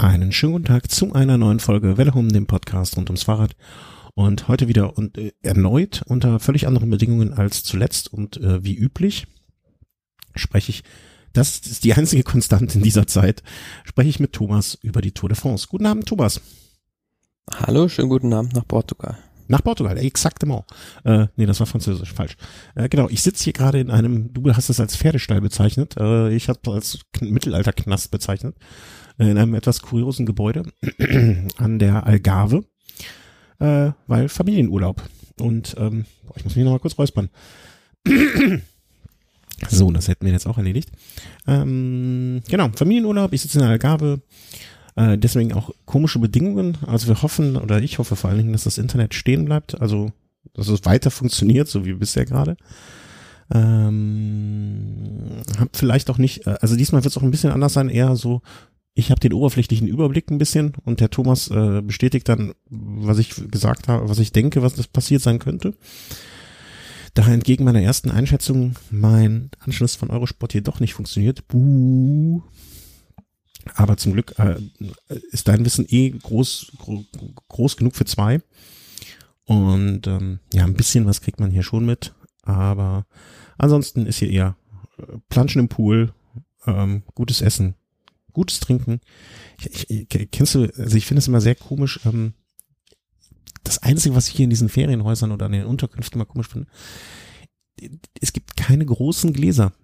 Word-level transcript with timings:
Einen 0.00 0.32
schönen 0.32 0.54
guten 0.54 0.64
Tag 0.64 0.90
zu 0.90 1.12
einer 1.12 1.36
neuen 1.36 1.60
Folge 1.60 1.98
Welle 1.98 2.14
Home, 2.14 2.28
dem 2.28 2.46
Podcast 2.46 2.96
rund 2.96 3.10
ums 3.10 3.24
Fahrrad. 3.24 3.54
Und 4.14 4.48
heute 4.48 4.66
wieder 4.66 4.96
und 4.96 5.18
äh, 5.18 5.32
erneut 5.42 6.00
unter 6.06 6.40
völlig 6.40 6.66
anderen 6.66 6.88
Bedingungen 6.88 7.34
als 7.34 7.64
zuletzt 7.64 8.10
und 8.10 8.38
äh, 8.38 8.64
wie 8.64 8.74
üblich 8.74 9.26
spreche 10.34 10.70
ich, 10.70 10.84
das 11.34 11.58
ist 11.58 11.84
die 11.84 11.92
einzige 11.92 12.22
Konstante 12.22 12.78
in 12.78 12.82
dieser 12.82 13.06
Zeit, 13.06 13.42
spreche 13.84 14.08
ich 14.08 14.20
mit 14.20 14.32
Thomas 14.32 14.78
über 14.80 15.02
die 15.02 15.12
Tour 15.12 15.28
de 15.28 15.36
France. 15.36 15.66
Guten 15.68 15.84
Abend, 15.84 16.06
Thomas. 16.06 16.40
Hallo, 17.52 17.86
schönen 17.90 18.08
guten 18.08 18.32
Abend 18.32 18.54
nach 18.54 18.66
Portugal. 18.66 19.18
Nach 19.48 19.62
Portugal, 19.62 19.98
exaktement. 19.98 20.64
Äh, 21.04 21.26
nee, 21.36 21.44
das 21.44 21.60
war 21.60 21.66
französisch, 21.66 22.14
falsch. 22.14 22.36
Äh, 22.74 22.88
genau, 22.88 23.10
ich 23.10 23.20
sitze 23.20 23.44
hier 23.44 23.52
gerade 23.52 23.80
in 23.80 23.90
einem, 23.90 24.32
du 24.32 24.50
hast 24.54 24.70
es 24.70 24.80
als 24.80 24.96
Pferdestall 24.96 25.42
bezeichnet, 25.42 25.96
äh, 25.98 26.32
ich 26.32 26.48
habe 26.48 26.60
als 26.70 27.00
Mittelalterknast 27.20 28.10
bezeichnet, 28.10 28.56
in 29.28 29.38
einem 29.38 29.54
etwas 29.54 29.82
kuriosen 29.82 30.26
Gebäude 30.26 30.62
an 31.56 31.78
der 31.78 32.06
Algarve, 32.06 32.64
äh, 33.58 33.90
weil 34.06 34.28
Familienurlaub. 34.28 35.02
Und 35.40 35.74
ähm, 35.78 36.06
ich 36.36 36.44
muss 36.44 36.56
mich 36.56 36.64
nochmal 36.64 36.80
kurz 36.80 36.98
räuspern. 36.98 37.28
so, 39.68 39.90
das 39.90 40.08
hätten 40.08 40.24
wir 40.24 40.32
jetzt 40.32 40.46
auch 40.46 40.58
erledigt. 40.58 40.90
Ähm, 41.46 42.40
genau, 42.48 42.70
Familienurlaub, 42.74 43.32
ich 43.32 43.42
sitze 43.42 43.58
in 43.58 43.62
der 43.62 43.70
Algarve, 43.70 44.22
äh, 44.96 45.18
deswegen 45.18 45.52
auch 45.52 45.70
komische 45.84 46.18
Bedingungen. 46.18 46.78
Also 46.86 47.08
wir 47.08 47.22
hoffen, 47.22 47.56
oder 47.56 47.80
ich 47.82 47.98
hoffe 47.98 48.16
vor 48.16 48.30
allen 48.30 48.38
Dingen, 48.38 48.52
dass 48.52 48.64
das 48.64 48.78
Internet 48.78 49.14
stehen 49.14 49.44
bleibt, 49.44 49.80
also 49.80 50.12
dass 50.54 50.68
es 50.68 50.84
weiter 50.84 51.10
funktioniert, 51.10 51.68
so 51.68 51.84
wie 51.84 51.92
bisher 51.92 52.24
gerade. 52.24 52.56
Ähm, 53.52 55.42
hab 55.58 55.76
vielleicht 55.76 56.08
auch 56.08 56.18
nicht, 56.18 56.46
äh, 56.46 56.56
also 56.60 56.76
diesmal 56.76 57.02
wird 57.02 57.12
es 57.12 57.18
auch 57.18 57.22
ein 57.22 57.32
bisschen 57.32 57.50
anders 57.50 57.72
sein, 57.72 57.88
eher 57.88 58.14
so, 58.14 58.42
ich 59.00 59.10
habe 59.10 59.20
den 59.20 59.32
oberflächlichen 59.32 59.88
Überblick 59.88 60.30
ein 60.30 60.38
bisschen 60.38 60.74
und 60.84 61.00
der 61.00 61.10
Thomas 61.10 61.50
äh, 61.50 61.80
bestätigt 61.82 62.28
dann, 62.28 62.52
was 62.68 63.18
ich 63.18 63.34
gesagt 63.50 63.88
habe, 63.88 64.08
was 64.08 64.18
ich 64.18 64.30
denke, 64.30 64.62
was 64.62 64.74
das 64.74 64.86
passiert 64.86 65.22
sein 65.22 65.38
könnte. 65.38 65.74
Da 67.14 67.26
entgegen 67.26 67.64
meiner 67.64 67.82
ersten 67.82 68.10
Einschätzung 68.10 68.76
mein 68.90 69.50
Anschluss 69.58 69.96
von 69.96 70.10
Eurosport 70.10 70.52
hier 70.52 70.62
doch 70.62 70.78
nicht 70.78 70.94
funktioniert. 70.94 71.48
Buh. 71.48 72.42
Aber 73.74 73.96
zum 73.96 74.12
Glück 74.12 74.34
äh, 74.38 74.56
ist 75.32 75.48
dein 75.48 75.64
Wissen 75.64 75.86
eh 75.88 76.10
groß, 76.10 76.72
gro 76.78 77.04
groß 77.48 77.76
genug 77.76 77.96
für 77.96 78.04
zwei. 78.04 78.40
Und 79.44 80.06
ähm, 80.06 80.38
ja, 80.52 80.64
ein 80.64 80.74
bisschen 80.74 81.06
was 81.06 81.20
kriegt 81.20 81.40
man 81.40 81.50
hier 81.50 81.64
schon 81.64 81.84
mit. 81.84 82.14
Aber 82.42 83.06
ansonsten 83.58 84.06
ist 84.06 84.18
hier 84.18 84.30
eher 84.30 84.56
äh, 84.98 85.18
Planschen 85.28 85.60
im 85.60 85.68
Pool, 85.68 86.12
ähm, 86.66 87.02
gutes 87.14 87.40
Essen, 87.40 87.74
gutes 88.32 88.60
Trinken. 88.60 89.00
Ich, 89.58 89.90
ich, 89.90 90.30
kennst 90.30 90.54
du, 90.54 90.70
also 90.76 90.96
ich 90.96 91.06
finde 91.06 91.20
es 91.20 91.28
immer 91.28 91.40
sehr 91.40 91.54
komisch. 91.54 92.00
Ähm, 92.04 92.34
das 93.64 93.78
Einzige, 93.78 94.14
was 94.14 94.28
ich 94.28 94.36
hier 94.36 94.44
in 94.44 94.50
diesen 94.50 94.68
Ferienhäusern 94.68 95.32
oder 95.32 95.46
an 95.46 95.52
den 95.52 95.66
Unterkünften 95.66 96.18
immer 96.18 96.26
komisch 96.26 96.48
finde, 96.48 96.66
es 98.20 98.32
gibt 98.32 98.56
keine 98.56 98.84
großen 98.84 99.32
Gläser. 99.32 99.72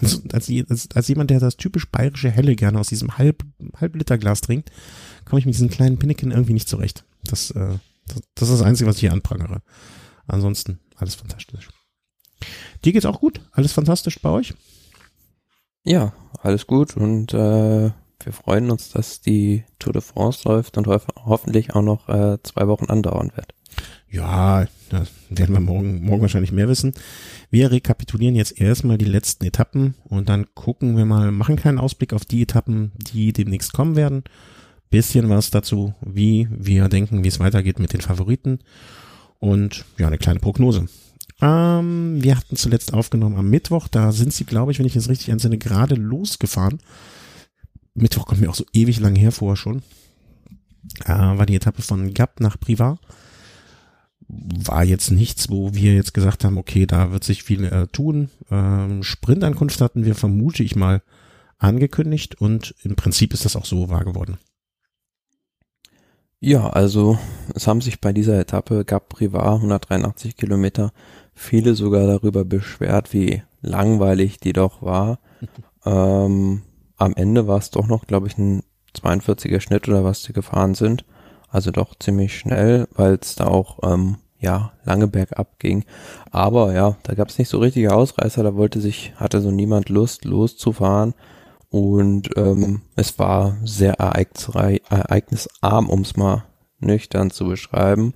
Also, 0.00 0.22
als, 0.32 0.50
als, 0.70 0.88
als, 0.94 1.08
jemand, 1.08 1.30
der 1.30 1.38
das 1.38 1.58
typisch 1.58 1.90
bayerische 1.90 2.30
Helle 2.30 2.56
gerne 2.56 2.80
aus 2.80 2.88
diesem 2.88 3.18
halb, 3.18 3.44
halb 3.76 3.94
Liter 3.94 4.16
Glas 4.16 4.40
trinkt, 4.40 4.70
komme 5.26 5.38
ich 5.38 5.44
mit 5.44 5.54
diesen 5.54 5.68
kleinen 5.68 5.98
Pinneken 5.98 6.30
irgendwie 6.30 6.54
nicht 6.54 6.68
zurecht. 6.68 7.04
Das, 7.24 7.50
äh, 7.50 7.78
das, 8.06 8.22
das 8.34 8.48
ist 8.48 8.60
das 8.60 8.66
Einzige, 8.66 8.88
was 8.88 8.96
ich 8.96 9.02
hier 9.02 9.12
anprangere. 9.12 9.60
Ansonsten 10.26 10.80
alles 10.96 11.14
fantastisch. 11.14 11.68
Dir 12.84 12.92
geht's 12.92 13.04
auch 13.04 13.20
gut? 13.20 13.42
Alles 13.52 13.72
fantastisch 13.72 14.18
bei 14.20 14.30
euch? 14.30 14.54
Ja, 15.84 16.12
alles 16.42 16.66
gut 16.66 16.96
und 16.96 17.32
äh, 17.32 17.90
wir 18.22 18.32
freuen 18.32 18.70
uns, 18.70 18.90
dass 18.90 19.20
die 19.20 19.64
Tour 19.78 19.94
de 19.94 20.02
France 20.02 20.46
läuft 20.46 20.76
und 20.76 20.86
ho 20.86 20.98
hoffentlich 21.24 21.74
auch 21.74 21.82
noch 21.82 22.08
äh, 22.08 22.38
zwei 22.42 22.68
Wochen 22.68 22.86
andauern 22.86 23.32
wird. 23.34 23.54
Ja, 24.10 24.66
da 24.90 25.04
werden 25.30 25.54
wir 25.54 25.60
morgen, 25.60 26.04
morgen 26.04 26.22
wahrscheinlich 26.22 26.52
mehr 26.52 26.68
wissen. 26.68 26.92
Wir 27.50 27.70
rekapitulieren 27.70 28.34
jetzt 28.34 28.60
erstmal 28.60 28.98
die 28.98 29.04
letzten 29.04 29.44
Etappen 29.44 29.94
und 30.04 30.28
dann 30.28 30.46
gucken 30.54 30.96
wir 30.96 31.06
mal, 31.06 31.30
machen 31.30 31.56
keinen 31.56 31.78
Ausblick 31.78 32.12
auf 32.12 32.24
die 32.24 32.42
Etappen, 32.42 32.92
die 32.96 33.32
demnächst 33.32 33.72
kommen 33.72 33.96
werden. 33.96 34.24
Bisschen 34.90 35.28
was 35.28 35.50
dazu, 35.50 35.94
wie 36.00 36.48
wir 36.50 36.88
denken, 36.88 37.22
wie 37.22 37.28
es 37.28 37.38
weitergeht 37.38 37.78
mit 37.78 37.92
den 37.92 38.00
Favoriten 38.00 38.58
und 39.38 39.84
ja, 39.96 40.08
eine 40.08 40.18
kleine 40.18 40.40
Prognose. 40.40 40.88
Ähm, 41.40 42.22
wir 42.22 42.36
hatten 42.36 42.56
zuletzt 42.56 42.92
aufgenommen 42.92 43.36
am 43.36 43.48
Mittwoch, 43.48 43.88
da 43.88 44.12
sind 44.12 44.32
sie, 44.32 44.44
glaube 44.44 44.72
ich, 44.72 44.78
wenn 44.78 44.86
ich 44.86 44.96
es 44.96 45.08
richtig 45.08 45.30
entsinne, 45.30 45.58
gerade 45.58 45.94
losgefahren. 45.94 46.78
Mittwoch 47.94 48.26
kommt 48.26 48.40
mir 48.40 48.50
auch 48.50 48.54
so 48.54 48.64
ewig 48.72 49.00
lang 49.00 49.16
her 49.16 49.32
vorher 49.32 49.56
schon. 49.56 49.82
Äh, 51.04 51.12
war 51.12 51.46
die 51.46 51.56
Etappe 51.56 51.82
von 51.82 52.12
Gap 52.14 52.40
nach 52.40 52.58
Privat 52.58 52.98
war 54.32 54.84
jetzt 54.84 55.10
nichts, 55.10 55.50
wo 55.50 55.74
wir 55.74 55.94
jetzt 55.94 56.14
gesagt 56.14 56.44
haben, 56.44 56.58
okay, 56.58 56.86
da 56.86 57.12
wird 57.12 57.24
sich 57.24 57.42
viel 57.42 57.64
äh, 57.64 57.86
tun. 57.88 58.30
Ähm, 58.50 59.02
Sprintankunft 59.02 59.80
hatten 59.80 60.04
wir, 60.04 60.14
vermute 60.14 60.62
ich 60.62 60.76
mal, 60.76 61.02
angekündigt 61.58 62.40
und 62.40 62.74
im 62.82 62.96
Prinzip 62.96 63.34
ist 63.34 63.44
das 63.44 63.56
auch 63.56 63.64
so 63.64 63.90
wahr 63.90 64.04
geworden. 64.04 64.38
Ja, 66.38 66.70
also 66.70 67.18
es 67.54 67.66
haben 67.66 67.82
sich 67.82 68.00
bei 68.00 68.14
dieser 68.14 68.38
Etappe 68.38 68.84
Gap 68.86 69.10
Privat 69.10 69.56
183 69.56 70.36
Kilometer 70.36 70.92
viele 71.34 71.74
sogar 71.74 72.06
darüber 72.06 72.44
beschwert, 72.44 73.12
wie 73.12 73.42
langweilig 73.62 74.38
die 74.40 74.52
doch 74.52 74.82
war. 74.82 75.18
ähm, 75.84 76.62
am 76.96 77.14
Ende 77.14 77.46
war 77.46 77.58
es 77.58 77.70
doch 77.70 77.86
noch, 77.86 78.06
glaube 78.06 78.26
ich, 78.26 78.36
ein 78.38 78.62
42er 78.94 79.60
Schnitt 79.60 79.88
oder 79.88 80.04
was 80.04 80.22
die 80.22 80.32
gefahren 80.32 80.74
sind. 80.74 81.04
Also 81.48 81.70
doch 81.70 81.94
ziemlich 81.98 82.36
schnell, 82.38 82.86
weil 82.94 83.18
es 83.20 83.34
da 83.34 83.46
auch 83.46 83.78
ähm, 83.82 84.18
ja 84.38 84.72
lange 84.84 85.06
bergab 85.06 85.58
ging. 85.58 85.84
Aber 86.30 86.74
ja, 86.74 86.96
da 87.02 87.14
gab 87.14 87.28
es 87.28 87.38
nicht 87.38 87.48
so 87.48 87.58
richtige 87.58 87.92
Ausreißer. 87.94 88.42
Da 88.42 88.54
wollte 88.54 88.80
sich 88.80 89.12
hatte 89.16 89.40
so 89.40 89.50
niemand 89.50 89.88
Lust 89.88 90.24
loszufahren 90.24 91.14
und 91.70 92.30
ähm, 92.36 92.82
es 92.96 93.18
war 93.18 93.56
sehr 93.64 93.94
ereignisarm, 93.94 95.88
um 95.88 96.00
es 96.00 96.16
mal 96.16 96.44
nüchtern 96.80 97.30
zu 97.30 97.46
beschreiben. 97.46 98.14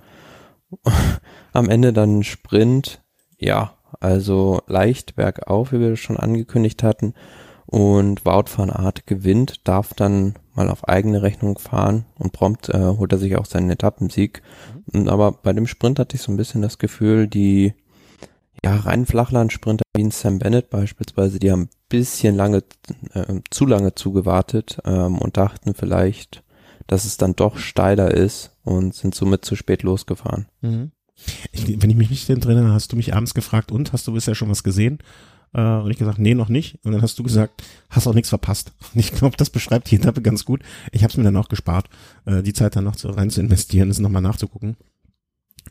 Am 1.53 1.69
Ende 1.69 1.93
dann 1.93 2.23
Sprint, 2.23 3.01
ja, 3.45 3.73
also 3.99 4.61
leicht 4.67 5.15
bergauf, 5.15 5.71
wie 5.71 5.79
wir 5.79 5.95
schon 5.95 6.17
angekündigt 6.17 6.83
hatten. 6.83 7.13
Und 7.67 8.25
Wout 8.25 8.45
van 8.55 8.69
Aert 8.69 9.07
gewinnt, 9.07 9.67
darf 9.67 9.93
dann 9.93 10.35
mal 10.53 10.69
auf 10.69 10.87
eigene 10.87 11.21
Rechnung 11.21 11.57
fahren 11.57 12.05
und 12.17 12.31
prompt 12.31 12.69
äh, 12.69 12.79
holt 12.79 13.11
er 13.11 13.17
sich 13.17 13.37
auch 13.37 13.45
seinen 13.45 13.69
Etappensieg. 13.69 14.41
Mhm. 14.91 15.09
Aber 15.09 15.31
bei 15.31 15.51
dem 15.53 15.67
Sprint 15.67 15.99
hatte 15.99 16.15
ich 16.15 16.21
so 16.21 16.31
ein 16.31 16.37
bisschen 16.37 16.61
das 16.61 16.77
Gefühl, 16.77 17.27
die 17.27 17.73
ja, 18.63 18.75
rein 18.75 19.05
Flachlandsprinter 19.05 19.83
wie 19.95 20.09
Sam 20.11 20.39
Bennett 20.39 20.69
beispielsweise, 20.69 21.39
die 21.39 21.51
haben 21.51 21.63
ein 21.63 21.69
bisschen 21.89 22.35
lange, 22.35 22.63
äh, 23.13 23.41
zu 23.51 23.65
lange 23.65 23.95
zugewartet 23.95 24.79
ähm, 24.85 25.17
und 25.17 25.37
dachten 25.37 25.73
vielleicht, 25.73 26.43
dass 26.87 27.05
es 27.05 27.17
dann 27.17 27.35
doch 27.35 27.57
steiler 27.57 28.11
ist 28.11 28.55
und 28.63 28.93
sind 28.93 29.15
somit 29.15 29.43
zu 29.45 29.55
spät 29.55 29.83
losgefahren. 29.83 30.47
Mhm. 30.61 30.91
Ich, 31.51 31.81
wenn 31.81 31.89
ich 31.89 31.95
mich 31.95 32.09
nicht 32.09 32.29
erinnere, 32.29 32.73
hast 32.73 32.91
du 32.91 32.95
mich 32.95 33.13
abends 33.13 33.33
gefragt, 33.33 33.71
und 33.71 33.93
hast 33.93 34.07
du 34.07 34.13
bisher 34.13 34.35
schon 34.35 34.49
was 34.49 34.63
gesehen? 34.63 34.99
Äh, 35.53 35.61
und 35.61 35.89
ich 35.89 35.97
gesagt, 35.97 36.19
nee, 36.19 36.35
noch 36.35 36.49
nicht. 36.49 36.79
Und 36.83 36.91
dann 36.91 37.01
hast 37.01 37.17
du 37.17 37.23
gesagt, 37.23 37.63
hast 37.89 38.07
auch 38.07 38.13
nichts 38.13 38.29
verpasst. 38.29 38.73
Und 38.93 38.99
ich 38.99 39.13
glaube, 39.13 39.37
das 39.37 39.49
beschreibt 39.49 39.89
die 39.89 39.95
Etappe 39.95 40.21
ganz 40.21 40.43
gut. 40.43 40.61
Ich 40.91 41.03
habe 41.03 41.11
es 41.11 41.17
mir 41.17 41.23
dann 41.23 41.37
auch 41.37 41.47
gespart, 41.47 41.89
äh, 42.25 42.43
die 42.43 42.53
Zeit 42.53 42.75
dann 42.75 42.83
noch 42.83 42.95
zu, 42.97 43.09
rein 43.09 43.29
zu 43.29 43.39
investieren, 43.41 43.89
es 43.89 43.99
nochmal 43.99 44.21
nachzugucken. 44.21 44.75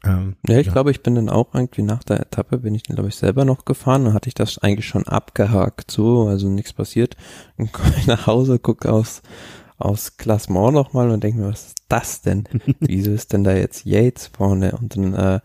Ähm, 0.03 0.37
ja, 0.47 0.59
ich 0.59 0.67
ja. 0.67 0.73
glaube, 0.73 0.91
ich 0.91 1.03
bin 1.03 1.15
dann 1.15 1.29
auch 1.29 1.55
irgendwie 1.55 1.83
nach 1.83 2.03
der 2.03 2.21
Etappe 2.21 2.59
bin 2.59 2.75
ich 2.75 2.83
dann, 2.83 2.97
glaube 2.97 3.11
ich, 3.11 3.17
selber 3.17 3.45
noch 3.45 3.65
gefahren. 3.65 4.05
Dann 4.05 4.15
hatte 4.15 4.29
ich 4.29 4.35
das 4.35 4.59
eigentlich 4.59 4.89
schon 4.89 5.07
abgehakt, 5.07 5.91
so, 5.91 6.29
also 6.29 6.49
nichts 6.49 6.73
passiert. 6.73 7.17
Dann 7.59 7.71
komme 7.71 7.95
ich 7.99 8.07
nach 8.07 8.27
Hause, 8.27 8.59
gucke 8.59 8.91
aus, 8.91 9.23
aus 9.85 10.17
Klassement 10.17 10.73
nochmal 10.73 11.11
und 11.11 11.23
denke 11.23 11.41
mir, 11.41 11.49
was 11.49 11.67
ist 11.69 11.79
das 11.89 12.23
denn? 12.23 12.45
Wieso 12.81 13.13
ist 13.13 13.33
denn 13.33 13.45
da 13.45 13.55
jetzt 13.55 13.85
Yates 13.85 14.29
vorne? 14.29 14.73
Und 14.73 14.97
dann 14.97 15.15
äh, 15.15 15.41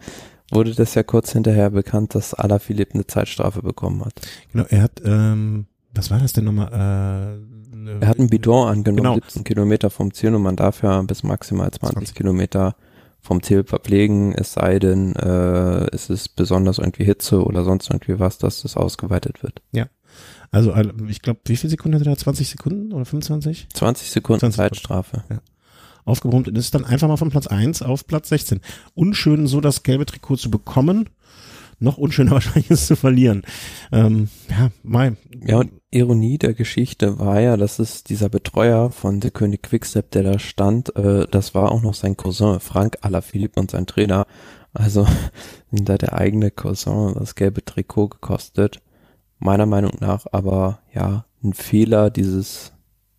wurde 0.52 0.74
das 0.74 0.96
ja 0.96 1.04
kurz 1.04 1.32
hinterher 1.34 1.70
bekannt, 1.70 2.16
dass 2.16 2.34
Alaphilippe 2.34 2.96
eine 2.96 3.08
Zeitstrafe 3.08 3.62
bekommen 3.62 4.04
hat. 4.06 4.14
Genau, 4.52 4.66
er 4.70 4.84
hat, 4.84 5.02
ähm, 5.04 5.68
was 5.94 6.10
war 6.10 6.20
das 6.20 6.34
denn 6.34 6.46
nochmal? 6.46 6.72
Äh, 6.72 8.02
er 8.02 8.08
hat 8.08 8.20
einen 8.20 8.30
Bidon 8.30 8.68
angenommen, 8.68 9.04
genau. 9.04 9.16
17 9.16 9.44
Kilometer 9.44 9.90
vom 9.90 10.14
Ziel 10.14 10.34
und 10.36 10.42
man 10.42 10.56
darf 10.56 10.84
ja 10.84 11.02
bis 11.02 11.24
maximal 11.24 11.72
20, 11.72 11.98
20. 11.98 12.16
Kilometer 12.16 12.76
vom 13.22 13.44
Ziel 13.44 13.64
verpflegen, 13.64 14.34
es 14.34 14.54
sei 14.54 14.80
denn, 14.80 15.16
äh, 15.16 15.88
es 15.94 16.10
ist 16.10 16.36
besonders 16.36 16.78
irgendwie 16.78 17.04
Hitze 17.04 17.44
oder 17.44 17.64
sonst 17.64 17.90
irgendwie 17.90 18.20
was, 18.20 18.38
dass 18.38 18.62
das 18.62 18.78
ausgeweitet 18.78 19.44
wird. 19.44 19.62
Ja. 19.72 19.88
Also 20.52 20.74
ich 21.08 21.22
glaube, 21.22 21.42
wie 21.46 21.56
viele 21.56 21.72
Sekunden 21.72 22.00
hat 22.00 22.06
er 22.06 22.12
da? 22.12 22.18
20 22.18 22.50
Sekunden 22.50 22.92
oder 22.94 23.06
25? 23.06 23.68
20 23.74 24.10
Sekunden 24.10 24.40
20 24.40 24.58
Zeitstrafe. 24.58 25.24
Ja 25.30 25.42
aufgebrummt 26.10 26.48
und 26.48 26.58
ist 26.58 26.76
dann 26.76 26.86
einfach 26.86 27.08
mal 27.08 27.18
von 27.18 27.30
Platz 27.30 27.48
1 27.48 27.82
auf 27.82 28.06
Platz 28.08 28.30
16. 28.30 28.60
Unschön, 28.96 29.48
so 29.48 29.62
das 29.62 29.84
gelbe 29.84 30.06
Trikot 30.06 30.38
zu 30.38 30.52
bekommen. 30.52 31.10
noch 31.80 31.98
unschöner 31.98 32.32
wahrscheinlich 32.32 32.70
ist 32.70 32.88
zu 32.88 32.96
verlieren. 32.98 33.44
Ähm, 33.92 34.28
ja, 34.50 34.70
mein. 34.84 35.18
Ja, 35.46 35.60
und 35.60 35.72
Ironie 35.92 36.38
der 36.38 36.54
Geschichte 36.54 37.20
war 37.20 37.40
ja, 37.40 37.56
dass 37.56 37.80
es 37.80 38.04
dieser 38.04 38.28
Betreuer 38.28 38.92
von 38.92 39.22
der 39.22 39.32
König 39.32 39.64
Quickstep, 39.64 40.12
der 40.12 40.24
da 40.24 40.40
stand, 40.40 40.96
äh, 40.98 41.26
das 41.30 41.56
war 41.56 41.72
auch 41.72 41.82
noch 41.82 41.94
sein 41.94 42.18
Cousin, 42.18 42.60
Frank 42.60 42.98
Alaphilippe 43.02 43.60
und 43.60 43.72
sein 43.72 43.88
Trainer. 43.88 44.26
Also 44.74 45.08
da 45.72 45.98
der 45.98 46.14
eigene 46.14 46.52
Cousin 46.52 47.14
das 47.18 47.36
gelbe 47.36 47.64
Trikot 47.64 48.10
gekostet. 48.10 48.82
Meiner 49.40 49.66
Meinung 49.66 49.94
nach 50.00 50.26
aber 50.32 50.80
ja 50.94 51.26
ein 51.44 51.54
Fehler 51.54 52.10
dieses 52.10 52.74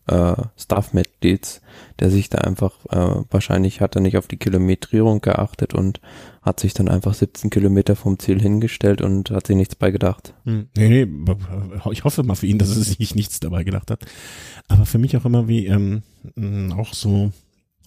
äh, 0.07 0.35
Staff-Mitglieds, 0.57 1.61
der 1.99 2.09
sich 2.09 2.29
da 2.29 2.39
einfach, 2.39 2.85
äh, 2.89 3.23
wahrscheinlich 3.29 3.81
hat 3.81 3.95
er 3.95 4.01
nicht 4.01 4.17
auf 4.17 4.27
die 4.27 4.37
Kilometrierung 4.37 5.21
geachtet 5.21 5.73
und 5.73 6.01
hat 6.41 6.59
sich 6.59 6.73
dann 6.73 6.89
einfach 6.89 7.13
17 7.13 7.49
Kilometer 7.49 7.95
vom 7.95 8.19
Ziel 8.19 8.39
hingestellt 8.41 9.01
und 9.01 9.31
hat 9.31 9.47
sich 9.47 9.55
nichts 9.55 9.75
bei 9.75 9.91
gedacht. 9.91 10.33
Hm. 10.45 10.67
Nee, 10.75 11.05
nee, 11.05 11.35
ich 11.91 12.03
hoffe 12.03 12.23
mal 12.23 12.35
für 12.35 12.47
ihn, 12.47 12.57
dass 12.57 12.75
er 12.75 12.83
sich 12.83 13.15
nichts 13.15 13.39
dabei 13.39 13.63
gedacht 13.63 13.91
hat. 13.91 14.05
Aber 14.67 14.85
für 14.85 14.97
mich 14.97 15.15
auch 15.17 15.25
immer 15.25 15.47
wie, 15.47 15.67
ähm, 15.67 16.03
auch 16.75 16.93
so, 16.93 17.31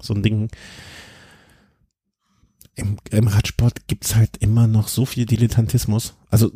so 0.00 0.14
ein 0.14 0.22
Ding, 0.22 0.48
im, 2.76 2.96
im 3.10 3.28
Radsport 3.28 3.86
gibt's 3.86 4.16
halt 4.16 4.36
immer 4.38 4.66
noch 4.66 4.88
so 4.88 5.06
viel 5.06 5.26
Dilettantismus. 5.26 6.14
Also 6.28 6.50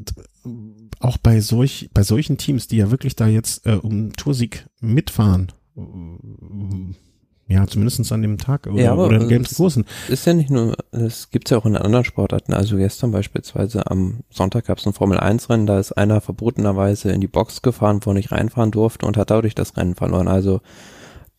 auch 1.00 1.19
bei 1.19 1.41
solch, 1.41 1.91
bei 1.93 2.03
solchen 2.03 2.39
Teams, 2.39 2.69
die 2.69 2.77
ja 2.77 2.91
wirklich 2.91 3.17
da 3.17 3.27
jetzt 3.27 3.67
äh, 3.67 3.75
um 3.75 4.12
Toursieg 4.15 4.67
mitfahren, 4.81 5.53
ja, 7.50 7.67
zumindestens 7.67 8.12
an 8.12 8.21
dem 8.21 8.37
Tag 8.37 8.67
oder, 8.67 8.83
ja, 8.83 8.93
aber 8.93 9.06
oder 9.06 9.23
in 9.23 9.29
Games 9.29 9.55
Kursen. 9.55 9.87
Ist 10.09 10.27
ja 10.27 10.35
nicht 10.35 10.50
nur, 10.50 10.77
es 10.91 11.31
gibt's 11.31 11.50
ja 11.50 11.56
auch 11.56 11.65
in 11.65 11.77
anderen 11.77 12.05
Sportarten. 12.05 12.53
Also 12.53 12.77
gestern 12.77 13.11
beispielsweise 13.11 13.91
am 13.91 14.21
Sonntag 14.29 14.67
gab's 14.67 14.87
ein 14.87 14.93
Formel 14.93 15.19
1 15.19 15.49
Rennen, 15.49 15.67
da 15.67 15.79
ist 15.79 15.93
einer 15.93 16.21
verbotenerweise 16.21 17.11
in 17.11 17.23
die 17.23 17.27
Box 17.27 17.62
gefahren, 17.62 18.00
wo 18.03 18.11
er 18.11 18.15
nicht 18.15 18.33
reinfahren 18.33 18.71
durfte 18.71 19.06
und 19.06 19.17
hat 19.17 19.31
dadurch 19.31 19.55
das 19.55 19.79
Rennen 19.79 19.95
verloren. 19.95 20.29
Also 20.29 20.61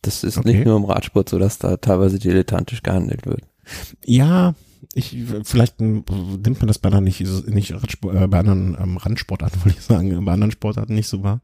das 0.02 0.24
ist 0.24 0.38
okay. 0.38 0.52
nicht 0.52 0.66
nur 0.66 0.76
im 0.76 0.84
Radsport 0.84 1.28
so, 1.28 1.38
dass 1.38 1.58
da 1.58 1.76
teilweise 1.76 2.18
dilettantisch 2.18 2.82
gehandelt 2.82 3.26
wird. 3.26 3.42
Ja, 4.04 4.54
ich, 4.94 5.16
vielleicht 5.44 5.80
nimmt 5.80 6.08
man 6.10 6.66
das 6.66 6.78
bei, 6.78 6.90
nicht, 7.00 7.20
nicht 7.46 7.72
Radsport, 7.72 8.16
äh, 8.16 8.26
bei 8.26 8.40
anderen 8.40 8.76
ähm, 8.80 8.96
Randsportarten, 8.96 9.60
wollte 9.64 9.78
ich 9.78 9.84
sagen, 9.84 10.24
bei 10.24 10.32
anderen 10.32 10.50
Sportarten 10.50 10.94
nicht 10.94 11.08
so 11.08 11.22
wahr. 11.22 11.40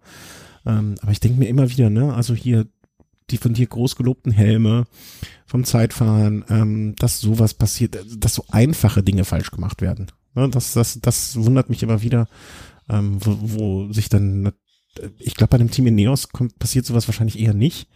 Ähm, 0.65 0.97
aber 1.01 1.13
ich 1.13 1.21
denke 1.21 1.39
mir 1.39 1.49
immer 1.49 1.71
wieder, 1.71 1.91
ne, 1.91 2.13
also 2.15 2.35
hier 2.35 2.67
die 3.31 3.39
von 3.39 3.55
dir 3.55 3.67
groß 3.67 3.97
gelobten 3.97 4.31
Helme 4.33 4.85
vom 5.47 5.65
Zeitfahren, 5.65 6.45
ähm, 6.49 6.95
dass 6.97 7.21
sowas 7.21 7.55
passiert, 7.55 7.99
dass 8.19 8.35
so 8.35 8.45
einfache 8.51 9.03
Dinge 9.03 9.25
falsch 9.25 9.51
gemacht 9.51 9.81
werden. 9.81 10.13
Ne, 10.35 10.49
das, 10.49 10.73
das, 10.73 11.01
das 11.01 11.37
wundert 11.37 11.71
mich 11.71 11.83
immer 11.83 12.03
wieder, 12.03 12.29
ähm, 12.89 13.19
wo, 13.21 13.37
wo 13.41 13.93
sich 13.93 14.09
dann, 14.09 14.53
ich 15.19 15.35
glaube, 15.35 15.51
bei 15.51 15.57
einem 15.57 15.71
Team 15.71 15.87
in 15.87 15.95
Neos 15.95 16.29
kommt, 16.29 16.59
passiert 16.59 16.87
sowas 16.87 17.09
wahrscheinlich 17.09 17.39
eher 17.39 17.55
nicht. 17.55 17.89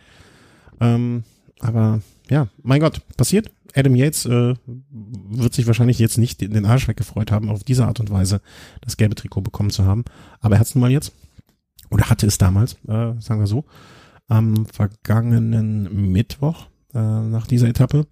Ähm, 0.80 1.24
aber 1.60 2.00
ja, 2.28 2.48
mein 2.62 2.80
Gott, 2.80 3.02
passiert. 3.16 3.50
Adam 3.74 3.94
Yates 3.94 4.26
äh, 4.26 4.54
wird 4.92 5.54
sich 5.54 5.66
wahrscheinlich 5.66 5.98
jetzt 5.98 6.18
nicht 6.18 6.42
in 6.42 6.52
den 6.52 6.66
Arsch 6.66 6.88
weggefreut 6.88 7.30
haben, 7.30 7.48
auf 7.48 7.64
diese 7.64 7.86
Art 7.86 8.00
und 8.00 8.10
Weise 8.10 8.40
das 8.80 8.96
gelbe 8.96 9.14
Trikot 9.14 9.42
bekommen 9.42 9.70
zu 9.70 9.84
haben. 9.84 10.04
Aber 10.40 10.56
er 10.56 10.60
hat 10.60 10.66
es 10.66 10.74
nun 10.74 10.82
mal 10.82 10.90
jetzt. 10.90 11.12
Oder 11.90 12.08
hatte 12.08 12.26
es 12.26 12.38
damals, 12.38 12.74
äh, 12.86 13.14
sagen 13.18 13.40
wir 13.40 13.46
so. 13.46 13.64
Am 14.28 14.66
vergangenen 14.66 16.12
Mittwoch 16.12 16.66
äh, 16.94 16.98
nach 16.98 17.46
dieser 17.46 17.68
Etappe. 17.68 18.06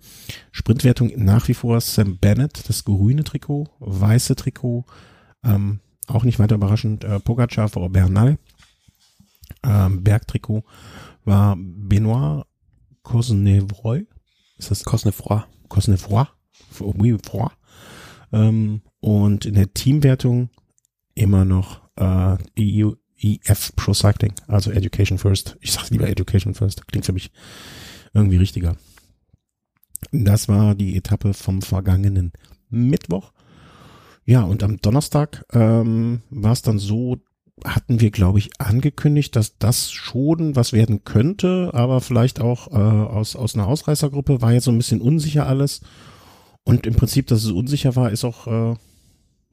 Sprintwertung 0.53 1.13
nach 1.17 1.49
wie 1.49 1.55
vor 1.55 1.81
Sam 1.81 2.19
Bennett, 2.19 2.69
das 2.69 2.85
grüne 2.85 3.25
Trikot, 3.25 3.69
weiße 3.79 4.37
Trikot, 4.37 4.85
ähm, 5.45 5.81
auch 6.07 6.25
nicht 6.25 6.39
weiter 6.39 6.57
überraschend, 6.57 7.05
äh, 7.05 7.21
Pogacar 7.21 7.69
vor 7.69 7.91
Bernal. 7.91 8.39
Ähm, 9.63 10.05
Bergtrikot 10.05 10.65
war 11.25 11.57
Benoit 11.59 12.45
Cosnefroy, 13.03 14.07
ist 14.59 14.71
das 14.71 14.85
Cosnefroy? 14.85 15.43
Cosnefroy. 15.69 16.27
Oui, 16.81 17.17
froid. 17.25 17.53
Ähm, 18.33 18.83
und 19.01 19.47
in 19.47 19.55
der 19.55 19.73
Teamwertung 19.73 20.51
immer 21.15 21.45
noch 21.45 21.81
äh, 21.97 22.37
EU, 22.59 22.93
EF 23.21 23.75
Pro 23.75 23.95
Cycling, 23.95 24.35
also 24.47 24.71
Education 24.71 25.19
First. 25.19 25.57
Ich 25.61 25.73
sage 25.73 25.89
lieber 25.91 26.09
Education 26.09 26.55
First, 26.55 26.87
klingt 26.89 27.07
für 27.07 27.13
mich 27.13 27.31
irgendwie 28.13 28.37
richtiger. 28.37 28.77
Das 30.13 30.49
war 30.49 30.75
die 30.75 30.97
Etappe 30.97 31.35
vom 31.35 31.63
vergangenen 31.63 32.33
Mittwoch. 32.71 33.33
Ja, 34.25 34.43
und 34.43 34.63
am 34.63 34.77
Donnerstag 34.77 35.45
ähm, 35.53 36.23
war 36.31 36.53
es 36.53 36.63
dann 36.63 36.79
so, 36.79 37.17
hatten 37.65 38.01
wir, 38.01 38.11
glaube 38.11 38.39
ich, 38.39 38.51
angekündigt, 38.59 39.37
dass 39.37 39.59
das 39.59 39.91
schon 39.91 40.57
was 40.57 40.73
werden 40.73 41.05
könnte, 41.05 41.71
aber 41.73 42.01
vielleicht 42.01 42.41
auch 42.41 42.69
äh, 42.69 42.75
aus, 42.75 43.37
aus 43.37 43.55
einer 43.55 43.67
Ausreißergruppe 43.67 44.41
war 44.43 44.53
jetzt 44.53 44.65
so 44.65 44.71
ein 44.71 44.79
bisschen 44.79 45.01
unsicher 45.01 45.47
alles. 45.47 45.81
Und 46.65 46.87
im 46.87 46.95
Prinzip, 46.95 47.27
dass 47.29 47.45
es 47.45 47.51
unsicher 47.51 47.97
war, 47.97 48.11
ist 48.11 48.25
auch, 48.25 48.47
äh, 48.47 48.77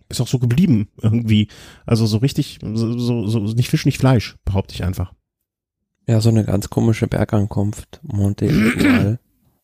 ist 0.09 0.21
auch 0.21 0.27
so 0.27 0.39
geblieben 0.39 0.89
irgendwie. 1.01 1.47
Also 1.85 2.05
so 2.05 2.17
richtig, 2.17 2.59
so, 2.61 2.97
so, 2.97 3.27
so 3.27 3.39
nicht 3.39 3.69
Fisch, 3.69 3.85
nicht 3.85 3.99
Fleisch, 3.99 4.35
behaupte 4.45 4.75
ich 4.75 4.83
einfach. 4.83 5.13
Ja, 6.07 6.21
so 6.21 6.29
eine 6.29 6.43
ganz 6.43 6.69
komische 6.69 7.07
Bergankunft. 7.07 7.99
Monte 8.03 9.17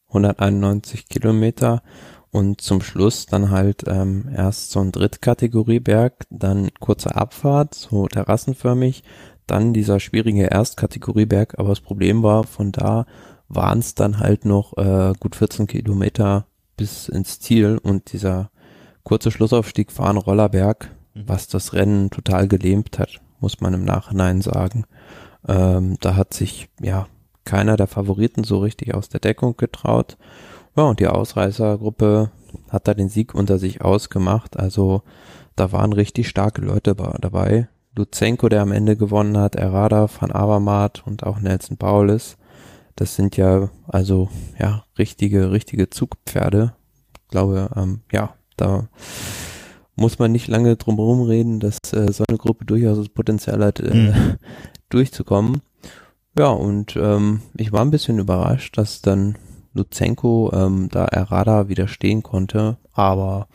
191 0.07 1.05
Kilometer 1.09 1.83
und 2.31 2.61
zum 2.61 2.81
Schluss 2.81 3.25
dann 3.25 3.49
halt 3.49 3.83
ähm, 3.87 4.29
erst 4.35 4.71
so 4.71 4.79
ein 4.79 4.91
Drittkategorieberg, 4.91 6.25
dann 6.29 6.69
kurze 6.79 7.15
Abfahrt, 7.15 7.75
so 7.75 8.07
terrassenförmig, 8.07 9.03
dann 9.47 9.73
dieser 9.73 9.99
schwierige 9.99 10.49
Erstkategorieberg, 10.49 11.59
aber 11.59 11.69
das 11.69 11.81
Problem 11.81 12.23
war, 12.23 12.45
von 12.45 12.71
da 12.71 13.05
waren 13.49 13.79
es 13.79 13.95
dann 13.95 14.19
halt 14.19 14.45
noch 14.45 14.77
äh, 14.77 15.13
gut 15.19 15.35
14 15.35 15.67
Kilometer 15.67 16.45
bis 16.77 17.09
ins 17.09 17.39
Ziel 17.39 17.77
und 17.77 18.13
dieser 18.13 18.49
kurze 19.03 19.29
Schlussaufstieg 19.29 19.91
Fahren 19.91 20.17
Rollerberg, 20.17 20.89
mhm. 21.13 21.23
was 21.27 21.47
das 21.47 21.73
Rennen 21.73 22.09
total 22.09 22.47
gelähmt 22.47 22.97
hat, 22.97 23.19
muss 23.41 23.59
man 23.59 23.73
im 23.73 23.83
Nachhinein 23.83 24.41
sagen. 24.41 24.85
Ähm, 25.47 25.97
da 25.99 26.15
hat 26.15 26.33
sich 26.33 26.69
ja 26.79 27.07
keiner 27.43 27.75
der 27.75 27.87
Favoriten 27.87 28.43
so 28.43 28.59
richtig 28.59 28.93
aus 28.93 29.09
der 29.09 29.19
Deckung 29.19 29.57
getraut. 29.57 30.17
Ja, 30.75 30.83
und 30.83 30.99
die 30.99 31.07
Ausreißergruppe 31.07 32.31
hat 32.69 32.87
da 32.87 32.93
den 32.93 33.09
Sieg 33.09 33.33
unter 33.35 33.59
sich 33.59 33.81
ausgemacht. 33.81 34.57
Also 34.57 35.03
da 35.55 35.71
waren 35.71 35.93
richtig 35.93 36.29
starke 36.29 36.61
Leute 36.61 36.95
dabei. 36.95 37.67
Luzenko, 37.95 38.47
der 38.47 38.61
am 38.61 38.71
Ende 38.71 38.95
gewonnen 38.95 39.37
hat, 39.37 39.55
Errada, 39.55 40.07
Van 40.19 40.31
Avermaet 40.31 41.03
und 41.05 41.23
auch 41.23 41.39
Nelson 41.39 41.77
Paulus. 41.77 42.37
Das 42.95 43.15
sind 43.15 43.35
ja 43.35 43.69
also 43.87 44.29
ja 44.59 44.85
richtige, 44.97 45.51
richtige 45.51 45.89
Zugpferde. 45.89 46.73
Ich 47.23 47.27
glaube, 47.29 47.69
ähm, 47.75 48.01
ja, 48.11 48.35
da 48.55 48.87
muss 49.95 50.19
man 50.19 50.31
nicht 50.31 50.47
lange 50.47 50.77
drum 50.77 50.95
herum 50.95 51.21
reden, 51.21 51.59
dass 51.59 51.77
äh, 51.93 52.11
so 52.11 52.23
eine 52.27 52.37
Gruppe 52.37 52.65
durchaus 52.65 52.97
das 52.97 53.09
Potenzial 53.09 53.63
hat, 53.63 53.79
äh, 53.79 53.93
mhm. 53.93 54.37
durchzukommen. 54.89 55.61
Ja, 56.37 56.49
und 56.49 56.95
ähm, 56.95 57.41
ich 57.57 57.73
war 57.73 57.81
ein 57.81 57.91
bisschen 57.91 58.19
überrascht, 58.19 58.77
dass 58.77 59.01
dann 59.01 59.35
Luzenko 59.73 60.51
ähm, 60.53 60.89
da 60.91 61.05
Errada 61.05 61.69
widerstehen 61.69 62.23
konnte, 62.23 62.77
aber 62.93 63.47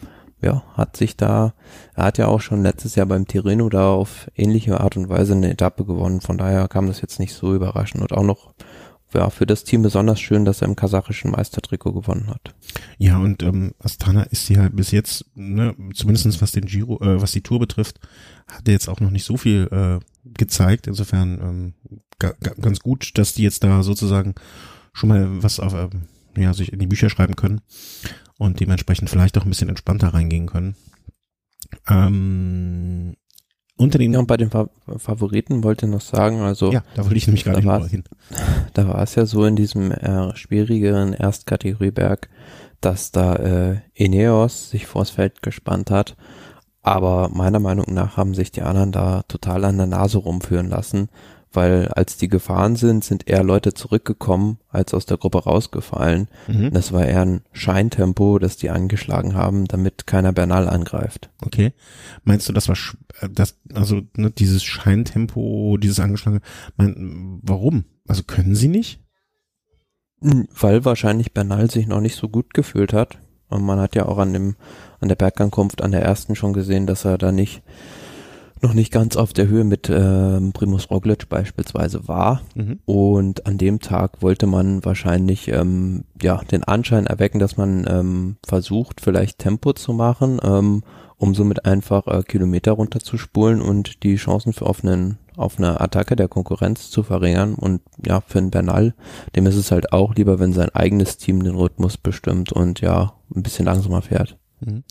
ja, 0.43 0.63
hat 0.75 0.97
sich 0.97 1.17
da, 1.17 1.55
er 1.95 2.05
hat 2.05 2.19
ja 2.19 2.29
auch 2.29 2.41
schon 2.41 2.63
letztes 2.63 2.95
Jahr 2.95 3.07
beim 3.07 3.27
Tirreno 3.27 3.69
da 3.69 3.91
auf 3.91 4.31
ähnliche 4.37 4.81
Art 4.81 4.97
und 4.97 5.09
Weise 5.09 5.33
eine 5.33 5.51
Etappe 5.51 5.85
gewonnen, 5.85 6.21
von 6.21 6.39
daher 6.39 6.69
kam 6.69 6.87
das 6.87 7.01
jetzt 7.01 7.19
nicht 7.19 7.35
so 7.35 7.55
überraschend 7.55 8.03
und 8.03 8.13
auch 8.13 8.23
noch 8.23 8.55
ja, 9.15 9.31
für 9.31 9.47
das 9.47 9.65
Team 9.65 9.83
besonders 9.83 10.21
schön, 10.21 10.45
dass 10.45 10.63
er 10.63 10.69
im 10.69 10.77
kasachischen 10.77 11.31
Meistertrikot 11.31 11.93
gewonnen 11.93 12.29
hat. 12.29 12.55
Ja, 12.99 13.19
und 13.19 13.43
ähm, 13.43 13.73
Astana 13.79 14.25
ist 14.25 14.49
ja 14.49 14.69
bis 14.69 14.91
jetzt, 14.91 15.25
ne, 15.35 15.75
zumindestens 15.95 16.43
was 16.43 16.53
den 16.53 16.67
Giro, 16.67 17.01
äh, 17.03 17.21
was 17.21 17.33
die 17.33 17.41
Tour 17.41 17.59
betrifft, 17.59 18.01
hat 18.47 18.67
er 18.67 18.73
jetzt 18.73 18.89
auch 18.89 19.01
noch 19.01 19.11
nicht 19.11 19.25
so 19.25 19.37
viel 19.37 19.69
äh, 19.71 20.05
gezeigt. 20.37 20.87
Insofern 20.87 21.75
ähm, 22.21 22.35
ganz 22.61 22.81
gut, 22.81 23.17
dass 23.17 23.35
die 23.35 23.43
jetzt 23.43 23.65
da 23.65 23.83
sozusagen 23.83 24.35
schon 24.97 25.11
mal 25.11 25.43
was 25.43 25.61
auf, 25.61 25.75
äh, 25.75 25.89
ja, 26.37 26.55
sich 26.55 26.73
in 26.73 26.79
die 26.79 26.87
Bücher 26.87 27.11
schreiben 27.11 27.37
können 27.37 27.61
und 28.39 28.61
dementsprechend 28.61 29.11
vielleicht 29.11 29.37
auch 29.39 29.45
ein 29.45 29.51
bisschen 29.51 29.69
entspannter 29.69 30.09
reingehen 30.09 30.47
können. 30.47 30.75
Ähm, 31.89 33.15
unter 33.77 33.99
den 33.99 34.15
ja, 34.15 34.19
und 34.19 34.27
bei 34.27 34.39
den 34.39 34.51
Fa 34.51 34.71
Favoriten 34.97 35.63
wollte 35.63 35.85
ich 35.85 35.93
noch 35.93 36.01
sagen, 36.01 36.41
also 36.41 36.73
ja, 36.73 36.83
da 36.95 37.05
wollte 37.05 37.17
ich 37.17 37.27
nämlich 37.27 37.45
gerade 37.45 37.61
da 37.61 37.87
hin. 37.87 38.05
Da 38.73 38.89
war 38.89 39.03
es 39.03 39.15
ja 39.15 39.27
so 39.27 39.45
in 39.45 39.55
diesem 39.55 39.93
äh, 39.93 40.35
schwierigeren 40.35 41.13
Erstkategorieberg, 41.13 42.31
dass 42.81 43.13
da 43.13 43.37
äh, 43.37 43.77
Ineos 43.93 44.71
sich 44.71 44.87
vors 44.87 45.11
Feld 45.11 45.43
gespannt 45.43 45.91
hat, 45.91 46.17
aber 46.83 47.29
meiner 47.29 47.61
Meinung 47.61 47.93
nach 47.93 48.17
haben 48.17 48.33
sich 48.33 48.51
die 48.51 48.63
anderen 48.63 48.93
da 48.93 49.25
total 49.25 49.65
an 49.67 49.77
der 49.77 49.87
Nase 49.87 50.19
rumführen 50.19 50.71
lassen 50.71 51.11
weil 51.57 51.89
als 51.89 52.17
die 52.17 52.29
gefahren 52.29 52.77
sind, 52.77 53.03
sind 53.03 53.29
eher 53.29 53.43
Leute 53.43 53.75
zurückgekommen, 53.75 54.59
als 54.69 54.95
aus 54.95 55.07
der 55.07 55.17
Gruppe 55.17 55.45
rausgefallen. 55.45 56.29
Mhm. 56.47 56.71
Das 56.73 56.93
war 56.93 57.07
eher 57.07 57.23
ein 57.23 57.41
Scheintempo, 57.53 58.39
das 58.39 58.57
die 58.57 58.71
angeschlagen 58.71 59.35
haben, 59.35 59.65
damit 59.65 60.07
keiner 60.07 60.33
Bernal 60.33 60.69
angreift. 60.69 61.31
Okay. 61.45 61.73
Meinst 62.25 62.49
du, 62.49 62.53
das 62.53 62.69
war 62.69 62.77
äh, 63.21 63.29
das, 63.31 63.59
also 63.73 64.03
ne, 64.17 64.31
dieses 64.31 64.63
Scheintempo, 64.63 65.79
dieses 65.79 65.99
angeschlagene, 65.99 66.43
mein, 66.77 67.41
warum? 67.43 67.85
Also 68.07 68.23
können 68.23 68.55
sie 68.55 68.69
nicht? 68.69 69.01
Weil 70.21 70.85
wahrscheinlich 70.85 71.33
Bernal 71.33 71.71
sich 71.71 71.87
noch 71.87 72.01
nicht 72.01 72.17
so 72.17 72.29
gut 72.29 72.55
gefühlt 72.55 72.93
hat. 72.93 73.19
Und 73.49 73.65
man 73.65 73.79
hat 73.79 73.95
ja 73.95 74.07
auch 74.07 74.19
an 74.19 74.33
dem, 74.33 74.57
an 75.01 75.09
der 75.09 75.17
Bergankunft 75.17 75.83
an 75.83 75.93
der 75.93 76.03
ersten 76.03 76.35
schon 76.35 76.53
gesehen, 76.53 76.87
dass 76.87 77.05
er 77.05 77.17
da 77.17 77.33
nicht, 77.33 77.63
noch 78.63 78.75
nicht 78.75 78.93
ganz 78.93 79.17
auf 79.17 79.33
der 79.33 79.49
Höhe 79.49 79.65
mit 79.65 79.91
ähm, 79.91 80.53
Primus 80.53 80.91
Roglic 80.91 81.29
beispielsweise 81.29 82.09
war. 82.09 82.43
Mhm. 82.55 82.79
Und 82.87 83.47
an 83.47 83.59
dem 83.59 83.81
Tag 83.81 84.23
wollte 84.23 84.47
man 84.47 84.85
wahrscheinlich 84.85 85.49
ähm, 85.49 86.05
ja 86.21 86.41
den 86.51 86.65
Anschein 86.65 87.07
erwecken, 87.07 87.39
dass 87.39 87.57
man 87.57 87.87
ähm, 87.89 88.37
versucht, 88.47 89.01
vielleicht 89.01 89.39
Tempo 89.39 89.73
zu 89.73 89.93
machen, 89.93 90.41
ähm, 90.43 90.83
um 91.19 91.35
somit 91.35 91.65
einfach 91.65 92.07
äh, 92.07 92.23
Kilometer 92.23 92.73
runterzuspulen 92.73 93.61
und 93.61 94.03
die 94.03 94.17
Chancen 94.17 94.53
für 94.53 94.67
auf, 94.67 94.83
einen, 94.83 95.19
auf 95.37 95.59
eine 95.59 95.81
Attacke 95.81 96.17
der 96.17 96.29
Konkurrenz 96.29 96.91
zu 96.91 97.03
verringern. 97.03 97.55
Und 97.55 97.83
ja, 98.07 98.23
für 98.23 98.39
einen 98.39 98.51
Bernal, 98.51 98.95
dem 99.35 99.47
ist 99.47 99.57
es 99.57 99.71
halt 99.71 99.93
auch 99.93 100.15
lieber, 100.15 100.39
wenn 100.39 100.53
sein 100.53 100.71
eigenes 100.71 101.19
Team 101.19 101.43
den 101.43 101.57
Rhythmus 101.57 101.99
bestimmt 101.99 102.53
und 102.53 102.81
ja, 102.81 103.13
ein 103.35 103.43
bisschen 103.43 103.67
langsamer 103.67 104.01
fährt. 104.01 104.39
Mhm. 104.61 104.83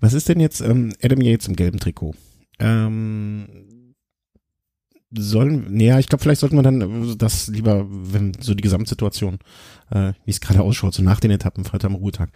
Was 0.00 0.12
ist 0.12 0.28
denn 0.28 0.38
jetzt 0.38 0.62
Adam 0.62 1.20
Yates 1.20 1.48
im 1.48 1.56
gelben 1.56 1.80
Trikot? 1.80 2.14
Ähm, 2.58 3.94
sollen, 5.10 5.80
ja, 5.80 5.98
ich 5.98 6.08
glaube, 6.08 6.22
vielleicht 6.22 6.40
sollten 6.40 6.56
wir 6.56 6.62
dann 6.62 7.16
das 7.16 7.48
lieber, 7.48 7.86
wenn 7.88 8.34
so 8.40 8.54
die 8.54 8.62
Gesamtsituation, 8.62 9.38
äh, 9.90 10.12
wie 10.24 10.30
es 10.30 10.40
gerade 10.40 10.60
ausschaut, 10.62 10.94
so 10.94 11.02
nach 11.02 11.20
den 11.20 11.30
Etappen, 11.30 11.64
Freitag 11.64 11.90
am 11.90 11.96
Ruhetag, 11.96 12.30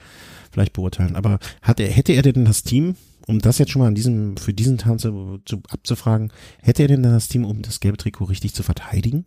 vielleicht 0.50 0.72
beurteilen. 0.72 1.16
Aber 1.16 1.38
hat 1.60 1.80
er, 1.80 1.88
hätte 1.88 2.12
er 2.12 2.22
denn 2.22 2.44
das 2.46 2.62
Team, 2.62 2.96
um 3.26 3.40
das 3.40 3.58
jetzt 3.58 3.70
schon 3.70 3.80
mal 3.82 3.88
an 3.88 3.94
diesem, 3.94 4.36
für 4.36 4.54
diesen 4.54 4.78
Tag 4.78 5.00
zu, 5.00 5.38
zu, 5.44 5.62
abzufragen, 5.68 6.32
hätte 6.62 6.82
er 6.82 6.88
denn 6.88 7.02
das 7.02 7.28
Team, 7.28 7.44
um 7.44 7.60
das 7.62 7.80
gelbe 7.80 7.98
Trikot 7.98 8.24
richtig 8.24 8.54
zu 8.54 8.62
verteidigen? 8.62 9.26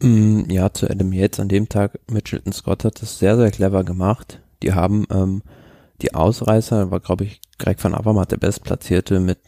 Mm, 0.00 0.50
Ja, 0.50 0.72
zu 0.72 0.90
Adam 0.90 1.12
Yates 1.12 1.38
an 1.38 1.48
dem 1.48 1.68
Tag, 1.68 2.00
Mitchelton 2.10 2.52
Scott 2.52 2.84
hat 2.84 3.00
das 3.02 3.18
sehr, 3.18 3.36
sehr 3.36 3.50
clever 3.52 3.84
gemacht. 3.84 4.40
Die 4.62 4.72
haben 4.72 5.06
ähm, 5.10 5.42
die 6.02 6.14
Ausreißer, 6.14 6.90
war 6.90 7.00
glaube 7.00 7.24
ich 7.24 7.40
Greg 7.58 7.82
van 7.82 7.94
Avermaet 7.94 8.32
der 8.32 8.36
Bestplatzierte 8.36 9.20
mit 9.20 9.38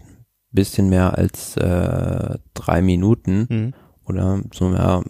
bisschen 0.53 0.89
mehr 0.89 1.17
als 1.19 1.57
äh, 1.57 2.39
drei 2.55 2.83
Minuten 2.83 3.47
Mhm. 3.49 3.75
oder 4.07 4.41
so 4.53 4.69
mehr, 4.69 5.03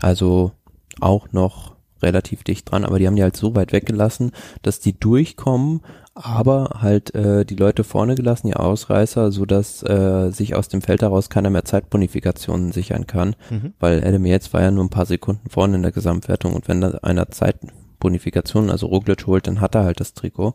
also 0.00 0.52
auch 1.00 1.32
noch 1.32 1.72
relativ 2.02 2.42
dicht 2.42 2.70
dran, 2.70 2.84
aber 2.84 2.98
die 2.98 3.06
haben 3.06 3.14
die 3.16 3.22
halt 3.22 3.36
so 3.36 3.54
weit 3.54 3.72
weggelassen, 3.72 4.32
dass 4.62 4.80
die 4.80 4.98
durchkommen, 4.98 5.82
aber 6.14 6.78
halt 6.80 7.14
äh, 7.14 7.44
die 7.44 7.54
Leute 7.54 7.84
vorne 7.84 8.16
gelassen, 8.16 8.48
die 8.48 8.56
Ausreißer, 8.56 9.30
so 9.30 9.46
dass 9.46 9.82
äh, 9.84 10.30
sich 10.30 10.56
aus 10.56 10.66
dem 10.68 10.82
Feld 10.82 11.02
heraus 11.02 11.30
keiner 11.30 11.48
mehr 11.48 11.64
Zeitbonifikationen 11.64 12.72
sichern 12.72 13.06
kann, 13.06 13.36
Mhm. 13.50 13.74
weil 13.78 14.04
Adam 14.04 14.26
Yates 14.26 14.52
war 14.52 14.62
ja 14.62 14.72
nur 14.72 14.82
ein 14.84 14.90
paar 14.90 15.06
Sekunden 15.06 15.48
vorne 15.48 15.76
in 15.76 15.82
der 15.82 15.92
Gesamtwertung 15.92 16.54
und 16.54 16.66
wenn 16.66 16.80
da 16.80 16.90
einer 17.02 17.30
Zeitbonifikation, 17.30 18.68
also 18.68 18.86
Roglic 18.86 19.26
holt, 19.28 19.46
dann 19.46 19.60
hat 19.60 19.74
er 19.76 19.84
halt 19.84 20.00
das 20.00 20.14
Trikot 20.14 20.54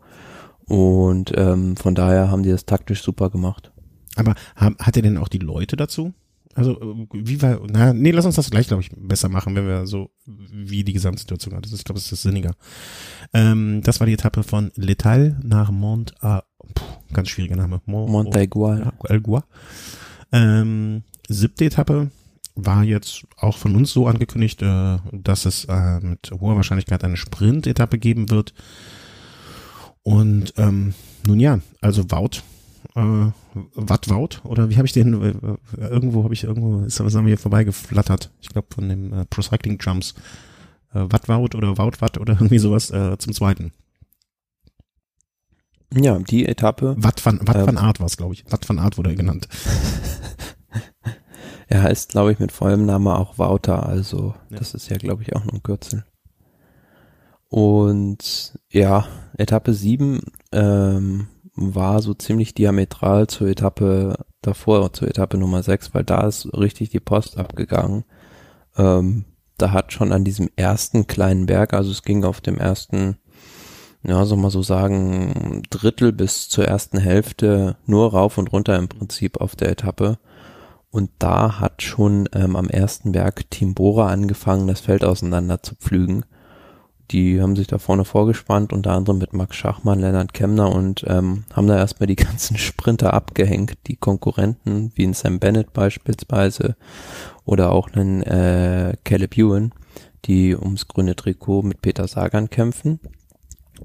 und 0.65 1.31
ähm, 1.37 1.77
von 1.77 1.95
daher 1.95 2.29
haben 2.29 2.43
die 2.43 2.51
das 2.51 2.65
taktisch 2.65 3.01
super 3.01 3.29
gemacht. 3.29 3.71
Aber 4.17 4.35
hat 4.55 4.95
er 4.95 5.01
denn 5.01 5.17
auch 5.17 5.29
die 5.29 5.37
Leute 5.37 5.75
dazu? 5.75 6.13
Also, 6.57 6.71
äh, 6.81 7.07
wie 7.13 7.41
war, 7.41 7.61
na, 7.69 7.93
nee, 7.93 8.09
lass 8.09 8.25
uns 8.25 8.35
das 8.35 8.49
gleich, 8.49 8.67
glaube 8.67 8.81
ich, 8.81 8.89
besser 8.95 9.29
machen, 9.29 9.55
wenn 9.55 9.67
wir 9.67 9.85
so, 9.85 10.09
wie 10.25 10.83
die 10.83 10.93
Gesamtsituation 10.93 11.55
hat. 11.55 11.63
Das 11.63 11.71
ist, 11.71 11.79
ich 11.79 11.85
glaube, 11.85 11.99
das 11.99 12.11
ist 12.11 12.23
sinniger. 12.23 12.55
Ähm, 13.31 13.81
das 13.83 13.99
war 13.99 14.07
die 14.07 14.13
Etappe 14.13 14.41
von 14.41 14.71
Letal 14.75 15.39
nach 15.43 15.69
Mont, 15.69 16.15
ah, 16.21 16.41
puh, 16.73 16.83
ganz 17.13 17.29
schwieriger 17.29 17.55
Name. 17.55 17.81
Mont, 17.85 18.09
Montaigual. 18.09 18.91
Algua. 19.07 19.45
Ähm, 20.31 21.03
siebte 21.29 21.65
Etappe 21.65 22.09
war 22.55 22.83
jetzt 22.83 23.25
auch 23.37 23.57
von 23.57 23.75
uns 23.75 23.91
so 23.91 24.07
angekündigt, 24.07 24.63
äh, 24.63 24.97
dass 25.11 25.45
es 25.45 25.65
äh, 25.65 25.99
mit 25.99 26.31
hoher 26.31 26.55
Wahrscheinlichkeit 26.55 27.03
eine 27.03 27.17
Sprint-Etappe 27.17 27.99
geben 27.99 28.31
wird. 28.31 28.55
Und 30.01 30.55
ähm, 30.57 30.95
nun 31.25 31.39
ja, 31.39 31.59
also 31.81 32.09
Wout, 32.09 32.41
äh, 32.95 33.31
Watt 33.75 34.09
Wout, 34.09 34.41
oder 34.43 34.69
wie 34.69 34.77
habe 34.77 34.85
ich 34.87 34.93
den, 34.93 35.21
äh, 35.21 35.29
äh, 35.29 35.87
irgendwo 35.89 36.23
habe 36.23 36.33
ich, 36.33 36.43
irgendwo 36.43 36.79
ist 36.85 36.99
was 36.99 37.15
an 37.15 37.25
mir 37.25 37.37
vorbeigeflattert. 37.37 38.31
Ich 38.41 38.49
glaube 38.49 38.67
von 38.73 38.89
dem 38.89 39.13
äh, 39.13 39.25
Pro 39.25 39.41
Cycling 39.41 39.77
Jumps. 39.79 40.13
Äh, 40.93 41.05
Watt 41.09 41.27
Wout 41.27 41.55
oder 41.57 41.77
Wout 41.77 41.99
Watt 42.01 42.17
oder 42.17 42.33
irgendwie 42.39 42.59
sowas 42.59 42.91
äh, 42.91 43.17
zum 43.17 43.33
zweiten. 43.33 43.71
Ja, 45.93 46.19
die 46.19 46.45
Etappe. 46.45 46.95
Watt 46.97 47.25
van, 47.25 47.39
Watt 47.47 47.55
Ähm. 47.57 47.67
van 47.67 47.77
Art 47.77 47.99
war 47.99 48.07
es, 48.07 48.17
glaube 48.17 48.33
ich. 48.33 48.43
Watt 48.51 48.67
van 48.67 48.79
Art 48.79 48.97
wurde 48.97 49.11
er 49.11 49.15
genannt. 49.15 49.47
Er 51.69 51.83
heißt, 51.83 52.11
glaube 52.11 52.31
ich, 52.31 52.39
mit 52.39 52.53
vollem 52.53 52.85
Namen 52.85 53.07
auch 53.07 53.37
Wouter, 53.37 53.85
also 53.85 54.33
Ja. 54.49 54.57
das 54.57 54.73
ist 54.73 54.87
ja, 54.89 54.95
glaube 54.95 55.23
ich, 55.23 55.35
auch 55.35 55.43
nur 55.43 55.55
ein 55.55 55.63
Kürzel. 55.63 56.05
Und 57.49 58.57
ja, 58.69 59.05
Etappe 59.37 59.73
7 59.73 60.21
ähm, 60.53 61.27
war 61.57 62.01
so 62.01 62.13
ziemlich 62.13 62.53
diametral 62.53 63.27
zur 63.27 63.47
Etappe 63.47 64.25
davor, 64.41 64.93
zur 64.93 65.07
Etappe 65.07 65.37
Nummer 65.37 65.63
6, 65.63 65.93
weil 65.93 66.03
da 66.03 66.27
ist 66.27 66.45
richtig 66.53 66.89
die 66.89 66.99
Post 66.99 67.37
abgegangen. 67.37 68.05
Ähm, 68.77 69.25
da 69.57 69.71
hat 69.71 69.91
schon 69.91 70.13
an 70.13 70.23
diesem 70.23 70.49
ersten 70.55 71.07
kleinen 71.07 71.47
Berg, 71.47 71.73
also 71.73 71.89
es 71.91 72.03
ging 72.03 72.23
auf 72.23 72.41
dem 72.41 72.59
ersten, 72.59 73.17
ja, 74.03 74.23
soll 74.25 74.37
man 74.37 74.51
so 74.51 74.61
sagen, 74.61 75.63
Drittel 75.71 76.13
bis 76.13 76.47
zur 76.47 76.65
ersten 76.65 76.99
Hälfte 76.99 77.75
nur 77.85 78.11
rauf 78.11 78.37
und 78.37 78.53
runter 78.53 78.77
im 78.77 78.87
Prinzip 78.87 79.41
auf 79.41 79.55
der 79.55 79.71
Etappe. 79.71 80.19
Und 80.91 81.09
da 81.19 81.59
hat 81.59 81.81
schon 81.81 82.29
ähm, 82.33 82.55
am 82.55 82.69
ersten 82.69 83.11
Berg 83.11 83.49
Team 83.49 83.73
Bora 83.73 84.07
angefangen, 84.09 84.67
das 84.67 84.79
Feld 84.79 85.03
auseinander 85.03 85.61
zu 85.61 85.75
pflügen. 85.75 86.23
Die 87.11 87.41
haben 87.41 87.55
sich 87.55 87.67
da 87.67 87.77
vorne 87.77 88.03
vorgespannt, 88.03 88.73
unter 88.73 88.91
anderem 88.91 89.17
mit 89.19 89.31
Max 89.33 89.55
Schachmann, 89.55 89.99
Lennart 89.99 90.33
Kemner 90.33 90.73
und 90.73 91.05
ähm, 91.07 91.45
haben 91.53 91.67
da 91.67 91.77
erstmal 91.77 92.07
die 92.07 92.15
ganzen 92.17 92.57
Sprinter 92.57 93.13
abgehängt, 93.13 93.77
die 93.87 93.95
Konkurrenten, 93.95 94.91
wie 94.95 95.03
in 95.05 95.13
Sam 95.13 95.39
Bennett 95.39 95.71
beispielsweise 95.71 96.75
oder 97.45 97.71
auch 97.71 97.89
einen 97.93 98.23
äh, 98.23 98.97
Caleb 99.05 99.37
Ewan, 99.37 99.71
die 100.25 100.55
ums 100.55 100.89
grüne 100.89 101.15
Trikot 101.15 101.61
mit 101.61 101.81
Peter 101.81 102.07
Sagan 102.07 102.49
kämpfen 102.49 102.99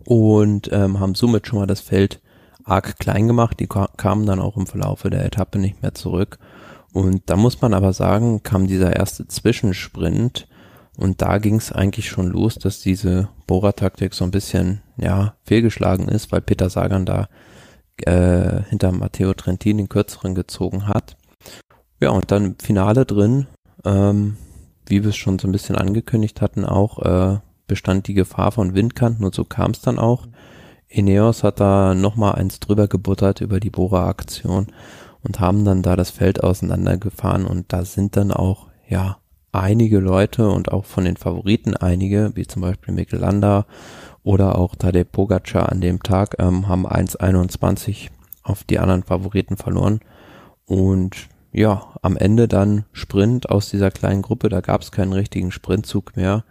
und 0.05 0.71
ähm, 0.73 0.99
haben 0.99 1.14
somit 1.14 1.47
schon 1.47 1.61
mal 1.61 1.67
das 1.67 1.81
Feld 1.81 2.21
arg 2.64 2.99
klein 2.99 3.29
gemacht. 3.29 3.61
Die 3.61 3.67
ka- 3.69 3.91
kamen 3.97 4.26
dann 4.26 4.41
auch 4.41 4.57
im 4.57 4.67
Verlaufe 4.67 5.11
der 5.11 5.25
Etappe 5.25 5.59
nicht 5.59 5.81
mehr 5.83 5.95
zurück. 5.95 6.38
Und 6.93 7.23
da 7.26 7.37
muss 7.37 7.61
man 7.61 7.73
aber 7.73 7.93
sagen, 7.93 8.43
kam 8.43 8.67
dieser 8.67 8.95
erste 8.97 9.26
Zwischensprint 9.29 10.49
und 11.02 11.21
da 11.21 11.38
ging 11.38 11.56
es 11.56 11.73
eigentlich 11.73 12.09
schon 12.09 12.28
los, 12.28 12.54
dass 12.54 12.78
diese 12.78 13.28
Bohrer-Taktik 13.49 14.14
so 14.14 14.25
ein 14.25 14.30
bisschen 14.30 14.82
ja 14.97 15.35
fehlgeschlagen 15.42 16.06
ist, 16.06 16.30
weil 16.30 16.40
Peter 16.40 16.71
Sagan 16.71 17.04
da 17.04 17.28
äh, 17.97 18.62
hinter 18.68 18.92
Matteo 18.92 19.35
Trentin 19.35 19.78
den 19.78 19.88
kürzeren 19.88 20.37
gezogen 20.37 20.87
hat. 20.87 21.16
Ja, 21.99 22.11
und 22.11 22.30
dann 22.30 22.44
im 22.44 22.56
Finale 22.62 23.04
drin, 23.04 23.49
ähm, 23.85 24.37
wie 24.87 25.02
wir 25.02 25.11
es 25.11 25.16
schon 25.16 25.40
so 25.40 25.49
ein 25.49 25.52
bisschen 25.52 25.75
angekündigt 25.75 26.40
hatten, 26.40 26.64
auch 26.64 27.00
äh, 27.00 27.40
bestand 27.66 28.06
die 28.06 28.14
Gefahr 28.14 28.52
von 28.52 28.76
Windkanten 28.76 29.25
und 29.25 29.35
so 29.35 29.42
kam 29.42 29.73
es 29.73 29.80
dann 29.80 29.99
auch. 29.99 30.28
Ineos 30.87 31.42
hat 31.42 31.59
da 31.59 31.97
nochmal 31.97 32.37
eins 32.37 32.61
drüber 32.61 32.87
gebuttert 32.87 33.40
über 33.40 33.59
die 33.59 33.71
Bohrer-Aktion 33.71 34.68
und 35.25 35.40
haben 35.40 35.64
dann 35.64 35.82
da 35.82 35.97
das 35.97 36.11
Feld 36.11 36.44
auseinandergefahren 36.44 37.44
und 37.44 37.73
da 37.73 37.85
sind 37.85 38.16
dann 38.16 38.30
auch, 38.30 38.68
ja, 38.88 39.16
einige 39.52 40.00
Leute 40.00 40.49
und 40.50 40.73
auch 40.73 40.87
von 40.87 41.04
den 41.04 41.16
Favoriten 41.16 41.76
einige, 41.76 42.32
wie 42.35 42.47
zum 42.47 42.62
Beispiel 42.62 42.94
Mikkel 42.94 43.21
Landa 43.21 43.66
oder 44.23 44.59
auch 44.59 44.75
Tadej 44.75 45.04
Pogacar 45.04 45.71
an 45.71 45.80
dem 45.80 46.02
Tag, 46.02 46.37
ähm, 46.38 46.68
haben 46.68 46.87
1,21 46.87 48.09
auf 48.42 48.64
die 48.64 48.78
anderen 48.78 49.02
Favoriten 49.02 49.56
verloren. 49.56 50.00
Und 50.64 51.28
ja, 51.52 51.94
am 52.00 52.16
Ende 52.16 52.49
dann 52.49 52.87
Sprint 52.92 53.50
aus 53.50 53.68
dieser 53.68 53.90
kleinen 53.90 54.23
Gruppe, 54.23 54.49
da 54.49 54.61
gab 54.61 54.80
es 54.80 54.90
keinen 54.90 55.12
richtigen 55.12 55.52
Sprintzug 55.52 56.16
mehr. 56.16 56.44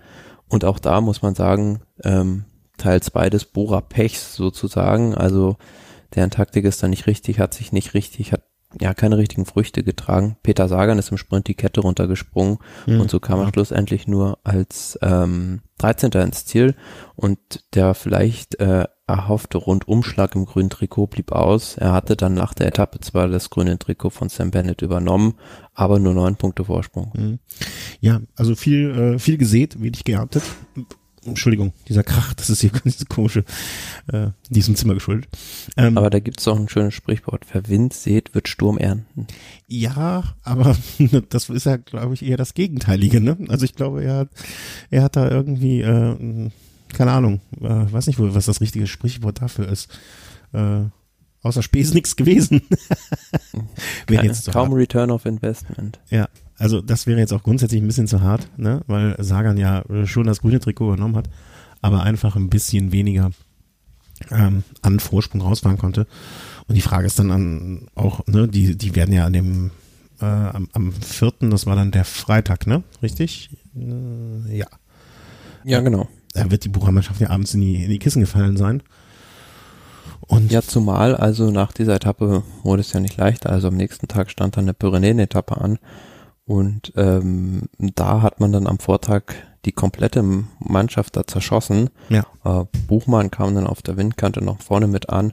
Und 0.48 0.64
auch 0.64 0.80
da 0.80 1.02
muss 1.02 1.22
man 1.22 1.34
sagen, 1.34 1.82
ähm, 2.04 2.46
teils 2.78 3.10
beides 3.10 3.46
Bora 3.46 3.82
Pechs 3.82 4.36
sozusagen, 4.36 5.16
also 5.16 5.58
deren 6.14 6.30
Taktik 6.30 6.66
ist 6.66 6.84
da 6.84 6.88
nicht 6.88 7.08
richtig, 7.08 7.40
hat 7.40 7.54
sich 7.54 7.72
nicht 7.72 7.94
richtig, 7.94 8.34
hat 8.34 8.44
ja 8.80 8.94
keine 8.94 9.18
richtigen 9.18 9.46
Früchte 9.46 9.84
getragen. 9.84 10.38
Peter 10.44 10.68
Sagan 10.68 10.98
ist 11.00 11.12
im 11.12 11.18
Sprint 11.18 11.48
die 11.48 11.56
Kette 11.56 11.82
runtergesprungen 11.82 12.60
Mhm. 12.88 13.02
und 13.02 13.12
so 13.12 13.20
kam 13.20 13.40
er 13.40 13.46
Ja. 13.46 13.50
schlussendlich 13.54 14.08
nur 14.08 14.40
als 14.44 14.98
ähm, 15.02 15.62
13. 15.80 16.12
ins 16.22 16.46
Ziel 16.46 16.76
und 17.16 17.40
der 17.74 17.94
vielleicht 17.94 18.60
äh, 18.60 18.86
erhoffte 19.08 19.58
Rundumschlag 19.58 20.36
im 20.36 20.46
grünen 20.46 20.70
Trikot 20.70 21.08
blieb 21.08 21.34
aus. 21.34 21.76
Er 21.76 21.92
hatte 21.92 22.16
dann 22.16 22.34
nach 22.34 22.54
der 22.54 22.68
Etappe 22.68 23.00
zwar 23.02 23.28
das 23.28 23.50
grüne 23.50 23.78
Trikot 23.78 24.12
von 24.12 24.30
Sam 24.30 24.52
Bennett 24.52 24.82
übernommen, 24.82 25.34
aber 25.74 26.00
nur 26.00 26.14
neun 26.14 26.38
Punkte 26.38 26.64
Vorsprung. 26.64 27.12
Mhm. 27.16 27.40
Ja, 28.00 28.22
also 28.38 28.56
viel, 28.56 28.90
äh, 29.16 29.20
viel 29.20 29.38
gesät, 29.38 29.82
wenig 29.82 30.06
geerntet. 30.06 30.44
Entschuldigung, 31.26 31.74
dieser 31.88 32.04
Krach, 32.04 32.34
das 32.34 32.50
ist 32.50 32.62
hier 32.62 32.70
ganz 32.84 33.04
komische, 33.06 33.44
äh, 34.12 34.28
diesem 34.50 34.76
Zimmer 34.76 34.96
geschuldet. 34.96 35.30
Ähm, 35.78 35.98
aber 35.98 36.10
da 36.10 36.20
gibt's 36.20 36.46
doch 36.46 36.58
ein 36.58 36.70
schönes 36.70 36.94
Sprichwort. 36.94 37.46
Wer 37.52 37.68
Wind 37.68 37.94
sät, 37.94 38.34
wird 38.34 38.48
Sturm 38.48 38.78
ernten. 38.78 39.28
Ja, 39.68 40.36
aber 40.44 40.76
das 41.30 41.50
ist 41.50 41.66
ja, 41.66 41.78
glaube 41.78 42.14
ich, 42.14 42.26
eher 42.26 42.38
das 42.38 42.54
Gegenteilige, 42.54 43.22
ne? 43.22 43.38
Also 43.50 43.66
ich 43.66 43.76
glaube, 43.76 44.04
er 44.04 44.18
hat, 44.18 44.30
er 44.90 45.04
hat 45.04 45.16
da 45.16 45.30
irgendwie, 45.30 45.82
äh, 45.82 46.50
keine 46.94 47.12
Ahnung, 47.12 47.42
äh, 47.60 47.92
weiß 47.92 48.08
nicht, 48.08 48.20
was 48.20 48.46
das 48.46 48.62
richtige 48.62 48.88
Sprichwort 48.88 49.42
dafür 49.42 49.68
ist. 49.68 49.90
Äh, 50.54 50.86
außer 51.44 51.64
Spes 51.64 51.94
nichts 51.94 52.16
gewesen. 52.16 52.62
Keine, 54.08 54.28
jetzt 54.28 54.52
kaum 54.52 54.70
hart. 54.70 54.80
Return 54.80 55.12
of 55.12 55.26
Investment. 55.26 56.00
Ja, 56.10 56.28
also 56.62 56.80
das 56.80 57.08
wäre 57.08 57.20
jetzt 57.20 57.34
auch 57.34 57.42
grundsätzlich 57.42 57.82
ein 57.82 57.88
bisschen 57.88 58.08
zu 58.08 58.22
hart, 58.22 58.48
ne? 58.58 58.82
weil 58.86 59.16
Sagan 59.18 59.58
ja 59.58 59.84
schon 60.06 60.28
das 60.28 60.42
grüne 60.42 60.60
Trikot 60.60 60.94
übernommen 60.94 61.16
hat, 61.16 61.28
aber 61.82 62.04
einfach 62.04 62.36
ein 62.36 62.50
bisschen 62.50 62.92
weniger 62.92 63.32
ähm, 64.30 64.64
an 64.84 65.00
Vorsprung 65.00 65.42
rausfahren 65.42 65.80
konnte. 65.80 66.06
Und 66.68 66.76
die 66.76 66.82
Frage 66.82 67.08
ist 67.08 67.18
dann 67.18 67.32
an 67.32 67.88
auch, 67.96 68.26
ne, 68.28 68.48
die, 68.48 68.78
die 68.78 68.96
werden 68.96 69.14
ja 69.14 69.26
an 69.26 69.34
dem 69.34 69.72
äh, 70.22 70.26
am, 70.26 70.70
am 70.74 70.94
vierten, 70.94 71.50
das 71.50 71.66
war 71.66 71.76
dann 71.76 71.90
der 71.90 72.06
Freitag, 72.06 72.68
ne? 72.68 72.84
Richtig? 73.02 73.50
Äh, 73.76 74.58
ja. 74.58 74.68
Ja, 75.64 75.82
genau. 75.82 76.08
Da 76.34 76.52
wird 76.52 76.64
die 76.64 76.70
Buchermannschaft 76.70 77.20
ja 77.20 77.32
abends 77.32 77.56
in 77.56 77.62
die, 77.62 77.84
in 77.84 77.90
die 77.90 78.00
Kissen 78.00 78.22
gefallen 78.22 78.56
sein. 78.56 78.84
Und 80.22 80.52
ja, 80.52 80.62
zumal 80.62 81.16
also 81.16 81.50
nach 81.50 81.72
dieser 81.72 81.96
Etappe 81.96 82.44
wurde 82.62 82.82
es 82.82 82.94
ja 82.94 83.00
nicht 83.00 83.18
leichter. 83.18 83.50
Also 83.50 83.68
am 83.70 83.76
nächsten 83.76 84.08
Tag 84.08 84.30
stand 84.30 84.58
dann 84.58 84.66
eine 84.66 84.76
Pyrenäen-Etappe 84.76 85.60
an 85.60 85.80
und 86.52 86.92
ähm, 86.98 87.70
da 87.78 88.22
hat 88.22 88.42
man 88.42 88.52
dann 88.52 88.68
am 88.68 88.78
Vortag 88.78 89.36
die 89.64 89.72
komplette 89.72 90.22
Mannschaft 90.60 91.16
da 91.16 91.26
zerschossen. 91.26 91.90
Ja. 92.10 92.26
Äh, 92.44 92.66
Buchmann 92.88 93.32
kam 93.32 93.56
dann 93.56 93.66
auf 93.66 93.82
der 93.82 93.96
Windkante 93.96 94.44
noch 94.44 94.60
vorne 94.60 94.88
mit 94.88 95.08
an, 95.08 95.32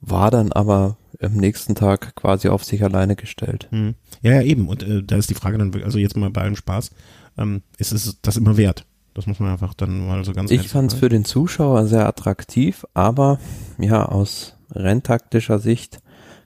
war 0.00 0.30
dann 0.30 0.52
aber 0.52 0.96
am 1.20 1.32
nächsten 1.32 1.74
Tag 1.74 2.14
quasi 2.14 2.50
auf 2.50 2.62
sich 2.62 2.84
alleine 2.84 3.16
gestellt. 3.16 3.66
Hm. 3.70 3.96
Ja, 4.22 4.34
ja, 4.34 4.42
eben. 4.42 4.68
Und 4.68 4.84
äh, 4.84 5.02
da 5.02 5.16
ist 5.16 5.28
die 5.28 5.34
Frage 5.34 5.58
dann, 5.58 5.74
also 5.82 5.98
jetzt 5.98 6.16
mal 6.16 6.30
bei 6.30 6.42
allem 6.42 6.54
Spaß, 6.54 6.92
ähm, 7.36 7.62
ist 7.78 7.90
es 7.90 8.20
das 8.22 8.36
immer 8.36 8.56
wert? 8.56 8.86
Das 9.14 9.26
muss 9.26 9.40
man 9.40 9.50
einfach 9.50 9.74
dann 9.74 10.06
mal 10.06 10.24
so 10.24 10.32
ganz 10.32 10.52
Ich 10.52 10.68
fand 10.68 10.92
es 10.92 10.98
für 11.00 11.08
den 11.08 11.24
Zuschauer 11.24 11.88
sehr 11.88 12.06
attraktiv, 12.06 12.86
aber 12.94 13.40
ja, 13.76 14.04
aus 14.04 14.54
renntaktischer 14.70 15.58
Sicht, 15.58 16.00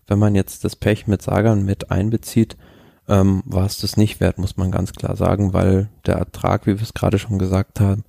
wenn 0.07 0.19
man 0.19 0.35
jetzt 0.35 0.65
das 0.65 0.77
Pech 0.77 1.07
mit 1.07 1.21
Sagan 1.21 1.67
mit 1.67 1.91
einbezieht, 1.91 2.57
ähm, 3.09 3.43
war 3.45 3.67
es 3.67 3.79
das 3.79 3.97
nicht 3.97 4.21
wert, 4.21 4.39
muss 4.39 4.57
man 4.57 4.71
ganz 4.71 4.93
klar 4.93 5.17
sagen, 5.17 5.53
weil 5.53 5.89
der 6.07 6.17
Ertrag, 6.17 6.67
wie 6.67 6.77
wir 6.77 6.83
es 6.83 6.95
gerade 6.95 7.19
schon 7.19 7.39
gesagt 7.39 7.81
haben, 7.81 8.05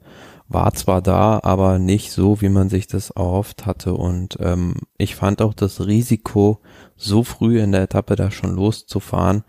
war 0.48 0.74
zwar 0.74 1.02
da, 1.02 1.40
aber 1.44 1.80
nicht 1.80 2.12
so, 2.12 2.42
wie 2.42 2.50
man 2.50 2.70
sich 2.70 2.88
das 2.88 3.10
erhofft 3.10 3.66
hatte. 3.66 3.94
Und 3.94 4.38
ähm, 4.40 4.76
ich 4.98 5.16
fand 5.16 5.42
auch 5.42 5.54
das 5.54 5.86
Risiko, 5.86 6.62
so 6.96 7.24
früh 7.24 7.60
in 7.60 7.72
der 7.72 7.82
Etappe 7.82 8.16
da 8.16 8.32
schon 8.32 8.56
loszufahren, 8.56 9.44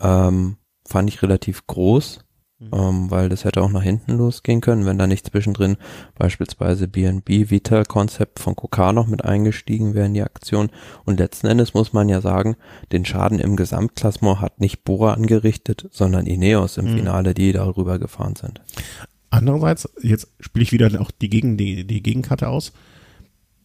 ähm, 0.00 0.56
fand 0.84 1.08
ich 1.08 1.22
relativ 1.22 1.66
groß. 1.66 2.24
Mhm. 2.60 2.68
Ähm, 2.72 3.10
weil 3.10 3.30
das 3.30 3.44
hätte 3.44 3.62
auch 3.62 3.70
nach 3.70 3.82
hinten 3.82 4.12
losgehen 4.12 4.60
können, 4.60 4.84
wenn 4.84 4.98
da 4.98 5.06
nicht 5.06 5.26
zwischendrin 5.26 5.78
beispielsweise 6.14 6.88
BNB 6.88 7.50
Vita 7.50 7.84
Konzept 7.84 8.38
von 8.38 8.54
Kokar 8.54 8.92
noch 8.92 9.06
mit 9.06 9.24
eingestiegen 9.24 9.94
wäre 9.94 10.06
in 10.06 10.14
die 10.14 10.22
Aktion. 10.22 10.68
Und 11.06 11.18
letzten 11.18 11.46
Endes 11.46 11.72
muss 11.72 11.94
man 11.94 12.10
ja 12.10 12.20
sagen, 12.20 12.56
den 12.92 13.06
Schaden 13.06 13.38
im 13.38 13.56
Gesamtklassement 13.56 14.42
hat 14.42 14.60
nicht 14.60 14.84
Bora 14.84 15.14
angerichtet, 15.14 15.88
sondern 15.90 16.26
Ineos 16.26 16.76
im 16.76 16.92
mhm. 16.92 16.98
Finale, 16.98 17.32
die 17.32 17.52
darüber 17.52 17.98
gefahren 17.98 18.36
sind. 18.36 18.60
Andererseits, 19.30 19.88
jetzt 20.02 20.28
spiele 20.38 20.64
ich 20.64 20.72
wieder 20.72 21.00
auch 21.00 21.10
die, 21.10 21.30
Gegen, 21.30 21.56
die, 21.56 21.86
die 21.86 22.02
Gegenkarte 22.02 22.48
aus. 22.48 22.72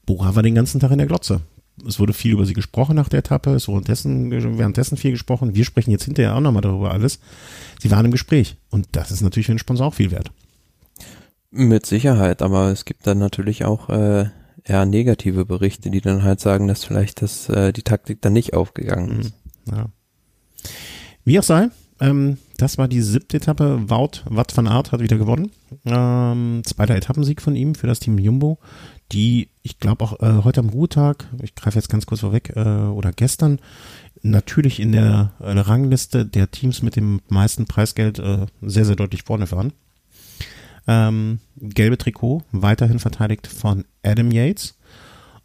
Bora 0.05 0.35
war 0.35 0.43
den 0.43 0.55
ganzen 0.55 0.79
Tag 0.79 0.91
in 0.91 0.99
der 0.99 1.07
Glotze 1.07 1.41
es 1.86 2.00
wurde 2.00 2.13
viel 2.13 2.32
über 2.32 2.46
sie 2.46 2.53
gesprochen 2.53 2.96
nach 2.96 3.10
der 3.10 3.20
Etappe, 3.20 3.51
es 3.51 3.67
wurde 3.67 3.88
währenddessen, 3.88 4.58
währenddessen 4.58 4.98
viel 4.98 5.12
gesprochen. 5.12 5.55
Wir 5.55 5.65
sprechen 5.65 5.91
jetzt 5.91 6.05
hinterher 6.05 6.36
auch 6.36 6.41
nochmal 6.41 6.62
darüber 6.62 6.91
alles. 6.91 7.20
Sie 7.79 7.91
waren 7.91 8.05
im 8.05 8.12
Gespräch 8.12 8.58
und 8.70 8.88
das 8.94 9.12
ist 9.12 9.22
natürlich 9.22 9.48
für 9.48 9.53
den 9.53 9.60
Sponsor 9.60 9.88
auch 9.88 9.94
viel 9.94 10.12
wert. 10.12 10.32
Mit 11.51 11.86
Sicherheit, 11.86 12.41
aber 12.41 12.72
es 12.72 12.86
gibt 12.86 13.08
dann 13.08 13.17
natürlich 13.17 13.65
auch 13.65 13.89
äh, 13.89 14.29
eher 14.63 14.86
negative 14.86 15.46
Berichte, 15.46 15.89
die 15.89 16.01
dann 16.01 16.23
halt 16.23 16.39
sagen, 16.39 16.67
dass 16.67 16.84
vielleicht 16.84 17.21
das, 17.21 17.49
äh, 17.49 17.71
die 17.71 17.84
Taktik 17.84 18.21
dann 18.21 18.34
nicht 18.34 18.54
aufgegangen 18.54 19.19
ist. 19.19 19.34
Mhm. 19.65 19.73
Ja. 19.73 19.86
Wie 21.23 21.39
auch 21.39 21.43
sei, 21.43 21.69
ähm, 21.99 22.38
das 22.58 22.78
war 22.78 22.88
die 22.88 23.02
siebte 23.02 23.38
Etappe. 23.38 23.89
Wout, 23.89 24.23
Watt 24.26 24.56
van 24.56 24.67
Aert 24.67 24.91
hat 24.91 25.02
wieder 25.02 25.17
gewonnen. 25.17 25.52
Ähm, 25.86 26.62
zweiter 26.65 26.95
Etappensieg 26.95 27.41
von 27.41 27.56
ihm 27.56 27.76
für 27.76 27.88
das 27.88 27.99
Team 27.99 28.17
Jumbo 28.17 28.60
die, 29.12 29.50
ich 29.62 29.80
glaube 29.80 30.04
auch 30.04 30.20
äh, 30.20 30.44
heute 30.44 30.62
am 30.62 30.70
Ruhetag, 30.70 31.26
ich 31.41 31.56
greife 31.56 31.78
jetzt 31.78 31.89
ganz 31.89 32.06
kurz 32.06 32.22
vorweg, 32.22 32.54
äh, 32.56 32.62
oder 32.62 33.12
gestern, 33.12 33.60
natürlich 34.22 34.80
in 34.80 34.91
der 34.91 35.32
äh, 35.39 35.52
Rangliste 35.52 36.26
der 36.26 36.52
Teams 36.52 36.82
mit 36.82 36.96
dem 36.96 37.22
meisten 37.30 37.65
Preisgeld 37.65 38.20
äh, 38.20 38.48
sehr, 38.62 38.86
sehr 38.86 38.96
deutlich 38.96 39.24
vorne 39.24 39.50
waren. 39.52 39.74
Ähm, 40.88 41.39
gelbe 41.58 41.98
Trikot, 41.98 42.44
weiterhin 42.52 43.00
verteidigt 43.00 43.48
von 43.48 43.86
Adam 44.04 44.32
Yates, 44.32 44.78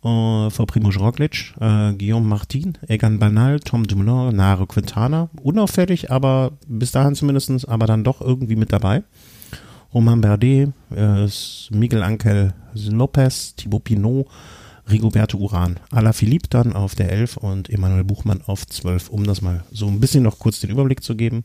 äh, 0.02 0.50
vor 0.50 0.66
Primo 0.66 0.90
Roglic, 0.90 1.54
äh, 1.60 1.92
Guillaume 1.94 2.26
Martin, 2.26 2.78
Egan 2.88 3.18
Banal, 3.18 3.60
Tom 3.60 3.86
Dumoulin, 3.86 4.36
Naro 4.36 4.66
Quintana, 4.66 5.30
unauffällig, 5.42 6.10
aber 6.10 6.52
bis 6.66 6.92
dahin 6.92 7.14
zumindestens, 7.14 7.64
aber 7.64 7.86
dann 7.86 8.04
doch 8.04 8.20
irgendwie 8.20 8.56
mit 8.56 8.72
dabei. 8.72 9.02
Romain 9.92 10.20
Bardet, 10.20 10.72
äh, 10.94 11.26
Miguel 11.70 12.02
Angel 12.02 12.54
Lopez, 12.74 13.54
Thibaut 13.56 13.84
Pinot, 13.84 14.26
Rigoberto 14.88 15.38
Uran, 15.38 15.78
Philippe 16.12 16.48
dann 16.48 16.72
auf 16.74 16.94
der 16.94 17.10
11 17.10 17.36
und 17.36 17.70
Emanuel 17.70 18.04
Buchmann 18.04 18.42
auf 18.46 18.66
12, 18.66 19.08
um 19.08 19.24
das 19.24 19.40
mal 19.40 19.64
so 19.72 19.86
ein 19.88 20.00
bisschen 20.00 20.22
noch 20.22 20.38
kurz 20.38 20.60
den 20.60 20.70
Überblick 20.70 21.02
zu 21.02 21.16
geben. 21.16 21.44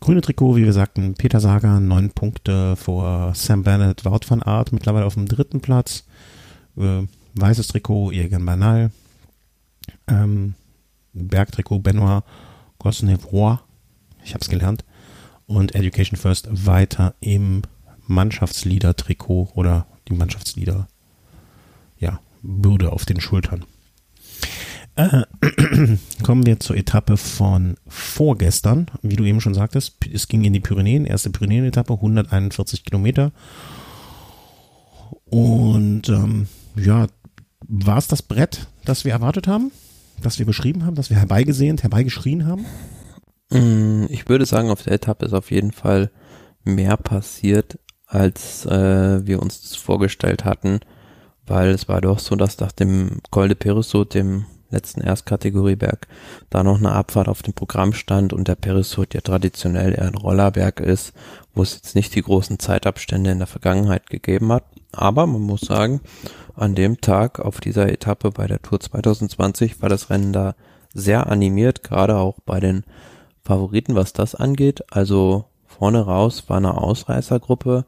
Grüne 0.00 0.20
Trikot, 0.20 0.56
wie 0.56 0.64
wir 0.64 0.72
sagten, 0.72 1.14
Peter 1.14 1.40
Sager, 1.40 1.80
neun 1.80 2.10
Punkte 2.10 2.76
vor 2.76 3.34
Sam 3.34 3.62
Bennett, 3.62 4.04
Wout 4.04 4.20
van 4.28 4.42
Aert, 4.42 4.72
mittlerweile 4.72 5.06
auf 5.06 5.14
dem 5.14 5.26
dritten 5.26 5.60
Platz. 5.60 6.04
Äh, 6.76 7.02
weißes 7.34 7.68
Trikot, 7.68 8.12
Egan 8.12 8.44
Bernal. 8.44 8.90
Ähm, 10.06 10.54
Bergtrikot, 11.14 11.78
Benoit 11.78 12.24
Gosnevois. 12.78 13.60
Ich 14.22 14.34
habe 14.34 14.42
es 14.42 14.50
gelernt 14.50 14.84
und 15.46 15.74
Education 15.74 16.18
First 16.18 16.48
weiter 16.66 17.14
im 17.20 17.62
Mannschaftsleader-Trikot 18.06 19.52
oder 19.54 19.86
die 20.08 20.14
Mannschaftsleader, 20.14 20.88
ja, 21.98 22.20
Bürde 22.42 22.92
auf 22.92 23.04
den 23.04 23.20
Schultern. 23.20 23.64
Äh, 24.96 25.24
kommen 26.22 26.46
wir 26.46 26.58
zur 26.58 26.76
Etappe 26.76 27.16
von 27.16 27.76
vorgestern. 27.86 28.86
Wie 29.02 29.16
du 29.16 29.24
eben 29.24 29.40
schon 29.40 29.54
sagtest, 29.54 29.96
es 30.12 30.28
ging 30.28 30.44
in 30.44 30.52
die 30.52 30.60
Pyrenäen, 30.60 31.04
erste 31.04 31.30
Pyrenäen-Etappe, 31.30 31.94
141 31.94 32.84
Kilometer. 32.84 33.32
Und 35.26 36.08
ähm, 36.08 36.48
ja, 36.76 37.08
war 37.68 37.98
es 37.98 38.08
das 38.08 38.22
Brett, 38.22 38.68
das 38.84 39.04
wir 39.04 39.12
erwartet 39.12 39.46
haben, 39.48 39.70
das 40.22 40.38
wir 40.38 40.46
beschrieben 40.46 40.86
haben, 40.86 40.94
das 40.94 41.10
wir 41.10 41.18
herbeigesehnt, 41.18 41.82
herbeigeschrien 41.82 42.46
haben? 42.46 42.64
Mm, 43.50 44.06
ich 44.08 44.28
würde 44.28 44.46
sagen, 44.46 44.70
auf 44.70 44.82
der 44.82 44.94
Etappe 44.94 45.26
ist 45.26 45.32
auf 45.32 45.50
jeden 45.50 45.72
Fall 45.72 46.10
mehr 46.64 46.96
passiert, 46.96 47.78
als 48.06 48.66
äh, 48.66 49.26
wir 49.26 49.40
uns 49.40 49.62
das 49.62 49.76
vorgestellt 49.76 50.44
hatten, 50.44 50.80
weil 51.46 51.70
es 51.70 51.88
war 51.88 52.00
doch 52.00 52.18
so, 52.18 52.36
dass 52.36 52.58
nach 52.58 52.72
dem 52.72 53.20
Col 53.30 53.48
de 53.48 53.56
Peresot, 53.56 54.14
dem 54.14 54.46
letzten 54.70 55.00
Erstkategorieberg, 55.00 56.08
da 56.50 56.62
noch 56.62 56.78
eine 56.78 56.92
Abfahrt 56.92 57.28
auf 57.28 57.42
dem 57.42 57.54
Programm 57.54 57.92
stand 57.92 58.32
und 58.32 58.48
der 58.48 58.56
Peresot 58.56 59.14
ja 59.14 59.20
traditionell 59.20 59.92
eher 59.92 60.06
ein 60.06 60.14
Rollerberg 60.14 60.80
ist, 60.80 61.12
wo 61.54 61.62
es 61.62 61.74
jetzt 61.74 61.94
nicht 61.94 62.14
die 62.14 62.22
großen 62.22 62.58
Zeitabstände 62.58 63.30
in 63.30 63.38
der 63.38 63.46
Vergangenheit 63.46 64.10
gegeben 64.10 64.52
hat. 64.52 64.64
Aber 64.92 65.26
man 65.26 65.42
muss 65.42 65.60
sagen, 65.60 66.00
an 66.54 66.74
dem 66.74 67.00
Tag 67.00 67.38
auf 67.38 67.60
dieser 67.60 67.88
Etappe 67.90 68.30
bei 68.30 68.46
der 68.46 68.60
Tour 68.60 68.80
2020 68.80 69.82
war 69.82 69.88
das 69.88 70.10
Rennen 70.10 70.32
da 70.32 70.54
sehr 70.92 71.26
animiert, 71.28 71.84
gerade 71.84 72.16
auch 72.16 72.40
bei 72.44 72.58
den 72.58 72.84
Favoriten, 73.46 73.94
was 73.94 74.12
das 74.12 74.34
angeht. 74.34 74.84
Also 74.90 75.44
vorne 75.64 76.00
raus 76.00 76.48
war 76.48 76.56
eine 76.56 76.76
Ausreißergruppe 76.78 77.86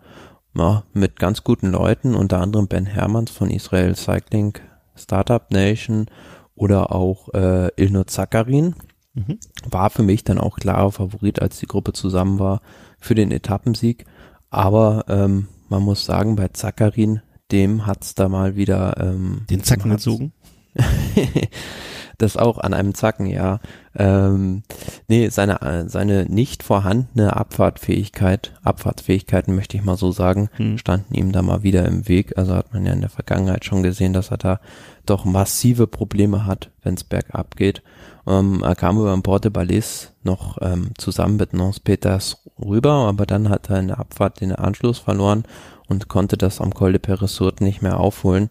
ja, 0.57 0.85
mit 0.93 1.19
ganz 1.19 1.45
guten 1.45 1.73
Leuten, 1.73 2.15
unter 2.15 2.41
anderem 2.41 2.69
Ben 2.69 2.87
Hermanns 2.87 3.31
von 3.31 3.51
Israel 3.51 3.95
Cycling 3.95 4.55
Startup 4.95 5.51
Nation 5.51 6.07
oder 6.55 6.93
auch 6.93 7.33
äh, 7.35 7.69
Ilno 7.77 8.05
Zakarin. 8.05 8.75
Mhm. 9.15 9.39
War 9.69 9.91
für 9.91 10.03
mich 10.03 10.25
dann 10.25 10.39
auch 10.39 10.57
klarer 10.57 10.93
Favorit, 10.93 11.41
als 11.43 11.59
die 11.59 11.67
Gruppe 11.67 11.93
zusammen 11.93 12.39
war 12.39 12.61
für 12.99 13.15
den 13.15 13.33
Etappensieg. 13.33 14.05
Aber 14.51 15.05
ähm, 15.09 15.49
man 15.69 15.83
muss 15.83 16.05
sagen, 16.05 16.37
bei 16.37 16.49
Zakarin, 16.49 17.21
dem 17.51 17.87
hat's 17.87 18.15
da 18.15 18.29
mal 18.29 18.57
wieder 18.57 18.97
ähm, 18.99 19.45
Den 19.51 19.63
Zacken 19.65 19.91
gezogen. 19.91 20.33
das 22.19 22.37
auch 22.37 22.59
an 22.59 22.75
einem 22.75 22.95
Zacken, 22.95 23.27
ja. 23.27 23.61
Ähm, 23.97 24.63
nee, 25.07 25.29
seine, 25.29 25.85
seine 25.89 26.25
nicht 26.27 26.63
vorhandene 26.63 27.37
Abfahrtfähigkeit, 27.37 28.55
Abfahrtsfähigkeiten 28.63 29.55
möchte 29.55 29.77
ich 29.77 29.85
mal 29.85 29.97
so 29.97 30.11
sagen, 30.11 30.51
Hm. 30.57 30.79
standen 30.79 31.15
ihm 31.15 31.33
da 31.33 31.43
mal 31.43 31.63
wieder 31.63 31.85
im 31.87 32.09
Weg. 32.09 32.37
Also 32.37 32.55
hat 32.55 32.73
man 32.73 32.85
ja 32.87 32.93
in 32.93 33.01
der 33.01 33.11
Vergangenheit 33.11 33.65
schon 33.65 33.83
gesehen, 33.83 34.13
dass 34.13 34.31
er 34.31 34.39
da 34.39 34.61
doch 35.07 35.25
massive 35.25 35.87
Probleme 35.87 36.45
hat, 36.45 36.71
wenn 36.83 36.95
es 36.95 37.05
bergab 37.05 37.57
geht. 37.57 37.83
Ähm, 38.27 38.63
er 38.63 38.75
kam 38.75 38.99
über 38.99 39.13
den 39.13 39.23
Porte 39.23 39.51
Balais 39.51 40.13
noch 40.23 40.59
ähm, 40.61 40.91
zusammen 40.99 41.37
mit 41.37 41.53
Nance 41.55 41.81
Peters 41.81 42.43
rüber, 42.63 42.93
aber 43.09 43.27
dann 43.27 43.49
hat 43.49 43.71
er 43.71 43.79
in 43.79 43.89
der 43.89 44.01
Abfahrt 44.01 44.41
den 44.41 44.53
Anschluss 44.53 44.99
verloren 44.99 45.45
und 45.89 46.09
konnte 46.09 46.37
das 46.37 46.61
am 46.61 46.75
Col 46.75 46.93
de 46.93 46.99
Peressourde 46.99 47.65
nicht 47.65 47.81
mehr 47.81 47.99
aufholen, 47.99 48.51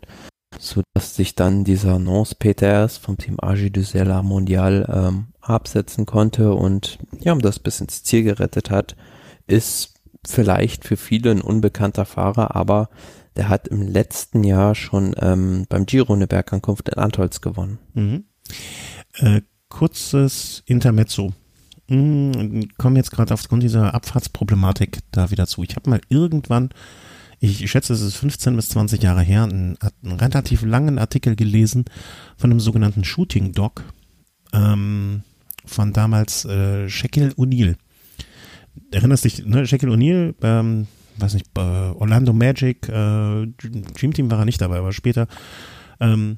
so 0.60 0.82
dass 0.94 1.16
sich 1.16 1.36
dann 1.36 1.64
dieser 1.64 2.00
Nance 2.00 2.36
Peters 2.36 2.98
vom 2.98 3.18
Team 3.18 3.38
AG 3.40 3.70
de 3.70 3.84
Sella 3.84 4.24
Mondial 4.24 4.88
ähm, 4.92 5.28
absetzen 5.42 6.06
konnte 6.06 6.54
und 6.54 7.00
ja, 7.20 7.36
das 7.36 7.60
bis 7.60 7.82
ins 7.82 8.04
Ziel 8.04 8.24
gerettet 8.24 8.70
hat, 8.70 8.96
ist 9.48 9.94
vielleicht 10.26 10.86
für 10.86 10.98
viele 10.98 11.32
ein 11.32 11.42
unbekannter 11.42 12.06
Fahrer, 12.06 12.56
aber 12.56 12.90
der 13.36 13.50
hat 13.50 13.68
im 13.68 13.82
letzten 13.82 14.44
Jahr 14.44 14.76
schon 14.76 15.16
ähm, 15.20 15.66
beim 15.70 15.86
Giro 15.86 16.14
eine 16.14 16.28
Bergankunft 16.28 16.90
in 16.90 16.98
Antolz 16.98 17.40
gewonnen. 17.40 17.80
Mhm. 17.94 18.26
Äh, 19.14 19.42
kurzes 19.70 20.64
Intermezzo. 20.66 21.34
Mhm, 21.88 22.68
kommen 22.78 22.96
jetzt 22.98 23.12
gerade 23.12 23.34
aufgrund 23.34 23.64
dieser 23.64 23.94
Abfahrtsproblematik 23.94 25.00
da 25.12 25.32
wieder 25.32 25.48
zu. 25.48 25.64
Ich 25.64 25.76
habe 25.76 25.90
mal 25.90 26.02
irgendwann, 26.10 26.70
ich 27.40 27.70
schätze, 27.70 27.94
es 27.94 28.02
ist 28.02 28.16
15 28.16 28.56
bis 28.56 28.70
20 28.70 29.02
Jahre 29.04 29.22
her, 29.22 29.44
einen, 29.44 29.78
einen 30.04 30.14
relativ 30.20 30.64
langen 30.64 30.98
Artikel 30.98 31.36
gelesen 31.36 31.86
von 32.38 32.50
einem 32.52 32.60
sogenannten 32.60 33.04
Shooting 33.04 33.52
Dog 33.52 33.84
ähm, 34.54 35.22
von 35.66 35.94
damals 35.94 36.46
äh, 36.46 36.90
Shaquille 36.90 37.32
O'Neal. 37.34 37.76
Erinnerst 38.92 39.26
dich, 39.26 39.46
ne? 39.46 39.68
Shaquille 39.68 39.94
O'Neal, 39.94 40.34
ähm, 40.42 40.88
weiß 41.18 41.34
nicht, 41.34 41.48
äh, 41.58 41.60
Orlando 41.62 42.34
Magic, 42.34 42.88
äh, 42.90 43.46
Dream 43.48 44.14
Team 44.14 44.32
war 44.32 44.40
er 44.40 44.46
nicht 44.46 44.62
dabei, 44.62 44.78
aber 44.78 44.94
später. 44.94 45.28
Ähm, 46.00 46.38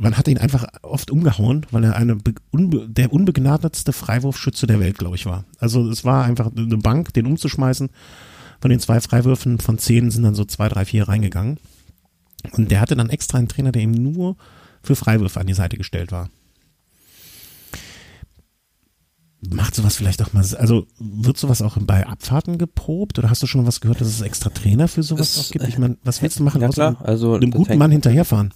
man 0.00 0.16
hat 0.16 0.28
ihn 0.28 0.38
einfach 0.38 0.64
oft 0.82 1.10
umgehauen, 1.10 1.66
weil 1.72 1.82
er 1.82 1.96
eine 1.96 2.14
be- 2.14 2.34
unbe 2.52 2.88
der 2.88 3.12
unbegnadetste 3.12 3.92
Freiwurfschütze 3.92 4.68
der 4.68 4.78
Welt, 4.78 4.96
glaube 4.98 5.16
ich, 5.16 5.26
war. 5.26 5.44
Also 5.58 5.90
es 5.90 6.04
war 6.04 6.24
einfach 6.24 6.50
eine 6.56 6.78
Bank, 6.78 7.12
den 7.14 7.26
umzuschmeißen. 7.26 7.90
Von 8.60 8.70
den 8.70 8.80
zwei 8.80 9.00
Freiwürfen 9.00 9.60
von 9.60 9.78
zehn 9.78 10.10
sind 10.10 10.22
dann 10.24 10.34
so 10.34 10.44
zwei, 10.44 10.68
drei, 10.68 10.84
vier 10.84 11.08
reingegangen. 11.08 11.58
Und 12.52 12.70
der 12.70 12.80
hatte 12.80 12.96
dann 12.96 13.10
extra 13.10 13.38
einen 13.38 13.48
Trainer, 13.48 13.72
der 13.72 13.82
ihm 13.82 13.92
nur 13.92 14.36
für 14.82 14.96
Freiwürfe 14.96 15.40
an 15.40 15.46
die 15.46 15.54
Seite 15.54 15.76
gestellt 15.76 16.12
war. 16.12 16.28
Macht 19.40 19.76
sowas 19.76 19.94
vielleicht 19.96 20.20
auch 20.20 20.32
mal, 20.32 20.44
also 20.56 20.86
wird 20.98 21.36
sowas 21.36 21.62
auch 21.62 21.76
bei 21.80 22.04
Abfahrten 22.04 22.58
geprobt 22.58 23.20
oder 23.20 23.30
hast 23.30 23.40
du 23.40 23.46
schon 23.46 23.60
mal 23.62 23.68
was 23.68 23.80
gehört, 23.80 24.00
dass 24.00 24.08
es 24.08 24.20
extra 24.20 24.50
Trainer 24.50 24.88
für 24.88 25.04
sowas 25.04 25.36
Es- 25.36 25.46
auch 25.46 25.52
gibt? 25.52 25.68
Ich 25.68 25.78
meine, 25.78 25.96
was 26.02 26.20
willst 26.22 26.40
du 26.40 26.42
machen, 26.42 26.60
Ja 26.60 26.68
außer 26.68 26.94
klar, 26.94 27.06
also 27.08 27.34
einem 27.34 27.52
guten 27.52 27.68
hängt- 27.68 27.78
Mann 27.78 27.92
hinterherfahren? 27.92 28.52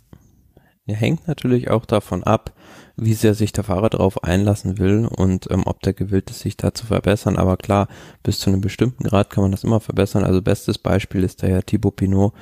Ja, 0.86 0.96
hängt 0.96 1.28
natürlich 1.28 1.70
auch 1.70 1.86
davon 1.86 2.24
ab, 2.24 2.52
wie 2.96 3.14
sehr 3.14 3.34
sich 3.34 3.52
der 3.52 3.64
Fahrer 3.64 3.90
darauf 3.90 4.22
einlassen 4.24 4.78
will 4.78 5.06
und 5.06 5.50
ähm, 5.50 5.62
ob 5.66 5.80
der 5.82 5.92
gewillt 5.94 6.30
ist, 6.30 6.40
sich 6.40 6.56
da 6.56 6.74
zu 6.74 6.86
verbessern. 6.86 7.36
Aber 7.38 7.56
klar, 7.56 7.88
bis 8.22 8.38
zu 8.40 8.50
einem 8.50 8.60
bestimmten 8.60 9.04
Grad 9.04 9.30
kann 9.30 9.42
man 9.42 9.50
das 9.50 9.64
immer 9.64 9.80
verbessern. 9.80 10.24
Also 10.24 10.42
bestes 10.42 10.78
Beispiel 10.78 11.24
ist 11.24 11.42
da 11.42 11.46
ja 11.48 11.62
Thibaut 11.62 11.96
Pinot, 11.96 12.32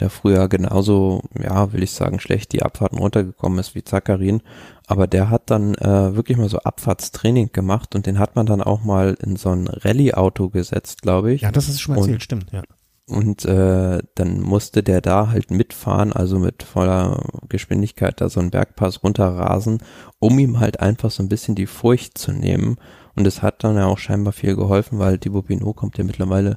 der 0.00 0.10
früher 0.10 0.48
genauso, 0.48 1.22
ja, 1.38 1.72
will 1.72 1.82
ich 1.82 1.90
sagen, 1.92 2.20
schlecht 2.20 2.52
die 2.52 2.62
Abfahrten 2.62 2.98
runtergekommen 2.98 3.58
ist 3.58 3.74
wie 3.74 3.84
Zakarin. 3.84 4.42
Aber 4.86 5.06
der 5.06 5.30
hat 5.30 5.50
dann 5.50 5.74
äh, 5.76 6.16
wirklich 6.16 6.38
mal 6.38 6.48
so 6.48 6.58
Abfahrtstraining 6.58 7.50
gemacht 7.52 7.94
und 7.94 8.06
den 8.06 8.18
hat 8.18 8.34
man 8.34 8.46
dann 8.46 8.62
auch 8.62 8.82
mal 8.82 9.16
in 9.22 9.36
so 9.36 9.50
ein 9.50 9.68
Rallye-Auto 9.68 10.48
gesetzt, 10.48 11.02
glaube 11.02 11.32
ich. 11.32 11.42
Ja, 11.42 11.52
das 11.52 11.68
ist 11.68 11.80
schon 11.80 11.94
mal 11.94 12.00
Und- 12.00 12.08
erzählt, 12.08 12.22
stimmt, 12.24 12.46
ja. 12.52 12.62
Und 13.10 13.44
äh, 13.44 14.02
dann 14.14 14.40
musste 14.40 14.82
der 14.82 15.00
da 15.00 15.28
halt 15.30 15.50
mitfahren, 15.50 16.12
also 16.12 16.38
mit 16.38 16.62
voller 16.62 17.22
Geschwindigkeit 17.48 18.20
da 18.20 18.28
so 18.28 18.40
einen 18.40 18.50
Bergpass 18.50 19.02
runterrasen, 19.02 19.82
um 20.20 20.38
ihm 20.38 20.60
halt 20.60 20.80
einfach 20.80 21.10
so 21.10 21.22
ein 21.22 21.28
bisschen 21.28 21.54
die 21.56 21.66
Furcht 21.66 22.16
zu 22.16 22.32
nehmen. 22.32 22.76
Und 23.16 23.26
es 23.26 23.42
hat 23.42 23.64
dann 23.64 23.76
ja 23.76 23.86
auch 23.86 23.98
scheinbar 23.98 24.32
viel 24.32 24.54
geholfen, 24.54 24.98
weil 25.00 25.18
Thibaut 25.18 25.46
Pinot 25.48 25.74
kommt 25.76 25.98
ja 25.98 26.04
mittlerweile 26.04 26.56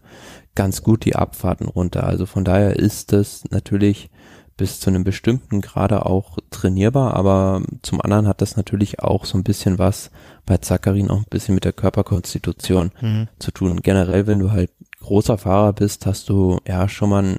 ganz 0.54 0.84
gut 0.84 1.04
die 1.06 1.16
Abfahrten 1.16 1.68
runter. 1.68 2.04
Also 2.06 2.26
von 2.28 2.46
daher 2.46 2.76
ist 2.78 3.12
das 3.12 3.44
natürlich 3.50 4.12
bis 4.56 4.80
zu 4.80 4.92
einem 4.92 5.04
bestimmten 5.04 5.62
Grade 5.62 6.06
auch 6.06 6.38
trainierbar, 6.52 7.16
aber 7.16 7.64
zum 7.82 8.00
anderen 8.02 8.28
hat 8.28 8.40
das 8.42 8.56
natürlich 8.56 9.00
auch 9.00 9.26
so 9.26 9.36
ein 9.36 9.44
bisschen 9.44 9.80
was 9.80 10.12
bei 10.46 10.58
Zakarin 10.58 11.10
auch 11.10 11.18
ein 11.18 11.26
bisschen 11.32 11.56
mit 11.56 11.66
der 11.66 11.74
Körperkonstitution 11.74 12.92
Mhm. 13.02 13.28
zu 13.40 13.50
tun. 13.52 13.72
Und 13.72 13.84
generell, 13.84 14.28
wenn 14.28 14.38
du 14.38 14.52
halt 14.52 14.70
großer 15.04 15.38
Fahrer 15.38 15.74
bist, 15.74 16.06
hast 16.06 16.30
du 16.30 16.60
ja 16.68 16.90
schon 16.90 17.10
mal 17.10 17.24
einen 17.24 17.38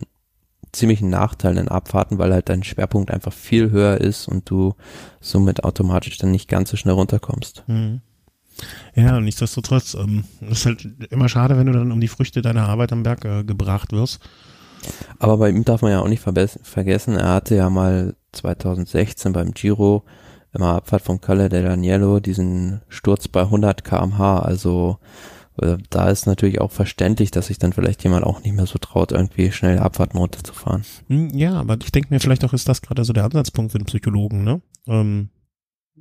ziemlichen 0.72 1.10
Nachteil 1.10 1.56
in 1.58 1.68
Abfahrten, 1.68 2.18
weil 2.18 2.32
halt 2.32 2.48
dein 2.48 2.62
Schwerpunkt 2.62 3.10
einfach 3.10 3.32
viel 3.32 3.70
höher 3.70 4.00
ist 4.00 4.28
und 4.28 4.48
du 4.50 4.74
somit 5.20 5.64
automatisch 5.64 6.18
dann 6.18 6.30
nicht 6.30 6.48
ganz 6.48 6.70
so 6.70 6.76
schnell 6.76 6.94
runterkommst. 6.94 7.64
Mhm. 7.66 8.00
Ja, 8.94 9.16
und 9.16 9.24
nichtsdestotrotz, 9.24 9.94
ähm, 9.94 10.24
ist 10.40 10.66
halt 10.66 10.86
immer 11.10 11.28
schade, 11.28 11.58
wenn 11.58 11.66
du 11.66 11.72
dann 11.72 11.90
um 11.90 12.00
die 12.00 12.08
Früchte 12.08 12.42
deiner 12.42 12.68
Arbeit 12.68 12.92
am 12.92 13.02
Berg 13.02 13.24
äh, 13.24 13.42
gebracht 13.42 13.92
wirst. 13.92 14.20
Aber 15.18 15.38
bei 15.38 15.48
ihm 15.48 15.64
darf 15.64 15.82
man 15.82 15.92
ja 15.92 16.00
auch 16.00 16.08
nicht 16.08 16.22
vergessen, 16.22 17.16
er 17.16 17.32
hatte 17.32 17.54
ja 17.54 17.70
mal 17.70 18.14
2016 18.32 19.32
beim 19.32 19.52
Giro 19.52 20.04
immer 20.52 20.74
Abfahrt 20.74 21.02
von 21.02 21.20
Calle 21.20 21.48
del 21.48 21.66
Agnello 21.66 22.20
diesen 22.20 22.82
Sturz 22.88 23.26
bei 23.26 23.40
100 23.40 23.82
kmh, 23.82 24.38
also 24.38 24.98
da 25.90 26.08
ist 26.10 26.26
natürlich 26.26 26.60
auch 26.60 26.72
verständlich, 26.72 27.30
dass 27.30 27.46
sich 27.46 27.58
dann 27.58 27.72
vielleicht 27.72 28.02
jemand 28.02 28.24
auch 28.24 28.42
nicht 28.42 28.54
mehr 28.54 28.66
so 28.66 28.78
traut, 28.78 29.12
irgendwie 29.12 29.52
schnell 29.52 29.78
Abfahrten 29.78 30.18
runterzufahren. 30.18 30.84
Hm, 31.08 31.30
Ja, 31.30 31.54
aber 31.54 31.76
ich 31.82 31.92
denke 31.92 32.12
mir, 32.12 32.20
vielleicht 32.20 32.44
auch 32.44 32.52
ist 32.52 32.68
das 32.68 32.82
gerade 32.82 33.04
so 33.04 33.12
der 33.12 33.24
Ansatzpunkt 33.24 33.72
für 33.72 33.78
den 33.78 33.86
Psychologen, 33.86 34.42
ne? 34.42 34.60
Ähm, 34.86 35.28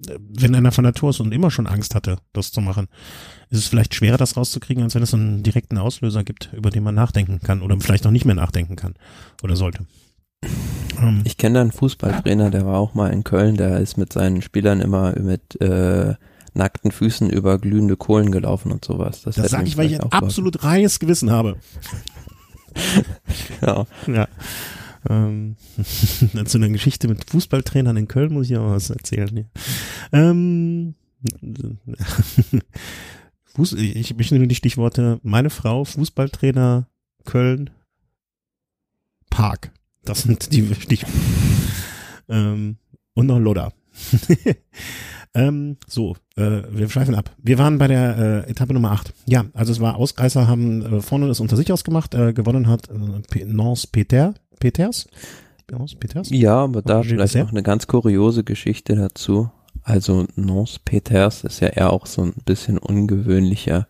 äh, 0.08 0.18
wenn 0.20 0.56
einer 0.56 0.72
von 0.72 0.84
Natur 0.84 1.12
ist 1.12 1.20
und 1.20 1.32
immer 1.34 1.52
schon 1.52 1.68
Angst 1.68 1.94
hatte, 1.94 2.18
das 2.34 2.52
zu 2.52 2.62
machen, 2.62 2.88
ist 3.50 3.60
es 3.60 3.68
vielleicht 3.68 3.94
schwerer, 3.94 4.18
das 4.18 4.36
rauszukriegen, 4.38 4.84
als 4.84 4.96
wenn 4.96 5.04
es 5.04 5.14
einen 5.14 5.44
direkten 5.44 5.78
Auslöser 5.78 6.24
gibt, 6.24 6.52
über 6.54 6.72
den 6.72 6.84
man 6.84 6.96
nachdenken 6.96 7.40
kann 7.40 7.62
oder 7.62 7.80
vielleicht 7.80 8.08
auch 8.08 8.12
nicht 8.12 8.26
mehr 8.26 8.36
nachdenken 8.36 8.76
kann 8.76 8.96
oder 9.44 9.56
sollte. 9.56 9.86
Ähm, 11.00 11.22
Ich 11.26 11.38
kenne 11.38 11.56
da 11.56 11.62
einen 11.62 11.72
Fußballtrainer, 11.72 12.50
der 12.50 12.66
war 12.66 12.80
auch 12.80 12.96
mal 12.96 13.14
in 13.14 13.24
Köln, 13.24 13.56
der 13.56 13.78
ist 13.80 13.98
mit 13.98 14.12
seinen 14.14 14.42
Spielern 14.42 14.82
immer 14.82 15.18
mit 15.20 15.62
äh, 15.62 16.16
nackten 16.54 16.92
Füßen 16.92 17.30
über 17.30 17.58
glühende 17.58 17.98
Kohlen 17.98 18.32
gelaufen 18.32 18.72
und 18.72 18.86
sowas. 18.86 19.22
das 19.24 19.38
hätte 19.38 19.50
sage 19.50 19.68
ich, 19.68 19.78
weil 19.78 19.92
ich 19.92 20.02
ein 20.02 20.12
absolut 20.12 20.64
reines 20.64 21.00
Gewissen 21.00 21.32
habe. 21.32 21.58
Ja. 23.62 23.86
Ja. 24.08 24.28
Ähm, 25.08 25.58
zu 26.46 26.58
einer 26.58 26.70
Geschichte 26.70 27.08
mit 27.08 27.30
Fußballtrainern 27.30 27.98
in 27.98 28.08
Köln 28.08 28.34
muss 28.34 28.50
ich 28.50 28.58
auch 28.58 28.72
was 28.72 28.90
erzählen. 28.90 29.38
Ja. 29.38 29.46
Ähm, 30.12 30.96
Fuß, 33.56 33.74
ich 33.74 34.16
möchte 34.16 34.38
nur 34.38 34.48
die 34.48 34.56
Stichworte 34.56 35.20
meine 35.22 35.52
Frau, 35.52 35.86
Fußballtrainer, 35.86 36.88
Köln, 37.26 37.70
Park. 39.30 39.72
Das 40.04 40.24
sind 40.24 40.52
die 40.52 40.74
Stichworte. 40.76 41.16
Ähm, 42.30 42.78
und 43.14 43.28
noch 43.28 43.40
Lodder. 43.40 43.74
Ähm, 45.36 45.78
so, 45.88 46.16
äh, 46.36 46.62
wir 46.70 46.90
schweifen 46.90 47.16
ab. 47.16 47.32
Wir 47.42 47.58
waren 47.58 47.78
bei 47.78 47.88
der 47.88 48.46
äh, 48.48 48.52
Etappe 48.52 48.74
Nummer 48.74 48.92
8. 48.92 49.14
Ja, 49.26 49.46
also 49.54 49.72
es 49.72 49.80
war 49.80 49.96
Ausreißer, 49.96 50.48
haben 50.48 50.98
äh, 50.98 51.02
vorne 51.02 51.28
das 51.28 51.40
unter 51.40 51.56
sich 51.56 51.72
ausgemacht. 51.72 52.14
Äh, 52.14 52.34
gewonnen 52.34 52.68
hat 52.68 52.90
äh, 52.90 53.46
Nance 53.46 53.88
Peter, 53.92 54.36
Peters. 54.60 55.08
Nance 55.72 55.96
Peters? 55.96 56.30
ja, 56.30 56.56
aber 56.56 56.82
da 56.82 56.98
Roger 56.98 57.10
vielleicht 57.10 57.36
noch 57.36 57.52
eine 57.52 57.64
ganz 57.64 57.88
kuriose 57.88 58.44
Geschichte 58.44 58.96
dazu. 58.96 59.50
Also 59.82 60.26
Nance 60.36 60.80
Peters 60.84 61.44
ist 61.44 61.60
ja 61.60 61.70
eher 61.70 61.92
auch 61.92 62.06
so 62.06 62.22
ein 62.22 62.34
bisschen 62.46 62.78
ungewöhnlicher 62.78 63.88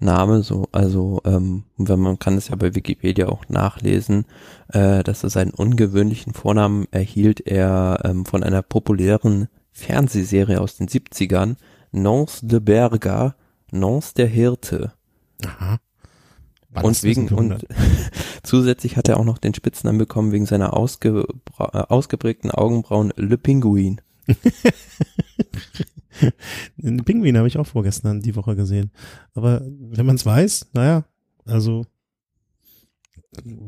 Name, 0.00 0.42
so, 0.42 0.68
also 0.72 1.20
ähm, 1.24 1.64
wenn 1.78 2.00
man 2.00 2.18
kann 2.18 2.36
es 2.36 2.48
ja 2.48 2.56
bei 2.56 2.74
Wikipedia 2.74 3.28
auch 3.28 3.48
nachlesen, 3.48 4.26
äh, 4.68 5.02
dass 5.02 5.22
er 5.22 5.30
seinen 5.30 5.52
ungewöhnlichen 5.52 6.34
Vornamen 6.34 6.86
erhielt 6.90 7.40
er 7.46 8.00
ähm, 8.04 8.26
von 8.26 8.42
einer 8.42 8.62
populären 8.62 9.48
Fernsehserie 9.74 10.60
aus 10.60 10.76
den 10.76 10.88
70ern, 10.88 11.56
Nance 11.92 12.46
de 12.46 12.60
Berger, 12.60 13.36
Nance 13.70 14.14
der 14.14 14.28
Hirte. 14.28 14.92
Aha. 15.44 15.80
War 16.70 16.84
und 16.84 17.02
wegen 17.02 17.28
und 17.28 17.52
1900? 17.52 17.66
zusätzlich 18.42 18.96
hat 18.96 19.08
er 19.08 19.18
auch 19.18 19.24
noch 19.24 19.38
den 19.38 19.52
Spitznamen 19.52 19.98
bekommen 19.98 20.32
wegen 20.32 20.46
seiner 20.46 20.74
ausgebra 20.74 21.70
äh, 21.72 21.92
ausgeprägten 21.92 22.50
Augenbrauen 22.50 23.12
Le 23.16 23.36
Pinguin. 23.36 24.00
Den 26.76 27.04
Pinguin 27.04 27.36
habe 27.36 27.48
ich 27.48 27.58
auch 27.58 27.66
vorgestern 27.66 28.20
die 28.20 28.36
Woche 28.36 28.56
gesehen. 28.56 28.92
Aber 29.34 29.60
wenn 29.64 30.06
man 30.06 30.16
es 30.16 30.24
weiß, 30.24 30.68
naja, 30.72 31.04
also 31.44 31.84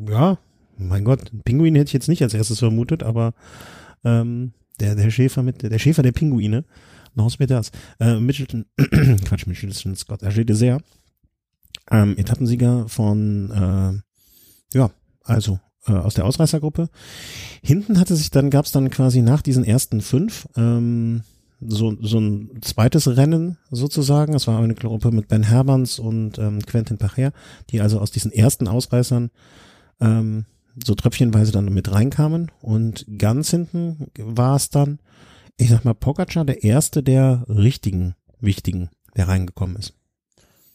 ja, 0.09 0.38
mein 0.79 1.05
Gott, 1.05 1.33
Pinguin 1.45 1.75
hätte 1.75 1.88
ich 1.88 1.95
jetzt 1.95 2.09
nicht 2.09 2.23
als 2.23 2.35
erstes 2.35 2.61
vermutet, 2.61 3.03
aber 3.03 3.35
ähm, 4.05 4.53
der, 4.81 4.95
der 4.95 5.11
Schäfer 5.11 5.43
mit, 5.43 5.62
der 5.62 5.79
Schäfer 5.79 6.03
der 6.03 6.12
Pinguine, 6.12 6.65
mir 7.15 7.47
das. 7.47 7.71
Äh, 7.99 8.21
Mitchelton, 8.21 8.67
Quatsch, 9.25 9.47
Mitchelton 9.47 9.97
Scott, 9.97 10.23
Hergé 10.23 10.45
Dessert, 10.45 10.83
ähm, 11.91 12.17
Etappensieger 12.17 12.89
von, 12.89 13.51
äh, 14.75 14.77
ja, 14.77 14.91
also 15.23 15.59
äh, 15.87 15.93
aus 15.93 16.15
der 16.15 16.25
Ausreißergruppe. 16.25 16.89
Hinten 17.62 17.99
hatte 17.99 18.17
sich 18.17 18.31
dann, 18.31 18.51
gab 18.51 18.67
es 18.67 18.73
dann 18.73 18.91
quasi 18.91 19.23
nach 19.23 19.43
diesen 19.43 19.65
ersten 19.65 20.01
fünf 20.01 20.49
ähm, 20.57 21.23
so, 21.61 21.97
so 22.03 22.19
ein 22.19 22.51
zweites 22.61 23.17
Rennen 23.17 23.57
sozusagen. 23.71 24.35
Es 24.35 24.47
war 24.47 24.61
eine 24.61 24.75
Gruppe 24.75 25.11
mit 25.11 25.29
Ben 25.29 25.43
Hermans 25.43 25.99
und 25.99 26.39
ähm, 26.39 26.61
Quentin 26.67 26.99
Pacher, 26.99 27.33
die 27.71 27.81
also 27.81 28.01
aus 28.01 28.11
diesen 28.11 28.31
ersten 28.31 28.69
Ausreißern 28.69 29.31
ähm, 30.01 30.45
so 30.85 30.95
tröpfchenweise 30.95 31.53
dann 31.53 31.67
mit 31.67 31.91
reinkamen. 31.93 32.51
Und 32.61 33.07
ganz 33.19 33.51
hinten 33.51 34.11
war 34.19 34.57
es 34.57 34.71
dann, 34.71 34.99
ich 35.57 35.71
sag 35.71 35.85
mal, 35.85 35.95
Pogacar 35.95 36.45
der 36.45 36.65
erste 36.65 37.03
der 37.03 37.45
richtigen, 37.49 38.15
wichtigen, 38.41 38.91
der 39.17 39.29
reingekommen 39.29 39.77
ist. 39.77 39.95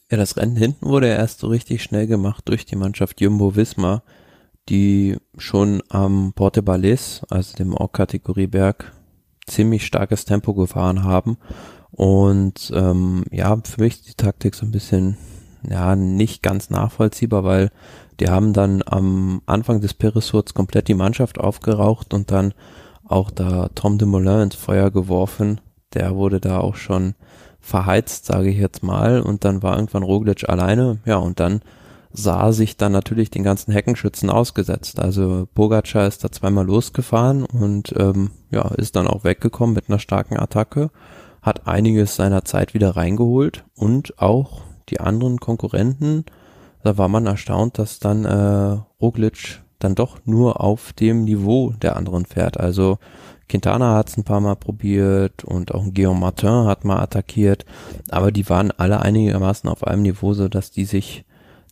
Ja, 0.10 0.18
das 0.18 0.36
Rennen 0.36 0.58
hinten 0.58 0.88
wurde 0.88 1.08
erst 1.08 1.40
so 1.40 1.48
richtig 1.48 1.84
schnell 1.84 2.06
gemacht 2.06 2.44
durch 2.50 2.66
die 2.66 2.76
Mannschaft 2.76 3.22
Jumbo 3.22 3.56
Visma, 3.56 4.04
die 4.68 5.18
schon 5.38 5.82
am 5.90 6.34
Porte 6.34 6.62
Balais, 6.62 7.22
also 7.30 7.56
dem 7.56 7.74
Org-Kategorie-Berg, 7.74 8.92
ziemlich 9.48 9.86
starkes 9.86 10.26
Tempo 10.26 10.54
gefahren 10.54 11.04
haben. 11.04 11.38
Und 11.92 12.72
ähm, 12.74 13.24
ja, 13.32 13.58
für 13.64 13.82
mich 13.82 14.02
die 14.02 14.14
Taktik 14.14 14.56
so 14.56 14.66
ein 14.66 14.72
bisschen 14.72 15.18
ja 15.70 15.96
nicht 15.96 16.44
ganz 16.44 16.70
nachvollziehbar, 16.70 17.44
weil 17.44 17.72
die 18.20 18.30
haben 18.30 18.54
dann 18.54 18.84
am 18.86 19.42
Anfang 19.46 19.82
des 19.82 19.94
Peresurts 19.94 20.54
komplett 20.54 20.88
die 20.88 20.94
Mannschaft 20.94 21.40
aufgeraucht 21.40 22.14
und 22.14 22.32
dann 22.32 22.54
auch 23.04 23.32
da 23.32 23.70
Tom 23.76 23.98
de 23.98 24.08
Moulin 24.08 24.42
ins 24.42 24.56
Feuer 24.56 24.92
geworfen. 24.92 25.60
Der 25.94 26.16
wurde 26.16 26.40
da 26.40 26.60
auch 26.60 26.76
schon 26.76 27.16
verheizt, 27.60 28.26
sage 28.26 28.50
ich 28.50 28.58
jetzt 28.58 28.84
mal. 28.84 29.22
Und 29.22 29.44
dann 29.46 29.64
war 29.64 29.76
irgendwann 29.76 30.04
Roglic 30.04 30.48
alleine. 30.48 31.00
Ja, 31.06 31.18
und 31.18 31.40
dann 31.40 31.62
sah 32.14 32.52
sich 32.52 32.78
dann 32.78 32.92
natürlich 32.92 33.30
den 33.30 33.44
ganzen 33.44 33.72
Heckenschützen 33.72 34.30
ausgesetzt. 34.30 35.00
Also 35.00 35.48
Pogacar 35.54 36.08
ist 36.08 36.24
da 36.24 36.32
zweimal 36.32 36.66
losgefahren 36.66 37.46
und 37.46 37.94
ähm, 37.98 38.32
ja, 38.50 38.68
ist 38.76 38.96
dann 38.96 39.08
auch 39.08 39.24
weggekommen 39.24 39.76
mit 39.76 39.90
einer 39.90 40.00
starken 40.00 40.38
Attacke, 40.38 40.90
hat 41.42 41.68
einiges 41.68 42.16
seiner 42.16 42.44
Zeit 42.44 42.74
wieder 42.74 42.96
reingeholt 42.96 43.64
und 43.76 44.20
auch 44.20 44.62
die 44.92 45.00
anderen 45.00 45.40
Konkurrenten 45.40 46.26
da 46.84 46.98
war 46.98 47.08
man 47.08 47.28
erstaunt, 47.28 47.78
dass 47.78 48.00
dann 48.00 48.26
äh, 48.26 48.78
Roglic 49.02 49.62
dann 49.80 49.96
doch 49.96 50.20
nur 50.26 50.62
auf 50.62 50.94
dem 50.94 51.24
Niveau 51.24 51.74
der 51.82 51.96
anderen 51.96 52.26
fährt. 52.26 52.60
Also 52.60 52.98
Quintana 53.50 53.96
hat 53.96 54.10
es 54.10 54.18
ein 54.18 54.24
paar 54.24 54.42
Mal 54.42 54.56
probiert 54.56 55.44
und 55.44 55.74
auch 55.74 55.84
Guillaume 55.94 56.20
Martin 56.20 56.66
hat 56.66 56.86
mal 56.86 57.02
attackiert, 57.02 57.66
aber 58.10 58.32
die 58.32 58.48
waren 58.50 58.72
alle 58.72 59.02
einigermaßen 59.02 59.70
auf 59.70 59.86
einem 59.86 60.04
Niveau, 60.04 60.34
so 60.34 60.48
dass 60.48 60.72
die 60.72 60.86
sich 60.86 61.26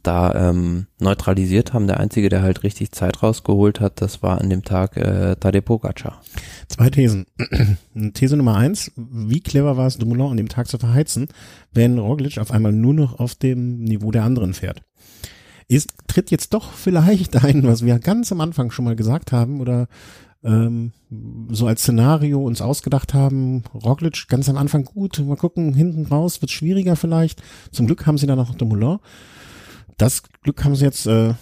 da 0.03 0.49
ähm, 0.49 0.87
neutralisiert 0.99 1.73
haben. 1.73 1.87
Der 1.87 1.99
einzige, 1.99 2.29
der 2.29 2.41
halt 2.41 2.63
richtig 2.63 2.91
Zeit 2.91 3.21
rausgeholt 3.21 3.79
hat, 3.79 4.01
das 4.01 4.23
war 4.23 4.39
an 4.39 4.49
dem 4.49 4.63
Tag 4.63 4.97
äh, 4.97 5.35
Tadej 5.35 5.61
Pogacar. 5.61 6.21
Zwei 6.67 6.89
Thesen. 6.89 7.25
These 8.13 8.37
Nummer 8.37 8.55
eins, 8.55 8.91
wie 8.95 9.41
clever 9.41 9.77
war 9.77 9.87
es, 9.87 9.97
Dumoulin 9.97 10.31
an 10.31 10.37
dem 10.37 10.49
Tag 10.49 10.67
zu 10.67 10.77
verheizen, 10.77 11.27
wenn 11.73 11.99
Roglic 11.99 12.37
auf 12.37 12.51
einmal 12.51 12.71
nur 12.71 12.93
noch 12.93 13.19
auf 13.19 13.35
dem 13.35 13.83
Niveau 13.83 14.11
der 14.11 14.23
anderen 14.23 14.53
fährt? 14.53 14.83
ist, 15.69 15.93
tritt 16.07 16.31
jetzt 16.31 16.53
doch 16.53 16.73
vielleicht 16.73 17.43
ein, 17.45 17.63
was 17.63 17.85
wir 17.85 17.99
ganz 17.99 18.31
am 18.31 18.41
Anfang 18.41 18.71
schon 18.71 18.85
mal 18.85 18.95
gesagt 18.95 19.31
haben 19.31 19.61
oder 19.61 19.87
ähm, 20.43 20.93
so 21.49 21.67
als 21.67 21.81
Szenario 21.81 22.41
uns 22.41 22.61
ausgedacht 22.61 23.13
haben. 23.13 23.63
Roglic 23.73 24.27
ganz 24.27 24.49
am 24.49 24.57
Anfang 24.57 24.83
gut, 24.83 25.19
mal 25.19 25.37
gucken, 25.37 25.73
hinten 25.73 26.07
raus 26.07 26.41
wird 26.41 26.51
schwieriger 26.51 26.95
vielleicht. 26.95 27.43
Zum 27.71 27.85
Glück 27.85 28.07
haben 28.07 28.17
sie 28.17 28.25
dann 28.25 28.37
noch 28.37 28.59
Moulin. 28.59 28.97
Das 29.99 30.23
Glück 30.43 30.63
haben 30.63 30.75
sie 30.75 30.85
jetzt, 30.85 31.05
äh, 31.07 31.33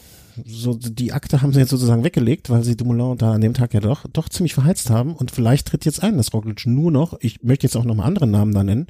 so 0.43 0.73
die 0.73 1.13
Akte 1.13 1.41
haben 1.41 1.53
sie 1.53 1.59
jetzt 1.59 1.69
sozusagen 1.69 2.03
weggelegt, 2.03 2.49
weil 2.49 2.63
sie 2.63 2.75
Dumoulin 2.75 3.17
da 3.17 3.33
an 3.33 3.41
dem 3.41 3.53
Tag 3.53 3.73
ja 3.75 3.79
doch, 3.79 4.05
doch 4.11 4.29
ziemlich 4.29 4.55
verheizt 4.55 4.89
haben. 4.89 5.15
Und 5.15 5.29
vielleicht 5.29 5.67
tritt 5.67 5.85
jetzt 5.85 6.01
ein, 6.01 6.17
dass 6.17 6.33
Roglic 6.33 6.65
nur 6.65 6.91
noch, 6.91 7.17
ich 7.21 7.43
möchte 7.43 7.67
jetzt 7.67 7.75
auch 7.75 7.85
noch 7.85 7.93
mal 7.93 8.05
andere 8.05 8.25
Namen 8.25 8.53
da 8.53 8.63
nennen, 8.63 8.87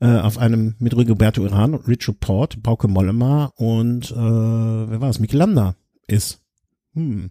äh, 0.00 0.18
auf 0.18 0.36
einem 0.36 0.74
mit 0.78 0.94
Rigoberto 0.94 1.40
Uran, 1.42 1.74
Richard 1.74 2.20
Port, 2.20 2.62
Bauke 2.62 2.88
Mollema 2.88 3.46
und 3.56 4.10
äh, 4.10 4.14
wer 4.14 5.00
war 5.00 5.08
es? 5.08 5.18
Landa 5.32 5.76
ist. 6.06 6.42
Hm. 6.92 7.30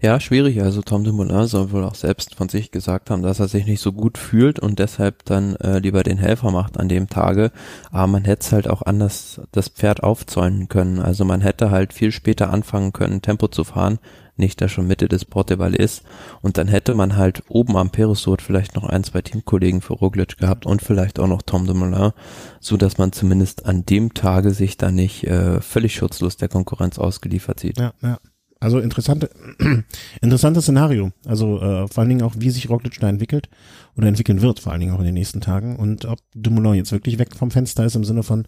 Ja, 0.00 0.20
schwierig. 0.20 0.62
Also 0.62 0.80
Tom 0.82 1.02
Dumoulin 1.02 1.46
soll 1.46 1.72
wohl 1.72 1.84
auch 1.84 1.96
selbst 1.96 2.36
von 2.36 2.48
sich 2.48 2.70
gesagt 2.70 3.10
haben, 3.10 3.22
dass 3.22 3.40
er 3.40 3.48
sich 3.48 3.66
nicht 3.66 3.80
so 3.80 3.92
gut 3.92 4.16
fühlt 4.16 4.60
und 4.60 4.78
deshalb 4.78 5.24
dann 5.24 5.56
äh, 5.56 5.80
lieber 5.80 6.04
den 6.04 6.18
Helfer 6.18 6.52
macht 6.52 6.78
an 6.78 6.88
dem 6.88 7.08
Tage. 7.08 7.50
Aber 7.90 8.06
man 8.06 8.24
hätte 8.24 8.42
es 8.42 8.52
halt 8.52 8.70
auch 8.70 8.82
anders 8.82 9.40
das 9.50 9.68
Pferd 9.68 10.04
aufzäunen 10.04 10.68
können. 10.68 11.00
Also 11.00 11.24
man 11.24 11.40
hätte 11.40 11.72
halt 11.72 11.92
viel 11.92 12.12
später 12.12 12.50
anfangen 12.50 12.92
können, 12.92 13.22
Tempo 13.22 13.48
zu 13.48 13.64
fahren, 13.64 13.98
nicht 14.36 14.60
da 14.60 14.68
schon 14.68 14.86
Mitte 14.86 15.08
des 15.08 15.24
Porteball 15.24 15.74
ist. 15.74 16.04
Und 16.42 16.58
dann 16.58 16.68
hätte 16.68 16.94
man 16.94 17.16
halt 17.16 17.42
oben 17.48 17.76
am 17.76 17.90
Peresot 17.90 18.40
vielleicht 18.40 18.76
noch 18.76 18.84
ein, 18.84 19.02
zwei 19.02 19.22
Teamkollegen 19.22 19.80
für 19.80 19.94
Roglic 19.94 20.38
gehabt 20.38 20.64
und 20.64 20.80
vielleicht 20.80 21.18
auch 21.18 21.26
noch 21.26 21.42
Tom 21.42 21.66
Dumoulin, 21.66 22.12
so 22.60 22.76
dass 22.76 22.98
man 22.98 23.10
zumindest 23.10 23.66
an 23.66 23.84
dem 23.84 24.14
Tage 24.14 24.52
sich 24.52 24.76
da 24.76 24.92
nicht 24.92 25.24
äh, 25.24 25.60
völlig 25.60 25.96
schutzlos 25.96 26.36
der 26.36 26.48
Konkurrenz 26.48 27.00
ausgeliefert 27.00 27.58
sieht. 27.58 27.78
Ja, 27.78 27.92
ja. 28.00 28.18
Also 28.60 28.80
interessante, 28.80 29.30
interessantes 30.20 30.64
Szenario. 30.64 31.12
Also 31.24 31.60
äh, 31.60 31.86
vor 31.86 31.98
allen 31.98 32.08
Dingen 32.08 32.22
auch, 32.22 32.34
wie 32.38 32.50
sich 32.50 32.68
Roglic 32.68 32.98
da 32.98 33.08
entwickelt 33.08 33.48
oder 33.96 34.08
entwickeln 34.08 34.42
wird, 34.42 34.58
vor 34.58 34.72
allen 34.72 34.80
Dingen 34.80 34.94
auch 34.94 34.98
in 34.98 35.04
den 35.04 35.14
nächsten 35.14 35.40
Tagen 35.40 35.76
und 35.76 36.06
ob 36.06 36.18
Dumoulin 36.34 36.74
jetzt 36.74 36.90
wirklich 36.90 37.18
weg 37.18 37.36
vom 37.36 37.50
Fenster 37.50 37.84
ist 37.84 37.94
im 37.94 38.04
Sinne 38.04 38.24
von, 38.24 38.46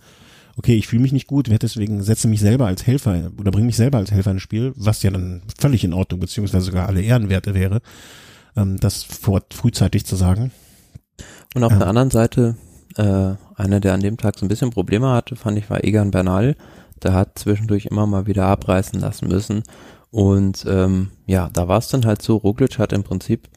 okay, 0.57 0.75
ich 0.75 0.89
fühle 0.89 1.03
mich 1.03 1.13
nicht 1.13 1.29
gut, 1.29 1.49
werde 1.49 1.61
deswegen 1.61 2.03
setze 2.03 2.27
mich 2.29 2.41
selber 2.41 2.67
als 2.67 2.87
Helfer 2.87 3.31
oder 3.39 3.53
bringe 3.53 3.67
mich 3.67 3.77
selber 3.77 3.99
als 3.99 4.11
Helfer 4.11 4.33
ins 4.33 4.43
Spiel, 4.43 4.73
was 4.77 5.03
ja 5.03 5.11
dann 5.11 5.43
völlig 5.59 5.85
in 5.85 5.93
Ordnung 5.93 6.21
beziehungsweise 6.21 6.67
sogar 6.67 6.89
alle 6.89 7.03
Ehrenwerte 7.03 7.55
wäre, 7.55 7.81
ähm, 8.57 8.79
das 8.79 9.05
vor, 9.05 9.43
frühzeitig 9.53 10.07
zu 10.07 10.17
sagen. 10.17 10.51
Und 11.55 11.65
auf 11.65 11.73
ähm, 11.73 11.79
der 11.79 11.89
anderen 11.89 12.11
Seite, 12.11 12.57
äh, 12.97 13.35
einer, 13.55 13.81
der 13.81 13.95
an 13.95 14.01
dem 14.01 14.17
Tag 14.17 14.39
so 14.39 14.45
ein 14.45 14.49
bisschen 14.49 14.71
Probleme 14.71 15.09
hatte, 15.11 15.37
fand 15.37 15.59
ich, 15.59 15.71
war 15.71 15.85
Egan 15.85 16.11
Bernal. 16.11 16.57
Der 17.03 17.15
hat 17.15 17.39
zwischendurch 17.39 17.87
immer 17.87 18.07
mal 18.07 18.27
wieder 18.27 18.47
abreißen 18.47 19.01
lassen 19.01 19.29
müssen. 19.29 19.63
Und 20.11 20.65
ähm, 20.69 21.11
ja, 21.27 21.49
da 21.53 21.69
war 21.69 21.79
es 21.79 21.89
dann 21.89 22.05
halt 22.05 22.23
so, 22.23 22.37
Roglic 22.37 22.79
hat 22.79 22.93
im 22.93 23.05
Prinzip 23.05 23.49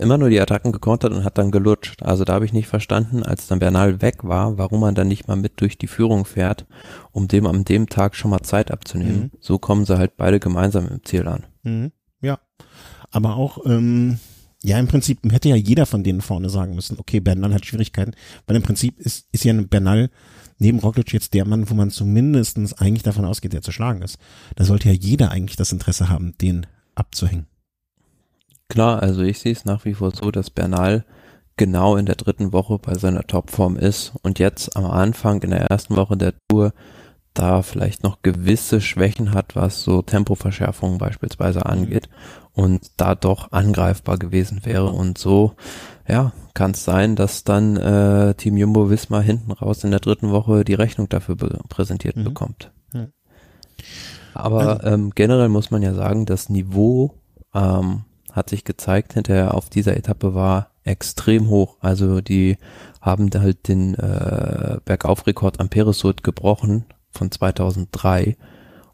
immer 0.00 0.18
nur 0.18 0.30
die 0.30 0.40
Attacken 0.40 0.72
gekontert 0.72 1.12
und 1.12 1.24
hat 1.24 1.38
dann 1.38 1.50
gelutscht. 1.50 2.02
Also 2.02 2.24
da 2.24 2.34
habe 2.34 2.44
ich 2.44 2.52
nicht 2.52 2.68
verstanden, 2.68 3.22
als 3.22 3.46
dann 3.46 3.58
Bernal 3.58 4.00
weg 4.00 4.18
war, 4.22 4.58
warum 4.58 4.80
man 4.80 4.94
dann 4.94 5.08
nicht 5.08 5.28
mal 5.28 5.36
mit 5.36 5.60
durch 5.60 5.78
die 5.78 5.86
Führung 5.86 6.24
fährt, 6.24 6.66
um 7.10 7.28
dem 7.28 7.46
an 7.46 7.64
dem 7.64 7.88
Tag 7.88 8.14
schon 8.14 8.30
mal 8.30 8.42
Zeit 8.42 8.70
abzunehmen. 8.70 9.20
Mhm. 9.20 9.30
So 9.40 9.58
kommen 9.58 9.84
sie 9.84 9.98
halt 9.98 10.16
beide 10.16 10.40
gemeinsam 10.40 10.88
im 10.88 11.04
Ziel 11.04 11.26
an. 11.26 11.44
Mhm. 11.62 11.92
Ja, 12.20 12.38
aber 13.10 13.36
auch 13.36 13.58
ähm, 13.66 14.18
ja 14.62 14.78
im 14.78 14.86
Prinzip 14.86 15.18
hätte 15.30 15.48
ja 15.48 15.56
jeder 15.56 15.86
von 15.86 16.04
denen 16.04 16.20
vorne 16.20 16.48
sagen 16.48 16.74
müssen, 16.74 16.98
okay, 16.98 17.20
Bernal 17.20 17.52
hat 17.52 17.66
Schwierigkeiten, 17.66 18.12
weil 18.46 18.56
im 18.56 18.62
Prinzip 18.62 18.98
ist 19.00 19.26
ist 19.32 19.44
ja 19.44 19.52
Bernal 19.52 20.10
neben 20.62 20.78
Roglic 20.78 21.12
jetzt 21.12 21.34
der 21.34 21.44
Mann, 21.44 21.68
wo 21.68 21.74
man 21.74 21.90
zumindestens 21.90 22.72
eigentlich 22.72 23.02
davon 23.02 23.24
ausgeht, 23.24 23.52
der 23.52 23.62
zu 23.62 23.72
schlagen 23.72 24.00
ist. 24.00 24.16
Da 24.56 24.64
sollte 24.64 24.88
ja 24.88 24.94
jeder 24.94 25.30
eigentlich 25.30 25.56
das 25.56 25.72
Interesse 25.72 26.08
haben, 26.08 26.34
den 26.40 26.66
abzuhängen. 26.94 27.46
Klar, 28.68 29.02
also 29.02 29.22
ich 29.22 29.38
sehe 29.38 29.52
es 29.52 29.64
nach 29.64 29.84
wie 29.84 29.94
vor 29.94 30.12
so, 30.14 30.30
dass 30.30 30.50
Bernal 30.50 31.04
genau 31.56 31.96
in 31.96 32.06
der 32.06 32.14
dritten 32.14 32.52
Woche 32.52 32.78
bei 32.78 32.94
seiner 32.94 33.26
Topform 33.26 33.76
ist 33.76 34.12
und 34.22 34.38
jetzt 34.38 34.76
am 34.76 34.86
Anfang 34.86 35.42
in 35.42 35.50
der 35.50 35.62
ersten 35.62 35.96
Woche 35.96 36.16
der 36.16 36.32
Tour 36.48 36.72
da 37.34 37.62
vielleicht 37.62 38.02
noch 38.02 38.22
gewisse 38.22 38.80
Schwächen 38.80 39.32
hat, 39.32 39.56
was 39.56 39.82
so 39.82 40.02
Tempoverschärfungen 40.02 40.98
beispielsweise 40.98 41.66
angeht 41.66 42.08
und 42.52 42.90
da 42.98 43.14
doch 43.14 43.52
angreifbar 43.52 44.18
gewesen 44.18 44.60
wäre 44.64 44.90
und 44.90 45.18
so, 45.18 45.54
ja, 46.06 46.32
kann 46.54 46.72
es 46.72 46.84
sein, 46.84 47.16
dass 47.16 47.44
dann 47.44 47.76
äh, 47.76 48.34
Team 48.34 48.56
Jumbo 48.56 48.90
Wismar 48.90 49.22
hinten 49.22 49.52
raus 49.52 49.84
in 49.84 49.90
der 49.90 50.00
dritten 50.00 50.30
Woche 50.30 50.64
die 50.64 50.74
Rechnung 50.74 51.08
dafür 51.08 51.36
be 51.36 51.58
präsentiert 51.68 52.16
mhm. 52.16 52.24
bekommt. 52.24 52.70
Ja. 52.92 53.06
Aber 54.34 54.82
also 54.82 54.86
ähm, 54.88 55.12
generell 55.14 55.48
muss 55.48 55.70
man 55.70 55.82
ja 55.82 55.94
sagen, 55.94 56.26
das 56.26 56.48
Niveau 56.48 57.14
ähm, 57.54 58.04
hat 58.32 58.50
sich 58.50 58.64
gezeigt, 58.64 59.14
hinterher 59.14 59.54
auf 59.54 59.70
dieser 59.70 59.96
Etappe 59.96 60.34
war 60.34 60.70
extrem 60.84 61.48
hoch. 61.48 61.76
Also 61.80 62.20
die 62.20 62.58
haben 63.00 63.30
da 63.30 63.40
halt 63.40 63.68
den 63.68 63.94
äh, 63.94 64.78
Bergaufrekord 64.84 65.60
am 65.60 65.68
Peresot 65.68 66.22
gebrochen 66.22 66.84
von 67.12 67.30
2003 67.30 68.36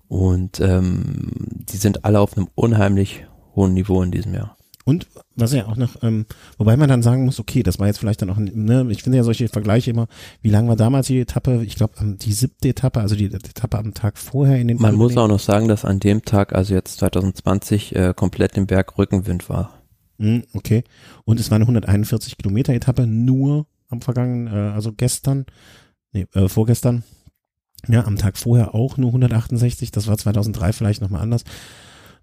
und 0.09 0.61
ähm, 0.61 1.33
die 1.70 1.76
sind 1.76 2.04
alle 2.04 2.20
auf 2.20 2.37
einem 2.37 2.48
unheimlich 2.54 3.26
hohen 3.54 3.74
Niveau 3.74 4.02
in 4.02 4.11
diesem 4.11 4.35
Jahr. 4.35 4.57
Und 4.88 5.07
was 5.37 5.52
ja 5.52 5.66
auch 5.66 5.76
noch, 5.76 6.02
ähm, 6.02 6.24
wobei 6.57 6.74
man 6.78 6.88
dann 6.88 7.02
sagen 7.02 7.26
muss, 7.26 7.38
okay, 7.38 7.62
das 7.62 7.78
war 7.78 7.88
jetzt 7.88 7.98
vielleicht 7.98 8.22
dann 8.22 8.31
auch, 8.31 8.38
ne, 8.38 8.87
ich 8.88 9.02
finde 9.02 9.18
ja 9.18 9.22
solche 9.22 9.48
Vergleiche 9.48 9.90
immer, 9.90 10.09
wie 10.40 10.48
lang 10.48 10.66
war 10.66 10.76
damals 10.76 11.09
die 11.09 11.20
Etappe? 11.20 11.62
Ich 11.62 11.76
glaube, 11.76 11.92
die 12.16 12.33
siebte 12.33 12.68
Etappe, 12.68 13.00
also 13.00 13.14
die, 13.14 13.28
die 13.28 13.35
Etappe 13.37 13.76
am 13.76 13.92
Tag 13.92 14.16
vorher 14.16 14.59
in 14.59 14.68
den 14.68 14.81
Man 14.81 14.94
muss 14.94 15.14
auch 15.18 15.28
noch 15.28 15.40
sagen, 15.40 15.68
dass 15.68 15.85
an 15.85 16.00
dem 16.00 16.24
Tag, 16.24 16.54
also 16.54 16.72
jetzt 16.72 17.00
2020, 17.00 17.96
äh, 17.96 18.14
komplett 18.16 18.57
im 18.57 18.66
Berg 18.66 18.96
Rückenwind 18.96 19.50
war. 19.50 19.74
Mm, 20.16 20.38
okay. 20.54 20.85
Und 21.26 21.38
es 21.38 21.50
war 21.50 21.57
eine 21.57 21.64
141 21.64 22.38
Kilometer 22.38 22.72
Etappe 22.72 23.07
nur 23.07 23.66
am 23.90 24.00
vergangenen, 24.00 24.46
äh, 24.46 24.72
also 24.72 24.92
gestern, 24.92 25.44
nee, 26.12 26.26
äh, 26.33 26.48
vorgestern. 26.48 27.04
Ja, 27.88 28.05
am 28.05 28.16
Tag 28.16 28.37
vorher 28.37 28.74
auch 28.74 28.96
nur 28.96 29.09
168, 29.09 29.90
das 29.90 30.07
war 30.07 30.18
2003 30.18 30.72
vielleicht 30.72 31.01
nochmal 31.01 31.22
anders. 31.22 31.44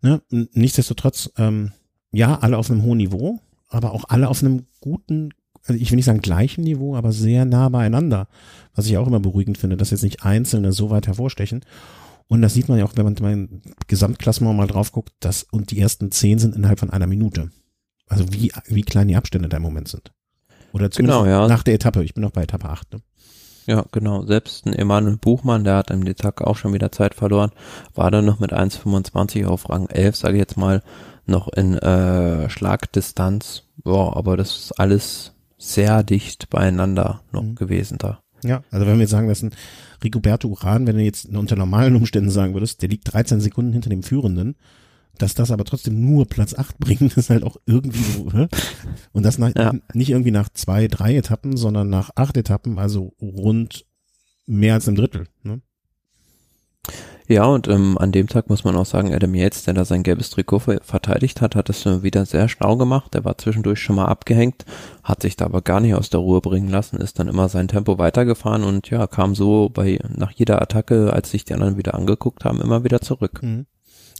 Ne? 0.02 0.22
Nichtsdestotrotz, 0.30 1.32
ähm, 1.38 1.72
ja, 2.12 2.38
alle 2.40 2.58
auf 2.58 2.70
einem 2.70 2.84
hohen 2.84 2.98
Niveau, 3.00 3.40
aber 3.68 3.92
auch 3.92 4.06
alle 4.08 4.30
auf 4.30 4.44
einem 4.44 4.68
guten, 4.80 5.32
also 5.66 5.80
ich 5.82 5.92
will 5.92 5.96
nicht 5.96 6.06
sagen 6.06 6.22
gleichen 6.22 6.64
Niveau, 6.64 6.96
aber 6.96 7.12
sehr 7.12 7.46
nah 7.46 7.70
beieinander. 7.70 8.28
Was 8.76 8.86
ich 8.86 8.98
auch 8.98 9.08
immer 9.08 9.20
beruhigend 9.20 9.58
finde, 9.58 9.78
dass 9.78 9.92
jetzt 9.92 10.04
nicht 10.04 10.24
Einzelne 10.24 10.72
so 10.72 10.90
weit 10.90 11.08
hervorstechen. 11.08 11.62
Und 12.28 12.42
das 12.42 12.54
sieht 12.54 12.70
man 12.70 12.78
ja 12.78 12.86
auch, 12.86 12.94
wenn 12.96 13.06
man 13.06 13.16
mein 13.22 13.62
Gesamtklassement 13.88 14.56
mal 14.58 14.68
drauf 14.68 14.92
guckt, 14.92 15.14
dass, 15.20 15.44
und 15.44 15.72
die 15.72 15.80
ersten 15.80 16.12
zehn 16.12 16.40
sind 16.40 16.56
innerhalb 16.56 16.80
von 16.80 16.90
einer 16.90 17.08
Minute. 17.08 17.50
Also 18.08 18.26
wie, 18.32 18.52
wie 18.68 18.84
klein 18.84 19.08
die 19.08 19.16
Abstände 19.16 19.50
da 19.50 19.58
im 19.58 19.64
Moment 19.64 19.88
sind. 19.88 20.12
Oder 20.72 20.92
zumindest 20.92 21.20
Genau, 21.24 21.26
ja. 21.26 21.48
nach 21.48 21.64
der 21.64 21.76
Etappe. 21.76 22.04
Ich 22.04 22.14
bin 22.14 22.22
noch 22.22 22.32
bei 22.32 22.44
Etappe 22.44 22.70
8. 22.70 22.94
Ne? 22.94 23.00
Ja, 23.66 23.86
genau. 23.92 24.26
Selbst 24.26 24.66
ein 24.66 24.74
Emanuel 24.74 25.18
Buchmann, 25.18 25.64
der 25.64 25.76
hat 25.78 25.90
im 25.90 26.06
Tag 26.16 26.42
auch 26.42 26.56
schon 26.56 26.74
wieder 26.74 26.92
Zeit 26.92 27.16
verloren, 27.16 27.52
war 27.96 28.12
dann 28.12 28.26
noch 28.26 28.40
mit 28.40 28.54
1,25 28.54 29.46
auf 29.46 29.70
Rang 29.70 29.88
11, 29.90 30.16
sage 30.16 30.36
ich 30.36 30.40
jetzt 30.40 30.58
mal, 30.58 30.84
noch 31.26 31.48
in 31.48 31.76
äh, 31.76 32.50
Schlagdistanz. 32.50 33.64
Ja, 33.84 34.14
aber 34.16 34.38
das 34.38 34.56
ist 34.56 34.80
alles 34.80 35.34
sehr 35.58 36.04
dicht 36.04 36.50
beieinander 36.50 37.22
noch 37.32 37.44
Mhm. 37.44 37.56
gewesen 37.56 37.98
da. 37.98 38.20
Ja, 38.44 38.64
also 38.70 38.86
wenn 38.86 38.96
wir 38.96 39.02
jetzt 39.02 39.12
sagen, 39.12 39.28
dass 39.28 39.42
ein 39.42 39.56
Rigoberto 40.04 40.48
Uran, 40.48 40.86
wenn 40.86 40.98
du 40.98 41.04
jetzt 41.04 41.26
unter 41.26 41.56
normalen 41.56 41.96
Umständen 41.96 42.30
sagen 42.30 42.54
würdest, 42.54 42.82
der 42.82 42.90
liegt 42.90 43.12
13 43.12 43.42
Sekunden 43.42 43.74
hinter 43.74 43.90
dem 43.90 44.04
Führenden, 44.04 44.56
dass 45.18 45.34
das 45.36 45.52
aber 45.52 45.64
trotzdem 45.66 46.00
nur 46.06 46.26
Platz 46.28 46.54
8 46.54 46.78
bringt, 46.80 47.02
ist 47.18 47.30
halt 47.30 47.44
auch 47.44 47.58
irgendwie 47.66 48.04
so, 48.04 48.30
und 49.14 49.24
das 49.24 49.38
nach, 49.38 49.52
Ja. 49.56 49.74
nicht 49.94 50.10
irgendwie 50.10 50.32
nach 50.32 50.50
zwei, 50.50 50.88
drei 50.88 51.16
Etappen, 51.16 51.58
sondern 51.58 51.90
nach 51.90 52.12
acht 52.16 52.38
Etappen, 52.38 52.80
also 52.80 53.14
rund 53.22 53.86
mehr 54.46 54.76
als 54.76 54.88
ein 54.88 54.96
Drittel. 54.96 55.28
Ne? 55.44 55.62
Ja, 57.28 57.46
und 57.46 57.68
ähm, 57.68 57.98
an 57.98 58.12
dem 58.12 58.28
Tag 58.28 58.50
muss 58.52 58.64
man 58.64 58.76
auch 58.76 58.86
sagen, 58.86 59.12
Adam 59.12 59.34
Yates, 59.34 59.64
der 59.64 59.74
da 59.74 59.84
sein 59.84 60.04
gelbes 60.04 60.30
Trikot 60.30 60.60
ver- 60.60 60.82
verteidigt 60.84 61.42
hat, 61.42 61.56
hat 61.56 61.72
es 61.72 61.84
wieder 62.04 62.24
sehr 62.28 62.48
schlau 62.48 62.78
gemacht. 62.78 63.16
Der 63.16 63.26
war 63.26 63.36
zwischendurch 63.40 63.80
schon 63.80 63.96
mal 63.96 64.06
abgehängt, 64.06 64.64
hat 65.02 65.24
sich 65.24 65.36
da 65.36 65.46
aber 65.46 65.64
gar 65.64 65.80
nicht 65.80 65.96
aus 65.96 66.12
der 66.12 66.20
Ruhe 66.20 66.40
bringen 66.42 66.70
lassen, 66.70 66.98
ist 66.98 67.18
dann 67.18 67.28
immer 67.28 67.50
sein 67.50 67.68
Tempo 67.68 67.98
weitergefahren 67.98 68.64
und 68.64 68.92
ja, 68.92 69.08
kam 69.08 69.34
so 69.34 69.70
bei 69.70 70.00
nach 70.16 70.30
jeder 70.32 70.62
Attacke, 70.62 71.12
als 71.14 71.32
sich 71.32 71.46
die 71.46 71.56
anderen 71.56 71.78
wieder 71.78 71.96
angeguckt 71.96 72.46
haben, 72.46 72.62
immer 72.62 72.84
wieder 72.84 73.02
zurück. 73.02 73.42
Mhm. 73.42 73.66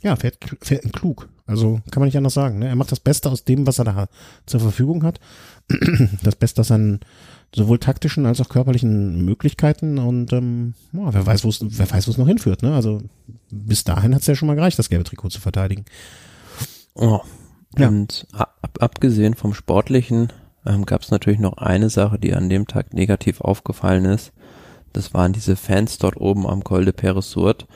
Ja, 0.02 0.16
fährt, 0.16 0.38
fährt 0.60 0.92
klug. 0.92 1.28
Also 1.46 1.80
kann 1.90 2.00
man 2.00 2.06
nicht 2.06 2.16
anders 2.16 2.34
sagen. 2.34 2.58
Ne? 2.58 2.68
Er 2.68 2.76
macht 2.76 2.92
das 2.92 3.00
Beste 3.00 3.30
aus 3.30 3.44
dem, 3.44 3.66
was 3.66 3.78
er 3.78 3.84
da 3.84 4.08
zur 4.46 4.60
Verfügung 4.60 5.02
hat. 5.02 5.20
Das 6.22 6.36
Beste 6.36 6.60
aus 6.60 6.68
seinen 6.68 7.00
sowohl 7.54 7.78
taktischen 7.78 8.26
als 8.26 8.40
auch 8.40 8.48
körperlichen 8.48 9.24
Möglichkeiten 9.24 9.98
und 9.98 10.32
ähm, 10.32 10.74
ja, 10.92 11.14
wer 11.14 11.26
weiß, 11.26 11.44
wo 11.44 11.48
es 11.48 11.60
wer 11.62 11.90
weiß, 11.90 12.06
wo 12.06 12.10
es 12.10 12.18
noch 12.18 12.26
hinführt. 12.26 12.62
Ne? 12.62 12.74
Also 12.74 13.00
bis 13.50 13.84
dahin 13.84 14.14
hat 14.14 14.20
es 14.20 14.26
ja 14.26 14.34
schon 14.34 14.48
mal 14.48 14.56
gereicht, 14.56 14.78
das 14.78 14.90
gelbe 14.90 15.04
Trikot 15.04 15.30
zu 15.30 15.40
verteidigen. 15.40 15.84
Oh. 16.94 17.20
Ja. 17.78 17.88
Und 17.88 18.26
ab, 18.32 18.78
abgesehen 18.80 19.34
vom 19.34 19.54
Sportlichen 19.54 20.32
ähm, 20.64 20.86
gab 20.86 21.02
es 21.02 21.10
natürlich 21.10 21.40
noch 21.40 21.58
eine 21.58 21.90
Sache, 21.90 22.18
die 22.18 22.34
an 22.34 22.48
dem 22.48 22.66
Tag 22.66 22.92
negativ 22.92 23.40
aufgefallen 23.40 24.04
ist. 24.04 24.32
Das 24.92 25.14
waren 25.14 25.32
diese 25.32 25.56
Fans 25.56 25.98
dort 25.98 26.16
oben 26.16 26.46
am 26.46 26.64
Col 26.64 26.84
de 26.84 26.92
Peresurt, 26.92 27.66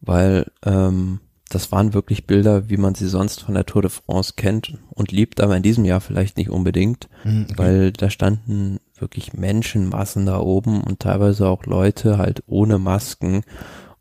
weil 0.00 0.50
ähm, 0.64 1.20
das 1.50 1.70
waren 1.72 1.92
wirklich 1.94 2.26
Bilder, 2.26 2.70
wie 2.70 2.76
man 2.78 2.94
sie 2.94 3.08
sonst 3.08 3.42
von 3.42 3.54
der 3.54 3.66
Tour 3.66 3.82
de 3.82 3.90
France 3.90 4.34
kennt 4.36 4.78
und 4.90 5.12
liebt, 5.12 5.40
aber 5.40 5.56
in 5.56 5.62
diesem 5.62 5.84
Jahr 5.84 6.00
vielleicht 6.00 6.36
nicht 6.38 6.48
unbedingt, 6.50 7.08
Mhm, 7.24 7.46
okay. 7.50 7.54
weil 7.58 7.92
da 7.92 8.08
standen 8.08 8.78
wirklich 8.98 9.32
Menschenmassen 9.34 10.26
da 10.26 10.38
oben 10.40 10.80
und 10.82 11.00
teilweise 11.00 11.48
auch 11.48 11.66
Leute 11.66 12.18
halt 12.18 12.42
ohne 12.46 12.78
Masken. 12.78 13.42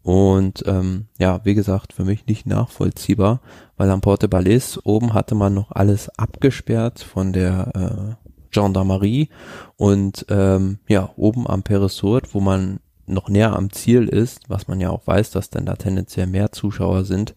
Und 0.01 0.63
ähm, 0.65 1.07
ja, 1.17 1.41
wie 1.43 1.55
gesagt, 1.55 1.93
für 1.93 2.05
mich 2.05 2.25
nicht 2.25 2.45
nachvollziehbar, 2.45 3.41
weil 3.77 3.89
am 3.89 4.01
Porte 4.01 4.27
Balais 4.29 4.79
oben 4.83 5.13
hatte 5.13 5.35
man 5.35 5.53
noch 5.53 5.71
alles 5.71 6.09
abgesperrt 6.17 6.99
von 7.01 7.33
der 7.33 8.15
äh, 8.21 8.29
Gendarmerie 8.51 9.29
und 9.75 10.25
ähm, 10.29 10.79
ja, 10.87 11.09
oben 11.17 11.47
am 11.47 11.63
Peresurt, 11.63 12.33
wo 12.33 12.39
man 12.39 12.79
noch 13.09 13.29
näher 13.29 13.55
am 13.55 13.71
Ziel 13.71 14.07
ist, 14.07 14.49
was 14.49 14.67
man 14.67 14.79
ja 14.79 14.89
auch 14.89 15.05
weiß, 15.05 15.31
dass 15.31 15.49
denn 15.49 15.65
da 15.65 15.75
tendenziell 15.75 16.27
mehr 16.27 16.51
Zuschauer 16.51 17.05
sind, 17.05 17.35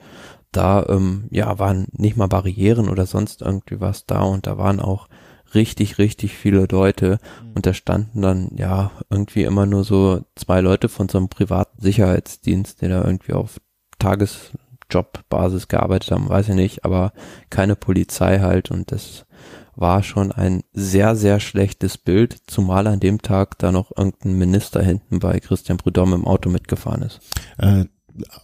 da 0.52 0.84
ähm, 0.88 1.24
ja 1.30 1.58
waren 1.58 1.86
nicht 1.92 2.16
mal 2.16 2.28
Barrieren 2.28 2.88
oder 2.88 3.06
sonst 3.06 3.42
irgendwie 3.42 3.80
was 3.80 4.06
da 4.06 4.22
und 4.22 4.46
da 4.46 4.58
waren 4.58 4.80
auch 4.80 5.08
richtig, 5.54 5.98
richtig 5.98 6.34
viele 6.34 6.66
Leute 6.70 7.18
und 7.54 7.66
da 7.66 7.74
standen 7.74 8.22
dann 8.22 8.50
ja 8.56 8.90
irgendwie 9.10 9.42
immer 9.42 9.66
nur 9.66 9.84
so 9.84 10.22
zwei 10.34 10.60
Leute 10.60 10.88
von 10.88 11.08
so 11.08 11.18
einem 11.18 11.28
privaten 11.28 11.80
Sicherheitsdienst, 11.80 12.80
die 12.80 12.88
da 12.88 13.04
irgendwie 13.04 13.32
auf 13.32 13.60
Tagesjobbasis 13.98 15.68
gearbeitet 15.68 16.10
haben, 16.10 16.28
weiß 16.28 16.50
ich 16.50 16.54
nicht, 16.54 16.84
aber 16.84 17.12
keine 17.50 17.76
Polizei 17.76 18.40
halt 18.40 18.70
und 18.70 18.92
das 18.92 19.26
war 19.74 20.02
schon 20.02 20.32
ein 20.32 20.62
sehr, 20.72 21.16
sehr 21.16 21.40
schlechtes 21.40 21.98
Bild, 21.98 22.36
zumal 22.46 22.86
an 22.86 23.00
dem 23.00 23.22
Tag 23.22 23.58
da 23.58 23.72
noch 23.72 23.90
irgendein 23.96 24.38
Minister 24.38 24.82
hinten 24.82 25.18
bei 25.18 25.40
Christian 25.40 25.78
Prudhomme 25.78 26.14
im 26.14 26.26
Auto 26.26 26.50
mitgefahren 26.50 27.02
ist. 27.02 27.20
äh, 27.58 27.86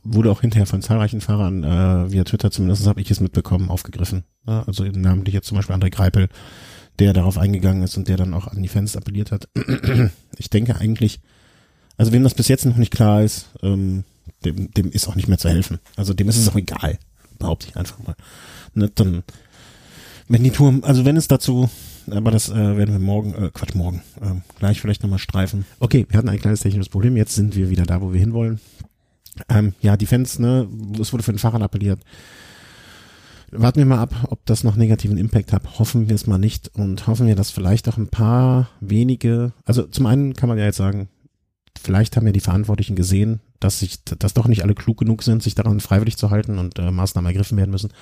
wurde 0.03 0.31
auch 0.31 0.41
hinterher 0.41 0.67
von 0.67 0.83
zahlreichen 0.83 1.21
Fahrern 1.21 1.63
äh, 1.63 2.11
via 2.11 2.25
Twitter, 2.25 2.51
zumindest 2.51 2.87
habe 2.87 3.01
ich 3.01 3.11
es 3.11 3.21
mitbekommen, 3.21 3.69
aufgegriffen. 3.69 4.25
Ja, 4.47 4.63
also 4.67 4.85
namentlich 4.85 5.35
jetzt 5.35 5.49
zum 5.49 5.57
Beispiel 5.57 5.77
André 5.77 5.91
Greipel, 5.91 6.29
der 6.99 7.13
darauf 7.13 7.39
eingegangen 7.39 7.83
ist 7.83 7.97
und 7.97 8.09
der 8.09 8.17
dann 8.17 8.35
auch 8.35 8.47
an 8.47 8.63
die 8.63 8.69
Fans 8.69 8.97
appelliert 8.97 9.31
hat. 9.31 9.49
ich 10.39 10.51
denke 10.51 10.77
eigentlich, 10.77 11.21
also 11.97 12.13
wem 12.13 12.23
das 12.23 12.35
bis 12.35 12.49
jetzt 12.49 12.65
noch 12.65 12.77
nicht 12.77 12.93
klar 12.93 13.23
ist, 13.23 13.51
ähm, 13.63 14.05
dem, 14.45 14.71
dem 14.71 14.91
ist 14.91 15.09
auch 15.09 15.17
nicht 15.17 15.29
mehr 15.29 15.39
zu 15.39 15.49
helfen. 15.49 15.79
Also 15.97 16.15
dem 16.15 16.29
ist 16.29 16.39
es 16.39 16.49
auch 16.49 16.57
egal, 16.57 16.99
behaupte 17.39 17.69
ich 17.69 17.77
einfach 17.77 17.99
mal. 17.99 18.15
Ne, 18.75 18.91
dann, 18.95 19.25
wenn 20.29 20.45
die 20.45 20.51
Tour, 20.51 20.81
also 20.83 21.05
wenn 21.05 21.17
es 21.17 21.29
dazu, 21.29 21.69
aber 22.11 22.31
das 22.31 22.49
äh, 22.49 22.55
werden 22.55 22.93
wir 22.93 22.99
morgen, 22.99 23.35
äh, 23.35 23.51
Quatsch, 23.53 23.75
morgen, 23.75 24.03
äh, 24.21 24.35
gleich 24.59 24.81
vielleicht 24.81 25.03
nochmal 25.03 25.19
streifen. 25.19 25.65
Okay, 25.81 26.07
wir 26.09 26.19
hatten 26.19 26.29
ein 26.29 26.39
kleines 26.39 26.61
technisches 26.61 26.89
Problem, 26.89 27.17
jetzt 27.17 27.35
sind 27.35 27.57
wir 27.57 27.71
wieder 27.71 27.85
da, 27.85 28.01
wo 28.01 28.13
wir 28.13 28.21
hinwollen. 28.21 28.61
Ähm, 29.49 29.75
ja, 29.81 29.97
die 29.97 30.07
Fans, 30.07 30.39
ne, 30.39 30.69
es 31.01 31.13
wurde 31.13 31.23
für 31.23 31.33
den 31.33 31.39
Fahrern 31.39 31.63
appelliert. 31.63 32.01
Warten 33.51 33.79
wir 33.79 33.87
mal 33.87 34.01
ab, 34.01 34.15
ob 34.29 34.45
das 34.45 34.63
noch 34.63 34.77
negativen 34.77 35.17
Impact 35.17 35.53
hat. 35.53 35.79
Hoffen 35.79 36.09
wir 36.09 36.15
es 36.15 36.27
mal 36.27 36.39
nicht 36.39 36.71
und 36.75 37.07
hoffen 37.07 37.27
wir, 37.27 37.35
dass 37.35 37.51
vielleicht 37.51 37.89
auch 37.89 37.97
ein 37.97 38.09
paar 38.09 38.69
wenige, 38.81 39.53
also 39.65 39.85
zum 39.85 40.07
einen 40.07 40.35
kann 40.35 40.51
man 40.51 40.59
ja 40.59 40.65
jetzt 40.65 40.77
sagen, 40.77 41.09
vielleicht 41.81 42.17
haben 42.17 42.27
ja 42.27 42.33
die 42.33 42.41
Verantwortlichen 42.41 42.97
gesehen, 42.97 43.41
dass 43.61 43.79
sich, 43.79 44.05
dass 44.05 44.35
doch 44.35 44.49
nicht 44.49 44.63
alle 44.63 44.75
klug 44.75 44.99
genug 44.99 45.23
sind, 45.23 45.43
sich 45.43 45.55
daran 45.55 45.81
freiwillig 45.81 46.17
zu 46.19 46.31
halten 46.31 46.59
und 46.59 46.79
äh, 46.79 46.91
Maßnahmen 46.91 47.27
ergriffen 47.29 47.57
werden 47.57 47.71
müssen. 47.71 47.93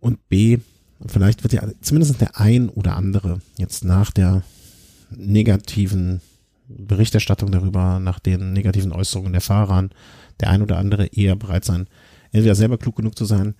Und 0.00 0.28
B, 0.28 0.58
vielleicht 1.06 1.42
wird 1.42 1.52
ja 1.52 1.66
zumindest 1.80 2.20
der 2.20 2.38
ein 2.38 2.68
oder 2.68 2.96
andere 2.96 3.40
jetzt 3.56 3.84
nach 3.84 4.10
der 4.10 4.42
negativen 5.10 6.20
Berichterstattung 6.68 7.50
darüber, 7.50 7.98
nach 7.98 8.18
den 8.18 8.52
negativen 8.52 8.92
Äußerungen 8.92 9.32
der 9.32 9.40
Fahrer, 9.40 9.88
der 10.40 10.50
ein 10.50 10.62
oder 10.62 10.78
andere 10.78 11.06
eher 11.06 11.36
bereit 11.36 11.64
sein, 11.64 11.86
entweder 12.32 12.54
selber 12.54 12.78
klug 12.78 12.96
genug 12.96 13.16
zu 13.16 13.24
sein 13.24 13.54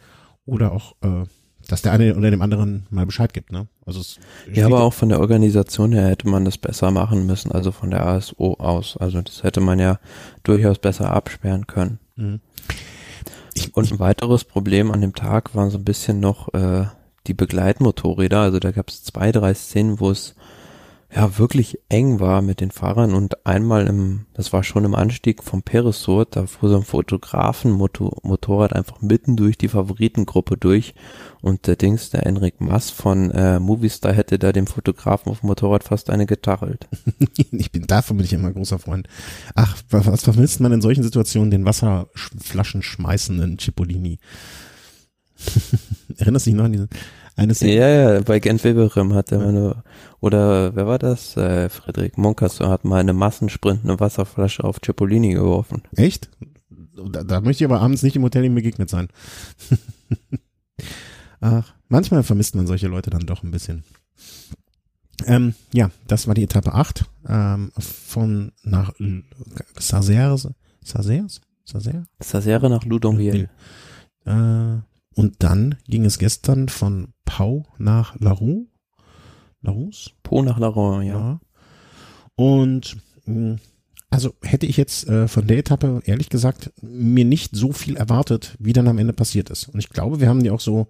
oder 0.46 0.72
auch, 0.72 0.94
äh, 1.02 1.24
dass 1.68 1.82
der 1.82 1.92
eine 1.92 2.16
oder 2.16 2.30
dem 2.30 2.42
anderen 2.42 2.86
mal 2.90 3.06
Bescheid 3.06 3.32
gibt. 3.32 3.52
Ne? 3.52 3.68
Also 3.86 4.00
es 4.00 4.18
Ja, 4.52 4.66
aber 4.66 4.82
auch 4.82 4.92
von 4.92 5.08
der 5.08 5.20
Organisation 5.20 5.92
her 5.92 6.08
hätte 6.08 6.28
man 6.28 6.44
das 6.44 6.58
besser 6.58 6.90
machen 6.90 7.26
müssen, 7.26 7.52
also 7.52 7.70
von 7.70 7.90
der 7.90 8.04
ASO 8.04 8.54
aus. 8.54 8.96
Also 8.96 9.20
das 9.20 9.42
hätte 9.42 9.60
man 9.60 9.78
ja 9.78 9.98
durchaus 10.42 10.78
besser 10.78 11.12
absperren 11.12 11.66
können. 11.66 11.98
Mhm. 12.16 12.40
Ich, 13.54 13.74
Und 13.76 13.92
ein 13.92 13.98
weiteres 13.98 14.44
Problem 14.44 14.90
an 14.90 15.02
dem 15.02 15.14
Tag 15.14 15.54
waren 15.54 15.70
so 15.70 15.78
ein 15.78 15.84
bisschen 15.84 16.20
noch 16.20 16.52
äh, 16.54 16.86
die 17.26 17.34
Begleitmotorräder. 17.34 18.40
Also 18.40 18.58
da 18.58 18.70
gab 18.70 18.88
es 18.88 19.02
zwei, 19.04 19.32
drei 19.32 19.54
Szenen, 19.54 20.00
wo 20.00 20.10
es 20.10 20.34
ja 21.14 21.38
wirklich 21.38 21.78
eng 21.90 22.20
war 22.20 22.40
mit 22.40 22.60
den 22.60 22.70
Fahrern 22.70 23.12
und 23.12 23.46
einmal 23.46 23.86
im, 23.86 24.24
das 24.32 24.52
war 24.52 24.64
schon 24.64 24.84
im 24.84 24.94
Anstieg 24.94 25.42
vom 25.42 25.62
Peresurt, 25.62 26.36
da 26.36 26.46
fuhr 26.46 26.70
so 26.70 26.76
ein 26.76 26.84
Fotografen-Motorrad 26.84 28.72
einfach 28.72 29.02
mitten 29.02 29.36
durch 29.36 29.58
die 29.58 29.68
Favoritengruppe 29.68 30.56
durch 30.56 30.94
und 31.42 31.66
der 31.66 31.76
Dings, 31.76 32.08
der 32.08 32.24
Enric 32.24 32.62
Mass 32.62 32.90
von 32.90 33.30
äh, 33.30 33.60
Movistar 33.60 34.14
hätte 34.14 34.38
da 34.38 34.52
dem 34.52 34.66
Fotografen 34.66 35.30
auf 35.30 35.40
dem 35.40 35.48
Motorrad 35.48 35.84
fast 35.84 36.08
eine 36.08 36.24
getachelt. 36.24 36.88
ich 37.52 37.70
bin 37.70 37.86
davon 37.86 38.16
bin 38.16 38.24
ich 38.24 38.32
immer 38.32 38.52
großer 38.52 38.78
Freund. 38.78 39.06
Ach, 39.54 39.76
was, 39.90 40.06
was 40.06 40.24
vermisst 40.24 40.60
man 40.60 40.72
in 40.72 40.80
solchen 40.80 41.02
Situationen 41.02 41.50
den 41.50 41.66
Wasserflaschen 41.66 42.82
schmeißenden 42.82 43.58
Cipollini? 43.58 44.18
Erinnerst 46.18 46.46
du 46.46 46.50
dich 46.50 46.56
noch 46.56 46.64
an 46.64 46.72
diesen? 46.72 46.88
Eine 47.36 47.54
Szene. 47.54 47.74
Ja, 47.74 47.88
ja, 47.88 48.20
bei 48.20 48.40
Gent 48.40 48.62
Weberim 48.62 49.14
hat 49.14 49.32
er 49.32 49.38
mal 49.38 49.48
eine, 49.48 49.84
oder 50.20 50.76
wer 50.76 50.86
war 50.86 50.98
das? 50.98 51.36
Äh, 51.36 51.68
Friedrich 51.68 52.16
Monkasso 52.16 52.68
hat 52.68 52.84
mal 52.84 53.00
eine 53.00 53.14
Massensprint, 53.14 53.84
eine 53.84 53.98
Wasserflasche 53.98 54.64
auf 54.64 54.80
Cipollini 54.84 55.32
geworfen. 55.32 55.82
Echt? 55.96 56.30
Da, 57.10 57.22
da 57.22 57.40
möchte 57.40 57.64
ich 57.64 57.70
aber 57.70 57.80
abends 57.80 58.02
nicht 58.02 58.16
im 58.16 58.22
Hotel 58.22 58.44
ihm 58.44 58.54
begegnet 58.54 58.90
sein. 58.90 59.08
Ach, 61.40 61.74
manchmal 61.88 62.22
vermisst 62.22 62.54
man 62.54 62.66
solche 62.66 62.88
Leute 62.88 63.10
dann 63.10 63.26
doch 63.26 63.42
ein 63.42 63.50
bisschen. 63.50 63.82
Ähm, 65.26 65.54
ja, 65.72 65.90
das 66.06 66.26
war 66.26 66.34
die 66.34 66.44
Etappe 66.44 66.74
8 66.74 67.04
ähm, 67.28 67.72
von 67.78 68.52
nach 68.62 68.92
Sazeres, 69.78 70.48
Sazeres? 70.84 71.40
Sazer? 71.64 72.04
Sazere 72.20 72.68
nach 72.68 72.84
Ludonville. 72.84 73.48
Äh, 74.24 74.78
und 75.14 75.42
dann 75.42 75.76
ging 75.86 76.04
es 76.04 76.18
gestern 76.18 76.68
von 76.68 77.08
Pau 77.24 77.66
nach 77.78 78.18
Larue. 78.20 78.66
Larus? 79.60 80.12
Po 80.22 80.42
nach 80.42 80.58
Larue, 80.58 81.04
ja. 81.04 81.18
Ja. 81.18 81.40
Und 82.34 82.96
mh, 83.26 83.58
also 84.12 84.34
hätte 84.42 84.66
ich 84.66 84.76
jetzt 84.76 85.08
äh, 85.08 85.26
von 85.26 85.46
der 85.46 85.58
Etappe, 85.58 86.02
ehrlich 86.04 86.28
gesagt, 86.28 86.70
mir 86.82 87.24
nicht 87.24 87.56
so 87.56 87.72
viel 87.72 87.96
erwartet, 87.96 88.56
wie 88.58 88.74
dann 88.74 88.88
am 88.88 88.98
Ende 88.98 89.14
passiert 89.14 89.48
ist. 89.48 89.68
Und 89.68 89.78
ich 89.78 89.88
glaube, 89.88 90.20
wir 90.20 90.28
haben 90.28 90.42
die 90.42 90.50
auch 90.50 90.60
so, 90.60 90.88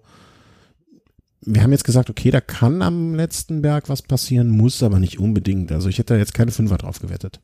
wir 1.39 1.63
haben 1.63 1.71
jetzt 1.71 1.85
gesagt, 1.85 2.09
okay, 2.09 2.31
da 2.31 2.41
kann 2.41 2.81
am 2.81 3.15
letzten 3.15 3.61
Berg 3.61 3.87
was 3.87 4.01
passieren, 4.01 4.49
muss 4.49 4.83
aber 4.83 4.99
nicht 4.99 5.19
unbedingt. 5.19 5.71
Also 5.71 5.87
ich 5.87 5.99
hätte 5.99 6.15
da 6.15 6.19
jetzt 6.19 6.33
keine 6.33 6.51
Fünfer 6.51 6.77
drauf 6.77 6.99
gewettet. 6.99 7.39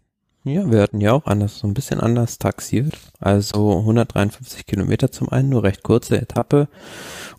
Ja, 0.46 0.72
wir 0.72 0.82
hatten 0.82 1.02
ja 1.02 1.12
auch 1.12 1.26
anders, 1.26 1.60
so 1.60 1.68
ein 1.68 1.74
bisschen 1.74 2.00
anders 2.00 2.38
taxiert. 2.38 2.98
Also 3.20 3.78
153 3.80 4.66
Kilometer 4.66 5.12
zum 5.12 5.30
einen, 5.30 5.50
nur 5.50 5.64
recht 5.64 5.84
kurze 5.84 6.20
Etappe. 6.20 6.70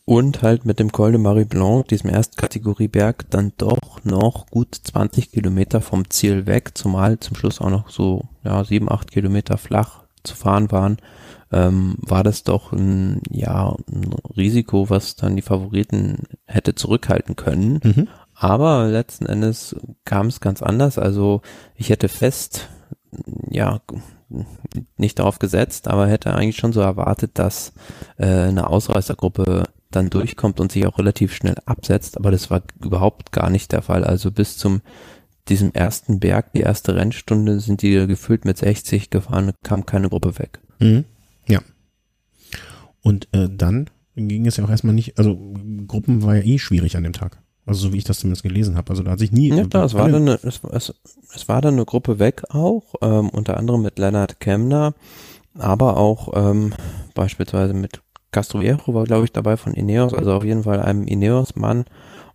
Und 0.04 0.42
halt 0.42 0.66
mit 0.66 0.78
dem 0.78 0.92
Col 0.92 1.12
de 1.12 1.20
Marie 1.20 1.46
Blanc, 1.46 1.88
diesem 1.88 2.10
Erstkategorieberg, 2.10 3.30
dann 3.30 3.52
doch 3.56 4.04
noch 4.04 4.46
gut 4.48 4.74
20 4.74 5.32
Kilometer 5.32 5.80
vom 5.80 6.10
Ziel 6.10 6.46
weg, 6.46 6.72
zumal 6.74 7.18
zum 7.20 7.36
Schluss 7.36 7.60
auch 7.60 7.70
noch 7.70 7.88
so, 7.88 8.24
ja, 8.44 8.64
sieben, 8.64 8.90
acht 8.90 9.10
Kilometer 9.10 9.56
flach 9.56 10.04
zu 10.22 10.36
fahren 10.36 10.70
waren, 10.70 10.98
ähm, 11.52 11.96
war 11.98 12.22
das 12.22 12.44
doch 12.44 12.72
ein, 12.72 13.22
ja, 13.30 13.74
ein 13.90 14.14
Risiko, 14.36 14.90
was 14.90 15.16
dann 15.16 15.36
die 15.36 15.42
Favoriten 15.42 16.24
hätte 16.44 16.74
zurückhalten 16.74 17.36
können. 17.36 17.80
Mhm. 17.82 18.08
Aber 18.34 18.86
letzten 18.88 19.26
Endes 19.26 19.76
kam 20.04 20.26
es 20.26 20.40
ganz 20.40 20.62
anders. 20.62 20.98
Also 20.98 21.42
ich 21.74 21.90
hätte 21.90 22.08
fest 22.08 22.68
ja, 23.50 23.80
nicht 24.96 25.18
darauf 25.18 25.38
gesetzt, 25.38 25.88
aber 25.88 26.06
hätte 26.06 26.34
eigentlich 26.34 26.56
schon 26.56 26.72
so 26.72 26.80
erwartet, 26.80 27.32
dass 27.34 27.72
äh, 28.16 28.26
eine 28.26 28.68
Ausreißergruppe 28.68 29.64
dann 29.90 30.10
durchkommt 30.10 30.60
und 30.60 30.70
sich 30.70 30.86
auch 30.86 30.98
relativ 30.98 31.34
schnell 31.34 31.56
absetzt, 31.66 32.16
aber 32.16 32.30
das 32.30 32.50
war 32.50 32.62
überhaupt 32.82 33.32
gar 33.32 33.50
nicht 33.50 33.72
der 33.72 33.82
Fall. 33.82 34.04
Also 34.04 34.30
bis 34.30 34.56
zum 34.56 34.82
diesem 35.48 35.72
ersten 35.72 36.20
Berg, 36.20 36.52
die 36.52 36.60
erste 36.60 36.94
Rennstunde, 36.94 37.58
sind 37.60 37.82
die 37.82 38.06
gefüllt 38.06 38.44
mit 38.44 38.56
60 38.56 39.10
gefahren, 39.10 39.52
kam 39.64 39.84
keine 39.84 40.08
Gruppe 40.08 40.38
weg. 40.38 40.60
Mhm. 40.78 41.04
Ja. 41.48 41.60
Und 43.02 43.28
äh, 43.32 43.48
dann 43.50 43.90
ging 44.14 44.46
es 44.46 44.56
ja 44.56 44.64
auch 44.64 44.70
erstmal 44.70 44.94
nicht, 44.94 45.18
also 45.18 45.54
Gruppen 45.86 46.22
war 46.22 46.36
ja 46.36 46.42
eh 46.42 46.58
schwierig 46.58 46.96
an 46.96 47.02
dem 47.02 47.12
Tag. 47.12 47.42
Also 47.66 47.88
so 47.88 47.92
wie 47.92 47.98
ich 47.98 48.04
das 48.04 48.20
zumindest 48.20 48.42
gelesen 48.42 48.76
habe. 48.76 48.90
Also 48.90 49.02
da 49.02 49.12
hat 49.12 49.18
sich 49.18 49.32
nie. 49.32 49.48
Ja, 49.48 49.64
klar, 49.64 49.84
es 49.84 49.94
war, 49.94 50.08
dann 50.08 50.22
eine, 50.22 50.40
es, 50.42 50.60
es, 50.72 50.94
es 51.34 51.48
war 51.48 51.60
dann 51.60 51.74
eine 51.74 51.84
Gruppe 51.84 52.18
weg 52.18 52.42
auch, 52.50 52.94
ähm, 53.02 53.28
unter 53.28 53.56
anderem 53.56 53.82
mit 53.82 53.98
Leonard 53.98 54.40
Kemner, 54.40 54.94
aber 55.58 55.96
auch 55.96 56.30
ähm, 56.34 56.74
beispielsweise 57.14 57.74
mit 57.74 58.00
Castroviejo 58.32 58.94
war, 58.94 59.04
glaube 59.04 59.24
ich, 59.24 59.32
dabei 59.32 59.56
von 59.56 59.74
Ineos, 59.74 60.14
also 60.14 60.32
auf 60.32 60.44
jeden 60.44 60.62
Fall 60.62 60.80
einem 60.80 61.04
Ineos-Mann. 61.04 61.84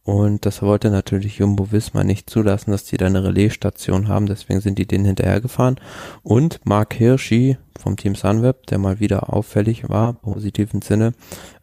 Und 0.05 0.45
das 0.45 0.61
wollte 0.61 0.91
natürlich 0.91 1.39
Jumbo 1.39 1.71
Visma 1.71 2.03
nicht 2.03 2.29
zulassen, 2.29 2.69
dass 2.69 2.85
die 2.85 2.97
da 2.97 3.07
eine 3.07 3.23
Relaisstation 3.23 4.07
haben, 4.07 4.27
deswegen 4.27 4.61
sind 4.61 4.77
die 4.77 4.85
denen 4.85 5.03
hinterhergefahren. 5.03 5.77
Und 6.21 6.59
Mark 6.63 6.93
Hirschi 6.93 7.57
vom 7.75 7.97
Team 7.97 8.13
Sunweb, 8.13 8.67
der 8.67 8.77
mal 8.77 8.99
wieder 8.99 9.33
auffällig 9.33 9.89
war, 9.89 10.13
positiven 10.13 10.83
Sinne, 10.83 11.13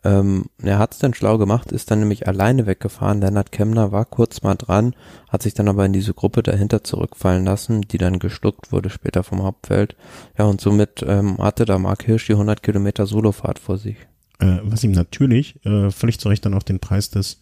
ähm, 0.02 0.46
er 0.60 0.80
hat 0.80 0.94
es 0.94 0.98
dann 0.98 1.14
schlau 1.14 1.38
gemacht, 1.38 1.70
ist 1.70 1.92
dann 1.92 2.00
nämlich 2.00 2.26
alleine 2.26 2.66
weggefahren. 2.66 3.20
Lennart 3.20 3.52
Kemner 3.52 3.92
war 3.92 4.04
kurz 4.04 4.42
mal 4.42 4.56
dran, 4.56 4.96
hat 5.28 5.42
sich 5.42 5.54
dann 5.54 5.68
aber 5.68 5.86
in 5.86 5.92
diese 5.92 6.12
Gruppe 6.12 6.42
dahinter 6.42 6.82
zurückfallen 6.82 7.44
lassen, 7.44 7.82
die 7.82 7.98
dann 7.98 8.18
geschluckt 8.18 8.72
wurde 8.72 8.90
später 8.90 9.22
vom 9.22 9.44
Hauptfeld. 9.44 9.94
Ja, 10.36 10.46
und 10.46 10.60
somit 10.60 11.04
ähm, 11.06 11.38
hatte 11.38 11.64
da 11.64 11.78
Mark 11.78 12.02
Hirschi 12.02 12.32
100 12.32 12.60
Kilometer 12.60 13.06
Solofahrt 13.06 13.60
vor 13.60 13.78
sich. 13.78 13.98
Äh, 14.40 14.58
was 14.64 14.82
ihm 14.82 14.90
natürlich 14.90 15.64
äh, 15.64 15.92
völlig 15.92 16.18
zu 16.18 16.28
Recht 16.28 16.44
dann 16.44 16.54
auch 16.54 16.64
den 16.64 16.80
Preis 16.80 17.08
des 17.08 17.38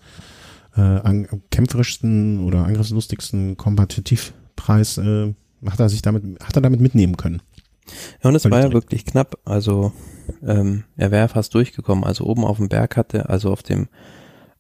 äh, 0.77 0.81
an, 0.81 1.29
kämpferischsten 1.51 2.45
oder 2.45 2.65
angriffslustigsten 2.65 3.57
Kompetitivpreis 3.57 4.99
äh, 4.99 5.35
hat 5.69 5.81
er 5.81 5.89
sich 5.89 6.03
damit, 6.03 6.25
hat 6.43 6.57
er 6.57 6.63
damit 6.63 6.81
mitnehmen 6.81 7.17
können. 7.17 7.43
Ja, 8.23 8.31
und 8.31 8.37
es 8.37 8.49
war 8.51 8.61
ja 8.61 8.73
wirklich 8.73 9.05
knapp. 9.05 9.39
Also 9.45 9.93
ähm, 10.47 10.85
er 10.97 11.11
wäre 11.11 11.29
fast 11.29 11.55
durchgekommen. 11.55 12.05
Also 12.05 12.25
oben 12.25 12.45
auf 12.45 12.59
dem 12.59 12.69
Berg 12.69 12.97
hatte, 12.97 13.29
also 13.29 13.51
auf 13.51 13.63
dem 13.63 13.89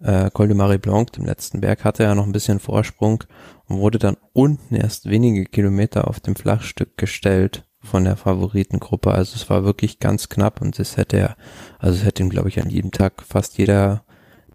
äh, 0.00 0.30
Col 0.30 0.48
de 0.48 0.56
Marie 0.56 0.78
Blanc, 0.78 1.12
dem 1.12 1.26
letzten 1.26 1.60
Berg, 1.60 1.84
hatte 1.84 2.02
er 2.02 2.14
noch 2.14 2.26
ein 2.26 2.32
bisschen 2.32 2.58
Vorsprung 2.58 3.24
und 3.66 3.78
wurde 3.78 3.98
dann 3.98 4.16
unten 4.32 4.74
erst 4.74 5.08
wenige 5.08 5.44
Kilometer 5.44 6.08
auf 6.08 6.20
dem 6.20 6.36
Flachstück 6.36 6.96
gestellt 6.96 7.64
von 7.82 8.04
der 8.04 8.16
Favoritengruppe. 8.16 9.12
Also 9.12 9.36
es 9.36 9.48
war 9.48 9.64
wirklich 9.64 10.00
ganz 10.00 10.28
knapp 10.28 10.60
und 10.60 10.78
es 10.78 10.96
hätte 10.96 11.18
er, 11.18 11.36
also 11.78 11.98
es 11.98 12.04
hätte 12.04 12.22
ihm, 12.22 12.30
glaube 12.30 12.48
ich, 12.48 12.60
an 12.60 12.70
jedem 12.70 12.90
Tag 12.90 13.22
fast 13.22 13.58
jeder 13.58 14.04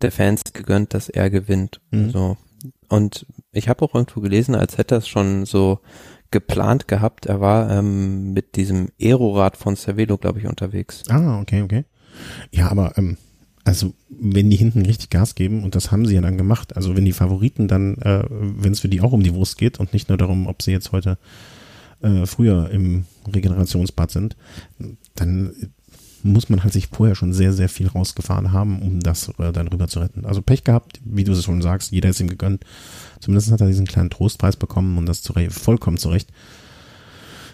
der 0.02 0.12
Fans 0.12 0.42
gegönnt, 0.54 0.94
dass 0.94 1.10
er 1.10 1.30
gewinnt. 1.30 1.82
Mhm. 1.92 2.10
So. 2.10 2.38
Und 2.90 3.26
ich 3.52 3.70
habe 3.70 3.84
auch 3.84 3.96
irgendwo 3.96 4.22
gelesen, 4.22 4.56
als 4.56 4.78
hätte 4.78 4.96
er 4.96 5.00
es 5.00 5.08
schon 5.08 5.46
so 5.46 5.80
geplant 6.32 6.88
gehabt. 6.88 7.26
Er 7.26 7.40
war 7.40 7.70
ähm, 7.72 8.34
mit 8.34 8.56
diesem 8.56 8.90
Aerorad 9.00 9.58
von 9.58 9.76
Cervelo, 9.76 10.18
glaube 10.18 10.40
ich, 10.40 10.48
unterwegs. 10.48 11.04
Ah, 11.10 11.40
okay, 11.40 11.62
okay. 11.62 11.86
Ja, 12.52 12.70
aber 12.70 12.98
ähm, 12.98 13.18
also 13.64 13.94
wenn 14.10 14.50
die 14.50 14.58
hinten 14.58 14.86
richtig 14.86 15.10
Gas 15.10 15.36
geben, 15.36 15.64
und 15.64 15.76
das 15.76 15.92
haben 15.92 16.06
sie 16.06 16.16
ja 16.16 16.22
dann 16.22 16.38
gemacht, 16.38 16.76
also 16.76 16.96
wenn 16.96 17.06
die 17.06 17.14
Favoriten 17.14 17.68
dann, 17.68 17.98
äh, 17.98 18.24
wenn 18.30 18.72
es 18.72 18.80
für 18.80 18.90
die 18.90 19.02
auch 19.02 19.12
um 19.12 19.24
die 19.24 19.34
Wurst 19.34 19.58
geht 19.58 19.80
und 19.80 19.94
nicht 19.94 20.10
nur 20.10 20.18
darum, 20.18 20.48
ob 20.48 20.62
sie 20.62 20.72
jetzt 20.72 20.92
heute 20.92 21.18
äh, 22.02 22.26
früher 22.26 22.70
im 22.70 23.06
Regenerationsbad 23.34 24.12
sind, 24.12 24.38
dann 25.16 25.72
muss 26.26 26.50
man 26.50 26.64
halt 26.64 26.74
sich 26.74 26.88
vorher 26.88 27.16
schon 27.16 27.34
sehr, 27.34 27.54
sehr 27.54 27.70
viel 27.70 27.88
rausgefahren 27.88 28.52
haben, 28.52 28.82
um 28.82 29.00
das 29.00 29.30
äh, 29.38 29.52
dann 29.52 29.68
rüber 29.68 29.88
zu 29.88 30.00
retten. 30.00 30.26
Also 30.26 30.42
Pech 30.42 30.64
gehabt, 30.64 31.00
wie 31.06 31.24
du 31.24 31.32
es 31.32 31.44
schon 31.44 31.62
sagst, 31.62 31.92
jeder 31.92 32.10
ist 32.10 32.20
ihm 32.20 32.28
gegönnt. 32.28 32.64
Zumindest 33.20 33.52
hat 33.52 33.62
er 33.62 33.68
diesen 33.68 33.86
kleinen 33.86 34.10
Trostpreis 34.10 34.56
bekommen 34.56 34.98
und 34.98 35.06
das 35.06 35.22
zurecht, 35.22 35.54
vollkommen 35.54 35.98
zurecht. 35.98 36.30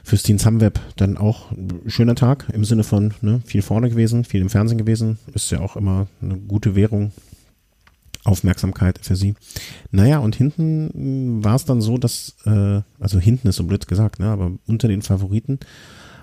Fürs 0.03 0.23
Team 0.23 0.39
Sunweb 0.39 0.79
dann 0.95 1.17
auch 1.17 1.51
ein 1.51 1.81
schöner 1.87 2.15
Tag 2.15 2.47
im 2.53 2.65
Sinne 2.65 2.83
von 2.83 3.13
ne, 3.21 3.41
viel 3.45 3.61
vorne 3.61 3.89
gewesen, 3.89 4.23
viel 4.23 4.41
im 4.41 4.49
Fernsehen 4.49 4.79
gewesen. 4.79 5.19
Ist 5.33 5.51
ja 5.51 5.59
auch 5.59 5.75
immer 5.75 6.07
eine 6.21 6.37
gute 6.37 6.75
Währung. 6.75 7.11
Aufmerksamkeit 8.23 8.99
für 9.01 9.15
sie. 9.15 9.33
Naja, 9.89 10.19
und 10.19 10.35
hinten 10.35 11.43
war 11.43 11.55
es 11.55 11.65
dann 11.65 11.81
so, 11.81 11.97
dass, 11.97 12.35
äh, 12.45 12.81
also 12.99 13.17
hinten 13.17 13.47
ist 13.47 13.55
so 13.55 13.63
blöd 13.63 13.87
gesagt, 13.87 14.19
ne, 14.19 14.27
aber 14.27 14.51
unter 14.67 14.87
den 14.87 15.01
Favoriten 15.01 15.57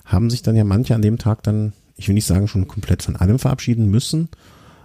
haben 0.04 0.30
sich 0.30 0.42
dann 0.42 0.54
ja 0.54 0.62
manche 0.62 0.94
an 0.94 1.02
dem 1.02 1.18
Tag 1.18 1.42
dann 1.42 1.72
ich 1.98 2.08
will 2.08 2.14
nicht 2.14 2.26
sagen, 2.26 2.48
schon 2.48 2.68
komplett 2.68 3.02
von 3.02 3.16
allem 3.16 3.38
verabschieden 3.38 3.90
müssen, 3.90 4.28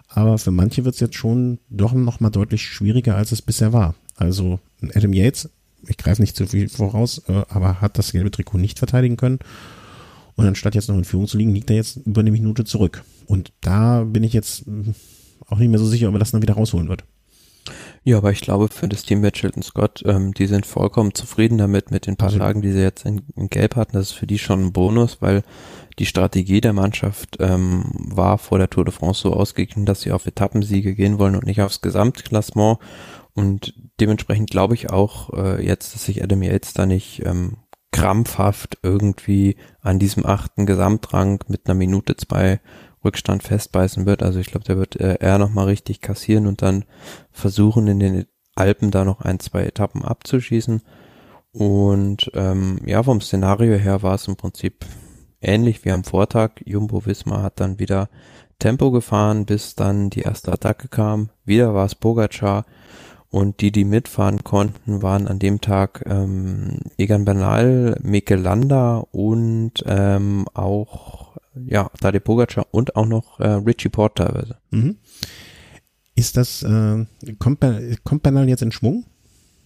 aber 0.09 0.38
für 0.38 0.51
manche 0.51 0.84
wird 0.84 0.95
es 0.95 1.01
jetzt 1.01 1.16
schon 1.16 1.59
doch 1.70 1.93
noch 1.93 2.20
mal 2.20 2.30
deutlich 2.30 2.64
schwieriger, 2.64 3.16
als 3.16 3.32
es 3.32 3.41
bisher 3.41 3.72
war. 3.72 3.95
Also 4.16 4.59
Adam 4.93 5.14
Yates, 5.14 5.49
ich 5.88 5.97
greife 5.97 6.22
nicht 6.22 6.36
zu 6.36 6.47
viel 6.47 6.70
voraus, 6.70 7.22
äh, 7.28 7.43
aber 7.49 7.82
hat 7.82 7.97
das 7.97 8.11
gelbe 8.11 8.32
Trikot 8.32 8.57
nicht 8.57 8.80
verteidigen 8.80 9.18
können. 9.18 9.39
Und 10.36 10.45
anstatt 10.45 10.76
jetzt 10.76 10.89
noch 10.89 10.97
in 10.97 11.03
Führung 11.03 11.28
zu 11.28 11.38
liegen, 11.38 11.53
liegt 11.53 11.70
er 11.70 11.76
jetzt 11.76 11.97
über 11.97 12.22
eine 12.22 12.32
Minute 12.32 12.64
zurück. 12.64 13.03
Und 13.28 13.53
da 13.61 14.03
bin 14.03 14.24
ich 14.24 14.34
jetzt 14.34 14.66
hm, 14.66 14.95
auch 15.47 15.59
nicht 15.59 15.70
mehr 15.70 15.80
so 15.80 15.86
sicher, 15.86 16.09
ob 16.09 16.16
er 16.16 16.20
das 16.20 16.32
dann 16.32 16.41
wieder 16.41 16.55
rausholen 16.55 16.89
wird. 16.89 17.03
Ja, 18.03 18.18
aber 18.18 18.32
ich 18.32 18.41
glaube, 18.41 18.68
für 18.68 18.88
das 18.88 19.03
Team 19.03 19.22
Mitchelton 19.22 19.64
Scott, 19.64 20.03
ähm, 20.05 20.34
die 20.34 20.47
sind 20.47 20.66
vollkommen 20.66 21.14
zufrieden 21.14 21.57
damit, 21.57 21.91
mit 21.91 22.07
den 22.07 22.18
paar 22.18 22.28
also, 22.28 22.39
Tagen, 22.39 22.61
die 22.61 22.72
sie 22.72 22.82
jetzt 22.82 23.05
in, 23.05 23.22
in, 23.36 23.49
Gelb 23.49 23.76
hatten. 23.76 23.93
Das 23.93 24.09
ist 24.09 24.14
für 24.14 24.28
die 24.28 24.39
schon 24.39 24.66
ein 24.66 24.74
Bonus, 24.74 25.22
weil 25.22 25.43
die 25.99 26.05
Strategie 26.05 26.59
der 26.59 26.74
Mannschaft 26.74 27.38
ähm, 27.39 27.86
war 27.93 28.38
vor 28.38 28.57
der 28.57 28.70
Tour 28.70 28.86
de 28.86 28.93
France 28.93 29.22
so 29.22 29.34
ausgeglichen, 29.34 29.86
dass 29.86 30.01
sie 30.01 30.11
auf 30.11 30.26
Etappensiege 30.26 30.95
gehen 30.95 31.20
wollen 31.20 31.36
und 31.36 31.45
nicht 31.45 31.61
aufs 31.61 31.82
Gesamtklassement. 31.82 32.80
Und 33.34 33.74
dementsprechend 33.99 34.49
glaube 34.49 34.76
ich 34.76 34.89
auch 34.89 35.32
äh, 35.34 35.66
jetzt, 35.66 35.95
dass 35.95 36.05
sich 36.05 36.24
Adam 36.24 36.43
Yates 36.43 36.74
da 36.74 36.86
nicht 36.86 37.26
ähm, 37.26 37.57
krampfhaft 37.91 38.80
irgendwie 38.84 39.55
an 39.82 39.99
diesem 39.99 40.26
achten 40.26 40.66
Gesamtrang 40.66 41.39
mit 41.47 41.68
einer 41.68 41.76
Minute 41.76 42.18
zwei 42.18 42.59
Rückstand 43.04 43.43
festbeißen 43.43 44.06
wird. 44.06 44.24
Also 44.24 44.39
ich 44.39 44.47
glaube, 44.47 44.66
der 44.66 44.78
wird 44.78 44.99
äh, 44.99 45.18
eher 45.20 45.38
nochmal 45.38 45.66
richtig 45.66 46.01
kassieren 46.01 46.47
und 46.47 46.62
dann 46.62 46.86
versuchen 47.32 47.88
in 47.88 47.99
den 47.99 48.26
Alpen 48.56 48.91
da 48.91 49.04
noch 49.04 49.22
ein, 49.22 49.39
zwei 49.39 49.64
Etappen 49.64 50.04
abzuschießen. 50.04 50.82
Und 51.51 52.32
ähm, 52.34 52.80
ja, 52.86 53.04
vom 53.04 53.22
Szenario 53.22 53.78
her 53.78 54.01
war 54.01 54.16
es 54.16 54.28
im 54.28 54.36
Prinzip 54.36 54.86
ähnlich 55.41 55.86
wie 55.86 55.91
am 55.91 56.04
Vortag. 56.04 56.62
Jumbo 56.66 57.06
Wismar 57.06 57.43
hat 57.43 57.60
dann 57.60 57.80
wieder 57.80 58.10
Tempo 58.60 58.91
gefahren, 58.91 59.45
bis 59.45 59.76
dann 59.76 60.10
die 60.10 60.22
erste 60.22 60.51
Attacke 60.51 60.88
kam. 60.88 61.30
Wieder 61.45 61.74
war 61.74 61.86
es 61.86 61.95
Pogacar. 61.95 62.66
Und 63.30 63.62
die, 63.62 63.72
die 63.72 63.84
mitfahren 63.84 64.43
konnten, 64.43 65.01
waren 65.01 65.28
an 65.28 65.39
dem 65.39 65.60
Tag 65.60 66.04
ähm, 66.06 66.82
Egan 66.97 67.26
Bernal, 67.26 67.97
Mikel 68.04 68.39
Landa 68.39 68.97
und 69.12 69.84
ähm, 69.88 70.45
auch 70.54 71.23
ja, 71.66 71.89
Tadej 71.99 72.20
Pogacar 72.22 72.68
und 72.72 72.95
auch 72.95 73.06
noch 73.06 73.39
äh, 73.39 73.47
Richie 73.47 73.89
Port 73.89 74.18
teilweise. 74.18 74.58
Mhm. 74.72 74.97
Ist 76.16 76.38
das, 76.38 76.64
äh, 76.64 77.06
kommt, 77.39 77.66
kommt 78.04 78.24
Bernal 78.24 78.47
jetzt 78.47 78.62
in 78.62 78.72
Schwung? 78.72 79.06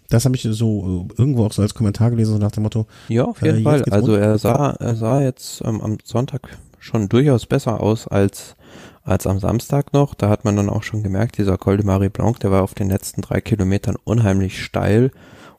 Das 0.09 0.23
habe 0.23 0.35
ich 0.35 0.47
so 0.49 1.07
äh, 1.09 1.13
irgendwo 1.17 1.45
auch 1.45 1.51
so 1.51 1.61
als 1.61 1.73
Kommentar 1.73 2.09
gelesen, 2.11 2.33
so 2.33 2.37
nach 2.37 2.51
dem 2.51 2.63
Motto. 2.63 2.87
Ja, 3.09 3.25
auf 3.25 3.41
jeden 3.41 3.59
äh, 3.59 3.63
Fall. 3.63 3.83
Also 3.89 4.15
er 4.15 4.37
sah, 4.37 4.71
er 4.71 4.95
sah 4.95 5.21
jetzt 5.21 5.61
ähm, 5.65 5.81
am 5.81 5.97
Sonntag 6.03 6.57
schon 6.79 7.09
durchaus 7.09 7.45
besser 7.45 7.81
aus 7.81 8.07
als 8.07 8.55
als 9.03 9.25
am 9.25 9.39
Samstag 9.39 9.93
noch. 9.93 10.13
Da 10.13 10.29
hat 10.29 10.43
man 10.43 10.55
dann 10.55 10.69
auch 10.69 10.83
schon 10.83 11.01
gemerkt, 11.01 11.37
dieser 11.37 11.57
Col 11.57 11.77
de 11.77 11.85
Marie 11.85 12.09
Blanc, 12.09 12.39
der 12.41 12.51
war 12.51 12.63
auf 12.63 12.73
den 12.73 12.89
letzten 12.89 13.21
drei 13.21 13.39
Kilometern 13.39 13.95
unheimlich 14.03 14.63
steil 14.63 15.11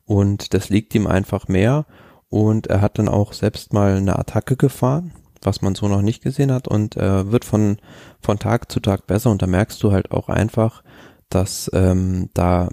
und 0.04 0.52
das 0.54 0.68
liegt 0.68 0.94
ihm 0.94 1.06
einfach 1.06 1.48
mehr. 1.48 1.86
Und 2.28 2.66
er 2.66 2.82
hat 2.82 2.98
dann 2.98 3.08
auch 3.08 3.32
selbst 3.32 3.72
mal 3.72 3.96
eine 3.96 4.18
Attacke 4.18 4.56
gefahren, 4.56 5.12
was 5.42 5.62
man 5.62 5.74
so 5.74 5.88
noch 5.88 6.02
nicht 6.02 6.22
gesehen 6.22 6.52
hat 6.52 6.68
und 6.68 6.96
äh, 6.96 7.30
wird 7.30 7.44
von, 7.44 7.78
von 8.20 8.38
Tag 8.38 8.70
zu 8.70 8.80
Tag 8.80 9.06
besser 9.06 9.30
und 9.30 9.42
da 9.42 9.46
merkst 9.46 9.82
du 9.82 9.92
halt 9.92 10.10
auch 10.10 10.28
einfach, 10.28 10.82
dass 11.28 11.70
ähm, 11.74 12.30
da 12.34 12.68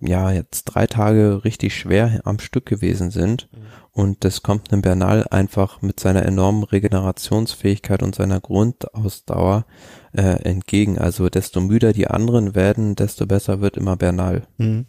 ja 0.00 0.30
jetzt 0.30 0.64
drei 0.64 0.86
Tage 0.86 1.44
richtig 1.44 1.74
schwer 1.74 2.20
am 2.24 2.38
Stück 2.38 2.66
gewesen 2.66 3.10
sind 3.10 3.48
und 3.96 4.24
das 4.24 4.42
kommt 4.42 4.72
einem 4.72 4.82
Bernal 4.82 5.26
einfach 5.30 5.80
mit 5.80 6.00
seiner 6.00 6.26
enormen 6.26 6.64
Regenerationsfähigkeit 6.64 8.02
und 8.02 8.14
seiner 8.14 8.40
Grundausdauer 8.40 9.64
äh, 10.12 10.42
entgegen. 10.42 10.98
Also 10.98 11.30
desto 11.30 11.62
müder 11.62 11.94
die 11.94 12.06
anderen 12.06 12.54
werden, 12.54 12.94
desto 12.94 13.26
besser 13.26 13.62
wird 13.62 13.78
immer 13.78 13.96
Bernal. 13.96 14.46
Mhm. 14.58 14.84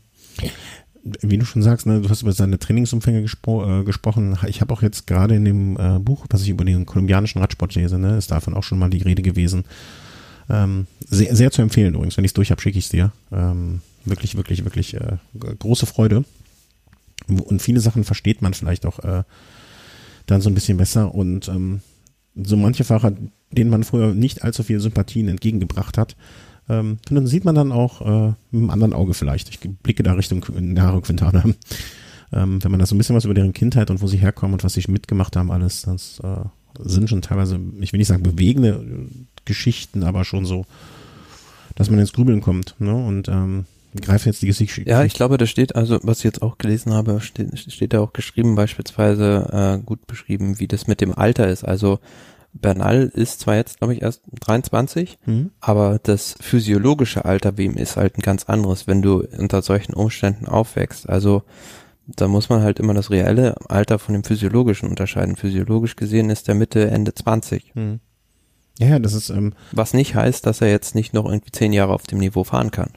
Wie 1.21 1.37
du 1.37 1.45
schon 1.45 1.63
sagst, 1.63 1.85
ne, 1.85 2.01
du 2.01 2.09
hast 2.09 2.21
über 2.21 2.33
seine 2.33 2.59
Trainingsumfänge 2.59 3.21
gespro 3.21 3.81
äh, 3.81 3.83
gesprochen. 3.83 4.37
Ich 4.47 4.61
habe 4.61 4.73
auch 4.73 4.81
jetzt 4.81 5.07
gerade 5.07 5.35
in 5.35 5.45
dem 5.45 5.77
äh, 5.77 5.99
Buch, 5.99 6.25
was 6.29 6.41
ich 6.41 6.49
über 6.49 6.65
den 6.65 6.85
kolumbianischen 6.85 7.41
Radsport 7.41 7.75
lese, 7.75 7.97
ne, 7.97 8.17
ist 8.17 8.31
davon 8.31 8.53
auch 8.53 8.63
schon 8.63 8.79
mal 8.79 8.89
die 8.89 9.01
Rede 9.01 9.21
gewesen. 9.21 9.65
Ähm, 10.49 10.87
sehr, 11.05 11.35
sehr 11.35 11.51
zu 11.51 11.61
empfehlen 11.61 11.93
übrigens. 11.93 12.17
Wenn 12.17 12.23
ich 12.23 12.29
es 12.29 12.33
durch 12.33 12.51
habe, 12.51 12.61
schicke 12.61 12.79
ich 12.79 12.85
es 12.85 12.91
dir. 12.91 13.11
Ähm, 13.31 13.81
wirklich, 14.05 14.35
wirklich, 14.35 14.63
wirklich 14.63 14.93
äh, 14.95 15.17
große 15.59 15.85
Freude. 15.85 16.23
Und 17.27 17.61
viele 17.61 17.79
Sachen 17.79 18.03
versteht 18.03 18.41
man 18.41 18.53
vielleicht 18.53 18.85
auch 18.85 18.99
äh, 18.99 19.23
dann 20.25 20.41
so 20.41 20.49
ein 20.49 20.55
bisschen 20.55 20.77
besser. 20.77 21.13
Und 21.13 21.47
ähm, 21.47 21.81
so 22.35 22.55
manche 22.55 22.83
Fahrer, 22.83 23.13
denen 23.51 23.69
man 23.69 23.83
früher 23.83 24.13
nicht 24.13 24.43
allzu 24.43 24.63
viele 24.63 24.79
Sympathien 24.79 25.27
entgegengebracht 25.27 25.97
hat, 25.97 26.15
ähm, 26.69 26.97
dann 27.09 27.27
sieht 27.27 27.45
man 27.45 27.55
dann 27.55 27.71
auch 27.71 28.01
äh, 28.01 28.33
mit 28.51 28.61
einem 28.61 28.69
anderen 28.69 28.93
Auge 28.93 29.13
vielleicht. 29.13 29.49
Ich 29.49 29.59
blicke 29.59 30.03
da 30.03 30.13
Richtung 30.13 30.43
Naro 30.59 31.01
Quintana. 31.01 31.43
Ähm, 32.33 32.61
wenn 32.61 32.71
man 32.71 32.79
da 32.81 32.85
so 32.85 32.93
ein 32.93 32.97
bisschen 32.97 33.15
was 33.15 33.23
über 33.23 33.33
deren 33.33 33.53
Kindheit 33.53 33.89
und 33.89 34.01
wo 34.01 34.07
sie 34.07 34.17
herkommen 34.17 34.53
und 34.53 34.63
was 34.63 34.73
sie 34.73 34.83
mitgemacht 34.89 35.37
haben, 35.37 35.49
alles, 35.49 35.83
das 35.83 36.19
äh, 36.19 36.43
sind 36.83 37.09
schon 37.09 37.21
teilweise, 37.21 37.57
ich 37.79 37.93
will 37.93 37.99
nicht 37.99 38.09
sagen 38.09 38.23
bewegende 38.23 38.69
äh, 38.69 39.09
Geschichten, 39.45 40.03
aber 40.03 40.25
schon 40.25 40.45
so, 40.45 40.65
dass 41.75 41.89
man 41.89 41.99
ins 41.99 42.11
Grübeln 42.11 42.41
kommt. 42.41 42.75
Ne? 42.79 42.93
Und 42.93 43.29
ähm, 43.29 43.65
greife 44.01 44.27
jetzt 44.27 44.41
die 44.41 44.47
Geschichte. 44.47 44.83
Ja, 44.85 45.03
ich 45.03 45.13
glaube, 45.13 45.37
da 45.37 45.45
steht, 45.45 45.75
also 45.75 45.99
was 46.03 46.19
ich 46.19 46.23
jetzt 46.25 46.41
auch 46.41 46.57
gelesen 46.57 46.93
habe, 46.93 47.21
steht, 47.21 47.57
steht 47.59 47.93
da 47.93 48.01
auch 48.01 48.13
geschrieben, 48.13 48.55
beispielsweise 48.55 49.79
äh, 49.79 49.83
gut 49.83 50.05
beschrieben, 50.07 50.59
wie 50.59 50.67
das 50.67 50.87
mit 50.87 51.01
dem 51.01 51.17
Alter 51.17 51.47
ist. 51.47 51.63
Also 51.63 51.99
Bernal 52.61 53.03
ist 53.13 53.39
zwar 53.41 53.55
jetzt, 53.55 53.79
glaube 53.79 53.93
ich, 53.93 54.01
erst 54.01 54.21
23, 54.39 55.17
Mhm. 55.25 55.51
aber 55.59 55.99
das 56.01 56.35
physiologische 56.39 57.25
Alter 57.25 57.51
bei 57.51 57.63
ihm 57.63 57.75
ist 57.77 57.97
halt 57.97 58.17
ein 58.17 58.21
ganz 58.21 58.45
anderes, 58.45 58.87
wenn 58.87 59.01
du 59.01 59.21
unter 59.37 59.61
solchen 59.61 59.93
Umständen 59.93 60.47
aufwächst. 60.47 61.07
Also 61.09 61.43
da 62.07 62.27
muss 62.27 62.49
man 62.49 62.61
halt 62.61 62.79
immer 62.79 62.93
das 62.93 63.11
reelle 63.11 63.55
Alter 63.69 63.99
von 63.99 64.13
dem 64.13 64.23
physiologischen 64.23 64.89
unterscheiden. 64.89 65.35
Physiologisch 65.35 65.95
gesehen 65.95 66.29
ist 66.29 66.47
der 66.47 66.55
Mitte, 66.55 66.89
Ende 66.89 67.13
20. 67.13 67.73
Mhm. 67.75 67.99
Ja, 68.79 68.99
das 68.99 69.13
ist, 69.13 69.29
ähm, 69.29 69.53
Was 69.71 69.93
nicht 69.93 70.15
heißt, 70.15 70.45
dass 70.45 70.61
er 70.61 70.69
jetzt 70.69 70.95
nicht 70.95 71.13
noch 71.13 71.25
irgendwie 71.25 71.51
zehn 71.51 71.73
Jahre 71.73 71.93
auf 71.93 72.03
dem 72.03 72.19
Niveau 72.19 72.43
fahren 72.43 72.71
kann. 72.71 72.91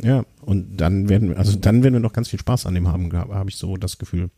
Ja, 0.00 0.24
und 0.40 0.76
dann 0.76 1.08
werden 1.08 1.28
wir, 1.30 1.38
also 1.38 1.56
dann 1.58 1.82
werden 1.82 1.94
wir 1.94 2.00
noch 2.00 2.12
ganz 2.12 2.28
viel 2.28 2.38
Spaß 2.40 2.66
an 2.66 2.74
dem 2.74 2.88
haben, 2.88 3.12
habe 3.12 3.50
ich 3.50 3.56
so 3.56 3.76
das 3.76 3.98
Gefühl. 3.98 4.30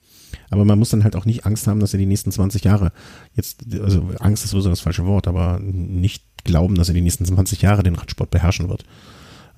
Aber 0.51 0.65
man 0.65 0.79
muss 0.79 0.91
dann 0.91 1.05
halt 1.05 1.17
auch 1.17 1.25
nicht 1.25 1.47
Angst 1.47 1.67
haben, 1.67 1.81
dass 1.81 1.93
er 1.93 1.99
die 1.99 2.07
nächsten 2.07 2.33
20 2.33 2.65
Jahre 2.65 2.93
jetzt, 3.35 3.65
also 3.81 4.11
Angst 4.21 4.45
ist 4.45 4.51
sowieso 4.51 4.71
das 4.71 4.81
falsche 4.81 5.07
Wort, 5.07 5.29
aber 5.29 5.59
nicht 5.61 6.25
glauben, 6.45 6.77
dass 6.77 6.89
er 6.89 6.95
die 6.95 7.01
nächsten 7.01 7.25
20 7.25 7.63
Jahre 7.63 7.83
den 7.83 7.97
Radsport 7.97 8.31
beherrschen 8.31 8.69
wird. 8.69 8.85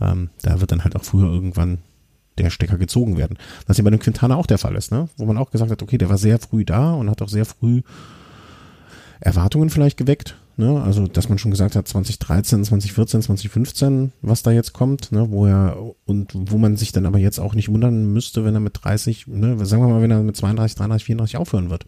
Ähm, 0.01 0.31
da 0.43 0.61
wird 0.61 0.73
dann 0.73 0.85
halt 0.85 0.97
auch 0.97 1.05
früher 1.05 1.31
irgendwann 1.31 1.79
der 2.39 2.51
Stecker 2.51 2.79
gezogen 2.79 3.17
werden. 3.17 3.37
Was 3.67 3.79
ja 3.79 3.85
bei 3.85 3.91
dem 3.91 3.99
Quintana 3.99 4.37
auch 4.37 4.47
der 4.47 4.59
Fall 4.59 4.77
ist, 4.77 4.93
ne? 4.93 5.09
Wo 5.17 5.27
man 5.27 5.39
auch 5.39 5.51
gesagt 5.51 5.71
hat, 5.71 5.83
okay, 5.83 5.99
der 5.99 6.09
war 6.09 6.19
sehr 6.19 6.39
früh 6.39 6.65
da 6.65 6.93
und 6.93 7.11
hat 7.11 7.21
auch 7.21 7.29
sehr 7.29 7.45
früh 7.45 7.83
Erwartungen 9.21 9.71
vielleicht 9.71 9.97
geweckt. 9.97 10.37
Ne? 10.59 10.83
Also, 10.83 11.07
dass 11.07 11.29
man 11.29 11.39
schon 11.39 11.53
gesagt 11.53 11.77
hat, 11.77 11.87
2013, 11.87 12.65
2014, 12.65 13.23
2015, 13.23 14.13
was 14.23 14.43
da 14.43 14.51
jetzt 14.51 14.73
kommt, 14.73 15.13
ne? 15.13 15.31
wo 15.31 15.47
er 15.47 15.77
und 16.05 16.33
wo 16.35 16.59
man 16.59 16.77
sich 16.77 16.91
dann 16.91 17.07
aber 17.07 17.19
jetzt 17.19 17.39
auch 17.39 17.55
nicht 17.55 17.69
wundern 17.69 18.13
müsste, 18.13 18.45
wenn 18.45 18.55
er 18.55 18.61
mit 18.61 18.81
30, 18.83 19.29
ne? 19.29 19.65
sagen 19.65 19.83
wir 19.83 19.89
mal, 19.89 20.03
wenn 20.03 20.11
er 20.11 20.21
mit 20.21 20.37
32, 20.37 20.77
33, 20.77 21.05
34 21.07 21.37
aufhören 21.37 21.71
wird. 21.71 21.87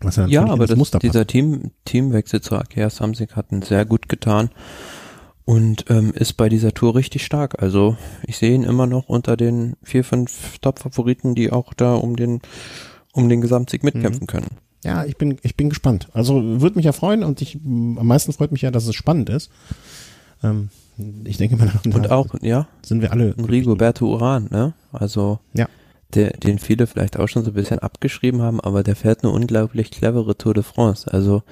Was 0.00 0.16
ja, 0.16 0.26
Ja, 0.26 0.46
aber 0.46 0.68
das, 0.68 0.76
Muster 0.76 1.00
passt. 1.00 1.12
dieser 1.12 1.26
Team, 1.26 1.72
Teamwechsel 1.84 2.40
zu 2.40 2.56
Akea 2.56 2.90
Samsic 2.90 3.34
hat 3.34 3.50
ihn 3.50 3.62
sehr 3.62 3.86
gut 3.86 4.08
getan 4.08 4.50
und 5.44 5.86
ähm, 5.88 6.12
ist 6.14 6.34
bei 6.34 6.48
dieser 6.48 6.72
Tour 6.72 6.94
richtig 6.94 7.24
stark. 7.24 7.60
Also 7.60 7.96
ich 8.24 8.38
sehe 8.38 8.54
ihn 8.54 8.62
immer 8.62 8.86
noch 8.86 9.08
unter 9.08 9.36
den 9.36 9.74
vier, 9.82 10.04
fünf 10.04 10.58
Top-Favoriten, 10.60 11.34
die 11.34 11.50
auch 11.50 11.74
da 11.74 11.94
um 11.94 12.14
den 12.14 12.40
um 13.12 13.28
den 13.28 13.40
Gesamtsieg 13.40 13.82
mitkämpfen 13.82 14.26
können. 14.26 14.58
Ja, 14.84 15.04
ich 15.04 15.16
bin, 15.16 15.38
ich 15.42 15.56
bin 15.56 15.68
gespannt. 15.68 16.08
Also 16.12 16.60
würde 16.60 16.76
mich 16.76 16.84
ja 16.86 16.92
freuen 16.92 17.22
und 17.22 17.40
ich, 17.40 17.56
am 17.64 18.06
meisten 18.06 18.32
freut 18.32 18.52
mich 18.52 18.62
ja, 18.62 18.70
dass 18.70 18.86
es 18.86 18.94
spannend 18.94 19.30
ist. 19.30 19.50
Ähm, 20.42 20.70
ich 21.24 21.36
denke 21.36 21.56
mal, 21.56 21.70
Und 21.84 22.06
da 22.06 22.10
auch, 22.16 22.26
ja, 22.42 22.66
sind 22.84 23.00
wir 23.00 23.12
alle. 23.12 23.34
Rigoberto 23.38 24.06
Uran, 24.06 24.48
ne? 24.50 24.74
Also 24.92 25.38
Ja. 25.54 25.68
der, 26.14 26.30
den 26.32 26.58
viele 26.58 26.86
vielleicht 26.86 27.18
auch 27.18 27.28
schon 27.28 27.44
so 27.44 27.52
ein 27.52 27.54
bisschen 27.54 27.78
abgeschrieben 27.78 28.42
haben, 28.42 28.60
aber 28.60 28.82
der 28.82 28.96
fährt 28.96 29.22
eine 29.22 29.32
unglaublich 29.32 29.90
clevere 29.90 30.36
Tour 30.36 30.54
de 30.54 30.62
France. 30.62 31.10
Also 31.12 31.42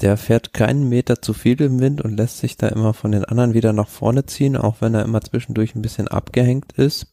der 0.00 0.16
fährt 0.16 0.54
keinen 0.54 0.88
Meter 0.88 1.20
zu 1.20 1.34
viel 1.34 1.60
im 1.60 1.78
Wind 1.80 2.00
und 2.00 2.16
lässt 2.16 2.38
sich 2.38 2.56
da 2.56 2.68
immer 2.68 2.94
von 2.94 3.12
den 3.12 3.26
anderen 3.26 3.52
wieder 3.52 3.74
nach 3.74 3.88
vorne 3.88 4.24
ziehen, 4.24 4.56
auch 4.56 4.76
wenn 4.80 4.94
er 4.94 5.04
immer 5.04 5.20
zwischendurch 5.20 5.74
ein 5.74 5.82
bisschen 5.82 6.08
abgehängt 6.08 6.72
ist. 6.72 7.06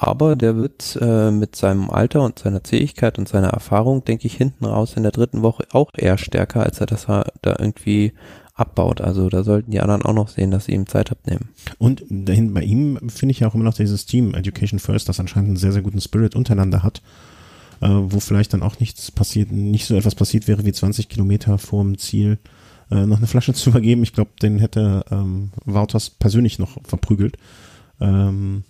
Aber 0.00 0.36
der 0.36 0.54
wird 0.54 0.96
äh, 1.00 1.32
mit 1.32 1.56
seinem 1.56 1.90
Alter 1.90 2.22
und 2.22 2.38
seiner 2.38 2.62
Zähigkeit 2.62 3.18
und 3.18 3.28
seiner 3.28 3.48
Erfahrung, 3.48 4.04
denke 4.04 4.28
ich, 4.28 4.36
hinten 4.36 4.64
raus 4.64 4.94
in 4.94 5.02
der 5.02 5.10
dritten 5.10 5.42
Woche 5.42 5.64
auch 5.72 5.90
eher 5.96 6.18
stärker, 6.18 6.62
als 6.62 6.80
er 6.80 6.86
das 6.86 7.06
da 7.06 7.24
irgendwie 7.42 8.12
abbaut. 8.54 9.00
Also 9.00 9.28
da 9.28 9.42
sollten 9.42 9.72
die 9.72 9.80
anderen 9.80 10.02
auch 10.02 10.12
noch 10.12 10.28
sehen, 10.28 10.52
dass 10.52 10.66
sie 10.66 10.72
ihm 10.72 10.86
Zeit 10.86 11.10
abnehmen. 11.10 11.48
Und 11.78 12.04
dahin 12.08 12.54
bei 12.54 12.62
ihm 12.62 13.00
finde 13.08 13.32
ich 13.32 13.40
ja 13.40 13.48
auch 13.48 13.56
immer 13.56 13.64
noch 13.64 13.74
dieses 13.74 14.06
Team 14.06 14.34
Education 14.34 14.78
First, 14.78 15.08
das 15.08 15.18
anscheinend 15.18 15.48
einen 15.48 15.56
sehr, 15.56 15.72
sehr 15.72 15.82
guten 15.82 16.00
Spirit 16.00 16.36
untereinander 16.36 16.84
hat, 16.84 17.02
äh, 17.80 17.88
wo 17.88 18.20
vielleicht 18.20 18.52
dann 18.52 18.62
auch 18.62 18.78
nichts 18.78 19.10
passiert, 19.10 19.50
nicht 19.50 19.86
so 19.86 19.96
etwas 19.96 20.14
passiert 20.14 20.46
wäre 20.46 20.64
wie 20.64 20.72
20 20.72 21.08
Kilometer 21.08 21.58
vorm 21.58 21.98
Ziel 21.98 22.38
äh, 22.92 23.04
noch 23.04 23.18
eine 23.18 23.26
Flasche 23.26 23.52
zu 23.54 23.70
übergeben. 23.70 24.04
Ich 24.04 24.12
glaube, 24.12 24.30
den 24.40 24.60
hätte 24.60 25.04
ähm, 25.10 25.50
Wouters 25.64 26.08
persönlich 26.10 26.60
noch 26.60 26.76
verprügelt. 26.84 27.36
Ähm, 28.00 28.62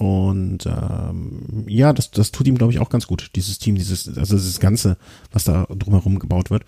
und 0.00 0.64
ähm, 0.66 1.64
ja, 1.68 1.92
das, 1.92 2.10
das 2.10 2.32
tut 2.32 2.46
ihm, 2.48 2.56
glaube 2.56 2.72
ich, 2.72 2.78
auch 2.80 2.88
ganz 2.88 3.06
gut. 3.06 3.30
Dieses 3.36 3.58
Team, 3.58 3.74
dieses, 3.76 4.08
also 4.16 4.34
dieses 4.36 4.58
Ganze, 4.58 4.96
was 5.30 5.44
da 5.44 5.66
drumherum 5.66 6.18
gebaut 6.18 6.50
wird. 6.50 6.64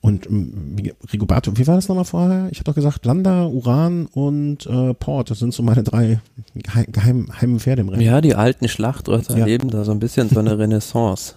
Und 0.00 0.24
ähm, 0.26 0.72
wie- 0.76 0.94
Rigoberto, 1.12 1.58
wie 1.58 1.66
war 1.66 1.74
das 1.76 1.88
nochmal 1.88 2.06
vorher? 2.06 2.48
Ich 2.50 2.58
hatte 2.58 2.70
doch 2.70 2.74
gesagt, 2.74 3.04
Landa, 3.04 3.44
Uran 3.44 4.06
und 4.06 4.64
äh, 4.64 4.94
Port, 4.94 5.30
das 5.30 5.38
sind 5.40 5.52
so 5.52 5.62
meine 5.62 5.82
drei 5.82 6.20
geheim, 6.54 6.86
geheim, 6.90 7.26
geheimen 7.26 7.60
Pferde 7.60 7.82
im 7.82 7.90
Rennen. 7.90 8.00
Ja, 8.02 8.22
die 8.22 8.34
alten 8.34 8.66
Schlachtrösser 8.68 9.34
Ja. 9.34 9.40
erleben 9.40 9.68
da 9.68 9.84
so 9.84 9.92
ein 9.92 9.98
bisschen 10.00 10.30
so 10.30 10.38
eine 10.40 10.58
Renaissance. 10.58 11.34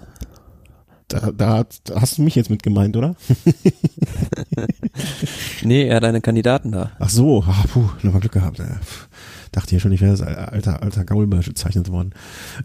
Da, 1.09 1.31
da, 1.31 1.65
da 1.83 1.99
hast 2.01 2.17
du 2.17 2.21
mich 2.21 2.35
jetzt 2.35 2.49
mit 2.49 2.63
gemeint, 2.63 2.95
oder? 2.95 3.15
Nee, 5.63 5.87
er 5.87 5.97
hat 5.97 6.03
eine 6.03 6.21
Kandidaten 6.21 6.71
da. 6.71 6.91
Ach 6.99 7.09
so, 7.09 7.43
ah, 7.47 7.63
puh, 7.71 7.89
nochmal 8.01 8.19
Glück 8.21 8.33
gehabt. 8.33 8.57
Pff, 8.57 9.07
dachte 9.53 9.75
ja 9.75 9.79
schon, 9.79 9.91
ich 9.91 10.01
wäre 10.01 10.11
als 10.11 10.21
alter, 10.21 10.83
alter 10.83 11.05
Gaulbe 11.05 11.37
bezeichnet 11.37 11.89
worden. 11.89 12.11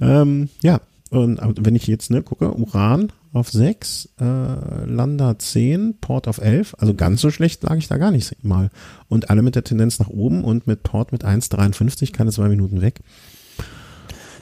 Ähm, 0.01 0.49
ja, 0.62 0.80
und 1.11 1.41
wenn 1.64 1.74
ich 1.74 1.86
jetzt 1.86 2.11
ne, 2.11 2.22
gucke, 2.22 2.55
Uran 2.55 3.12
auf 3.32 3.51
6, 3.51 4.11
äh, 4.20 4.24
Landa 4.24 5.39
10, 5.39 5.97
Port 6.01 6.28
auf 6.28 6.39
11, 6.39 6.76
also 6.78 6.95
ganz 6.95 7.20
so 7.20 7.30
schlecht 7.30 7.62
lag 7.62 7.76
ich 7.76 7.89
da 7.89 7.97
gar 7.97 8.11
nicht 8.11 8.45
mal. 8.45 8.70
Und 9.09 9.30
alle 9.30 9.43
mit 9.43 9.55
der 9.55 9.64
Tendenz 9.64 9.99
nach 9.99 10.09
oben 10.09 10.45
und 10.45 10.66
mit 10.66 10.82
Port 10.82 11.12
mit 11.12 11.24
1,53, 11.24 12.12
keine 12.12 12.30
zwei 12.30 12.49
Minuten 12.49 12.82
weg. 12.82 13.01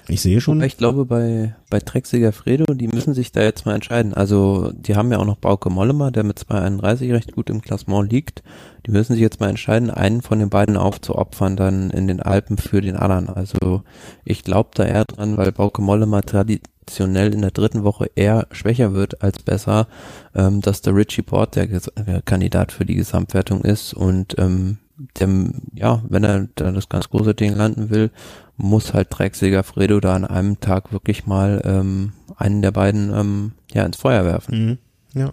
Ich 0.09 0.21
sehe 0.21 0.41
schon. 0.41 0.63
Ich 0.63 0.77
glaube, 0.77 1.05
bei, 1.05 1.57
bei 1.69 1.81
Trexiger 1.81 2.31
Fredo, 2.31 2.73
die 2.75 2.87
müssen 2.87 3.13
sich 3.13 3.33
da 3.33 3.43
jetzt 3.43 3.67
mal 3.67 3.75
entscheiden. 3.75 4.15
Also, 4.15 4.71
die 4.73 4.95
haben 4.95 5.11
ja 5.11 5.19
auch 5.19 5.25
noch 5.25 5.37
Bauke 5.37 5.69
Mollema, 5.69 6.13
der 6.13 6.23
mit 6.23 6.39
2,31 6.39 7.13
recht 7.13 7.33
gut 7.33 7.51
im 7.51 7.61
Klassement 7.61 8.11
liegt. 8.11 8.45
Die 8.87 8.93
müssen 8.93 9.15
sich 9.15 9.23
jetzt 9.23 9.41
mal 9.41 9.49
entscheiden, 9.49 9.91
einen 9.91 10.23
von 10.23 10.39
den 10.39 10.49
beiden 10.49 10.77
aufzuopfern, 10.77 11.57
dann 11.57 11.91
in 11.91 12.07
den 12.07 12.23
Alpen 12.23 12.57
für 12.57 12.81
den 12.81 12.95
anderen. 12.95 13.29
Also, 13.29 13.83
ich 14.25 14.45
glaube 14.45 14.71
da 14.75 14.85
eher 14.85 15.07
dran, 15.07 15.37
weil 15.37 15.51
Bauke 15.51 15.83
Mollema 15.83 16.23
traditionell 16.23 17.35
in 17.35 17.43
der 17.43 17.51
dritten 17.51 17.83
Woche 17.83 18.09
eher 18.15 18.47
schwächer 18.53 18.95
wird 18.95 19.23
als 19.23 19.41
besser, 19.41 19.89
ähm, 20.37 20.61
dass 20.61 20.83
der 20.83 20.95
Richie 20.95 21.23
Port 21.23 21.57
der, 21.57 21.67
der 21.67 22.23
Kandidat 22.23 22.71
für 22.71 22.85
die 22.85 22.95
Gesamtwertung 22.95 23.63
ist 23.63 23.93
und 23.93 24.39
ähm, 24.39 24.79
dem, 25.21 25.63
ja, 25.75 26.03
wenn 26.09 26.25
er 26.25 26.49
da 26.55 26.71
das 26.73 26.89
ganz 26.89 27.11
große 27.11 27.35
Ding 27.35 27.55
landen 27.55 27.91
will, 27.91 28.11
muss 28.57 28.95
halt 28.95 29.09
Drecksäger 29.11 29.63
Fredo 29.63 30.01
da 30.01 30.15
an 30.15 30.25
einem 30.25 30.61
Tag 30.61 30.93
wirklich 30.93 31.27
mal 31.27 31.63
ähm, 31.65 32.13
einen 32.37 32.63
der 32.63 32.73
beiden 32.73 33.13
ähm, 33.13 33.53
ja 33.73 33.85
ins 33.85 33.97
Feuer 33.97 34.25
werfen. 34.25 34.79
Mhm. 35.13 35.21
Ja. 35.21 35.33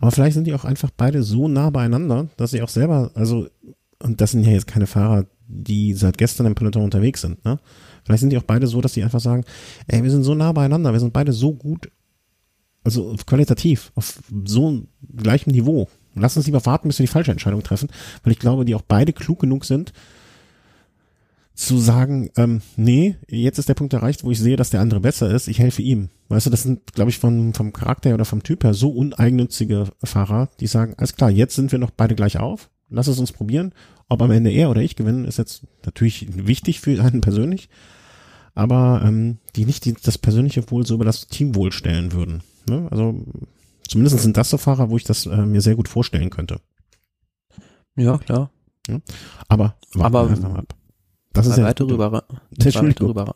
Aber 0.00 0.10
vielleicht 0.10 0.34
sind 0.34 0.46
die 0.46 0.54
auch 0.54 0.64
einfach 0.64 0.90
beide 0.94 1.22
so 1.22 1.48
nah 1.48 1.70
beieinander, 1.70 2.28
dass 2.36 2.50
sie 2.50 2.62
auch 2.62 2.68
selber, 2.68 3.10
also, 3.14 3.48
und 4.02 4.20
das 4.20 4.32
sind 4.32 4.44
ja 4.44 4.52
jetzt 4.52 4.66
keine 4.66 4.86
Fahrer, 4.86 5.26
die 5.48 5.94
seit 5.94 6.18
gestern 6.18 6.46
im 6.46 6.54
Peloton 6.54 6.82
unterwegs 6.82 7.20
sind, 7.20 7.44
ne? 7.44 7.58
Vielleicht 8.04 8.20
sind 8.20 8.30
die 8.30 8.38
auch 8.38 8.42
beide 8.42 8.66
so, 8.66 8.80
dass 8.80 8.94
sie 8.94 9.02
einfach 9.02 9.20
sagen, 9.20 9.44
ey, 9.88 10.02
wir 10.02 10.10
sind 10.10 10.22
so 10.22 10.34
nah 10.34 10.52
beieinander, 10.52 10.92
wir 10.92 11.00
sind 11.00 11.12
beide 11.12 11.32
so 11.32 11.52
gut, 11.52 11.90
also 12.84 13.16
qualitativ, 13.26 13.90
auf 13.96 14.20
so 14.44 14.82
gleichem 15.16 15.50
Niveau. 15.50 15.88
Lass 16.14 16.36
uns 16.36 16.46
lieber 16.46 16.64
warten, 16.66 16.88
bis 16.88 16.98
wir 16.98 17.04
die 17.04 17.12
falsche 17.12 17.32
Entscheidung 17.32 17.62
treffen, 17.62 17.88
weil 18.22 18.32
ich 18.32 18.38
glaube, 18.38 18.64
die 18.64 18.74
auch 18.74 18.82
beide 18.82 19.12
klug 19.12 19.40
genug 19.40 19.64
sind, 19.64 19.92
zu 21.56 21.78
sagen, 21.78 22.30
ähm, 22.36 22.60
nee, 22.76 23.16
jetzt 23.28 23.58
ist 23.58 23.68
der 23.68 23.74
Punkt 23.74 23.94
erreicht, 23.94 24.22
wo 24.22 24.30
ich 24.30 24.38
sehe, 24.38 24.56
dass 24.56 24.68
der 24.68 24.82
andere 24.82 25.00
besser 25.00 25.30
ist, 25.34 25.48
ich 25.48 25.58
helfe 25.58 25.80
ihm. 25.80 26.10
Weißt 26.28 26.46
du, 26.46 26.50
das 26.50 26.62
sind, 26.62 26.92
glaube 26.92 27.10
ich, 27.10 27.18
vom, 27.18 27.54
vom 27.54 27.72
Charakter 27.72 28.12
oder 28.12 28.26
vom 28.26 28.42
Typ 28.42 28.62
her 28.62 28.74
so 28.74 28.90
uneigennützige 28.90 29.86
Fahrer, 30.04 30.50
die 30.60 30.66
sagen, 30.66 30.94
alles 30.98 31.16
klar, 31.16 31.30
jetzt 31.30 31.56
sind 31.56 31.72
wir 31.72 31.78
noch 31.78 31.90
beide 31.90 32.14
gleich 32.14 32.38
auf, 32.38 32.68
lass 32.90 33.06
es 33.06 33.18
uns 33.18 33.32
probieren. 33.32 33.72
Ob 34.08 34.20
am 34.20 34.30
Ende 34.30 34.50
er 34.50 34.70
oder 34.70 34.82
ich 34.82 34.96
gewinnen, 34.96 35.24
ist 35.24 35.38
jetzt 35.38 35.66
natürlich 35.86 36.28
wichtig 36.46 36.80
für 36.80 37.02
einen 37.02 37.22
persönlich, 37.22 37.70
aber 38.54 39.02
ähm, 39.02 39.38
die 39.56 39.64
nicht 39.64 39.86
die, 39.86 39.94
das 39.94 40.18
persönliche 40.18 40.70
Wohl 40.70 40.86
so 40.86 40.94
über 40.94 41.06
das 41.06 41.26
Teamwohl 41.26 41.72
stellen 41.72 42.12
würden. 42.12 42.42
Ne? 42.68 42.86
Also 42.90 43.24
zumindest 43.88 44.20
sind 44.20 44.36
das 44.36 44.50
so 44.50 44.58
Fahrer, 44.58 44.90
wo 44.90 44.98
ich 44.98 45.04
das 45.04 45.24
äh, 45.24 45.46
mir 45.46 45.62
sehr 45.62 45.74
gut 45.74 45.88
vorstellen 45.88 46.28
könnte. 46.28 46.60
Ja, 47.96 48.18
klar. 48.18 48.50
Ja? 48.88 49.00
Aber 49.48 49.76
warten 49.94 50.16
aber, 50.16 50.28
wir 50.28 50.36
einfach 50.36 50.52
mal 50.52 50.58
ab. 50.58 50.74
Das 51.36 51.46
zwei, 51.46 51.54
ist 51.54 51.62
weitere 51.62 51.92
Überra 51.92 52.24
zwei, 52.58 52.88
weitere 52.88 53.08
Überra 53.08 53.34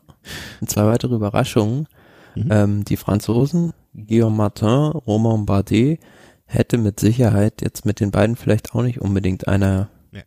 zwei 0.65 0.85
weitere 0.85 1.15
Überraschungen. 1.15 1.87
Mhm. 2.35 2.47
Ähm, 2.49 2.85
die 2.85 2.97
Franzosen, 2.97 3.73
Guillaume 3.93 4.35
Martin, 4.35 4.67
Romain 4.67 5.45
Bardet, 5.45 5.99
hätte 6.45 6.77
mit 6.77 6.99
Sicherheit 6.99 7.61
jetzt 7.61 7.85
mit 7.85 7.99
den 7.99 8.11
beiden 8.11 8.35
vielleicht 8.35 8.73
auch 8.73 8.83
nicht 8.83 9.01
unbedingt 9.01 9.47
einer 9.47 9.89
ja. 10.11 10.21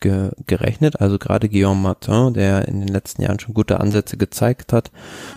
ge 0.00 0.30
gerechnet. 0.46 1.00
Also 1.00 1.18
gerade 1.18 1.48
Guillaume 1.48 1.80
Martin, 1.80 2.34
der 2.34 2.68
in 2.68 2.80
den 2.80 2.88
letzten 2.88 3.22
Jahren 3.22 3.40
schon 3.40 3.54
gute 3.54 3.80
Ansätze 3.80 4.16
gezeigt 4.16 4.72
hat, 4.72 4.90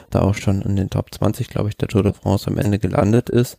da 0.10 0.22
auch 0.22 0.36
schon 0.36 0.62
in 0.62 0.76
den 0.76 0.90
Top 0.90 1.14
20, 1.14 1.50
glaube 1.50 1.70
ich, 1.70 1.78
der 1.78 1.88
Tour 1.88 2.04
de 2.04 2.14
France 2.14 2.48
am 2.48 2.58
Ende 2.58 2.80
gelandet 2.80 3.30
ist. 3.30 3.58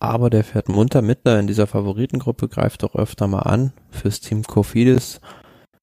Aber 0.00 0.30
der 0.30 0.44
fährt 0.44 0.68
munter 0.68 1.02
mit 1.02 1.20
da 1.24 1.38
in 1.40 1.48
dieser 1.48 1.66
Favoritengruppe, 1.66 2.48
greift 2.48 2.84
auch 2.84 2.94
öfter 2.94 3.26
mal 3.26 3.40
an 3.40 3.72
fürs 3.90 4.20
Team 4.20 4.44
Cofidis 4.44 5.20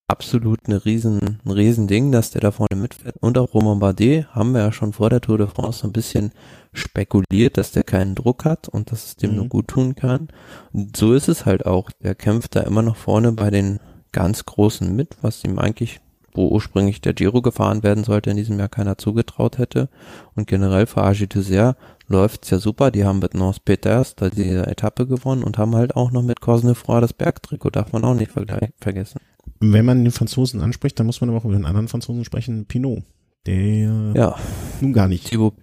absolut 0.08 0.60
eine 0.68 0.86
riesen, 0.86 1.40
ein 1.44 1.52
riesen 1.52 1.88
Ding, 1.88 2.12
dass 2.12 2.32
der 2.32 2.42
da 2.42 2.52
vorne 2.52 2.76
mitfährt. 2.76 3.18
Und 3.20 3.38
auch 3.38 3.54
Romain 3.54 3.80
Bardet 3.80 4.28
haben 4.36 4.52
wir 4.54 4.62
ja 4.62 4.72
schon 4.72 4.94
vor 4.94 5.10
der 5.10 5.22
Tour 5.22 5.38
de 5.38 5.48
France 5.48 5.80
so 5.80 5.88
ein 5.88 5.94
bisschen 5.94 6.32
spekuliert, 6.74 7.58
dass 7.58 7.72
der 7.72 7.84
keinen 7.84 8.16
Druck 8.16 8.46
hat 8.46 8.68
und 8.68 8.92
dass 8.92 9.06
es 9.06 9.16
dem 9.16 9.32
mhm. 9.32 9.38
nur 9.38 9.48
gut 9.48 9.68
tun 9.68 9.96
kann. 9.96 10.28
Und 10.74 10.96
so 10.96 11.14
ist 11.14 11.28
es 11.28 11.46
halt 11.46 11.66
auch. 11.66 11.90
Der 12.04 12.16
kämpft 12.16 12.56
da 12.56 12.62
immer 12.62 12.82
noch 12.82 12.96
vorne 12.96 13.32
bei 13.32 13.50
den 13.50 13.80
ganz 14.12 14.46
Großen 14.46 14.96
mit, 14.96 15.18
was 15.22 15.44
ihm 15.44 15.58
eigentlich, 15.58 16.00
wo 16.34 16.50
ursprünglich 16.50 17.02
der 17.02 17.14
Giro 17.14 17.42
gefahren 17.42 17.82
werden 17.82 18.04
sollte, 18.04 18.30
in 18.30 18.38
diesem 18.38 18.60
Jahr 18.60 18.70
keiner 18.70 18.98
zugetraut 18.98 19.58
hätte. 19.58 19.90
Und 20.36 20.48
generell 20.48 20.86
für 20.86 21.04
Agi 21.04 21.28
Dessert 21.28 21.78
läuft's 22.08 22.50
ja 22.52 22.60
super. 22.60 22.92
Die 22.92 23.06
haben 23.06 23.20
mit 23.20 23.34
North 23.34 23.66
Peters 23.66 24.16
da 24.16 24.30
diese 24.30 24.68
Etappe 24.68 25.08
gewonnen 25.08 25.44
und 25.44 25.58
haben 25.58 25.76
halt 25.76 25.96
auch 25.96 26.12
noch 26.12 26.22
mit 26.22 26.42
Cosnefroy 26.42 27.02
das 27.02 27.14
Bergtrikot, 27.14 27.72
darf 27.72 27.92
man 27.92 28.04
auch 28.04 28.14
nicht 28.14 28.32
vergessen. 28.32 29.20
Wenn 29.60 29.86
man 29.86 30.04
den 30.04 30.12
Franzosen 30.12 30.62
anspricht, 30.62 31.00
dann 31.00 31.06
muss 31.06 31.22
man 31.22 31.30
aber 31.30 31.40
auch 31.40 31.46
über 31.46 31.56
den 31.56 31.66
anderen 31.66 31.88
Franzosen 31.88 32.26
sprechen, 32.26 32.66
Pinot. 32.66 33.04
Der 33.46 34.14
ja. 34.14 34.36
nun 34.82 34.94
gar 34.94 35.08
nicht 35.08 35.28
Thibaut, 35.28 35.54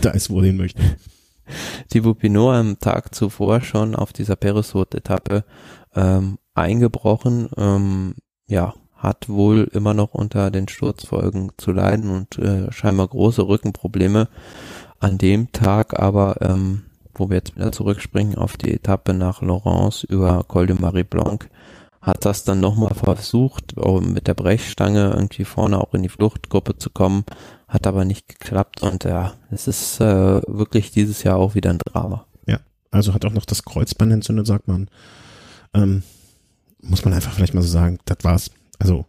da 0.00 0.10
ist, 0.10 0.30
wo 0.30 0.40
er 0.40 0.46
hin 0.46 0.56
möchte. 0.56 0.82
Thibaut 1.88 2.18
Pinot 2.18 2.54
am 2.54 2.78
Tag 2.78 3.14
zuvor 3.14 3.60
schon 3.60 3.94
auf 3.94 4.12
dieser 4.12 4.36
Peresot-Etappe 4.36 5.44
ähm, 5.94 6.38
eingebrochen. 6.54 7.48
Ähm, 7.56 8.14
ja, 8.46 8.74
hat 8.96 9.28
wohl 9.28 9.68
immer 9.72 9.94
noch 9.94 10.14
unter 10.14 10.50
den 10.50 10.68
Sturzfolgen 10.68 11.52
zu 11.58 11.72
leiden 11.72 12.10
und 12.10 12.38
äh, 12.38 12.72
scheinbar 12.72 13.08
große 13.08 13.46
Rückenprobleme. 13.46 14.28
An 14.98 15.18
dem 15.18 15.52
Tag 15.52 15.98
aber, 15.98 16.36
ähm, 16.40 16.84
wo 17.14 17.28
wir 17.28 17.36
jetzt 17.36 17.56
wieder 17.56 17.72
zurückspringen 17.72 18.36
auf 18.36 18.56
die 18.56 18.72
Etappe 18.72 19.14
nach 19.14 19.42
Laurence 19.42 20.04
über 20.04 20.44
Col 20.44 20.66
de 20.66 20.80
Marie 20.80 21.04
Blanc, 21.04 21.48
hat 22.06 22.24
das 22.24 22.44
dann 22.44 22.60
nochmal 22.60 22.94
versucht, 22.94 23.74
mit 24.00 24.28
der 24.28 24.34
Brechstange 24.34 25.10
irgendwie 25.12 25.44
vorne 25.44 25.80
auch 25.80 25.92
in 25.92 26.04
die 26.04 26.08
Fluchtgruppe 26.08 26.78
zu 26.78 26.88
kommen, 26.88 27.24
hat 27.66 27.88
aber 27.88 28.04
nicht 28.04 28.28
geklappt 28.28 28.80
und 28.80 29.02
ja, 29.02 29.34
es 29.50 29.66
ist 29.66 30.00
äh, 30.00 30.40
wirklich 30.46 30.92
dieses 30.92 31.24
Jahr 31.24 31.36
auch 31.36 31.56
wieder 31.56 31.70
ein 31.70 31.80
Drama. 31.84 32.24
Ja, 32.46 32.60
also 32.92 33.12
hat 33.12 33.24
auch 33.24 33.32
noch 33.32 33.44
das 33.44 33.64
Kreuzband 33.64 34.12
entzündet, 34.12 34.46
sagt 34.46 34.68
man. 34.68 34.88
Ähm, 35.74 36.04
muss 36.80 37.04
man 37.04 37.12
einfach 37.12 37.32
vielleicht 37.32 37.54
mal 37.54 37.62
so 37.62 37.68
sagen, 37.68 37.98
das 38.04 38.18
war's. 38.22 38.50
Also, 38.78 39.04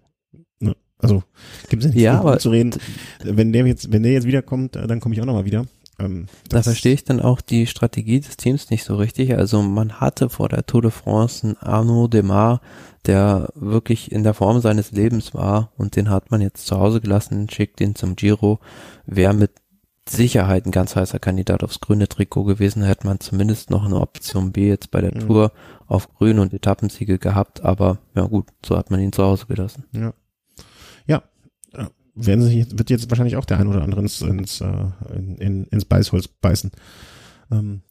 ne, 0.59 0.75
also 0.97 1.21
gibt 1.69 1.83
es 1.83 1.89
ja 1.89 1.93
nicht 1.93 2.03
ja, 2.03 2.19
aber 2.19 2.39
zu 2.39 2.49
reden. 2.49 2.73
Wenn 3.23 3.53
der 3.53 3.67
jetzt, 3.67 3.91
wenn 3.91 4.01
der 4.01 4.13
jetzt 4.13 4.25
wiederkommt, 4.25 4.75
äh, 4.75 4.87
dann 4.87 5.01
komme 5.01 5.13
ich 5.13 5.21
auch 5.21 5.25
nochmal 5.25 5.45
wieder. 5.45 5.67
Ähm, 5.99 6.27
da 6.49 6.61
verstehe 6.61 6.93
ich 6.93 7.03
dann 7.03 7.21
auch 7.21 7.41
die 7.41 7.65
Strategie 7.65 8.19
des 8.19 8.37
Teams 8.37 8.69
nicht 8.69 8.83
so 8.83 8.95
richtig. 8.95 9.35
Also 9.35 9.61
man 9.61 9.99
hatte 9.99 10.29
vor 10.29 10.49
der 10.49 10.65
Tour 10.65 10.83
de 10.83 10.91
France 10.91 11.45
einen 11.45 11.57
Arnaud 11.57 12.13
Demar, 12.13 12.61
der 13.05 13.49
wirklich 13.55 14.11
in 14.11 14.23
der 14.23 14.33
Form 14.33 14.61
seines 14.61 14.91
Lebens 14.91 15.33
war 15.33 15.71
und 15.77 15.95
den 15.95 16.09
hat 16.09 16.29
man 16.29 16.41
jetzt 16.41 16.67
zu 16.67 16.77
Hause 16.77 17.01
gelassen, 17.01 17.49
schickt 17.49 17.81
ihn 17.81 17.95
zum 17.95 18.15
Giro. 18.15 18.59
Wäre 19.05 19.33
mit 19.33 19.51
Sicherheit 20.09 20.65
ein 20.65 20.71
ganz 20.71 20.95
heißer 20.95 21.19
Kandidat 21.19 21.63
aufs 21.63 21.79
grüne 21.79 22.07
Trikot 22.07 22.43
gewesen, 22.45 22.83
hätte 22.83 23.07
man 23.07 23.19
zumindest 23.19 23.69
noch 23.69 23.85
eine 23.85 23.99
Option 23.99 24.51
B 24.51 24.67
jetzt 24.67 24.91
bei 24.91 25.01
der 25.01 25.15
mhm. 25.15 25.27
Tour 25.27 25.51
auf 25.87 26.13
Grün 26.13 26.39
und 26.39 26.53
Etappensiege 26.53 27.17
gehabt, 27.17 27.63
aber 27.63 27.97
ja 28.15 28.25
gut, 28.25 28.45
so 28.65 28.77
hat 28.77 28.91
man 28.91 28.99
ihn 28.99 29.11
zu 29.11 29.23
Hause 29.23 29.45
gelassen. 29.47 29.85
Ja, 29.91 30.13
werden 32.25 32.43
sich, 32.43 32.77
wird 32.77 32.89
jetzt 32.89 33.09
wahrscheinlich 33.09 33.37
auch 33.37 33.45
der 33.45 33.59
ein 33.59 33.67
oder 33.67 33.83
andere 33.83 34.01
ins, 34.01 34.21
ins, 34.21 34.61
äh, 34.61 34.67
in, 35.15 35.37
in, 35.37 35.63
ins 35.65 35.85
Beißholz 35.85 36.27
beißen. 36.27 36.71
Ähm, 37.51 37.81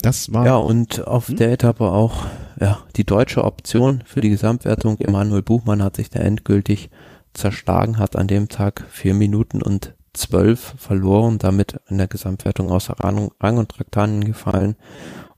das 0.00 0.32
war. 0.32 0.44
Ja, 0.44 0.56
und 0.56 1.06
auf 1.06 1.28
hm? 1.28 1.36
der 1.36 1.52
Etappe 1.52 1.84
auch, 1.84 2.26
ja, 2.60 2.80
die 2.96 3.04
deutsche 3.04 3.44
Option 3.44 4.02
für 4.04 4.20
die 4.20 4.30
Gesamtwertung. 4.30 4.98
Emanuel 4.98 5.42
Buchmann 5.42 5.82
hat 5.82 5.96
sich 5.96 6.10
da 6.10 6.20
endgültig 6.20 6.90
zerschlagen, 7.34 7.98
hat 7.98 8.16
an 8.16 8.26
dem 8.26 8.48
Tag 8.48 8.84
vier 8.90 9.14
Minuten 9.14 9.62
und 9.62 9.94
zwölf 10.12 10.74
verloren, 10.76 11.38
damit 11.38 11.80
in 11.88 11.98
der 11.98 12.08
Gesamtwertung 12.08 12.70
außer 12.70 12.94
Rang, 12.98 13.30
Rang 13.40 13.58
und 13.58 13.70
Traktanen 13.70 14.24
gefallen. 14.24 14.76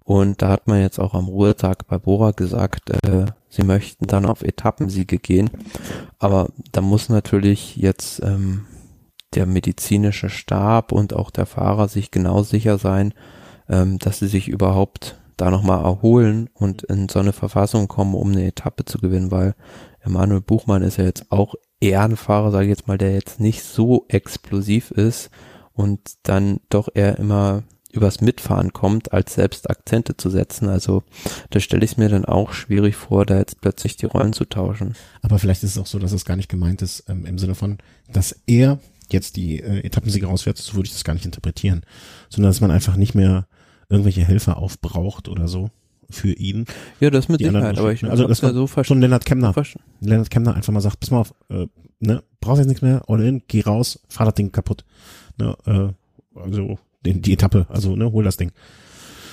Und 0.03 0.43
da 0.43 0.49
hat 0.49 0.67
man 0.67 0.81
jetzt 0.81 0.99
auch 0.99 1.15
am 1.15 1.27
Ruhetag 1.27 1.87
bei 1.87 1.99
Bora 1.99 2.33
gesagt, 2.33 2.91
äh, 2.91 3.27
sie 3.55 3.65
möchten 3.65 4.07
dann 4.07 4.27
auf 4.27 4.43
Etappensiege 4.43 5.19
gehen. 5.19 5.51
Aber 6.19 6.49
da 6.73 6.81
muss 6.81 7.09
natürlich 7.09 7.77
jetzt 7.77 8.23
ähm, 8.23 8.67
der 9.35 9.47
medizinische 9.47 10.29
Stab 10.29 10.93
und 10.93 11.15
auch 11.15 11.31
der 11.31 11.47
Fahrer 11.47 11.89
sich 11.89 12.11
genau 12.11 12.43
sicher 12.43 12.79
sein, 12.79 13.15
ähm, 13.69 13.99
dass 13.99 14.19
sie 14.19 14.29
sich 14.29 14.49
überhaupt 14.49 15.21
da 15.37 15.51
nochmal 15.51 15.85
erholen 15.85 16.49
und 16.55 16.83
in 16.85 17.09
so 17.09 17.19
eine 17.19 17.33
Verfassung 17.33 17.89
kommen, 17.89 18.15
um 18.15 18.33
eine 18.33 18.47
Etappe 18.47 18.85
zu 18.85 18.99
gewinnen, 18.99 19.31
weil 19.31 19.55
Emanuel 20.01 20.41
Buchmann 20.41 20.83
ist 20.83 20.99
ja 20.99 21.05
jetzt 21.05 21.33
auch 21.33 21.55
eher 21.81 22.03
ein 22.03 22.17
Fahrer, 22.17 22.51
sage 22.51 22.65
ich 22.65 22.71
jetzt 22.71 22.87
mal, 22.87 22.99
der 22.99 23.13
jetzt 23.13 23.41
nicht 23.41 23.63
so 23.63 24.05
explosiv 24.09 24.91
ist 24.91 25.31
und 25.73 26.01
dann 26.23 26.61
doch 26.69 26.89
eher 26.95 27.19
immer 27.19 27.65
übers 27.95 28.21
Mitfahren 28.21 28.73
kommt, 28.73 29.13
als 29.13 29.35
selbst 29.35 29.71
Akzente 29.71 30.17
zu 30.17 30.31
setzen. 30.31 30.69
Also 30.69 31.03
da 31.51 31.61
stelle 31.61 31.85
ich 31.85 31.93
es 31.93 31.97
mir 31.97 32.09
dann 32.09 32.25
auch 32.25 32.53
schwierig 32.53 32.97
vor, 32.97 33.25
da 33.25 33.39
jetzt 33.39 33.61
plötzlich 33.61 33.97
die 33.97 34.07
Rollen 34.07 34.33
zu 34.33 34.45
tauschen. 34.45 34.95
Aber 35.23 35.39
vielleicht 35.39 35.63
ist 35.63 35.73
es 35.73 35.79
auch 35.79 35.87
so, 35.87 35.99
dass 35.99 36.13
es 36.13 36.25
gar 36.25 36.37
nicht 36.37 36.49
gemeint 36.49 36.83
ist, 36.83 37.05
ähm, 37.09 37.25
im 37.27 37.39
Sinne 37.39 37.55
von, 37.55 37.79
dass 38.13 38.37
er 38.47 38.79
jetzt 39.13 39.37
die 39.37 39.61
äh, 39.61 39.85
Etappensieger 39.85 40.29
rausfährt, 40.29 40.59
so 40.59 40.75
würde 40.75 40.87
ich 40.87 40.93
das 40.93 41.05
gar 41.05 41.15
nicht 41.15 41.27
interpretieren, 41.27 41.83
sondern 42.29 42.51
dass 42.51 42.61
man 42.61 42.71
einfach 42.71 42.97
nicht 42.97 43.15
mehr 43.15 43.47
irgendwelche 43.89 44.25
Helfer 44.25 44.57
aufbraucht 44.57 45.29
oder 45.29 45.47
so 45.47 45.71
für 46.11 46.33
ihn. 46.33 46.67
Ja, 47.01 47.11
das 47.11 47.29
mit 47.29 47.41
Sicherheit, 47.41 47.79
aber 47.79 47.93
ich 47.93 48.05
also 48.05 48.27
das 48.27 48.41
ja 48.41 48.53
so 48.53 48.67
schon 48.67 49.01
Lennart 49.01 49.25
Kemner. 49.25 49.55
Lennart 50.01 50.31
Kemner 50.31 50.55
einfach 50.55 50.73
mal 50.73 50.81
sagt, 50.81 51.01
pass 51.01 51.11
mal 51.11 51.21
auf, 51.21 51.35
äh, 51.49 51.67
ne, 52.01 52.23
brauchst 52.41 52.59
jetzt 52.59 52.69
nichts 52.69 52.83
mehr, 52.83 53.03
all 53.09 53.21
in, 53.23 53.43
geh 53.47 53.63
raus, 53.63 54.01
fahr 54.09 54.27
das 54.27 54.35
Ding 54.35 54.53
kaputt. 54.53 54.85
Ne, 55.39 55.57
äh, 55.67 56.39
also 56.41 56.79
die, 57.05 57.21
die 57.21 57.33
Etappe, 57.35 57.67
also 57.69 57.97
ne, 57.97 58.11
hol 58.13 58.25
das 58.25 58.37
Ding. 58.37 58.53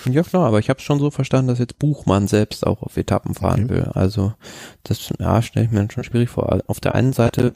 Ja 0.10 0.24
klar, 0.24 0.48
aber 0.48 0.60
ich 0.60 0.70
habe 0.70 0.80
schon 0.80 1.00
so 1.00 1.12
verstanden, 1.12 1.50
dass 1.50 1.60
jetzt 1.60 1.78
Buchmann 1.78 2.28
selbst 2.28 2.66
auch 2.66 2.82
auf 2.82 2.98
Etappen 2.98 3.36
fahren 3.36 3.66
Okay. 3.66 3.70
will. 3.70 3.84
Also 3.94 4.34
das 4.84 5.12
ja, 5.20 5.42
stelle 5.42 5.68
ich 5.68 5.72
mir 5.72 5.88
schon 5.92 6.04
schwierig 6.04 6.30
vor. 6.30 6.62
Auf 6.68 6.80
der 6.80 6.96
einen 6.96 7.14
Seite, 7.14 7.54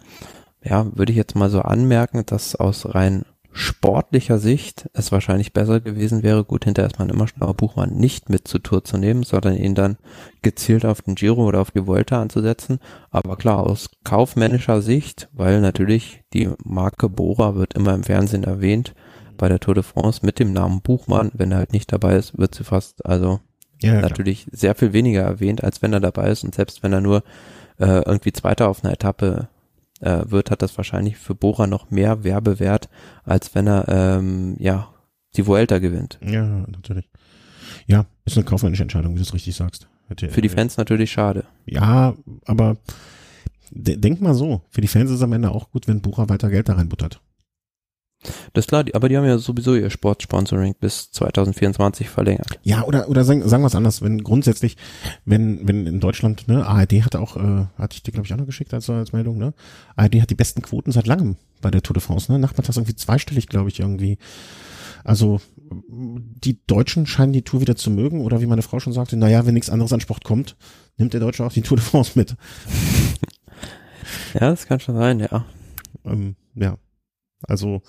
ja, 0.64 0.86
würde 0.96 1.12
ich 1.12 1.18
jetzt 1.18 1.36
mal 1.36 1.50
so 1.50 1.62
anmerken, 1.62 2.24
dass 2.26 2.56
aus 2.56 2.94
rein 2.94 3.26
sportlicher 3.52 4.38
Sicht 4.38 4.90
es 4.94 5.14
wahrscheinlich 5.14 5.54
besser 5.54 5.80
gewesen 5.80 6.24
wäre, 6.24 6.44
gut, 6.44 6.66
hinterher 6.66 6.92
ist 6.92 7.00
man 7.00 7.10
immer 7.10 7.26
schlauer, 7.28 7.54
Buchmann 7.54 7.96
nicht 7.96 8.30
mit 8.30 8.50
zur 8.50 8.62
Tour 8.62 8.84
zu 8.84 8.98
nehmen, 8.98 9.24
sondern 9.24 9.56
ihn 9.56 9.76
dann 9.76 9.98
gezielt 10.42 10.86
auf 10.86 11.02
den 11.02 11.16
Giro 11.16 11.46
oder 11.46 11.62
auf 11.62 11.72
die 11.72 11.88
Vuelta 11.88 12.22
anzusetzen. 12.22 12.80
Aber 13.12 13.38
klar, 13.38 13.66
aus 13.66 13.90
kaufmännischer 14.04 14.82
Sicht, 14.82 15.30
weil 15.32 15.62
natürlich 15.62 16.22
die 16.34 16.50
Marke 16.66 17.08
Bora 17.08 17.56
wird 17.56 17.76
immer 17.76 17.94
im 17.94 18.04
Fernsehen 18.04 18.44
erwähnt, 18.44 18.94
bei 19.38 19.50
der 19.50 19.60
Tour 19.60 19.74
de 19.76 19.84
France 19.84 20.26
mit 20.26 20.40
dem 20.40 20.54
Namen 20.54 20.82
Buchmann, 20.82 21.32
wenn 21.34 21.52
er 21.52 21.58
halt 21.60 21.74
nicht 21.74 21.92
dabei 21.92 22.16
ist, 22.18 22.38
wird 22.38 22.56
sie 22.56 22.64
fast, 22.64 23.06
also 23.06 23.40
Ja, 23.82 23.94
ja, 23.94 24.00
klar. 24.00 24.10
natürlich 24.10 24.48
sehr 24.52 24.76
viel 24.76 24.94
weniger 24.94 25.22
erwähnt, 25.22 25.64
als 25.64 25.82
wenn 25.82 25.94
er 25.94 26.00
dabei 26.00 26.30
ist. 26.30 26.44
Und 26.44 26.56
selbst 26.56 26.84
wenn 26.84 26.94
er 26.94 27.02
nur 27.02 27.24
äh, 27.80 28.02
irgendwie 28.06 28.32
Zweiter 28.34 28.68
auf 28.70 28.84
einer 28.84 28.94
Etappe 28.94 29.48
äh, 30.02 30.24
wird, 30.28 30.52
hat 30.52 30.62
das 30.62 30.78
wahrscheinlich 30.78 31.18
für 31.18 31.36
Bora 31.36 31.68
noch 31.68 31.92
mehr 31.92 32.24
Werbewert, 32.24 32.90
als 33.24 33.54
wenn 33.56 33.68
er 33.68 33.86
ähm, 33.90 34.56
ja 34.60 34.88
die 35.36 35.46
Vuelta 35.48 35.80
gewinnt. 35.80 36.18
ja, 36.22 36.44
natürlich. 36.68 37.10
Ja, 37.88 38.06
ist 38.26 38.38
eine 38.38 38.46
kaufmännische 38.46 38.84
Entscheidung, 38.84 39.14
wie 39.14 39.18
du 39.18 39.24
es 39.24 39.34
richtig 39.34 39.56
sagst. 39.56 39.88
Hätte- 40.08 40.30
Für 40.30 40.42
die 40.42 40.50
Fans 40.50 40.78
natürlich 40.78 41.12
schade. 41.12 41.44
Ja, 41.66 42.14
aber 42.46 42.78
de 43.72 43.98
denk 43.98 44.22
mal 44.22 44.34
so, 44.34 44.62
für 44.70 44.82
die 44.82 44.88
Fans 44.88 45.10
ist 45.10 45.18
es 45.18 45.22
am 45.24 45.34
Ende 45.34 45.52
auch 45.52 45.72
gut, 45.72 45.88
wenn 45.88 46.02
Bucher 46.02 46.30
weiter 46.30 46.50
Geld 46.50 46.70
da 46.70 46.74
reinbuttert. 46.76 47.20
Das 48.54 48.64
ist 48.66 48.68
klar, 48.70 48.86
aber 48.94 49.10
die 49.10 49.18
haben 49.18 49.26
ja 49.26 49.38
sowieso 49.38 49.76
ihr 49.76 49.90
Sportsponsoring 49.90 50.76
bis 50.80 51.12
2024 51.12 52.10
verlängert. 52.10 52.60
Ja, 52.64 52.84
oder 52.84 53.10
oder 53.10 53.24
sagen, 53.24 53.48
sagen 53.48 53.64
wir 53.64 53.68
es 53.68 53.76
anders, 53.76 54.02
wenn 54.02 54.24
grundsätzlich, 54.24 54.78
wenn 55.26 55.68
wenn 55.68 55.88
in 55.88 56.00
Deutschland, 56.00 56.48
ne, 56.48 56.66
ARD 56.66 57.04
hatte 57.04 57.20
auch, 57.20 57.38
äh, 57.38 57.66
hatte 57.78 57.96
ich 57.96 58.04
dir 58.04 58.12
glaube 58.12 58.26
ich 58.26 58.34
auch 58.34 58.38
noch 58.38 58.46
geschickt 58.46 58.74
als, 58.74 58.90
als 58.90 59.14
Meldung, 59.14 59.38
ne? 59.38 59.54
ARD 59.96 60.22
hat 60.22 60.30
die 60.30 60.36
besten 60.36 60.62
Quoten 60.62 60.92
seit 60.92 61.08
langem 61.08 61.38
bei 61.62 61.72
der 61.72 61.82
Tour 61.82 61.94
de 61.94 62.02
France, 62.02 62.32
ne? 62.32 62.40
Nachmittags 62.40 62.78
irgendwie 62.78 62.96
zweistellig, 62.96 63.48
glaube 63.48 63.70
ich, 63.70 63.80
irgendwie. 63.80 64.18
Also 65.04 65.40
die 65.72 66.60
Deutschen 66.66 67.06
scheinen 67.06 67.34
die 67.34 67.44
Tour 67.44 67.62
wieder 67.62 67.76
zu 67.76 67.92
mögen 67.92 68.22
oder 68.22 68.42
wie 68.42 68.48
meine 68.48 68.62
Frau 68.62 68.80
schon 68.80 68.94
sagte, 68.94 69.18
naja, 69.18 69.46
wenn 69.46 69.54
nichts 69.54 69.70
anderes 69.70 69.94
an 69.94 70.00
Sport 70.00 70.24
kommt, 70.24 70.56
nimmt 70.98 71.14
der 71.14 71.20
Deutsche 71.20 71.46
auch 71.46 71.54
die 71.54 71.62
Tour 71.62 71.78
de 71.78 71.86
France 71.86 72.14
mit. 72.16 72.36
Ja, 74.34 74.52
das 74.52 74.68
kann 74.68 74.80
schon 74.80 74.96
sein, 74.96 75.20
ja. 75.20 75.46
Ähm, 76.04 76.36
ja, 76.56 76.78
also 77.44 77.82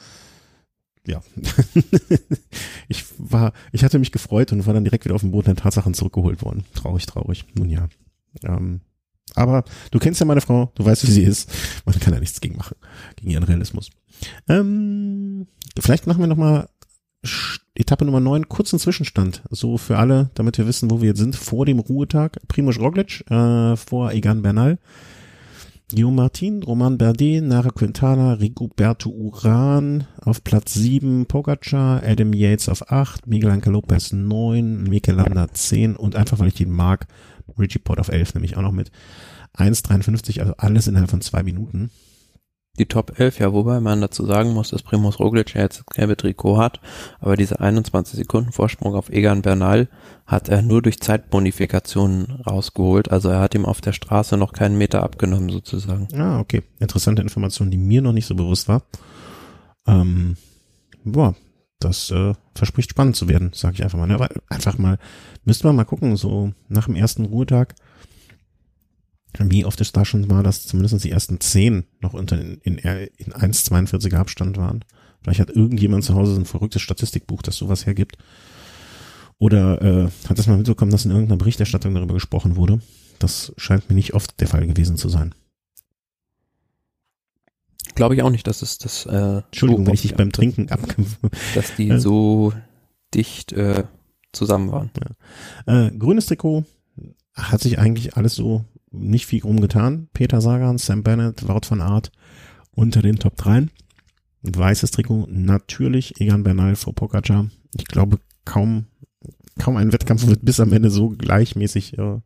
ja, 1.07 1.23
ich 2.89 3.05
war, 3.19 3.53
ich 3.73 3.85
hatte 3.85 3.99
mich 3.99 4.13
gefreut 4.13 4.53
und 4.53 4.67
war 4.67 4.75
dann 4.75 4.85
direkt 4.85 5.05
wieder 5.05 5.15
auf 5.15 5.21
den 5.23 5.31
Boden 5.33 5.47
der 5.47 5.57
Tatsachen 5.57 5.95
zurückgeholt 5.95 6.43
worden. 6.43 6.65
Traurig, 6.75 7.07
traurig. 7.07 7.45
Nun 7.55 7.69
ja. 7.71 7.89
Ähm, 8.45 8.81
aber 9.35 9.65
du 9.91 9.99
kennst 9.99 10.21
ja 10.21 10.27
meine 10.27 10.41
Frau, 10.41 10.73
du 10.75 10.85
weißt, 10.85 11.07
wie 11.07 11.11
sie 11.11 11.23
ist. 11.23 11.51
Man 11.85 11.99
kann 11.99 12.15
ja 12.15 12.21
nichts 12.21 12.41
gegen 12.41 12.57
machen, 12.57 12.77
gegen 13.17 13.31
ihren 13.31 13.45
Realismus. 13.45 13.91
Ähm, 14.49 15.47
vielleicht 15.79 16.07
machen 16.07 16.21
wir 16.21 16.27
noch 16.27 16.37
mal 16.37 16.69
Sch- 17.25 17.61
Etappe 17.75 18.05
Nummer 18.05 18.21
9, 18.21 18.49
kurzen 18.49 18.79
Zwischenstand. 18.79 19.43
So 19.51 19.79
für 19.79 19.99
alle, 19.99 20.31
damit 20.35 20.59
wir 20.59 20.67
wissen, 20.67 20.91
wo 20.91 21.01
wir 21.03 21.09
jetzt 21.09 21.19
sind, 21.19 21.37
vor 21.37 21.67
dem 21.67 21.79
Ruhetag. 21.79 22.39
Primoz 22.49 22.79
Roglic 22.79 23.29
äh, 23.31 23.77
vor 23.77 24.13
Egan 24.13 24.43
Bernal. 24.43 24.79
Guillaume 25.89 26.17
Martin, 26.17 26.65
Roman 26.65 26.99
Bardet, 26.99 27.45
Nara 27.45 27.71
Quintana, 27.71 28.33
Rigoberto 28.33 29.09
Uran 29.09 30.09
auf 30.21 30.43
Platz 30.43 30.75
7, 30.75 31.27
Pogacar, 31.27 32.03
Adam 32.03 32.33
Yates 32.33 32.69
auf 32.69 32.91
8, 32.91 33.29
Miguel 33.29 33.53
Angel 33.53 33.73
Lopez 33.73 34.11
9, 34.13 34.83
Mikel 34.83 35.15
Landa 35.15 35.47
10 35.47 35.95
und 35.95 36.17
einfach, 36.17 36.41
weil 36.41 36.49
ich 36.49 36.55
den 36.55 36.73
mag, 36.73 37.07
Richie 37.57 37.79
Port 37.79 38.01
auf 38.01 38.09
11 38.09 38.35
nehme 38.35 38.47
ich 38.47 38.57
auch 38.57 38.63
noch 38.63 38.73
mit. 38.73 38.91
1,53, 39.57 40.41
also 40.41 40.55
alles 40.57 40.89
innerhalb 40.89 41.09
von 41.09 41.21
zwei 41.21 41.45
Minuten. 41.45 41.93
Die 42.79 42.87
Top 42.87 43.19
11, 43.19 43.39
ja, 43.39 43.53
wobei 43.53 43.81
man 43.81 44.01
dazu 44.01 44.27
sagen 44.27 44.53
muss, 44.53 44.71
dass 44.71 44.83
Primoz 44.83 45.19
Roglic 45.19 45.55
ja 45.55 45.63
jetzt 45.63 45.79
das 45.79 45.87
gelbe 45.87 46.17
Trikot 46.17 46.59
hat, 46.59 46.81
aber 47.21 47.37
diese 47.37 47.61
21 47.61 48.17
Sekunden 48.17 48.53
Vorsprung 48.53 48.95
auf 48.95 49.09
Egan 49.09 49.43
Bernal 49.43 49.89
hat 50.27 50.49
er 50.49 50.63
nur 50.63 50.83
durch 50.83 51.01
Zeitbonifikationen 51.01 52.43
rausgeholt, 52.47 53.11
also 53.11 53.29
er 53.31 53.41
hat 53.41 53.55
ihm 53.55 53.65
auf 53.65 53.81
der 53.81 53.93
Straße 53.93 54.37
noch 54.37 54.53
keinen 54.53 54.77
Meter 54.77 55.03
abgenommen 55.03 55.49
sozusagen. 55.49 56.09
Ah, 56.15 56.41
okay. 56.41 56.63
Interessante 56.79 57.23
Information, 57.23 57.71
die 57.71 57.79
mir 57.79 58.03
noch 58.03 58.13
nicht 58.13 58.27
so 58.27 58.35
bewusst 58.35 58.69
war. 58.69 58.83
Ähm, 59.87 60.37
boah, 61.05 61.35
das 61.79 62.11
äh, 62.11 62.35
verspricht 62.55 62.91
spannend 62.91 63.17
zu 63.17 63.29
werden, 63.29 63.51
sage 63.55 63.75
ich 63.75 63.85
einfach 63.85 63.99
mal. 63.99 64.07
Ne? 64.07 64.15
Aber 64.15 64.29
einfach 64.49 64.79
mal, 64.79 64.99
müsste 65.45 65.67
man 65.67 65.77
mal 65.77 65.85
gucken, 65.85 66.17
so 66.17 66.53
nach 66.69 66.87
dem 66.87 66.97
ersten 66.97 67.27
Ruhetag, 67.27 67.75
wie 69.39 69.65
oft 69.65 69.81
es 69.81 69.93
da 69.93 70.05
schon 70.05 70.31
war, 70.31 70.43
dass 70.43 70.67
zumindest 70.67 71.05
die 71.05 71.11
ersten 71.11 71.41
zehn 71.41 71.85
noch 72.01 72.15
unter 72.15 72.41
in, 72.41 72.59
in, 72.63 72.79
in 72.79 73.33
1,42er 73.33 74.17
Abstand 74.17 74.57
waren. 74.57 74.85
Vielleicht 75.23 75.41
hat 75.41 75.51
irgendjemand 75.51 76.05
zu 76.05 76.15
Hause 76.15 76.35
so 76.35 76.41
ein 76.41 76.47
verrücktes 76.47 76.83
Statistikbuch, 76.83 77.43
das 77.43 77.57
sowas 77.57 77.87
hergibt. 77.87 78.17
Oder 79.39 79.83
äh, 79.83 80.09
hat 80.29 80.39
es 80.39 80.47
mal 80.47 80.57
mitbekommen, 80.57 80.91
dass 80.91 81.05
in 81.05 81.11
irgendeiner 81.11 81.39
Berichterstattung 81.39 81.95
darüber 81.95 82.15
gesprochen 82.15 82.57
wurde. 82.57 82.81
Das 83.19 83.53
scheint 83.57 83.89
mir 83.89 83.97
nicht 83.97 84.15
oft 84.15 84.41
der 84.41 84.49
Fall 84.49 84.67
gewesen 84.67 84.97
zu 84.97 85.09
sein. 85.09 85.35
Glaube 87.95 88.15
ich 88.15 88.23
auch 88.23 88.31
nicht, 88.31 88.47
dass 88.47 88.63
es 88.63 88.79
das 88.79 89.07
äh, 89.07 89.39
Entschuldigung, 89.39 89.85
so 89.85 89.87
wenn 89.89 89.95
ich 89.95 90.03
dich 90.03 90.15
beim 90.15 90.33
Trinken 90.33 90.69
abgebe. 90.69 91.09
dass 91.55 91.75
die 91.77 91.89
äh, 91.89 91.99
so 91.99 92.53
dicht 93.15 93.53
äh, 93.53 93.85
zusammen 94.33 94.71
waren. 94.71 94.91
Äh, 95.67 95.97
grünes 95.97 96.27
Trikot 96.27 96.65
hat 97.35 97.61
sich 97.61 97.79
eigentlich 97.79 98.17
alles 98.17 98.35
so 98.35 98.65
nicht 98.97 99.27
viel 99.27 99.43
rumgetan. 99.43 100.09
Peter 100.13 100.41
Sagan, 100.41 100.79
Sam 100.79 101.03
Bennett, 101.03 101.47
Wout 101.49 101.69
van 101.69 101.81
Aert 101.81 102.13
unter 102.73 103.03
den 103.03 103.19
Top 103.19 103.37
3. 103.37 103.67
Weißes 104.43 104.91
Trikot 104.91 105.27
natürlich 105.29 106.21
Egan 106.21 106.43
Bernal 106.43 106.77
vor 106.77 106.95
Pogacar. 106.95 107.49
Ich 107.75 107.87
glaube 107.87 108.19
kaum 108.45 108.87
kaum 109.59 109.77
ein 109.77 109.93
Wettkampf 109.93 110.27
wird 110.27 110.45
bis 110.45 110.61
am 110.61 110.73
Ende 110.73 110.91
so 110.91 111.11
gleichmäßig 111.11 111.99
äh, 111.99 112.21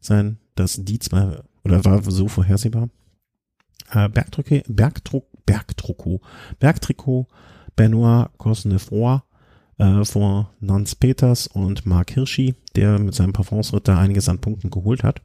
sein, 0.00 0.38
dass 0.54 0.84
die 0.84 0.98
zwei 0.98 1.42
oder 1.64 1.84
war 1.84 2.02
so 2.02 2.28
vorhersehbar. 2.28 2.88
Äh, 3.90 4.08
Bergtrikot, 4.08 4.62
Bergdruck, 4.68 5.26
Bergtrikot, 5.46 6.20
Bergtrikot, 6.58 7.26
Benoit 7.76 8.28
Cosnefroy 8.38 9.20
äh, 9.78 10.04
vor 10.04 10.52
Nance 10.60 10.96
Peters 10.96 11.46
und 11.46 11.86
Mark 11.86 12.12
Hirschi, 12.12 12.54
der 12.76 12.98
mit 12.98 13.14
seinem 13.14 13.32
Parfumsritt 13.32 13.88
da 13.88 13.98
einiges 13.98 14.28
an 14.28 14.40
Punkten 14.40 14.70
geholt 14.70 15.02
hat. 15.02 15.22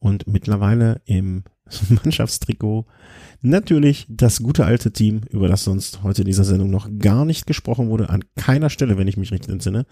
Und 0.00 0.26
mittlerweile 0.26 1.00
im 1.06 1.44
Mannschaftstrikot 1.88 2.86
natürlich 3.40 4.06
das 4.08 4.42
gute 4.42 4.64
alte 4.64 4.92
Team, 4.92 5.22
über 5.30 5.48
das 5.48 5.64
sonst 5.64 6.02
heute 6.02 6.22
in 6.22 6.26
dieser 6.26 6.44
Sendung 6.44 6.70
noch 6.70 6.88
gar 6.98 7.24
nicht 7.24 7.46
gesprochen 7.46 7.88
wurde, 7.88 8.08
an 8.08 8.24
keiner 8.36 8.70
Stelle, 8.70 8.98
wenn 8.98 9.08
ich 9.08 9.16
mich 9.16 9.32
richtig 9.32 9.52
entsinne. 9.52 9.86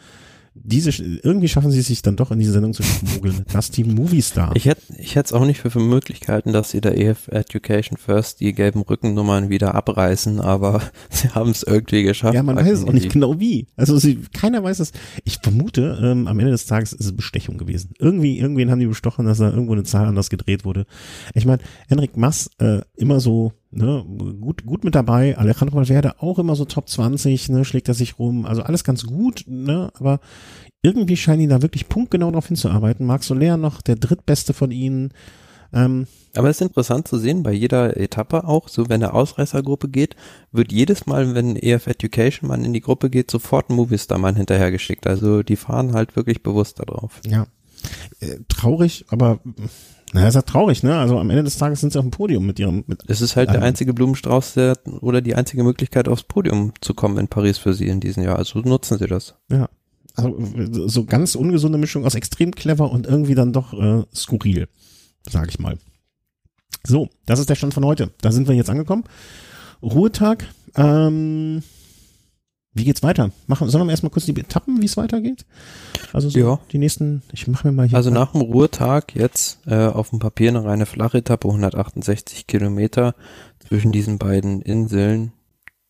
Diese, 0.62 0.90
irgendwie 1.02 1.48
schaffen 1.48 1.70
sie 1.70 1.80
es 1.80 1.86
sich 1.86 2.02
dann 2.02 2.16
doch 2.16 2.30
in 2.30 2.38
diese 2.38 2.52
Sendung 2.52 2.72
zu 2.72 2.82
schmuggeln. 2.82 3.44
Das 3.52 3.70
Team 3.70 3.94
Movistar. 3.94 4.54
Ich 4.54 4.66
hätte 4.66 4.82
ich 4.98 5.14
hätte 5.14 5.26
es 5.26 5.32
auch 5.32 5.44
nicht 5.44 5.60
für, 5.60 5.70
für 5.70 5.80
möglich 5.80 6.20
gehalten, 6.20 6.52
dass 6.52 6.70
sie 6.70 6.80
der 6.80 6.98
EF 6.98 7.28
Education 7.28 7.96
First 7.96 8.40
die 8.40 8.52
gelben 8.52 8.82
Rückennummern 8.82 9.48
wieder 9.48 9.74
abreißen, 9.74 10.40
aber 10.40 10.82
sie 11.10 11.30
haben 11.30 11.50
es 11.50 11.62
irgendwie 11.62 12.02
geschafft. 12.02 12.34
Ja, 12.34 12.42
man 12.42 12.56
weiß 12.56 12.78
es 12.78 12.84
auch 12.84 12.92
nicht 12.92 13.12
genau 13.12 13.38
wie. 13.40 13.66
Also 13.76 13.98
sie, 13.98 14.20
keiner 14.32 14.62
weiß 14.62 14.80
es. 14.80 14.92
Ich 15.24 15.38
vermute, 15.42 15.98
ähm, 16.02 16.26
am 16.26 16.38
Ende 16.38 16.52
des 16.52 16.66
Tages 16.66 16.92
ist 16.92 17.04
es 17.04 17.16
Bestechung 17.16 17.58
gewesen. 17.58 17.90
Irgendwie, 17.98 18.38
irgendwen 18.38 18.70
haben 18.70 18.80
die 18.80 18.86
bestochen, 18.86 19.26
dass 19.26 19.38
da 19.38 19.50
irgendwo 19.50 19.72
eine 19.72 19.84
Zahl 19.84 20.06
anders 20.06 20.30
gedreht 20.30 20.64
wurde. 20.64 20.86
Ich 21.34 21.46
meine, 21.46 21.62
Henrik 21.88 22.16
Mass 22.16 22.50
äh, 22.58 22.80
immer 22.96 23.20
so 23.20 23.52
ne, 23.76 24.04
gut, 24.40 24.64
gut 24.64 24.84
mit 24.84 24.94
dabei. 24.94 25.36
Alejandro 25.36 25.76
Valverde 25.76 26.20
auch 26.22 26.38
immer 26.38 26.56
so 26.56 26.64
Top 26.64 26.88
20, 26.88 27.48
ne, 27.50 27.64
schlägt 27.64 27.88
er 27.88 27.94
sich 27.94 28.18
rum. 28.18 28.46
Also 28.46 28.62
alles 28.62 28.84
ganz 28.84 29.04
gut, 29.04 29.44
ne, 29.46 29.90
aber 29.94 30.20
irgendwie 30.82 31.16
scheinen 31.16 31.40
die 31.40 31.48
da 31.48 31.62
wirklich 31.62 31.88
punktgenau 31.88 32.30
drauf 32.30 32.46
hinzuarbeiten. 32.46 33.06
Marc 33.06 33.24
Soler 33.24 33.56
noch 33.56 33.82
der 33.82 33.96
drittbeste 33.96 34.52
von 34.54 34.70
ihnen. 34.70 35.12
Ähm, 35.72 36.06
Aber 36.34 36.48
es 36.48 36.60
ist 36.60 36.66
interessant 36.68 37.08
zu 37.08 37.18
sehen, 37.18 37.42
bei 37.42 37.52
jeder 37.52 37.96
Etappe 37.96 38.44
auch, 38.44 38.68
so 38.68 38.88
wenn 38.88 39.02
eine 39.02 39.14
Ausreißergruppe 39.14 39.88
geht, 39.88 40.16
wird 40.52 40.72
jedes 40.72 41.06
Mal, 41.06 41.34
wenn 41.34 41.56
EF 41.56 41.86
Education 41.86 42.48
Mann 42.48 42.64
in 42.64 42.72
die 42.72 42.80
Gruppe 42.80 43.10
geht, 43.10 43.30
sofort 43.30 43.68
ein 43.68 43.74
Movistar-Mann 43.74 44.36
hinterhergeschickt. 44.36 45.06
Also 45.06 45.42
die 45.42 45.56
fahren 45.56 45.92
halt 45.92 46.16
wirklich 46.16 46.42
bewusst 46.42 46.78
darauf. 46.78 47.20
Ja. 47.26 47.46
Äh, 48.20 48.38
traurig, 48.48 49.06
aber 49.08 49.40
naja, 50.12 50.28
ist 50.28 50.34
ja 50.34 50.42
traurig, 50.42 50.82
ne? 50.82 50.96
Also 50.98 51.18
am 51.18 51.30
Ende 51.30 51.44
des 51.44 51.58
Tages 51.58 51.80
sind 51.80 51.92
sie 51.92 51.98
auf 51.98 52.04
dem 52.04 52.10
Podium 52.10 52.46
mit 52.46 52.58
ihrem 52.58 52.84
mit 52.86 53.02
Es 53.08 53.20
ist 53.20 53.36
halt 53.36 53.50
der 53.50 53.56
Ähm. 53.56 53.62
einzige 53.64 53.92
Blumenstrauß 53.92 54.54
der, 54.54 54.78
oder 55.00 55.20
die 55.20 55.34
einzige 55.34 55.64
Möglichkeit 55.64 56.08
aufs 56.08 56.22
Podium 56.22 56.72
zu 56.80 56.94
kommen 56.94 57.18
in 57.18 57.28
Paris 57.28 57.58
für 57.58 57.74
sie 57.74 57.88
in 57.88 58.00
diesem 58.00 58.22
Jahr. 58.22 58.36
Also 58.36 58.60
nutzen 58.60 58.98
sie 58.98 59.06
das. 59.06 59.34
ja. 59.50 59.68
Also 60.14 60.34
so 60.88 61.04
ganz 61.04 61.34
ungesunde 61.34 61.76
Mischung 61.76 62.06
aus 62.06 62.14
extrem 62.14 62.52
clever 62.54 62.90
und 62.90 63.06
irgendwie 63.06 63.34
dann 63.34 63.52
doch 63.52 63.74
äh, 63.74 64.02
skurril, 64.14 64.66
sag 65.28 65.50
ich 65.50 65.58
mal. 65.58 65.76
So, 66.86 67.10
das 67.26 67.38
ist 67.38 67.50
der 67.50 67.54
Stand 67.54 67.74
von 67.74 67.84
heute. 67.84 68.10
Da 68.22 68.32
sind 68.32 68.48
wir 68.48 68.54
jetzt 68.54 68.70
angekommen. 68.70 69.04
Ruhetag. 69.82 70.46
Ähm, 70.74 71.62
wie 72.76 72.84
geht's 72.84 73.02
weiter? 73.02 73.30
Machen, 73.46 73.68
sollen 73.68 73.86
wir 73.86 73.90
erstmal 73.90 74.10
kurz 74.10 74.26
die 74.26 74.38
Etappen, 74.38 74.80
wie 74.80 74.86
es 74.86 74.96
weitergeht? 74.96 75.44
Also 76.12 76.28
so 76.28 76.38
Ja. 76.38 76.58
die 76.72 76.78
nächsten, 76.78 77.22
ich 77.32 77.48
mache 77.48 77.66
mir 77.68 77.72
mal 77.72 77.88
hier. 77.88 77.96
Also 77.96 78.10
nach 78.10 78.32
dem 78.32 78.42
Ruhetag 78.42 79.14
jetzt 79.14 79.58
äh, 79.66 79.86
auf 79.86 80.10
dem 80.10 80.18
Papier 80.18 80.50
eine 80.50 80.64
reine 80.64 80.86
Flachetappe, 80.86 81.48
168 81.48 82.46
Kilometer 82.46 83.14
zwischen 83.66 83.92
diesen 83.92 84.18
beiden 84.18 84.60
Inseln. 84.62 85.32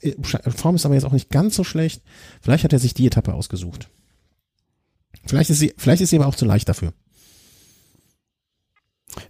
Äh, 0.00 0.14
Form 0.50 0.74
ist 0.74 0.86
aber 0.86 0.94
jetzt 0.94 1.04
auch 1.04 1.12
nicht 1.12 1.30
ganz 1.30 1.54
so 1.54 1.62
schlecht. 1.62 2.02
Vielleicht 2.40 2.64
hat 2.64 2.72
er 2.72 2.80
sich 2.80 2.94
die 2.94 3.06
Etappe 3.06 3.32
ausgesucht. 3.32 3.88
Vielleicht 5.24 5.50
ist 5.50 5.58
sie, 5.58 5.74
vielleicht 5.76 6.02
ist 6.02 6.10
sie 6.10 6.16
aber 6.16 6.26
auch 6.26 6.34
zu 6.34 6.44
leicht 6.46 6.68
dafür. 6.68 6.92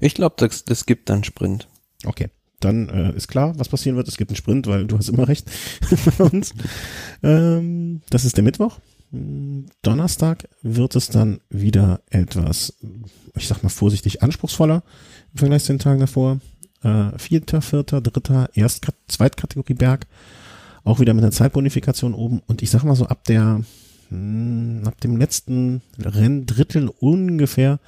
Ich 0.01 0.14
glaube, 0.14 0.34
das, 0.39 0.64
das 0.64 0.87
gibt 0.87 1.09
dann 1.09 1.24
Sprint. 1.24 1.68
Okay, 2.05 2.28
dann 2.61 2.89
äh, 2.89 3.14
ist 3.16 3.28
klar, 3.28 3.59
was 3.59 3.68
passieren 3.68 3.97
wird. 3.97 4.09
Es 4.09 4.16
gibt 4.16 4.30
einen 4.30 4.37
Sprint, 4.37 4.66
weil 4.66 4.87
du 4.87 4.99
hast 4.99 5.09
immer 5.09 5.28
recht 5.28 5.51
bei 6.18 6.24
uns. 6.24 6.53
Ähm, 7.22 8.03
das 8.11 8.24
ist 8.24 8.37
der 8.37 8.45
Mittwoch. 8.45 8.78
Hm, 9.12 9.66
Donnerstag 9.82 10.49
wird 10.62 10.97
es 10.97 11.09
dann 11.09 11.41
wieder 11.49 12.01
etwas, 12.11 12.74
ich 13.34 13.47
sag 13.47 13.62
mal 13.62 13.68
vorsichtig, 13.68 14.22
anspruchsvoller 14.22 14.82
im 15.32 15.39
Vergleich 15.39 15.64
zu 15.64 15.72
den 15.72 15.78
Tagen 15.78 16.01
davor. 16.01 16.41
Äh, 16.82 17.18
vierter, 17.18 17.62
vierter, 17.62 18.01
dritter, 18.01 18.51
Erst 18.55 18.87
Zweitkategorie 19.09 19.74
Berg. 19.74 20.07
Auch 20.84 21.01
wieder 21.01 21.14
mit 21.14 21.24
einer 21.24 21.32
Zeitbonifikation 21.32 22.14
oben. 22.14 22.41
Und 22.47 22.62
ich 22.62 22.70
sag 22.70 22.84
mal 22.84 22.95
so 22.95 23.07
ab 23.07 23.24
der, 23.24 23.61
mh, 24.11 24.87
ab 24.87 25.01
dem 25.01 25.16
letzten 25.16 25.82
Renndrittel 25.99 26.89
ungefähr 27.01 27.80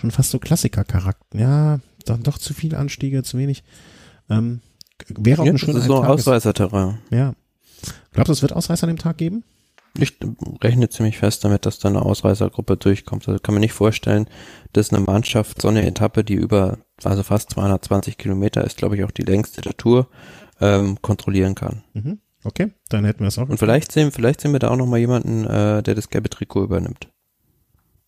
schon 0.00 0.10
fast 0.10 0.30
so 0.30 0.38
Klassiker-Charakter. 0.38 1.38
Ja, 1.38 1.80
dann 2.06 2.22
doch 2.22 2.38
zu 2.38 2.54
viele 2.54 2.78
Anstiege, 2.78 3.22
zu 3.22 3.38
wenig. 3.38 3.62
Ähm, 4.28 4.60
wäre 5.08 5.42
auch 5.42 5.46
Ja, 5.46 5.50
eine 5.50 5.58
das 5.58 5.60
schöne 5.60 5.78
ist 5.78 5.84
so 5.86 6.02
Ausreißerterrain. 6.02 6.98
Ja. 7.10 7.34
Glaubst 8.12 8.28
du, 8.28 8.32
es 8.32 8.42
wird 8.42 8.52
Ausreißer 8.52 8.84
an 8.84 8.94
dem 8.94 8.98
Tag 8.98 9.18
geben? 9.18 9.44
Ich 9.98 10.16
rechne 10.62 10.88
ziemlich 10.88 11.18
fest 11.18 11.44
damit, 11.44 11.66
dass 11.66 11.80
da 11.80 11.88
eine 11.88 12.02
Ausreißergruppe 12.02 12.76
durchkommt. 12.76 13.26
Also 13.28 13.40
kann 13.40 13.54
man 13.54 13.60
nicht 13.60 13.72
vorstellen, 13.72 14.26
dass 14.72 14.92
eine 14.92 15.04
Mannschaft 15.04 15.60
so 15.60 15.68
eine 15.68 15.84
Etappe, 15.84 16.22
die 16.22 16.34
über, 16.34 16.78
also 17.02 17.22
fast 17.22 17.50
220 17.50 18.16
Kilometer 18.16 18.64
ist, 18.64 18.76
glaube 18.76 18.96
ich, 18.96 19.04
auch 19.04 19.10
die 19.10 19.22
längste 19.22 19.62
der 19.62 19.76
Tour, 19.76 20.08
ähm, 20.60 21.02
kontrollieren 21.02 21.54
kann. 21.54 21.82
Mhm. 21.94 22.20
Okay, 22.44 22.70
dann 22.88 23.04
hätten 23.04 23.20
wir 23.20 23.28
es 23.28 23.38
auch. 23.38 23.48
Und 23.48 23.58
vielleicht 23.58 23.92
sehen, 23.92 24.12
vielleicht 24.12 24.40
sehen 24.40 24.52
wir 24.52 24.60
da 24.60 24.68
auch 24.70 24.76
noch 24.76 24.86
mal 24.86 24.98
jemanden, 24.98 25.44
äh, 25.44 25.82
der 25.82 25.94
das 25.94 26.08
gelbe 26.08 26.30
Trikot 26.30 26.64
übernimmt. 26.64 27.08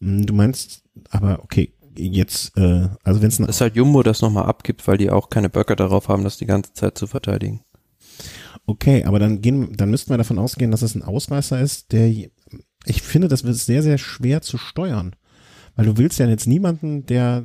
Mm, 0.01 0.23
Du 0.23 0.33
meinst, 0.35 0.85
aber 1.11 1.41
okay, 1.43 1.73
jetzt, 1.97 2.57
äh, 2.57 2.89
also 3.03 3.23
wenn 3.23 3.29
es 3.29 3.39
Dass 3.39 3.61
halt 3.61 3.77
Jumbo 3.77 4.03
das 4.03 4.23
nochmal 4.23 4.47
abgibt, 4.47 4.87
weil 4.87 4.99
die 4.99 5.11
auch 5.11 5.31
keine 5.31 5.51
Böcke 5.51 5.77
darauf 5.77 6.09
haben, 6.09 6.25
das 6.25 6.37
die 6.37 6.47
ganze 6.47 6.73
Zeit 6.73 6.99
zu 6.99 7.07
verteidigen. 7.07 7.61
okay, 8.67 9.05
aber 9.05 9.19
dann 9.19 9.41
gehen, 9.41 9.77
dann 9.77 9.91
müssten 9.91 10.11
wir 10.11 10.19
davon 10.19 10.39
ausgehen, 10.39 10.71
dass 10.71 10.83
es 10.83 10.95
ein 10.95 11.03
Ausreißer 11.03 11.61
ist, 11.61 11.93
der, 11.93 12.09
ich 12.09 13.03
finde, 13.03 13.29
das 13.29 13.45
wird 13.45 13.57
sehr, 13.57 13.83
sehr 13.83 13.99
schwer 13.99 14.43
zu 14.43 14.59
steuern, 14.59 15.15
weil 15.77 15.87
du 15.87 15.97
willst 15.97 16.19
ja 16.19 16.27
jetzt 16.27 16.47
niemanden, 16.47 17.07
der, 17.07 17.45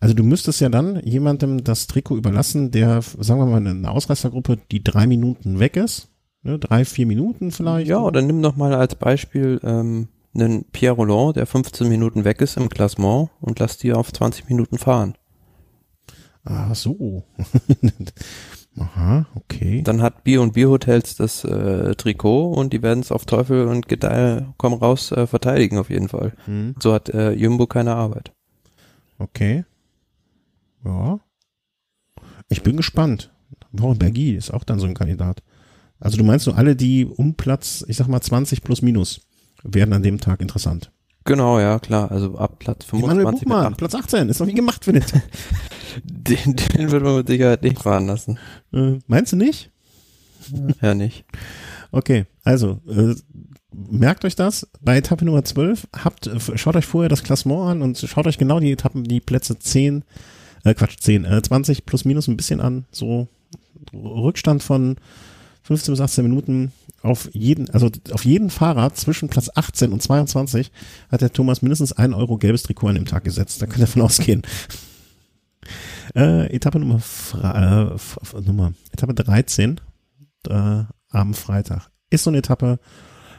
also 0.00 0.14
du 0.14 0.22
müsstest 0.22 0.60
ja 0.60 0.68
dann 0.68 1.00
jemandem 1.04 1.64
das 1.64 1.86
Trikot 1.86 2.16
überlassen, 2.16 2.70
der, 2.70 3.02
sagen 3.02 3.40
wir 3.40 3.46
mal, 3.46 3.66
eine 3.66 3.90
Ausreißergruppe, 3.90 4.58
die 4.70 4.82
drei 4.82 5.06
Minuten 5.06 5.58
weg 5.58 5.76
ist, 5.76 6.08
ne, 6.42 6.58
drei, 6.58 6.84
vier 6.84 7.06
Minuten 7.06 7.50
vielleicht. 7.50 7.88
Ja, 7.88 8.00
oder 8.00 8.22
nimm 8.22 8.42
doch 8.42 8.56
mal 8.56 8.74
als 8.74 8.94
Beispiel 8.94 9.60
ähm, 9.62 10.08
einen 10.34 10.64
Pierre 10.70 10.94
Roland, 10.96 11.36
der 11.36 11.46
15 11.46 11.88
Minuten 11.88 12.24
weg 12.24 12.40
ist 12.40 12.56
im 12.56 12.68
Klassement 12.68 13.30
und 13.40 13.58
lass 13.58 13.78
die 13.78 13.92
auf 13.92 14.12
20 14.12 14.48
Minuten 14.48 14.78
fahren. 14.78 15.14
Ah, 16.44 16.74
so. 16.74 17.24
Aha, 18.78 19.26
okay. 19.34 19.82
Dann 19.82 20.02
hat 20.02 20.22
B 20.24 20.38
und 20.38 20.52
B 20.52 20.66
Hotels 20.66 21.16
das 21.16 21.44
äh, 21.44 21.94
Trikot 21.96 22.52
und 22.52 22.72
die 22.72 22.82
werden 22.82 23.00
es 23.00 23.10
auf 23.10 23.24
Teufel 23.26 23.66
und 23.66 23.88
Gedeih 23.88 24.46
komm 24.56 24.74
raus 24.74 25.10
äh, 25.10 25.26
verteidigen 25.26 25.78
auf 25.78 25.90
jeden 25.90 26.08
Fall. 26.08 26.34
Hm, 26.44 26.76
So 26.80 26.92
hat 26.94 27.08
äh, 27.08 27.32
Jumbo 27.32 27.66
keine 27.66 27.94
Arbeit. 27.96 28.32
okay. 29.18 29.64
Ja. 30.84 31.18
Ich 32.48 32.62
bin 32.62 32.76
gespannt. 32.76 33.32
Warum 33.72 33.98
Bergi 33.98 34.34
ist 34.36 34.52
auch 34.54 34.64
dann 34.64 34.78
so 34.78 34.86
ein 34.86 34.94
Kandidat. 34.94 35.42
Also 36.00 36.16
du 36.16 36.22
meinst 36.24 36.44
so 36.44 36.52
alle, 36.52 36.76
die 36.76 37.04
um 37.04 37.34
Platz, 37.34 37.84
ich 37.88 37.96
sag 37.96 38.06
mal 38.06 38.20
20 38.20 38.62
plus 38.62 38.80
minus, 38.80 39.27
werden 39.64 39.92
an 39.92 40.02
dem 40.02 40.20
Tag 40.20 40.40
interessant. 40.40 40.90
Genau, 41.24 41.58
ja, 41.60 41.78
klar. 41.78 42.10
Also 42.10 42.38
ab 42.38 42.58
Platz 42.58 42.86
Emanuel 42.90 43.16
25 43.16 43.40
mit 43.40 43.48
Buchmann, 43.48 43.72
8. 43.74 43.76
Platz 43.78 43.94
18, 43.94 44.28
ist 44.28 44.40
doch 44.40 44.46
wie 44.46 44.54
gemacht 44.54 44.86
den 44.86 45.00
Tag. 45.00 45.22
Den, 46.04 46.54
den 46.54 46.90
wird 46.92 47.02
man 47.02 47.16
mit 47.16 47.26
Sicherheit 47.28 47.62
nicht 47.62 47.80
fahren 47.82 48.06
lassen. 48.06 48.38
äh, 48.72 48.98
Meinst 49.06 49.32
du 49.32 49.36
nicht? 49.36 49.70
Ja, 50.80 50.94
nicht. 50.94 51.24
Okay, 51.90 52.24
also 52.44 52.80
äh, 52.88 53.14
merkt 53.72 54.24
euch 54.24 54.36
das. 54.36 54.68
Bei 54.80 54.96
Etappe 54.96 55.24
Nummer 55.24 55.44
12 55.44 55.88
habt, 56.04 56.26
äh, 56.26 56.38
schaut 56.56 56.76
euch 56.76 56.86
vorher 56.86 57.08
das 57.08 57.22
Klassement 57.24 57.62
an 57.68 57.82
und 57.82 57.98
schaut 57.98 58.26
euch 58.26 58.38
genau 58.38 58.60
die 58.60 58.72
Etappen, 58.72 59.04
die 59.04 59.20
Plätze 59.20 59.58
10, 59.58 60.04
äh, 60.64 60.74
Quatsch, 60.74 60.96
10, 61.00 61.24
äh, 61.24 61.42
20 61.42 61.84
plus 61.84 62.04
minus 62.04 62.28
ein 62.28 62.36
bisschen 62.36 62.60
an. 62.60 62.86
So 62.92 63.28
Rückstand 63.92 64.62
von 64.62 64.96
15 65.68 65.92
bis 65.92 66.00
18 66.00 66.24
Minuten 66.24 66.72
auf 67.02 67.28
jeden, 67.34 67.68
also 67.70 67.90
auf 68.12 68.24
jeden 68.24 68.48
Fahrer 68.48 68.94
zwischen 68.94 69.28
Platz 69.28 69.50
18 69.54 69.92
und 69.92 70.02
22 70.02 70.72
hat 71.10 71.20
der 71.20 71.30
Thomas 71.30 71.60
mindestens 71.60 71.92
ein 71.92 72.14
Euro 72.14 72.38
gelbes 72.38 72.62
Trikot 72.62 72.88
an 72.88 72.94
dem 72.94 73.04
Tag 73.04 73.24
gesetzt. 73.24 73.60
Da 73.60 73.66
könnt 73.66 73.78
ihr 73.78 73.86
davon 73.86 74.02
ausgehen. 74.02 74.42
Äh, 76.14 76.46
Etappe 76.54 76.78
Nummer, 76.78 77.02
äh, 77.34 78.40
Nummer, 78.40 78.72
Etappe 78.92 79.12
13 79.12 79.78
äh, 80.48 80.84
am 81.10 81.34
Freitag. 81.34 81.90
Ist 82.08 82.24
so 82.24 82.30
eine 82.30 82.38
Etappe, 82.38 82.78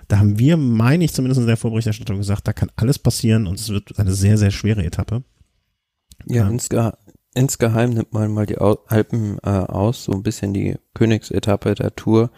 da 0.08 0.20
haben 0.20 0.38
wir, 0.38 0.56
meine 0.56 1.04
ich 1.04 1.12
zumindest 1.12 1.42
in 1.42 1.48
der 1.48 1.58
Vorberichterstattung 1.58 2.18
gesagt, 2.18 2.48
da 2.48 2.54
kann 2.54 2.70
alles 2.76 3.00
passieren 3.00 3.48
und 3.48 3.60
es 3.60 3.70
wird 3.70 3.98
eine 3.98 4.14
sehr, 4.14 4.38
sehr 4.38 4.52
schwere 4.52 4.84
Etappe. 4.84 5.24
Ja, 6.28 6.44
Ja. 6.44 6.50
Insge 6.50 6.94
insgeheim 7.40 7.92
nimmt 7.92 8.12
man 8.12 8.34
mal 8.34 8.46
die 8.46 8.58
Alpen 8.58 9.38
äh, 9.44 9.50
aus, 9.50 10.04
so 10.04 10.12
ein 10.12 10.24
bisschen 10.24 10.54
die 10.54 10.76
Königsetappe 10.94 11.74
der 11.74 11.96
Tour 11.96 12.32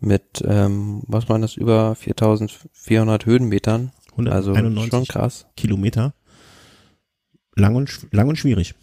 mit, 0.00 0.42
ähm, 0.46 1.02
was 1.06 1.28
waren 1.28 1.42
das, 1.42 1.56
über 1.56 1.94
4400 1.94 3.26
Höhenmetern. 3.26 3.92
Also 4.16 4.52
191 4.52 4.90
schon 4.90 5.04
krass. 5.04 5.46
Kilometer. 5.56 6.14
Lang 7.54 7.74
und, 7.74 8.08
lang 8.12 8.28
und 8.28 8.36
schwierig. 8.36 8.74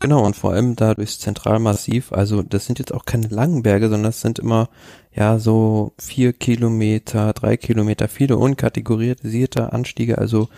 Genau, 0.00 0.26
und 0.26 0.34
vor 0.34 0.52
allem 0.52 0.74
da 0.74 0.94
durchs 0.94 1.20
Zentralmassiv, 1.20 2.12
also 2.12 2.42
das 2.42 2.66
sind 2.66 2.80
jetzt 2.80 2.92
auch 2.92 3.04
keine 3.04 3.28
langen 3.28 3.62
Berge, 3.62 3.88
sondern 3.88 4.10
das 4.10 4.20
sind 4.20 4.40
immer 4.40 4.68
ja 5.14 5.38
so 5.38 5.92
vier 5.96 6.32
Kilometer, 6.32 7.32
drei 7.34 7.56
Kilometer, 7.56 8.08
viele 8.08 8.36
unkategorisierte 8.36 9.72
Anstiege, 9.72 10.18
also 10.18 10.48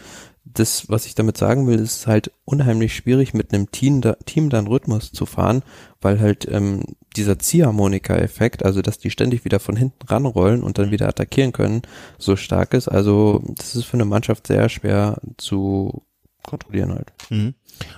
das, 0.55 0.89
was 0.89 1.07
ich 1.07 1.15
damit 1.15 1.37
sagen 1.37 1.67
will, 1.67 1.79
ist 1.79 2.07
halt 2.07 2.31
unheimlich 2.45 2.95
schwierig 2.95 3.35
mit 3.35 3.53
einem 3.53 3.71
Team, 3.71 4.01
da, 4.01 4.15
Team 4.25 4.51
dann 4.51 4.67
Rhythmus 4.67 5.13
zu 5.13 5.27
fahren, 5.27 5.63
weil 6.01 6.21
halt 6.21 6.47
ähm, 6.51 6.83
dieser 7.17 7.39
Ziehharmonika-Effekt, 7.39 8.65
also 8.65 8.81
dass 8.81 8.99
die 8.99 9.11
ständig 9.11 9.45
wieder 9.45 9.61
von 9.61 9.77
hinten 9.77 10.07
ranrollen 10.07 10.63
und 10.63 10.79
dann 10.79 10.91
wieder 10.91 11.09
attackieren 11.09 11.53
können, 11.53 11.83
so 12.19 12.37
stark 12.37 12.75
ist. 12.75 12.89
Also 12.89 13.43
das 13.57 13.75
ist 13.75 13.85
für 13.85 13.95
eine 13.95 14.05
Mannschaft 14.05 14.47
sehr 14.47 14.69
schwer 14.69 15.21
zu 15.37 16.05
kontrollieren 16.43 16.93
halt. 16.93 17.13
Mhm. 17.31 17.55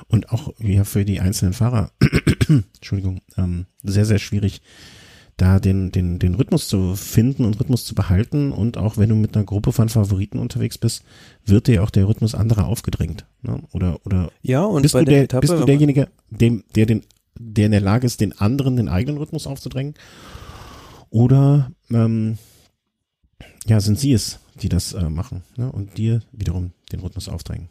Und 0.08 0.30
auch 0.30 0.54
ja 0.58 0.84
für 0.84 1.04
die 1.04 1.20
einzelnen 1.20 1.52
Fahrer, 1.52 1.90
Entschuldigung, 2.48 3.20
ähm, 3.36 3.66
sehr, 3.82 4.06
sehr 4.06 4.18
schwierig, 4.18 4.62
da 5.36 5.60
den, 5.60 5.92
den, 5.92 6.18
den 6.18 6.34
Rhythmus 6.34 6.66
zu 6.66 6.96
finden 6.96 7.44
und 7.44 7.60
Rhythmus 7.60 7.84
zu 7.84 7.94
behalten. 7.94 8.52
Und 8.52 8.78
auch 8.78 8.96
wenn 8.96 9.10
du 9.10 9.14
mit 9.14 9.36
einer 9.36 9.44
Gruppe 9.44 9.72
von 9.72 9.88
Favoriten 9.88 10.38
unterwegs 10.38 10.78
bist, 10.78 11.04
wird 11.44 11.66
dir 11.66 11.82
auch 11.82 11.90
der 11.90 12.08
Rhythmus 12.08 12.34
anderer 12.34 12.66
aufgedrängt. 12.66 13.26
Ne? 13.42 13.60
Oder, 13.72 14.00
oder 14.06 14.30
ja, 14.42 14.64
und 14.64 14.82
bist, 14.82 14.94
du 14.94 15.04
der 15.04 15.24
Etappe, 15.24 15.46
bist 15.46 15.60
du 15.60 15.66
derjenige, 15.66 16.08
dem, 16.30 16.64
der 16.74 16.86
den, 16.86 17.02
der 17.38 17.66
in 17.66 17.72
der 17.72 17.82
Lage 17.82 18.06
ist, 18.06 18.20
den 18.20 18.38
anderen 18.38 18.76
den 18.76 18.88
eigenen 18.88 19.18
Rhythmus 19.18 19.46
aufzudrängen? 19.46 19.94
Oder 21.10 21.70
ähm, 21.90 22.38
ja, 23.66 23.80
sind 23.80 23.98
sie 23.98 24.12
es, 24.12 24.40
die 24.62 24.70
das 24.70 24.94
äh, 24.94 25.10
machen 25.10 25.42
ne? 25.56 25.70
und 25.70 25.98
dir 25.98 26.22
wiederum 26.32 26.72
den 26.92 27.00
Rhythmus 27.00 27.28
aufdrängen? 27.28 27.68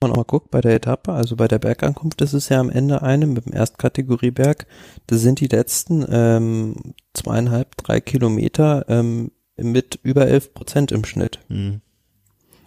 Man 0.00 0.12
auch 0.12 0.16
mal 0.16 0.24
guckt 0.24 0.50
bei 0.50 0.60
der 0.60 0.74
Etappe, 0.74 1.12
also 1.12 1.36
bei 1.36 1.48
der 1.48 1.58
Bergankunft, 1.58 2.20
das 2.20 2.34
ist 2.34 2.48
ja 2.48 2.60
am 2.60 2.70
Ende 2.70 3.02
eine 3.02 3.26
mit 3.26 3.46
dem 3.46 3.52
Erstkategorieberg. 3.52 4.66
Das 5.06 5.20
sind 5.20 5.40
die 5.40 5.48
letzten 5.48 6.04
ähm, 6.08 6.94
zweieinhalb, 7.14 7.76
drei 7.76 8.00
Kilometer 8.00 8.84
ähm, 8.88 9.32
mit 9.56 9.98
über 10.02 10.28
elf 10.28 10.54
Prozent 10.54 10.92
im 10.92 11.04
Schnitt. 11.04 11.40
Mhm. 11.48 11.80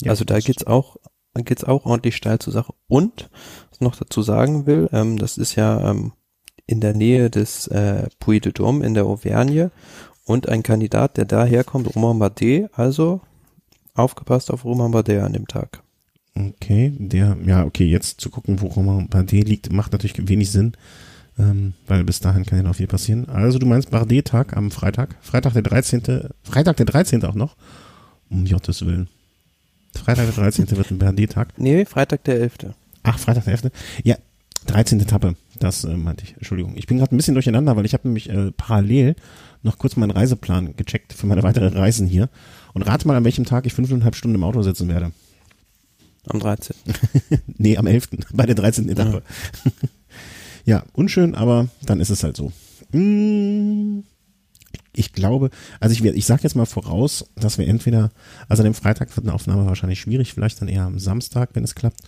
Ja, 0.01 0.11
also 0.11 0.25
da 0.25 0.39
geht's 0.39 0.67
auch, 0.67 0.97
da 1.33 1.41
geht's 1.41 1.63
auch 1.63 1.85
ordentlich 1.85 2.15
steil 2.15 2.39
zur 2.39 2.53
Sache. 2.53 2.73
Und 2.87 3.29
was 3.69 3.77
ich 3.77 3.81
noch 3.81 3.95
dazu 3.95 4.21
sagen 4.21 4.65
will, 4.65 4.89
ähm, 4.91 5.17
das 5.17 5.37
ist 5.37 5.55
ja 5.55 5.89
ähm, 5.89 6.13
in 6.65 6.81
der 6.81 6.93
Nähe 6.93 7.29
des 7.29 7.67
äh, 7.67 8.07
Puy 8.19 8.39
de 8.39 8.51
Dôme 8.51 8.83
in 8.83 8.93
der 8.93 9.05
Auvergne 9.05 9.71
und 10.25 10.49
ein 10.49 10.63
Kandidat, 10.63 11.17
der 11.17 11.25
daherkommt, 11.25 11.95
Romain 11.95 12.19
Bardet, 12.19 12.69
also 12.73 13.21
aufgepasst 13.93 14.51
auf 14.51 14.65
Romain 14.65 14.91
Bardet 14.91 15.21
an 15.21 15.33
dem 15.33 15.47
Tag. 15.47 15.83
Okay, 16.33 16.93
der, 16.97 17.37
ja, 17.45 17.65
okay, 17.65 17.85
jetzt 17.85 18.21
zu 18.21 18.29
gucken, 18.29 18.61
wo 18.61 18.67
Romain 18.67 19.09
Bardet 19.09 19.47
liegt, 19.47 19.71
macht 19.71 19.91
natürlich 19.91 20.27
wenig 20.27 20.49
Sinn, 20.49 20.73
ähm, 21.37 21.73
weil 21.87 22.03
bis 22.03 22.21
dahin 22.21 22.45
kann 22.45 22.57
ja 22.57 22.63
noch 22.63 22.75
viel 22.75 22.87
passieren. 22.87 23.27
Also 23.27 23.59
du 23.59 23.65
meinst 23.65 23.91
Bardet-Tag 23.91 24.55
am 24.55 24.71
Freitag, 24.71 25.17
Freitag 25.21 25.53
der 25.53 25.63
13., 25.63 26.29
Freitag 26.43 26.77
der 26.77 26.85
13. 26.85 27.25
auch 27.25 27.35
noch, 27.35 27.57
um 28.29 28.45
Gottes 28.45 28.85
Willen. 28.85 29.09
Freitag 29.93 30.25
der 30.25 30.35
13. 30.35 30.71
wird 30.71 30.91
ein 30.91 30.99
Bardet-Tag. 30.99 31.53
Nee, 31.57 31.83
Freitag 31.85 32.23
der 32.23 32.35
11. 32.39 32.53
Ach, 33.03 33.19
Freitag 33.19 33.43
der 33.43 33.53
11. 33.53 33.71
Ja, 34.03 34.15
13. 34.67 35.01
Etappe, 35.01 35.35
das 35.59 35.83
äh, 35.83 35.97
meinte 35.97 36.23
ich, 36.23 36.35
Entschuldigung. 36.35 36.73
Ich 36.77 36.87
bin 36.87 36.97
gerade 36.97 37.13
ein 37.13 37.17
bisschen 37.17 37.33
durcheinander, 37.33 37.75
weil 37.75 37.85
ich 37.85 37.93
habe 37.93 38.07
nämlich 38.07 38.29
äh, 38.29 38.51
parallel 38.51 39.15
noch 39.63 39.77
kurz 39.77 39.97
meinen 39.97 40.11
Reiseplan 40.11 40.75
gecheckt 40.77 41.11
für 41.11 41.27
meine 41.27 41.43
weiteren 41.43 41.73
Reisen 41.73 42.07
hier 42.07 42.29
und 42.73 42.83
rate 42.83 43.07
mal, 43.07 43.17
an 43.17 43.25
welchem 43.25 43.45
Tag 43.45 43.65
ich 43.65 43.73
fünfeinhalb 43.73 44.15
Stunden 44.15 44.35
im 44.35 44.43
Auto 44.43 44.61
sitzen 44.61 44.87
werde. 44.87 45.11
Am 46.27 46.39
13. 46.39 46.75
Nee, 47.57 47.77
am 47.77 47.87
11. 47.87 48.09
bei 48.33 48.45
der 48.45 48.55
13. 48.55 48.89
Etappe. 48.89 49.23
Ja, 50.63 50.83
unschön, 50.93 51.33
aber 51.33 51.69
dann 51.87 51.99
ist 51.99 52.11
es 52.11 52.23
halt 52.23 52.37
so. 52.37 52.51
Mm, 52.91 54.03
Ich 54.93 55.11
glaube, 55.13 55.49
also 55.79 55.93
ich, 55.93 56.03
ich 56.05 56.25
sage 56.27 56.43
jetzt 56.43 56.55
mal 56.55 56.65
voraus, 56.67 57.25
dass 57.35 57.57
wir 57.57 57.67
entweder, 57.67 58.11
also 58.47 58.61
an 58.61 58.65
dem 58.65 58.75
Freitag 58.75 59.15
wird 59.17 59.25
eine 59.25 59.33
Aufnahme 59.33 59.65
wahrscheinlich 59.65 59.99
schwierig, 59.99 60.33
vielleicht 60.33 60.61
dann 60.61 60.67
eher 60.67 60.83
am 60.83 60.99
Samstag, 60.99 61.49
wenn 61.53 61.63
es 61.63 61.73
klappt. 61.73 62.01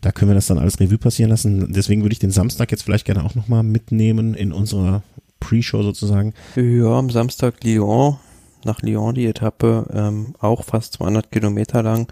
Da 0.00 0.10
können 0.10 0.30
wir 0.30 0.34
das 0.34 0.46
dann 0.48 0.58
alles 0.58 0.80
Revue 0.80 0.98
passieren 0.98 1.30
lassen. 1.30 1.72
Deswegen 1.72 2.02
würde 2.02 2.12
ich 2.12 2.18
den 2.18 2.32
Samstag 2.32 2.72
jetzt 2.72 2.82
vielleicht 2.82 3.04
gerne 3.06 3.24
auch 3.24 3.36
nochmal 3.36 3.62
mitnehmen 3.62 4.34
in 4.34 4.50
unserer 4.52 5.02
Pre-Show 5.40 5.82
sozusagen. 5.84 6.34
Ja, 6.56 6.98
am 6.98 7.10
Samstag 7.10 7.62
Lyon, 7.62 8.16
nach 8.64 8.82
Lyon 8.82 9.14
die 9.14 9.26
Etappe, 9.26 9.86
ähm, 9.92 10.34
auch 10.40 10.64
fast 10.64 10.94
200 10.94 11.30
Kilometer 11.30 11.82
lang, 11.84 12.08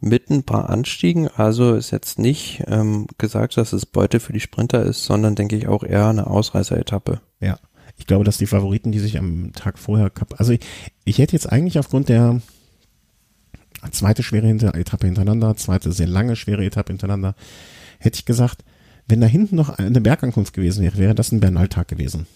mit 0.00 0.30
ein 0.30 0.42
paar 0.42 0.68
Anstiegen. 0.70 1.28
Also 1.28 1.74
ist 1.74 1.90
jetzt 1.90 2.18
nicht 2.18 2.62
ähm, 2.66 3.06
gesagt, 3.18 3.56
dass 3.56 3.72
es 3.72 3.86
Beute 3.86 4.20
für 4.20 4.32
die 4.32 4.40
Sprinter 4.40 4.82
ist, 4.82 5.04
sondern 5.04 5.34
denke 5.34 5.56
ich 5.56 5.68
auch 5.68 5.82
eher 5.82 6.08
eine 6.08 6.26
Ausreißer-Etappe. 6.26 7.20
Ja, 7.40 7.58
ich 7.96 8.06
glaube, 8.06 8.24
dass 8.24 8.38
die 8.38 8.46
Favoriten, 8.46 8.92
die 8.92 8.98
sich 8.98 9.18
am 9.18 9.52
Tag 9.52 9.78
vorher, 9.78 10.10
also 10.36 10.52
ich, 10.52 10.60
ich 11.04 11.18
hätte 11.18 11.32
jetzt 11.32 11.50
eigentlich 11.50 11.78
aufgrund 11.78 12.08
der 12.08 12.40
zweite 13.90 14.22
schwere 14.22 14.48
Etappe 14.48 15.06
hintereinander, 15.06 15.56
zweite 15.56 15.92
sehr 15.92 16.06
lange 16.06 16.36
schwere 16.36 16.64
Etappe 16.64 16.92
hintereinander, 16.92 17.34
hätte 17.98 18.16
ich 18.16 18.24
gesagt, 18.24 18.64
wenn 19.08 19.20
da 19.20 19.26
hinten 19.26 19.56
noch 19.56 19.70
eine 19.70 20.00
Bergankunft 20.00 20.52
gewesen 20.52 20.82
wäre, 20.82 20.98
wäre 20.98 21.14
das 21.14 21.32
ein 21.32 21.40
Bernal-Tag 21.40 21.88
gewesen. 21.88 22.26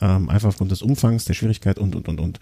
Ähm, 0.00 0.28
einfach 0.28 0.48
aufgrund 0.48 0.70
des 0.70 0.82
Umfangs, 0.82 1.24
der 1.24 1.34
Schwierigkeit 1.34 1.78
und, 1.78 1.94
und, 1.96 2.08
und, 2.08 2.20
und. 2.20 2.40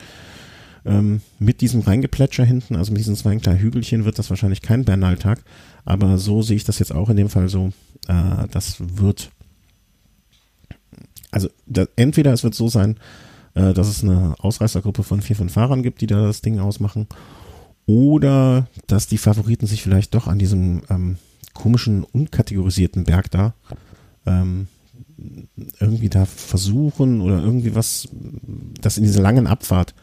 Ähm, 0.89 1.21
mit 1.39 1.61
diesem 1.61 1.81
Reingeplätscher 1.81 2.45
hinten, 2.45 2.77
also 2.77 2.93
mit 2.93 3.01
diesen 3.01 3.17
zwei 3.17 3.37
kleinen 3.37 3.61
Hügelchen, 3.61 4.05
wird 4.05 4.19
das 4.19 4.31
wahrscheinlich 4.31 4.63
kein 4.63 4.85
Bernal-Tag. 4.85 5.43
Aber 5.85 6.19
so 6.19 6.43
sehe 6.43 6.57
ich 6.57 6.65
das 6.65 6.79
jetzt 6.79 6.95
auch 6.95 7.11
in 7.11 7.17
dem 7.17 7.29
Fall 7.29 7.49
so. 7.49 7.73
Äh, 8.09 8.49
das 8.51 8.77
wird 8.79 9.31
also 11.31 11.49
da, 11.67 11.87
entweder 11.97 12.33
es 12.33 12.45
wird 12.45 12.55
so 12.55 12.69
sein, 12.69 12.97
äh, 13.55 13.73
dass 13.75 13.89
es 13.89 14.03
eine 14.03 14.35
Ausreißergruppe 14.39 15.03
von 15.03 15.21
vier, 15.21 15.37
fünf 15.37 15.53
Fahrern 15.53 15.83
gibt, 15.83 16.01
die 16.01 16.07
da 16.07 16.23
das 16.27 16.43
Ding 16.43 16.59
ausmachen, 16.59 17.07
oder 17.87 18.69
dass 18.87 19.07
die 19.07 19.19
Favoriten 19.19 19.67
sich 19.67 19.83
vielleicht 19.83 20.15
doch 20.15 20.27
an 20.27 20.39
diesem 20.39 20.83
ähm, 20.91 21.19
komischen, 21.55 22.05
unkategorisierten 22.05 23.05
Berg 23.05 23.31
da 23.31 23.55
ähm, 24.27 24.69
irgendwie 25.81 26.09
da 26.09 26.27
versuchen 26.27 27.21
oder 27.21 27.41
irgendwie 27.41 27.75
was, 27.75 28.09
das 28.81 28.99
in 28.99 29.05
dieser 29.05 29.23
langen 29.23 29.47
Abfahrt, 29.47 29.95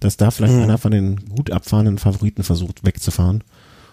dass 0.00 0.16
da 0.16 0.30
vielleicht 0.30 0.54
Mhm. 0.54 0.62
einer 0.62 0.78
von 0.78 0.90
den 0.92 1.16
gut 1.34 1.50
abfahrenden 1.50 1.98
Favoriten 1.98 2.42
versucht 2.42 2.84
wegzufahren 2.84 3.42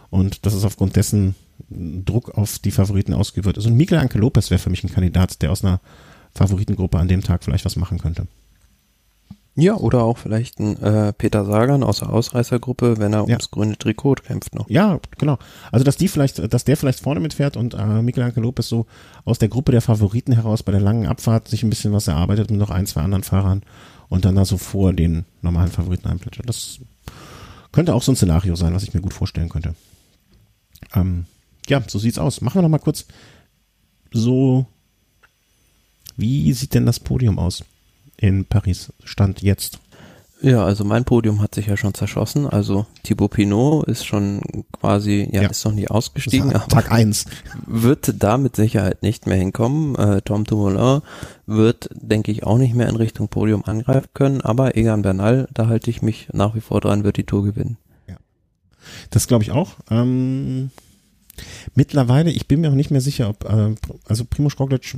und 0.10 0.46
dass 0.46 0.54
es 0.54 0.64
aufgrund 0.66 0.96
dessen 0.96 1.36
Druck 1.70 2.38
auf 2.38 2.60
die 2.60 2.72
Favoriten 2.72 3.14
ausgeübt 3.14 3.46
wird. 3.46 3.58
Also 3.58 3.70
Miguel 3.70 4.00
Anke 4.00 4.18
Lopez 4.18 4.50
wäre 4.50 4.60
für 4.60 4.70
mich 4.70 4.84
ein 4.84 4.92
Kandidat, 4.92 5.42
der 5.42 5.52
aus 5.52 5.64
einer 5.64 5.80
Favoritengruppe 6.34 6.98
an 6.98 7.08
dem 7.08 7.22
Tag 7.22 7.44
vielleicht 7.44 7.66
was 7.66 7.76
machen 7.76 8.00
könnte. 8.00 8.28
Ja, 9.56 9.76
oder 9.76 10.04
auch 10.04 10.18
vielleicht 10.18 10.60
ein 10.60 10.82
äh, 10.82 11.12
Peter 11.12 11.44
Sagan 11.44 11.84
aus 11.84 12.00
der 12.00 12.10
Ausreißergruppe, 12.10 13.00
wenn 13.00 13.12
er 13.14 13.20
Ja. 13.28 13.34
ums 13.36 13.52
grüne 13.52 13.78
Trikot 13.78 14.16
kämpft 14.26 14.56
noch. 14.56 14.70
Ja, 14.70 14.98
genau. 15.18 15.38
Also 15.74 15.84
dass 15.84 15.98
die 15.98 16.08
vielleicht, 16.08 16.54
dass 16.54 16.64
der 16.64 16.78
vielleicht 16.78 17.02
vorne 17.02 17.20
mitfährt 17.20 17.58
und 17.58 17.74
äh, 17.74 18.02
Miguel 18.02 18.24
Anke 18.24 18.40
Lopez 18.40 18.70
so 18.70 18.86
aus 19.26 19.40
der 19.40 19.50
Gruppe 19.50 19.74
der 19.74 19.82
Favoriten 19.82 20.32
heraus 20.32 20.64
bei 20.64 20.72
der 20.72 20.80
langen 20.80 21.06
Abfahrt 21.06 21.50
sich 21.50 21.64
ein 21.64 21.70
bisschen 21.70 21.92
was 21.92 22.08
erarbeitet 22.08 22.50
mit 22.50 22.60
noch 22.62 22.70
ein, 22.70 22.86
zwei 22.86 23.02
anderen 23.02 23.24
Fahrern 23.24 23.64
und 24.12 24.26
dann 24.26 24.36
da 24.36 24.44
so 24.44 24.58
vor 24.58 24.92
den 24.92 25.24
normalen 25.42 25.72
Favoriten 25.72 26.10
einplätschert. 26.10 26.48
Das 26.48 26.82
könnte 27.72 27.96
auch 27.96 28.04
so 28.04 28.12
ein 28.12 28.18
Szenario 28.18 28.58
sein, 28.58 28.74
was 28.74 28.84
ich 28.84 28.94
mir 28.94 29.00
gut 29.00 29.14
vorstellen 29.14 29.48
könnte. 29.48 29.74
Ähm, 30.94 31.28
ja, 31.70 31.82
so 31.88 31.98
sieht's 31.98 32.20
aus. 32.20 32.42
Machen 32.42 32.56
wir 32.56 32.62
noch 32.64 32.70
mal 32.70 32.80
kurz 32.80 33.06
so, 34.12 34.66
wie 36.18 36.52
sieht 36.52 36.74
denn 36.74 36.86
das 36.86 37.00
Podium 37.00 37.40
aus 37.40 37.64
in 38.18 38.44
Paris? 38.44 38.92
Stand 39.06 39.42
jetzt. 39.44 39.80
Ja, 40.44 40.66
also 40.66 40.84
mein 40.84 41.06
Podium 41.06 41.40
hat 41.42 41.54
sich 41.54 41.68
ja 41.68 41.78
schon 41.78 41.94
zerschossen. 41.94 42.48
Also 42.48 42.88
Thibaut 43.04 43.32
Pinot 43.32 43.88
ist 43.88 44.06
schon 44.06 44.42
quasi, 44.72 45.30
ja, 45.32 45.44
Ja. 45.44 45.50
ist 45.50 45.64
noch 45.66 45.72
nie 45.74 45.88
ausgestiegen, 45.88 46.50
Tag 46.52 46.92
eins. 46.92 47.26
wird 47.68 48.16
da 48.18 48.38
mit 48.40 48.56
Sicherheit 48.56 49.04
nicht 49.04 49.28
mehr 49.28 49.38
hinkommen. 49.38 49.96
Äh, 49.96 50.22
Tom 50.24 50.44
Dumoulin 50.46 51.02
wird, 51.46 51.90
denke 51.94 52.32
ich, 52.32 52.44
auch 52.44 52.58
nicht 52.58 52.74
mehr 52.74 52.90
in 52.90 52.96
Richtung 52.96 53.28
Podium 53.28 53.64
angreifen 53.66 54.08
können. 54.16 54.42
Aber 54.42 54.76
Egan 54.76 55.04
Bernal, 55.04 55.48
da 55.54 55.68
halte 55.68 55.92
ich 55.92 56.02
mich 56.02 56.30
nach 56.34 56.56
wie 56.56 56.62
vor 56.62 56.82
dran, 56.82 57.04
wird 57.04 57.18
die 57.18 57.26
Tour 57.26 57.44
gewinnen. 57.44 57.78
Das 59.12 59.28
glaube 59.28 59.44
ich 59.44 59.52
auch. 59.52 59.76
Ähm, 59.92 60.72
mittlerweile, 61.76 62.32
ich 62.32 62.48
bin 62.48 62.62
mir 62.62 62.72
auch 62.72 62.76
nicht 62.76 62.90
mehr 62.90 63.00
sicher, 63.00 63.30
ob, 63.30 63.46
äh, 63.46 63.76
also 64.08 64.26
Primoz 64.26 64.60
Roglic 64.60 64.98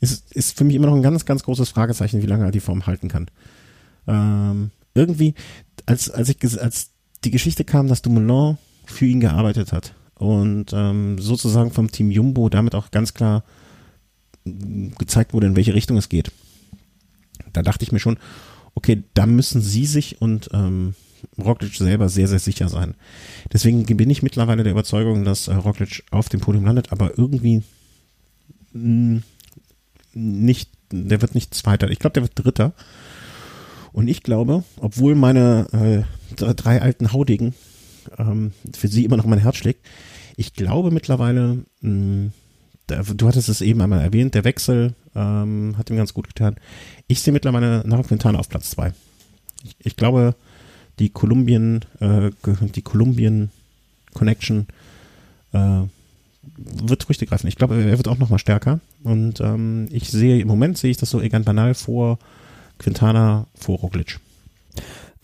ist, 0.00 0.32
ist 0.32 0.56
für 0.56 0.62
mich 0.64 0.76
immer 0.76 0.86
noch 0.86 0.94
ein 0.94 1.02
ganz, 1.02 1.24
ganz 1.24 1.42
großes 1.42 1.70
Fragezeichen, 1.70 2.22
wie 2.22 2.26
lange 2.26 2.44
er 2.44 2.52
die 2.52 2.60
Form 2.60 2.86
halten 2.86 3.08
kann. 3.08 3.26
Ähm, 4.08 4.70
irgendwie, 4.94 5.34
als, 5.86 6.10
als 6.10 6.28
ich, 6.28 6.60
als 6.60 6.90
die 7.24 7.30
Geschichte 7.30 7.64
kam, 7.64 7.86
dass 7.86 8.02
Dumoulin 8.02 8.58
für 8.86 9.06
ihn 9.06 9.20
gearbeitet 9.20 9.72
hat 9.72 9.94
und 10.14 10.72
ähm, 10.72 11.18
sozusagen 11.18 11.70
vom 11.70 11.90
Team 11.90 12.10
Jumbo 12.10 12.48
damit 12.48 12.74
auch 12.74 12.90
ganz 12.90 13.14
klar 13.14 13.44
mh, 14.44 14.94
gezeigt 14.98 15.32
wurde, 15.34 15.46
in 15.46 15.56
welche 15.56 15.74
Richtung 15.74 15.96
es 15.96 16.08
geht. 16.08 16.32
Da 17.52 17.62
dachte 17.62 17.84
ich 17.84 17.92
mir 17.92 18.00
schon, 18.00 18.18
okay, 18.74 19.04
da 19.14 19.26
müssen 19.26 19.60
sie 19.60 19.86
sich 19.86 20.20
und 20.20 20.50
ähm, 20.52 20.94
Roglic 21.38 21.74
selber 21.74 22.08
sehr, 22.08 22.28
sehr 22.28 22.38
sicher 22.38 22.68
sein. 22.68 22.94
Deswegen 23.52 23.84
bin 23.84 24.10
ich 24.10 24.22
mittlerweile 24.22 24.62
der 24.62 24.72
Überzeugung, 24.72 25.24
dass 25.24 25.48
äh, 25.48 25.54
Roglic 25.54 26.04
auf 26.10 26.28
dem 26.28 26.40
Podium 26.40 26.64
landet, 26.64 26.92
aber 26.92 27.18
irgendwie 27.18 27.62
mh, 28.72 29.22
nicht, 30.14 30.70
der 30.90 31.20
wird 31.20 31.34
nicht 31.34 31.54
Zweiter. 31.54 31.90
Ich 31.90 31.98
glaube, 31.98 32.14
der 32.14 32.22
wird 32.22 32.32
Dritter. 32.34 32.72
Und 33.92 34.08
ich 34.08 34.22
glaube, 34.22 34.64
obwohl 34.80 35.14
meine 35.14 36.06
äh, 36.36 36.44
drei 36.54 36.82
alten 36.82 37.12
Haudegen 37.12 37.54
ähm, 38.18 38.52
für 38.76 38.88
sie 38.88 39.04
immer 39.04 39.16
noch 39.16 39.26
mein 39.26 39.40
Herz 39.40 39.56
schlägt, 39.56 39.86
ich 40.36 40.52
glaube 40.54 40.90
mittlerweile, 40.90 41.64
mh, 41.80 42.30
da, 42.86 43.02
du 43.02 43.26
hattest 43.28 43.48
es 43.48 43.60
eben 43.60 43.80
einmal 43.80 44.00
erwähnt, 44.00 44.34
der 44.34 44.44
Wechsel 44.44 44.94
ähm, 45.14 45.74
hat 45.76 45.90
ihm 45.90 45.96
ganz 45.96 46.14
gut 46.14 46.28
getan. 46.28 46.56
Ich 47.06 47.20
sehe 47.20 47.32
mittlerweile 47.32 47.86
Nairo 47.86 48.02
Quintana 48.02 48.38
auf 48.38 48.48
Platz 48.48 48.70
zwei. 48.70 48.92
Ich, 49.64 49.76
ich 49.80 49.96
glaube, 49.96 50.34
die 50.98 51.10
Kolumbien, 51.10 51.84
äh, 52.00 52.30
die 52.74 52.82
Kolumbien 52.82 53.50
Connection 54.14 54.66
äh, 55.52 55.82
wird 56.56 57.04
Früchte 57.04 57.26
greifen. 57.26 57.46
Ich 57.46 57.56
glaube, 57.56 57.76
er 57.76 57.96
wird 57.96 58.08
auch 58.08 58.18
noch 58.18 58.30
mal 58.30 58.38
stärker. 58.38 58.80
Und 59.04 59.40
ähm, 59.40 59.88
ich 59.90 60.10
sehe, 60.10 60.40
im 60.40 60.48
Moment 60.48 60.78
sehe 60.78 60.90
ich 60.90 60.96
das 60.96 61.10
so 61.10 61.20
Egan 61.20 61.44
Banal 61.44 61.74
vor 61.74 62.18
Quintana 62.78 63.46
vor 63.54 63.78
Roglic. 63.78 64.20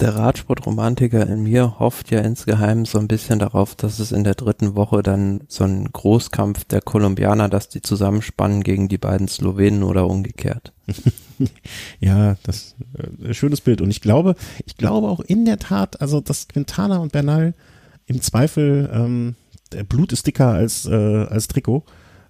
Der 0.00 0.16
Radsportromantiker 0.16 1.24
in 1.28 1.44
mir 1.44 1.78
hofft 1.78 2.10
ja 2.10 2.18
insgeheim 2.20 2.84
so 2.84 2.98
ein 2.98 3.06
bisschen 3.06 3.38
darauf, 3.38 3.76
dass 3.76 4.00
es 4.00 4.10
in 4.10 4.24
der 4.24 4.34
dritten 4.34 4.74
Woche 4.74 5.04
dann 5.04 5.42
so 5.46 5.62
ein 5.62 5.92
Großkampf 5.92 6.64
der 6.64 6.80
Kolumbianer, 6.80 7.48
dass 7.48 7.68
die 7.68 7.80
zusammenspannen 7.80 8.64
gegen 8.64 8.88
die 8.88 8.98
beiden 8.98 9.28
Slowenen 9.28 9.84
oder 9.84 10.08
umgekehrt. 10.08 10.72
ja, 12.00 12.36
das 12.42 12.74
äh, 13.22 13.32
schönes 13.32 13.60
Bild. 13.60 13.80
Und 13.80 13.90
ich 13.90 14.00
glaube, 14.00 14.34
ich 14.66 14.76
glaube 14.76 15.08
auch 15.08 15.20
in 15.20 15.44
der 15.44 15.60
Tat, 15.60 16.00
also 16.00 16.20
dass 16.20 16.48
Quintana 16.48 16.98
und 16.98 17.12
Bernal 17.12 17.54
im 18.06 18.20
Zweifel 18.20 18.90
ähm, 18.92 19.36
der 19.72 19.84
Blut 19.84 20.12
ist 20.12 20.26
dicker 20.26 20.48
als, 20.48 20.86
äh, 20.86 20.92
als 20.92 21.46
Trikot, 21.46 21.84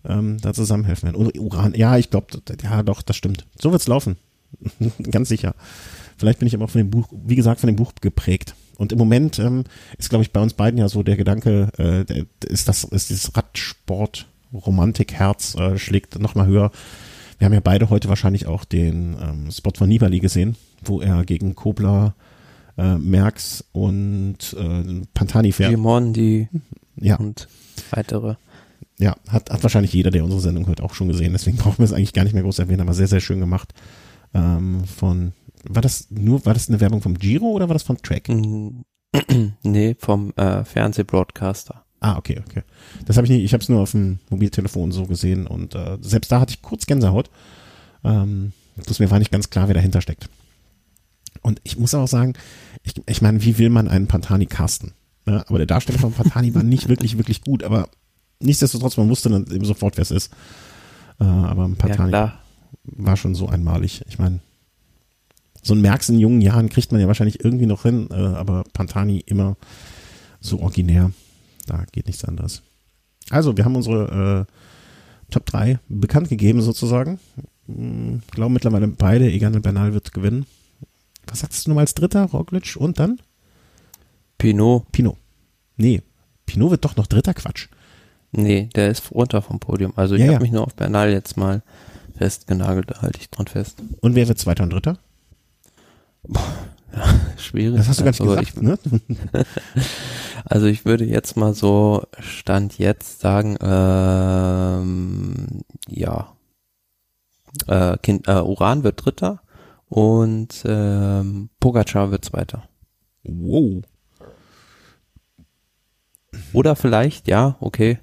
ähm, 0.05 0.37
da 0.43 0.53
zusammenhelfen 0.53 1.09
werden. 1.09 1.17
Und 1.17 1.39
Uran, 1.39 1.73
ja, 1.75 1.97
ich 1.97 2.11
glaube, 2.11 2.27
ja 2.63 2.83
doch, 2.83 3.01
das 3.01 3.17
stimmt. 3.17 3.47
So 3.59 3.73
wird's 3.73 3.89
laufen. 3.89 4.17
Ganz 5.11 5.29
sicher. 5.29 5.55
Vielleicht 6.17 6.39
bin 6.39 6.49
ich 6.49 6.55
aber 6.55 6.65
auch 6.65 6.71
von 6.71 6.81
dem 6.81 6.91
Buch, 6.91 7.09
wie 7.25 7.37
gesagt, 7.37 7.61
von 7.61 7.67
dem 7.67 7.77
Buch 7.77 7.93
geprägt. 8.01 8.55
Und 8.77 8.93
im 8.93 8.99
Moment 8.99 9.39
ähm, 9.39 9.65
ist, 9.99 10.11
glaube 10.11 10.23
ich, 10.23 10.33
bei 10.33 10.41
uns 10.41 10.55
beiden 10.55 10.79
ja 10.79 10.89
so 10.89 11.03
der 11.03 11.17
Gedanke, 11.17 11.71
äh, 11.79 12.05
der, 12.05 12.27
ist 12.47 12.69
das, 12.69 12.85
ist 12.85 13.11
dieses 13.11 13.37
Radsport, 13.37 14.27
Romantikherz 14.53 15.55
äh, 15.57 15.79
schlägt 15.79 16.19
nochmal 16.19 16.47
höher. 16.47 16.71
Wir 17.39 17.47
haben 17.47 17.53
ja 17.53 17.61
beide 17.61 17.91
heute 17.91 18.09
wahrscheinlich 18.09 18.47
auch 18.47 18.65
den 18.65 19.17
ähm, 19.21 19.51
Spot 19.51 19.73
von 19.77 19.89
Nibali 19.89 20.21
gesehen, 20.21 20.57
wo 20.85 21.01
er 21.01 21.25
gegen 21.25 21.55
Kobler, 21.55 22.15
äh, 22.79 22.95
Merckx 22.97 23.65
und 23.73 24.57
äh, 24.59 25.03
Pantani 25.15 25.53
fährt. 25.53 25.71
Gimondi 25.71 26.49
ja. 26.97 27.17
und 27.17 27.49
weitere. 27.91 28.37
Ja, 28.99 29.17
hat, 29.29 29.51
hat 29.51 29.63
wahrscheinlich 29.63 29.93
jeder, 29.93 30.11
der 30.11 30.23
unsere 30.23 30.41
Sendung 30.41 30.67
hört, 30.69 30.81
auch 30.81 30.95
schon 30.95 31.09
gesehen. 31.09 31.33
Deswegen 31.33 31.57
brauchen 31.57 31.79
wir 31.79 31.85
es 31.85 31.93
eigentlich 31.93 32.13
gar 32.13 32.25
nicht 32.25 32.35
mehr 32.35 32.45
groß 32.45 32.61
erwähnen, 32.61 32.81
aber 32.81 32.95
sehr, 32.95 33.09
sehr 33.09 33.21
schön 33.21 33.41
gemacht. 33.41 33.75
Ähm, 34.35 34.85
von 34.85 35.33
war 35.69 35.83
das 35.83 36.11
nur, 36.11 36.45
war 36.45 36.55
das 36.55 36.69
eine 36.69 36.81
Werbung 36.81 37.01
vom 37.01 37.15
Giro 37.15 37.47
oder 37.47 37.69
war 37.69 37.75
das 37.75 37.83
von 37.83 37.97
Track? 37.99 38.29
nee, 39.63 39.97
vom 39.99 40.33
äh, 40.37 40.65
Fernsehbroadcaster. 40.65 41.85
Ah, 42.01 42.19
okay, 42.19 42.43
okay. 42.47 42.63
Das 43.07 43.17
habe 43.17 43.27
ich 43.27 43.31
nicht, 43.31 43.45
ich 43.45 43.55
habe 43.55 43.63
es 43.63 43.69
nur 43.69 43.81
auf 43.81 43.93
dem 43.93 44.19
Mobiltelefon 44.29 44.93
so 44.93 45.07
gesehen 45.07 45.47
und 45.47 45.75
äh, 45.75 45.97
selbst 46.03 46.31
da 46.31 46.41
hatte 46.41 46.53
ich 46.53 46.61
kurz 46.61 46.85
Gänsehaut. 46.85 47.31
Ähm, 48.05 48.53
bloß 48.77 48.99
mir 48.99 49.11
war 49.11 49.19
nicht 49.19 49.33
ganz 49.33 49.49
klar, 49.49 49.69
wer 49.69 49.75
dahinter 49.75 50.03
steckt. 50.03 50.29
Und 51.41 51.61
ich 51.65 51.79
muss 51.79 51.95
auch 51.95 52.09
sagen, 52.09 52.35
ich, 52.83 52.95
ich 53.07 53.23
meine, 53.23 53.43
wie 53.43 53.59
will 53.59 53.71
man 53.71 53.89
einen 53.89 54.07
Pantani 54.07 54.47
casten? 54.47 54.93
Ja, 55.27 55.45
aber 55.49 55.59
der 55.59 55.67
Darsteller 55.67 55.99
von 55.99 56.13
Pantani 56.13 56.55
war 56.55 56.63
nicht 56.63 56.89
wirklich, 56.89 57.17
wirklich 57.17 57.41
gut, 57.41 57.63
aber 57.63 57.89
nichtsdestotrotz, 58.41 58.99
man 58.99 59.09
wusste 59.09 59.31
dann 59.31 59.47
eben 59.51 59.65
sofort, 59.65 59.97
wer 59.97 60.03
es 60.03 60.11
ist. 60.11 60.31
Äh, 61.21 61.25
aber 61.25 61.71
Pantani 61.79 62.13
ja, 62.13 62.39
war 62.83 63.17
schon 63.17 63.35
so 63.35 63.49
einmalig. 63.49 64.05
Ich 64.09 64.19
meine, 64.19 64.41
so 65.63 65.75
ein 65.75 65.81
Merks 65.81 66.09
in 66.09 66.19
jungen 66.19 66.41
Jahren 66.41 66.69
kriegt 66.69 66.93
man 66.93 67.01
ja 67.01 67.07
wahrscheinlich 67.07 67.45
irgendwie 67.45 67.67
noch 67.67 67.83
hin, 67.83 68.09
äh, 68.11 68.15
aber 68.15 68.65
Pantani 68.73 69.23
immer 69.27 69.57
so 70.41 70.61
originär. 70.61 71.11
Da 71.67 71.85
geht 71.93 72.07
nichts 72.07 72.25
anderes. 72.25 72.63
Also, 73.31 73.57
wir 73.57 73.65
haben 73.65 73.77
unsere 73.77 74.47
äh, 74.49 75.33
Top 75.33 75.47
3 75.47 75.79
bekannt 75.89 76.29
gegeben 76.29 76.61
sozusagen. 76.61 77.19
Hm, 77.67 78.21
glaube 78.31 78.53
mittlerweile 78.53 78.89
beide, 78.89 79.31
Egan 79.31 79.55
und 79.55 79.63
Bernal 79.63 79.95
wird 79.95 80.13
gewinnen. 80.13 80.47
Was 81.27 81.41
sagst 81.41 81.67
du 81.67 81.71
nur 81.71 81.81
als 81.81 81.95
Dritter, 81.95 82.25
Roglic 82.25 82.77
und 82.77 82.99
dann? 82.99 83.19
Pinot. 84.37 84.93
Pinot. 84.93 85.17
Nee, 85.77 86.03
Pinot 86.45 86.73
wird 86.73 86.85
doch 86.85 86.97
noch 86.97 87.07
Dritter, 87.07 87.33
Quatsch. 87.33 87.69
Nee, 88.33 88.69
der 88.75 88.91
ist 88.91 89.13
runter 89.13 89.43
vom 89.43 89.61
Podium. 89.61 89.93
Also 89.97 90.15
ich 90.15 90.21
ja, 90.21 90.27
habe 90.27 90.35
ja. 90.35 90.41
mich 90.41 90.53
nur 90.53 90.65
auf 90.65 90.75
Bernal 90.75 91.11
jetzt 91.11 91.37
mal 91.37 91.63
festgenagelt, 92.17 92.91
da 92.91 93.03
halte 93.03 93.21
ich 93.21 93.31
dran 93.31 93.47
fest. 93.47 93.83
Und 94.01 94.15
wer 94.15 94.29
wird 94.29 94.39
Zweiter 94.39 94.65
und 94.65 94.73
Dritter? 94.73 94.99
Ja, 96.97 97.21
schwierig. 97.39 97.79
Das 97.79 97.89
hast 97.89 98.01
du 98.01 98.05
nicht 98.05 98.21
also 98.21 98.37
gesagt, 98.37 98.57
ich, 98.57 98.63
ne? 98.63 98.79
also 100.45 100.67
ich 100.67 100.85
würde 100.85 101.05
jetzt 101.05 101.37
mal 101.37 101.53
so 101.53 102.05
Stand 102.21 102.79
jetzt 102.79 103.21
sagen, 103.21 103.57
ähm, 103.61 105.63
ja, 105.89 106.37
äh, 107.67 107.97
kind, 107.99 108.29
äh, 108.29 108.41
Uran 108.41 108.85
wird 108.85 109.05
Dritter 109.05 109.41
und 109.87 110.63
ähm, 110.67 111.51
Pogacar 111.61 112.11
wird 112.11 112.25
Zweiter. 112.25 112.69
Wow. 113.25 113.83
Oder 116.53 116.77
vielleicht, 116.77 117.29
ja, 117.29 117.57
okay. 117.61 117.99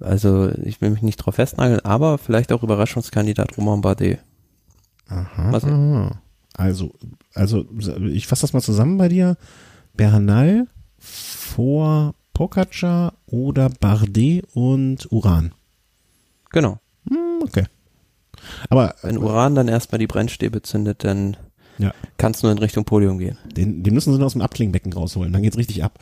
Also 0.00 0.50
ich 0.62 0.80
will 0.80 0.90
mich 0.90 1.02
nicht 1.02 1.16
drauf 1.16 1.36
festnageln, 1.36 1.80
aber 1.80 2.18
vielleicht 2.18 2.52
auch 2.52 2.62
Überraschungskandidat 2.62 3.56
Romain 3.56 3.80
Bardet. 3.80 4.20
Aha. 5.08 5.50
aha. 5.50 6.22
Also, 6.54 6.92
also 7.34 7.66
ich 8.06 8.26
fasse 8.26 8.42
das 8.42 8.52
mal 8.52 8.60
zusammen 8.60 8.98
bei 8.98 9.08
dir. 9.08 9.36
Bernal 9.94 10.66
vor 10.98 12.14
Pogacar 12.34 13.14
oder 13.26 13.68
Bardet 13.68 14.44
und 14.54 15.10
Uran. 15.10 15.52
Genau. 16.50 16.78
Hm, 17.08 17.42
okay. 17.42 17.66
Aber 18.68 18.94
wenn 19.02 19.18
Uran 19.18 19.54
dann 19.54 19.68
erstmal 19.68 19.98
die 19.98 20.06
Brennstäbe 20.06 20.62
zündet, 20.62 21.04
dann 21.04 21.36
ja. 21.80 21.94
kann 22.16 22.32
es 22.32 22.42
nur 22.42 22.52
in 22.52 22.58
Richtung 22.58 22.84
Podium 22.84 23.18
gehen. 23.18 23.38
Den, 23.56 23.82
den 23.82 23.94
müssen 23.94 24.12
sie 24.12 24.18
nur 24.18 24.26
aus 24.26 24.32
dem 24.32 24.42
Abklingbecken 24.42 24.92
rausholen, 24.92 25.32
dann 25.32 25.42
geht's 25.42 25.56
richtig 25.56 25.82
ab. 25.82 25.98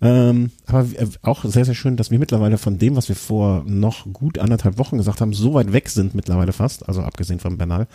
Ähm, 0.00 0.50
aber 0.66 0.86
äh, 0.96 1.06
auch 1.22 1.44
sehr, 1.44 1.64
sehr 1.64 1.74
schön, 1.74 1.96
dass 1.96 2.10
wir 2.10 2.18
mittlerweile 2.18 2.58
von 2.58 2.78
dem, 2.78 2.96
was 2.96 3.08
wir 3.08 3.16
vor 3.16 3.64
noch 3.66 4.12
gut 4.12 4.38
anderthalb 4.38 4.78
Wochen 4.78 4.98
gesagt 4.98 5.20
haben, 5.20 5.32
so 5.32 5.54
weit 5.54 5.72
weg 5.72 5.88
sind 5.88 6.14
mittlerweile 6.14 6.52
fast, 6.52 6.88
also 6.88 7.02
abgesehen 7.02 7.40
von 7.40 7.58
Bernal. 7.58 7.86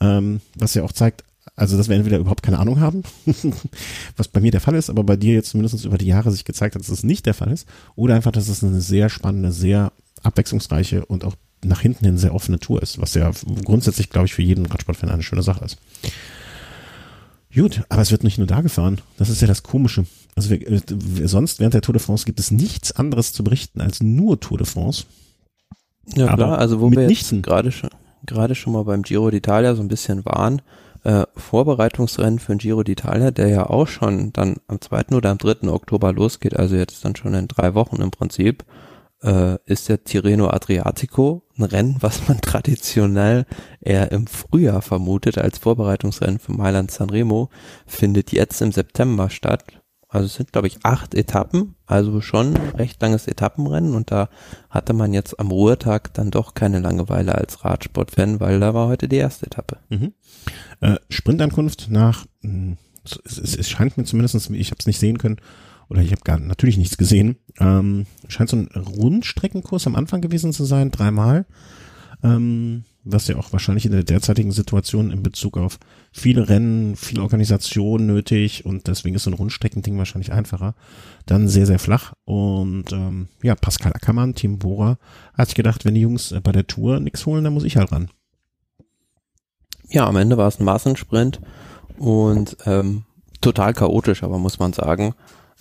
Ähm, 0.00 0.40
was 0.56 0.74
ja 0.74 0.82
auch 0.82 0.92
zeigt, 0.92 1.24
also, 1.54 1.76
dass 1.76 1.88
wir 1.88 1.96
entweder 1.96 2.18
überhaupt 2.18 2.42
keine 2.42 2.58
Ahnung 2.58 2.80
haben, 2.80 3.02
was 4.16 4.28
bei 4.28 4.40
mir 4.40 4.50
der 4.50 4.60
Fall 4.60 4.74
ist, 4.74 4.90
aber 4.90 5.04
bei 5.04 5.16
dir 5.16 5.34
jetzt 5.34 5.50
zumindest 5.50 5.84
über 5.84 5.96
die 5.96 6.06
Jahre 6.06 6.30
sich 6.30 6.44
gezeigt 6.44 6.74
hat, 6.74 6.82
dass 6.82 6.90
es 6.90 7.04
nicht 7.04 7.24
der 7.24 7.34
Fall 7.34 7.50
ist, 7.50 7.66
oder 7.94 8.14
einfach, 8.14 8.32
dass 8.32 8.48
es 8.48 8.62
eine 8.62 8.80
sehr 8.80 9.08
spannende, 9.08 9.52
sehr 9.52 9.92
abwechslungsreiche 10.22 11.06
und 11.06 11.24
auch 11.24 11.34
nach 11.64 11.80
hinten 11.80 12.04
hin 12.04 12.18
sehr 12.18 12.34
offene 12.34 12.58
Tour 12.58 12.82
ist, 12.82 13.00
was 13.00 13.14
ja 13.14 13.30
grundsätzlich, 13.64 14.10
glaube 14.10 14.26
ich, 14.26 14.34
für 14.34 14.42
jeden 14.42 14.66
Radsportfan 14.66 15.10
eine 15.10 15.22
schöne 15.22 15.42
Sache 15.42 15.64
ist. 15.64 15.78
Gut, 17.56 17.84
aber 17.88 18.02
es 18.02 18.10
wird 18.10 18.22
nicht 18.22 18.36
nur 18.36 18.46
da 18.46 18.60
gefahren. 18.60 19.00
Das 19.16 19.30
ist 19.30 19.40
ja 19.40 19.48
das 19.48 19.62
Komische. 19.62 20.04
Also 20.34 20.50
wir, 20.50 20.60
wir, 20.60 21.26
sonst 21.26 21.58
während 21.58 21.72
der 21.72 21.80
Tour 21.80 21.94
de 21.94 22.02
France 22.02 22.26
gibt 22.26 22.38
es 22.38 22.50
nichts 22.50 22.92
anderes 22.92 23.32
zu 23.32 23.42
berichten 23.42 23.80
als 23.80 24.02
nur 24.02 24.38
Tour 24.38 24.58
de 24.58 24.66
France. 24.66 25.04
Ja 26.14 26.26
aber 26.26 26.36
klar, 26.36 26.58
also 26.58 26.80
wo 26.82 26.90
wir 26.90 27.08
jetzt 27.08 27.42
gerade 27.42 27.72
schon, 27.72 27.88
gerade 28.26 28.54
schon 28.54 28.74
mal 28.74 28.84
beim 28.84 29.02
Giro 29.02 29.28
d'Italia 29.28 29.74
so 29.74 29.80
ein 29.80 29.88
bisschen 29.88 30.24
waren, 30.26 30.60
äh, 31.04 31.24
Vorbereitungsrennen 31.34 32.38
für 32.38 32.52
den 32.52 32.58
Giro 32.58 32.80
d'Italia, 32.80 33.30
der 33.30 33.48
ja 33.48 33.70
auch 33.70 33.88
schon 33.88 34.34
dann 34.34 34.56
am 34.68 34.80
2. 34.80 35.16
oder 35.16 35.30
am 35.30 35.38
3. 35.38 35.68
Oktober 35.68 36.12
losgeht, 36.12 36.56
also 36.56 36.76
jetzt 36.76 37.04
dann 37.06 37.16
schon 37.16 37.32
in 37.32 37.48
drei 37.48 37.74
Wochen 37.74 38.02
im 38.02 38.10
Prinzip, 38.10 38.64
äh, 39.26 39.58
ist 39.66 39.88
der 39.88 40.04
Tirreno 40.04 40.48
Adriatico 40.48 41.42
ein 41.58 41.64
Rennen, 41.64 41.96
was 42.00 42.28
man 42.28 42.40
traditionell 42.40 43.44
eher 43.80 44.12
im 44.12 44.26
Frühjahr 44.26 44.82
vermutet 44.82 45.38
als 45.38 45.58
Vorbereitungsrennen 45.58 46.38
für 46.38 46.52
Mailand 46.52 46.90
Sanremo, 46.90 47.50
findet 47.86 48.32
jetzt 48.32 48.62
im 48.62 48.72
September 48.72 49.28
statt. 49.28 49.64
Also 50.08 50.26
es 50.26 50.34
sind, 50.34 50.52
glaube 50.52 50.68
ich, 50.68 50.78
acht 50.84 51.14
Etappen, 51.14 51.74
also 51.84 52.20
schon 52.20 52.56
recht 52.56 53.02
langes 53.02 53.26
Etappenrennen 53.26 53.94
und 53.94 54.12
da 54.12 54.28
hatte 54.70 54.92
man 54.92 55.12
jetzt 55.12 55.38
am 55.40 55.50
Ruhetag 55.50 56.14
dann 56.14 56.30
doch 56.30 56.54
keine 56.54 56.78
Langeweile 56.78 57.34
als 57.34 57.64
Radsportfan, 57.64 58.38
weil 58.38 58.60
da 58.60 58.72
war 58.72 58.86
heute 58.86 59.08
die 59.08 59.16
erste 59.16 59.46
Etappe. 59.46 59.78
Mhm. 59.88 60.12
Äh, 60.80 60.96
Sprintankunft 61.10 61.88
nach, 61.90 62.24
hm, 62.42 62.78
es, 63.04 63.38
es, 63.38 63.68
scheint 63.68 63.98
mir 63.98 64.04
zumindest, 64.04 64.50
ich 64.50 64.70
habe 64.70 64.78
es 64.78 64.86
nicht 64.86 65.00
sehen 65.00 65.18
können, 65.18 65.40
oder 65.88 66.02
ich 66.02 66.12
habe 66.12 66.22
gar 66.22 66.38
natürlich 66.38 66.78
nichts 66.78 66.98
gesehen, 66.98 67.36
ähm, 67.58 68.06
scheint 68.28 68.50
so 68.50 68.56
ein 68.56 68.68
Rundstreckenkurs 68.68 69.86
am 69.86 69.96
Anfang 69.96 70.20
gewesen 70.20 70.52
zu 70.52 70.64
sein, 70.64 70.90
dreimal. 70.90 71.46
Ähm, 72.22 72.84
was 73.08 73.28
ja 73.28 73.36
auch 73.36 73.52
wahrscheinlich 73.52 73.86
in 73.86 73.92
der 73.92 74.02
derzeitigen 74.02 74.50
Situation 74.50 75.12
in 75.12 75.22
Bezug 75.22 75.56
auf 75.56 75.78
viele 76.12 76.48
Rennen, 76.48 76.96
viel 76.96 77.20
Organisation 77.20 78.04
nötig 78.04 78.66
und 78.66 78.88
deswegen 78.88 79.14
ist 79.14 79.22
so 79.22 79.30
ein 79.30 79.34
Rundstreckending 79.34 79.96
wahrscheinlich 79.96 80.32
einfacher. 80.32 80.74
Dann 81.24 81.46
sehr, 81.46 81.66
sehr 81.66 81.78
flach 81.78 82.14
und 82.24 82.92
ähm, 82.92 83.28
ja, 83.42 83.54
Pascal 83.54 83.92
Ackermann, 83.92 84.34
Team 84.34 84.58
Bora, 84.58 84.98
hat 85.34 85.48
sich 85.48 85.54
gedacht, 85.54 85.84
wenn 85.84 85.94
die 85.94 86.00
Jungs 86.00 86.34
bei 86.42 86.50
der 86.50 86.66
Tour 86.66 86.98
nichts 86.98 87.24
holen, 87.26 87.44
dann 87.44 87.54
muss 87.54 87.64
ich 87.64 87.76
halt 87.76 87.92
ran. 87.92 88.10
Ja, 89.88 90.08
am 90.08 90.16
Ende 90.16 90.36
war 90.36 90.48
es 90.48 90.58
ein 90.58 90.64
Massensprint 90.64 91.40
und 91.96 92.56
ähm, 92.66 93.04
total 93.40 93.72
chaotisch, 93.72 94.24
aber 94.24 94.38
muss 94.38 94.58
man 94.58 94.72
sagen. 94.72 95.14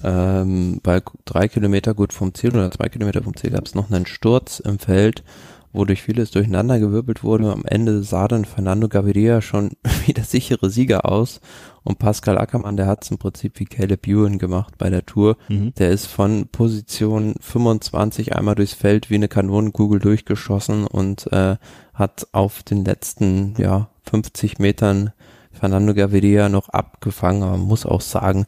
Ähm, 0.04 0.80
bei 0.84 1.02
drei 1.24 1.48
Kilometer 1.48 1.94
gut 1.94 2.14
vom 2.14 2.34
Ziel 2.34 2.52
oder 2.52 2.72
zwei 2.72 2.90
Kilometer 2.90 3.24
vom 3.24 3.36
Ziel 3.36 3.52
gab 3.52 3.66
es 3.66 3.76
noch 3.76 3.90
einen 3.90 4.06
Sturz 4.06 4.60
im 4.60 4.78
Feld, 4.78 5.24
wodurch 5.72 6.02
vieles 6.02 6.32
durcheinandergewirbelt 6.32 7.24
wurde. 7.24 7.52
Am 7.52 7.64
Ende 7.66 8.04
sah 8.04 8.28
dann 8.28 8.46
Fernando 8.46 8.88
Gaviria 8.88 9.42
schon 9.42 9.72
wie 10.06 10.14
der 10.14 10.26
sichere 10.26 10.70
Sieger 10.70 11.10
aus 11.10 11.40
und 11.84 12.00
Pascal 12.00 12.38
Ackermann, 12.38 12.78
der 12.78 12.88
hat 12.88 13.04
es 13.04 13.12
im 13.12 13.20
Prinzip 13.20 13.60
wie 13.60 13.66
Caleb 13.66 14.08
Ewan 14.08 14.40
gemacht 14.40 14.74
bei 14.78 14.90
der 14.90 15.06
Tour. 15.06 15.38
Mhm. 15.48 15.74
Der 15.76 15.92
ist 15.92 16.08
von 16.08 16.48
Position 16.48 17.36
25 17.40 18.36
einmal 18.36 18.56
durchs 18.56 18.74
Feld 18.74 19.10
wie 19.10 19.16
eine 19.16 19.28
Kanonenkugel 19.28 20.00
durchgeschossen 20.00 20.88
und 20.88 21.32
äh, 21.32 21.58
hat 21.94 22.28
auf 22.32 22.64
den 22.64 22.84
letzten 22.84 23.54
ja 23.58 23.90
50 24.10 24.60
Metern 24.60 25.12
Fernando 25.56 25.94
Gaviria 25.94 26.50
noch 26.50 26.70
abgefangen, 26.70 27.44
aber 27.44 27.58
man 27.58 27.68
muss 27.68 27.86
auch 27.86 28.02
sagen, 28.02 28.46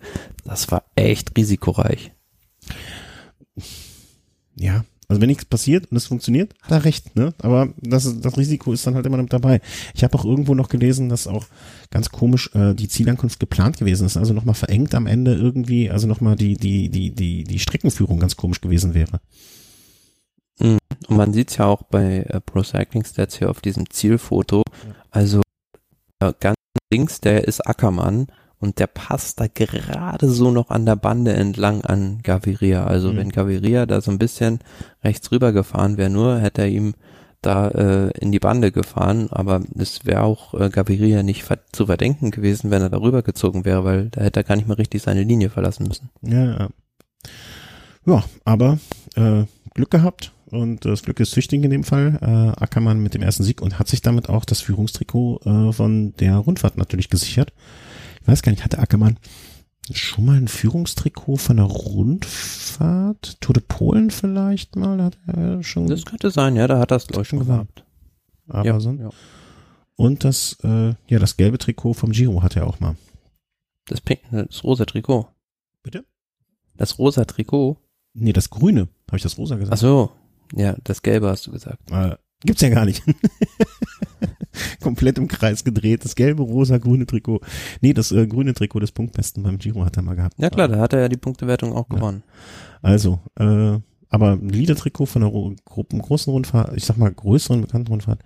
das 0.48 0.72
war 0.72 0.84
echt 0.96 1.38
risikoreich. 1.38 2.12
Ja, 4.56 4.86
also 5.10 5.22
wenn 5.22 5.28
nichts 5.28 5.46
passiert 5.46 5.92
und 5.92 5.98
es 5.98 6.08
funktioniert, 6.08 6.54
hat 6.62 6.72
er 6.72 6.86
recht, 6.86 7.16
ne? 7.16 7.34
Aber 7.40 7.74
das, 7.82 8.20
das 8.22 8.38
Risiko 8.38 8.72
ist 8.74 8.88
dann 8.88 8.96
halt 8.96 9.06
immer 9.06 9.18
mit 9.18 9.32
dabei. 9.32 9.62
Ich 9.94 10.04
habe 10.04 10.18
auch 10.18 10.26
irgendwo 10.26 10.56
noch 10.56 10.70
gelesen, 10.70 11.10
dass 11.10 11.28
auch 11.28 11.46
ganz 11.92 12.10
komisch 12.10 12.50
äh, 12.56 12.74
die 12.74 12.88
Zielankunft 12.88 13.40
geplant 13.40 13.78
gewesen 13.78 14.06
ist, 14.06 14.18
also 14.18 14.34
nochmal 14.34 14.56
verengt 14.56 14.96
am 14.96 15.06
Ende 15.06 15.36
irgendwie, 15.36 15.92
also 15.92 16.08
nochmal 16.08 16.36
die, 16.38 16.56
die, 16.56 16.90
die, 16.90 17.12
die, 17.12 17.44
die 17.44 17.60
Streckenführung 17.60 18.20
ganz 18.20 18.38
komisch 18.38 18.62
gewesen 18.62 18.94
wäre. 18.94 19.20
Mhm. 20.60 20.80
Und 21.08 21.18
man 21.18 21.34
sieht 21.34 21.58
ja 21.58 21.66
auch 21.66 21.84
bei 21.84 22.24
äh, 22.24 22.40
Pro 22.40 22.64
Cycling 22.64 23.04
Stats 23.04 23.38
hier 23.38 23.50
auf 23.50 23.62
diesem 23.62 23.90
Zielfoto, 23.90 24.64
also 25.12 25.42
äh, 26.20 26.34
ganz 26.40 26.56
links, 26.92 27.20
der 27.20 27.48
ist 27.48 27.66
Ackermann 27.68 28.28
und 28.60 28.80
der 28.80 28.88
passt 28.88 29.40
da 29.40 29.48
gerade 29.48 30.30
so 30.30 30.52
noch 30.52 30.70
an 30.70 30.86
der 30.86 30.96
Bande 30.96 31.34
entlang 31.34 31.82
an 31.82 32.20
Gaviria. 32.24 32.86
Also 32.86 33.12
mhm. 33.12 33.18
wenn 33.18 33.30
Gaviria 33.30 33.86
da 33.86 34.02
so 34.02 34.12
ein 34.12 34.18
bisschen 34.18 34.60
rechts 35.04 35.32
rüber 35.32 35.52
gefahren 35.52 35.98
wäre, 35.98 36.10
nur 36.10 36.40
hätte 36.40 36.62
er 36.62 36.70
ihm 36.70 36.96
da 37.42 37.68
äh, 37.70 38.10
in 38.20 38.32
die 38.32 38.40
Bande 38.40 38.72
gefahren, 38.72 39.28
aber 39.30 39.62
es 39.78 40.06
wäre 40.06 40.24
auch 40.24 40.54
äh, 40.56 40.70
Gaviria 40.70 41.22
nicht 41.22 41.44
ver 41.44 41.60
zu 41.72 41.86
verdenken 41.86 42.32
gewesen, 42.32 42.72
wenn 42.72 42.82
er 42.82 42.90
darüber 42.90 43.22
gezogen 43.22 43.64
wäre, 43.64 43.84
weil 43.84 44.10
da 44.10 44.22
hätte 44.22 44.40
er 44.40 44.44
gar 44.44 44.56
nicht 44.56 44.68
mehr 44.68 44.78
richtig 44.78 45.04
seine 45.04 45.24
Linie 45.24 45.50
verlassen 45.50 45.88
müssen. 45.88 46.10
Ja, 46.24 46.46
ja. 46.46 46.70
ja 48.06 48.24
aber 48.44 48.80
äh, 49.16 49.44
Glück 49.76 49.92
gehabt 49.92 50.34
und 50.50 50.86
das 50.86 51.04
Glück 51.04 51.20
ist 51.20 51.32
züchtig 51.32 51.64
in 51.64 51.70
dem 51.70 51.84
Fall. 51.84 52.18
Äh, 52.22 52.62
Ackermann 52.62 53.00
mit 53.00 53.14
dem 53.14 53.22
ersten 53.22 53.44
Sieg 53.44 53.62
und 53.62 53.78
hat 53.78 53.88
sich 53.88 54.02
damit 54.02 54.30
auch 54.30 54.46
das 54.46 54.62
Führungstrikot 54.62 55.42
äh, 55.46 55.72
von 55.74 56.14
der 56.20 56.38
Rundfahrt 56.38 56.78
natürlich 56.78 57.10
gesichert. 57.10 57.54
Weiß 58.28 58.42
gar 58.42 58.52
nicht, 58.52 58.64
hatte 58.64 58.80
Ackermann 58.80 59.18
schon 59.92 60.26
mal 60.26 60.36
ein 60.36 60.50
Führungstrikot 60.50 61.38
von 61.38 61.58
der 61.58 61.66
Rundfahrt? 61.66 63.40
Tour 63.40 63.54
de 63.54 63.64
Polen 63.66 64.12
vielleicht 64.12 64.76
mal? 64.76 65.02
Hat 65.02 65.18
er 65.28 65.64
schon 65.64 65.88
das 65.88 66.06
könnte 66.06 66.30
sein, 66.30 66.58
ja, 66.58 66.68
da 66.68 66.78
hat 66.78 66.92
er 66.92 66.98
es 66.98 67.08
glaube 67.08 67.22
ich 67.24 67.30
schon 67.30 67.40
gehabt. 67.40 67.86
Aber 68.50 68.66
ja, 68.66 68.80
so. 68.80 68.92
Ja. 68.92 69.10
Und 69.96 70.26
das, 70.26 70.58
äh, 70.64 70.94
ja, 71.08 71.20
das 71.20 71.38
gelbe 71.38 71.58
Trikot 71.58 71.94
vom 71.94 72.12
Giro 72.12 72.44
hat 72.44 72.56
er 72.58 72.68
auch 72.68 72.80
mal. 72.80 72.96
Das 73.86 74.02
pink, 74.02 74.20
das 74.32 74.64
rosa 74.64 74.86
Trikot. 74.86 75.28
Bitte? 75.82 76.06
Das 76.76 77.00
rosa 77.00 77.24
Trikot? 77.24 77.78
Nee, 78.14 78.34
das 78.34 78.50
grüne. 78.50 78.90
Habe 79.08 79.18
ich 79.18 79.24
das 79.24 79.38
rosa 79.38 79.56
gesagt? 79.56 79.74
Ach 79.74 79.82
so, 79.82 80.12
ja, 80.54 80.76
das 80.84 81.02
Gelbe 81.02 81.30
hast 81.30 81.48
du 81.48 81.52
gesagt. 81.52 81.80
Äh, 81.92 82.18
gibt's 82.46 82.62
ja 82.62 82.70
gar 82.70 82.86
nicht. 82.86 83.04
Komplett 84.82 85.18
im 85.18 85.28
Kreis 85.28 85.64
gedreht. 85.64 86.04
Das 86.04 86.16
gelbe, 86.16 86.44
rosa, 86.44 86.78
grüne 86.78 87.06
Trikot. 87.06 87.42
Nee, 87.82 87.94
das 87.94 88.12
äh, 88.12 88.26
grüne 88.28 88.54
Trikot 88.54 88.80
des 88.80 88.92
Punktbesten 88.92 89.44
beim 89.44 89.58
Giro 89.58 89.86
hat 89.86 89.98
er 89.98 90.04
mal 90.04 90.16
gehabt. 90.16 90.36
Ja 90.38 90.50
klar, 90.50 90.68
da 90.68 90.80
hat 90.80 90.94
er 90.94 91.02
ja 91.02 91.10
die 91.10 91.18
Punktewertung 91.18 91.74
auch 91.74 91.88
gewonnen. 91.90 92.24
Ja. 92.26 92.90
Also, 92.90 93.20
äh, 93.36 93.80
aber 94.10 94.32
ein 94.32 94.50
Liedertrikot 94.50 95.06
von 95.06 95.22
der 95.22 95.32
Gruppen, 95.66 96.00
großen 96.00 96.32
Rundfahrt, 96.32 96.76
ich 96.76 96.86
sag 96.86 96.98
mal 96.98 97.12
größeren 97.12 97.62
bekannten 97.62 97.90
Rundfahrt, 97.90 98.22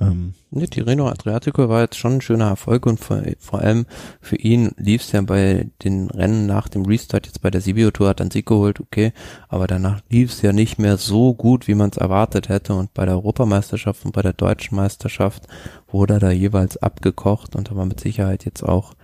ähm, 0.00 0.34
nee, 0.50 0.66
Tirreno 0.66 1.08
Adriatico 1.08 1.68
war 1.68 1.82
jetzt 1.82 1.96
schon 1.96 2.14
ein 2.14 2.20
schöner 2.20 2.48
Erfolg 2.48 2.86
und 2.86 2.98
vor, 2.98 3.22
vor 3.38 3.60
allem 3.60 3.86
für 4.20 4.36
ihn 4.36 4.72
lief 4.76 5.02
es 5.02 5.12
ja 5.12 5.20
bei 5.20 5.68
den 5.84 6.08
Rennen 6.10 6.46
nach 6.46 6.68
dem 6.68 6.86
Restart, 6.86 7.26
jetzt 7.26 7.42
bei 7.42 7.50
der 7.50 7.60
Sibio 7.60 7.90
Tour 7.90 8.08
hat 8.08 8.20
er 8.20 8.24
einen 8.24 8.30
Sieg 8.30 8.46
geholt, 8.46 8.80
okay, 8.80 9.12
aber 9.48 9.66
danach 9.66 10.00
lief 10.08 10.32
es 10.32 10.42
ja 10.42 10.52
nicht 10.52 10.78
mehr 10.78 10.96
so 10.96 11.34
gut, 11.34 11.68
wie 11.68 11.74
man 11.74 11.90
es 11.90 11.98
erwartet 11.98 12.48
hätte 12.48 12.74
und 12.74 12.94
bei 12.94 13.04
der 13.04 13.14
Europameisterschaft 13.14 14.04
und 14.04 14.12
bei 14.12 14.22
der 14.22 14.32
Deutschen 14.32 14.76
Meisterschaft 14.76 15.46
wurde 15.88 16.14
er 16.14 16.20
da 16.20 16.30
jeweils 16.30 16.76
abgekocht 16.78 17.54
und 17.54 17.70
da 17.70 17.76
war 17.76 17.84
mit 17.84 18.00
Sicherheit 18.00 18.44
jetzt 18.44 18.62
auch 18.62 18.94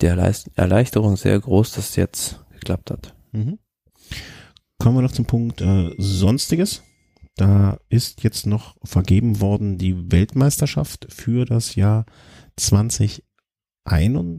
die 0.00 0.06
Erleichterung 0.06 1.16
sehr 1.16 1.38
groß, 1.38 1.72
dass 1.72 1.90
es 1.90 1.96
jetzt 1.96 2.40
geklappt 2.52 2.90
hat. 2.90 3.14
Mhm. 3.32 3.58
Kommen 4.78 4.96
wir 4.96 5.02
noch 5.02 5.12
zum 5.12 5.24
Punkt 5.24 5.60
äh, 5.60 5.90
Sonstiges. 5.98 6.82
Da 7.36 7.78
ist 7.90 8.22
jetzt 8.22 8.46
noch 8.46 8.76
vergeben 8.82 9.40
worden 9.40 9.76
die 9.76 10.10
Weltmeisterschaft 10.10 11.06
für 11.10 11.44
das 11.44 11.74
Jahr 11.74 12.06
2021, 12.56 13.24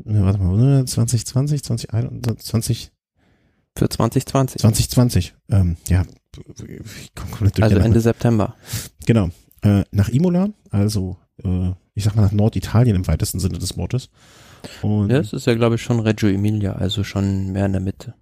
ne, 0.05 0.25
warte 0.25 0.39
mal, 0.39 0.83
2020, 0.85 1.63
2021, 1.63 2.91
für 3.77 3.87
2020. 3.87 4.61
2020, 4.61 5.35
ähm, 5.49 5.77
ja, 5.87 6.03
ich 6.35 7.13
komme 7.13 7.29
komplett 7.29 7.57
durch. 7.57 7.63
Also 7.63 7.77
Ende 7.77 8.01
September. 8.01 8.55
Genau, 9.05 9.29
äh, 9.61 9.83
nach 9.91 10.09
Imola, 10.09 10.49
also 10.71 11.17
äh, 11.43 11.71
ich 11.93 12.03
sag 12.03 12.15
mal 12.15 12.23
nach 12.23 12.31
Norditalien 12.31 12.95
im 12.95 13.05
weitesten 13.05 13.39
Sinne 13.39 13.59
des 13.59 13.77
Wortes. 13.77 14.09
Und 14.81 15.11
ja, 15.11 15.19
das 15.19 15.33
ist 15.33 15.45
ja 15.45 15.53
glaube 15.53 15.75
ich 15.75 15.83
schon 15.83 15.99
Reggio 15.99 16.29
Emilia, 16.29 16.73
also 16.73 17.03
schon 17.03 17.51
mehr 17.51 17.67
in 17.67 17.73
der 17.73 17.81
Mitte. 17.81 18.15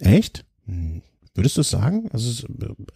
Echt? 0.00 0.46
Hm. 0.64 1.02
Würdest 1.38 1.56
du 1.56 1.60
es 1.60 1.70
sagen? 1.70 2.08
Also 2.12 2.48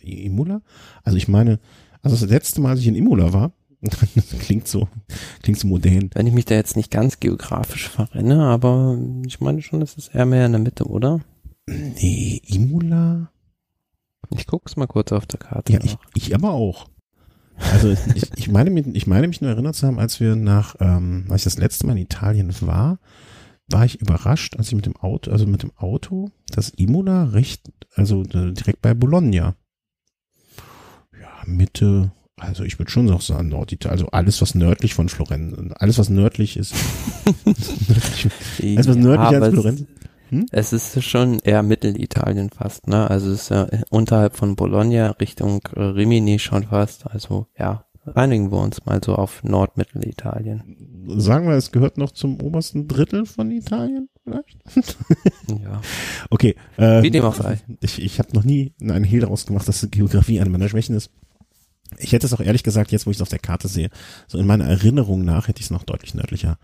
äh, 0.03 0.27
Imola? 0.27 0.63
Also 1.05 1.17
ich 1.17 1.29
meine, 1.29 1.61
also 2.03 2.17
das 2.17 2.29
letzte 2.29 2.61
Mal, 2.61 2.71
als 2.71 2.81
ich 2.81 2.89
in 2.89 2.97
Imola 2.97 3.33
war, 3.33 3.53
klingt 4.41 4.67
so, 4.67 4.89
klingt 5.43 5.61
so 5.61 5.69
modern. 5.69 6.11
Wenn 6.13 6.27
ich 6.27 6.33
mich 6.33 6.45
da 6.45 6.57
jetzt 6.57 6.77
nicht 6.77 6.91
ganz 6.91 7.21
geografisch 7.21 7.89
verrenne, 7.89 8.43
aber 8.43 8.99
ich 9.25 9.41
meine 9.41 9.63
schon, 9.63 9.79
das 9.79 9.95
ist 9.95 10.13
eher 10.13 10.27
mehr 10.27 10.47
in 10.47 10.53
der 10.53 10.61
Mitte, 10.61 10.87
oder? 10.87 11.21
Nee, 11.67 12.43
Imola? 12.47 13.31
Ich 14.31 14.49
guck's 14.49 14.75
mal 14.75 14.89
kurz 14.89 15.13
auf 15.13 15.27
der 15.27 15.39
Karte. 15.39 15.73
Ja, 15.73 15.79
ich, 15.85 15.97
ich 16.15 16.35
aber 16.35 16.51
auch. 16.51 16.89
Also 17.73 17.95
ich, 18.15 18.29
ich 18.35 18.51
meine, 18.51 18.81
ich 18.81 19.07
meine 19.07 19.29
mich 19.29 19.41
nur 19.41 19.51
erinnert 19.51 19.77
zu 19.77 19.87
haben, 19.87 20.01
als 20.01 20.19
wir 20.19 20.35
nach, 20.35 20.75
ähm, 20.81 21.27
als 21.29 21.43
ich 21.43 21.45
das 21.45 21.59
letzte 21.59 21.87
Mal 21.87 21.93
in 21.93 22.03
Italien 22.03 22.53
war, 22.63 22.99
war 23.73 23.85
ich 23.85 24.01
überrascht, 24.01 24.57
als 24.57 24.69
ich 24.69 24.75
mit 24.75 24.87
dem 24.87 24.97
Auto, 24.97 25.31
also 25.31 25.47
mit 25.47 25.63
dem 25.63 25.73
Auto, 25.77 26.31
das 26.51 26.71
Imola 26.71 27.25
recht, 27.25 27.71
also 27.95 28.23
äh, 28.23 28.53
direkt 28.53 28.83
bei 28.83 28.95
Bologna. 28.95 29.55
Ja, 31.19 31.31
Mitte, 31.47 32.13
also 32.37 32.65
ich 32.65 32.79
würde 32.79 32.91
schon 32.91 33.07
noch 33.07 33.21
sagen 33.21 33.49
Norditalien, 33.49 33.93
also 33.93 34.11
alles, 34.11 34.41
was 34.43 34.55
nördlich 34.55 34.95
von 34.95 35.09
Florenz, 35.09 35.75
alles, 35.77 35.99
was 35.99 36.09
nördlich 36.09 36.57
ist. 36.57 36.75
alles, 37.45 38.89
was 38.89 38.97
nördlich 38.97 39.31
ja, 39.31 39.41
als 39.41 39.55
Florenz. 39.55 39.85
Hm? 40.29 40.47
Es 40.51 40.73
ist 40.73 41.03
schon 41.05 41.41
eher 41.41 41.63
Mittelitalien 41.63 42.49
fast, 42.49 42.89
ne? 42.89 43.09
Also 43.11 43.31
es 43.31 43.43
ist 43.43 43.49
ja 43.51 43.69
unterhalb 43.91 44.35
von 44.35 44.57
Bologna 44.57 45.11
Richtung 45.13 45.61
äh, 45.77 45.83
Rimini 45.83 46.39
schon 46.39 46.65
fast. 46.65 47.07
Also 47.07 47.49
ja, 47.59 47.85
reinigen 48.07 48.51
wir 48.51 48.59
uns 48.59 48.85
mal 48.85 49.01
so 49.05 49.15
auf 49.15 49.43
Nordmittelitalien. 49.45 50.77
Sagen 51.21 51.49
wir, 51.49 51.55
es 51.55 51.73
gehört 51.73 51.99
noch 51.99 52.13
zum 52.13 52.41
obersten 52.41 52.89
Drittel 52.89 53.27
von 53.27 53.51
Italien 53.51 54.09
vielleicht? 54.23 54.59
ja. 55.49 55.81
Okay. 56.31 56.57
Äh, 56.77 57.03
Wie 57.03 57.11
dem 57.11 57.25
auch 57.25 57.35
sei. 57.35 57.61
Ich, 57.81 58.01
ich 58.01 58.19
habe 58.19 58.35
noch 58.35 58.45
nie 58.45 58.73
einen 58.81 59.05
Hehl 59.05 59.21
daraus 59.21 59.47
gemacht, 59.47 59.69
dass 59.69 59.87
Geografie 59.91 60.41
eine 60.41 60.51
meiner 60.51 60.69
Schwächen 60.69 60.97
ist. 60.97 61.11
Ich 61.99 62.13
hätte 62.13 62.27
es 62.27 62.33
auch 62.33 62.41
ehrlich 62.41 62.63
gesagt, 62.63 62.91
jetzt 62.91 63.07
wo 63.07 63.11
ich 63.11 63.19
es 63.19 63.23
auf 63.23 63.29
der 63.29 63.39
Karte 63.39 63.69
sehe, 63.69 63.91
so 64.27 64.39
in 64.39 64.47
meiner 64.47 64.65
Erinnerung 64.65 65.25
nach 65.25 65.49
hätte 65.49 65.61
ich 65.61 65.67
es 65.67 65.71
noch 65.71 65.83
deutlich 65.83 66.15
nördlicher 66.15 66.59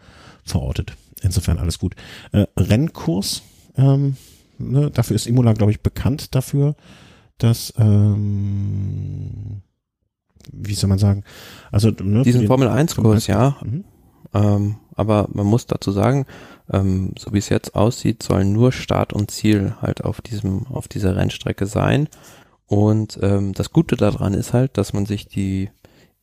verortet. 0.44 0.96
Insofern 1.22 1.58
alles 1.58 1.78
gut. 1.78 1.94
Äh, 2.32 2.46
Rennkurs, 2.56 3.42
ähm, 3.76 4.16
ne, 4.58 4.90
dafür 4.90 5.16
ist 5.16 5.26
Imola, 5.26 5.52
glaube 5.52 5.72
ich, 5.72 5.82
bekannt 5.82 6.34
dafür, 6.34 6.76
dass 7.36 7.74
ähm, 7.76 9.62
wie 10.52 10.74
soll 10.74 10.88
man 10.88 10.98
sagen? 10.98 11.24
Also 11.70 11.90
ne, 11.90 12.22
diesen 12.22 12.46
Formel 12.46 12.68
1 12.68 12.96
Kurs, 12.96 13.26
ja. 13.26 13.56
Mhm. 13.64 13.84
Ähm, 14.34 14.76
aber 14.94 15.28
man 15.32 15.46
muss 15.46 15.66
dazu 15.66 15.92
sagen, 15.92 16.26
ähm, 16.70 17.12
so 17.18 17.32
wie 17.32 17.38
es 17.38 17.48
jetzt 17.48 17.74
aussieht, 17.74 18.22
sollen 18.22 18.52
nur 18.52 18.72
Start 18.72 19.12
und 19.12 19.30
Ziel 19.30 19.74
halt 19.80 20.04
auf 20.04 20.20
diesem 20.20 20.66
auf 20.66 20.88
dieser 20.88 21.16
Rennstrecke 21.16 21.66
sein. 21.66 22.08
Und 22.66 23.18
ähm, 23.22 23.54
das 23.54 23.72
Gute 23.72 23.96
daran 23.96 24.34
ist 24.34 24.52
halt, 24.52 24.76
dass 24.76 24.92
man 24.92 25.06
sich 25.06 25.26
die 25.26 25.70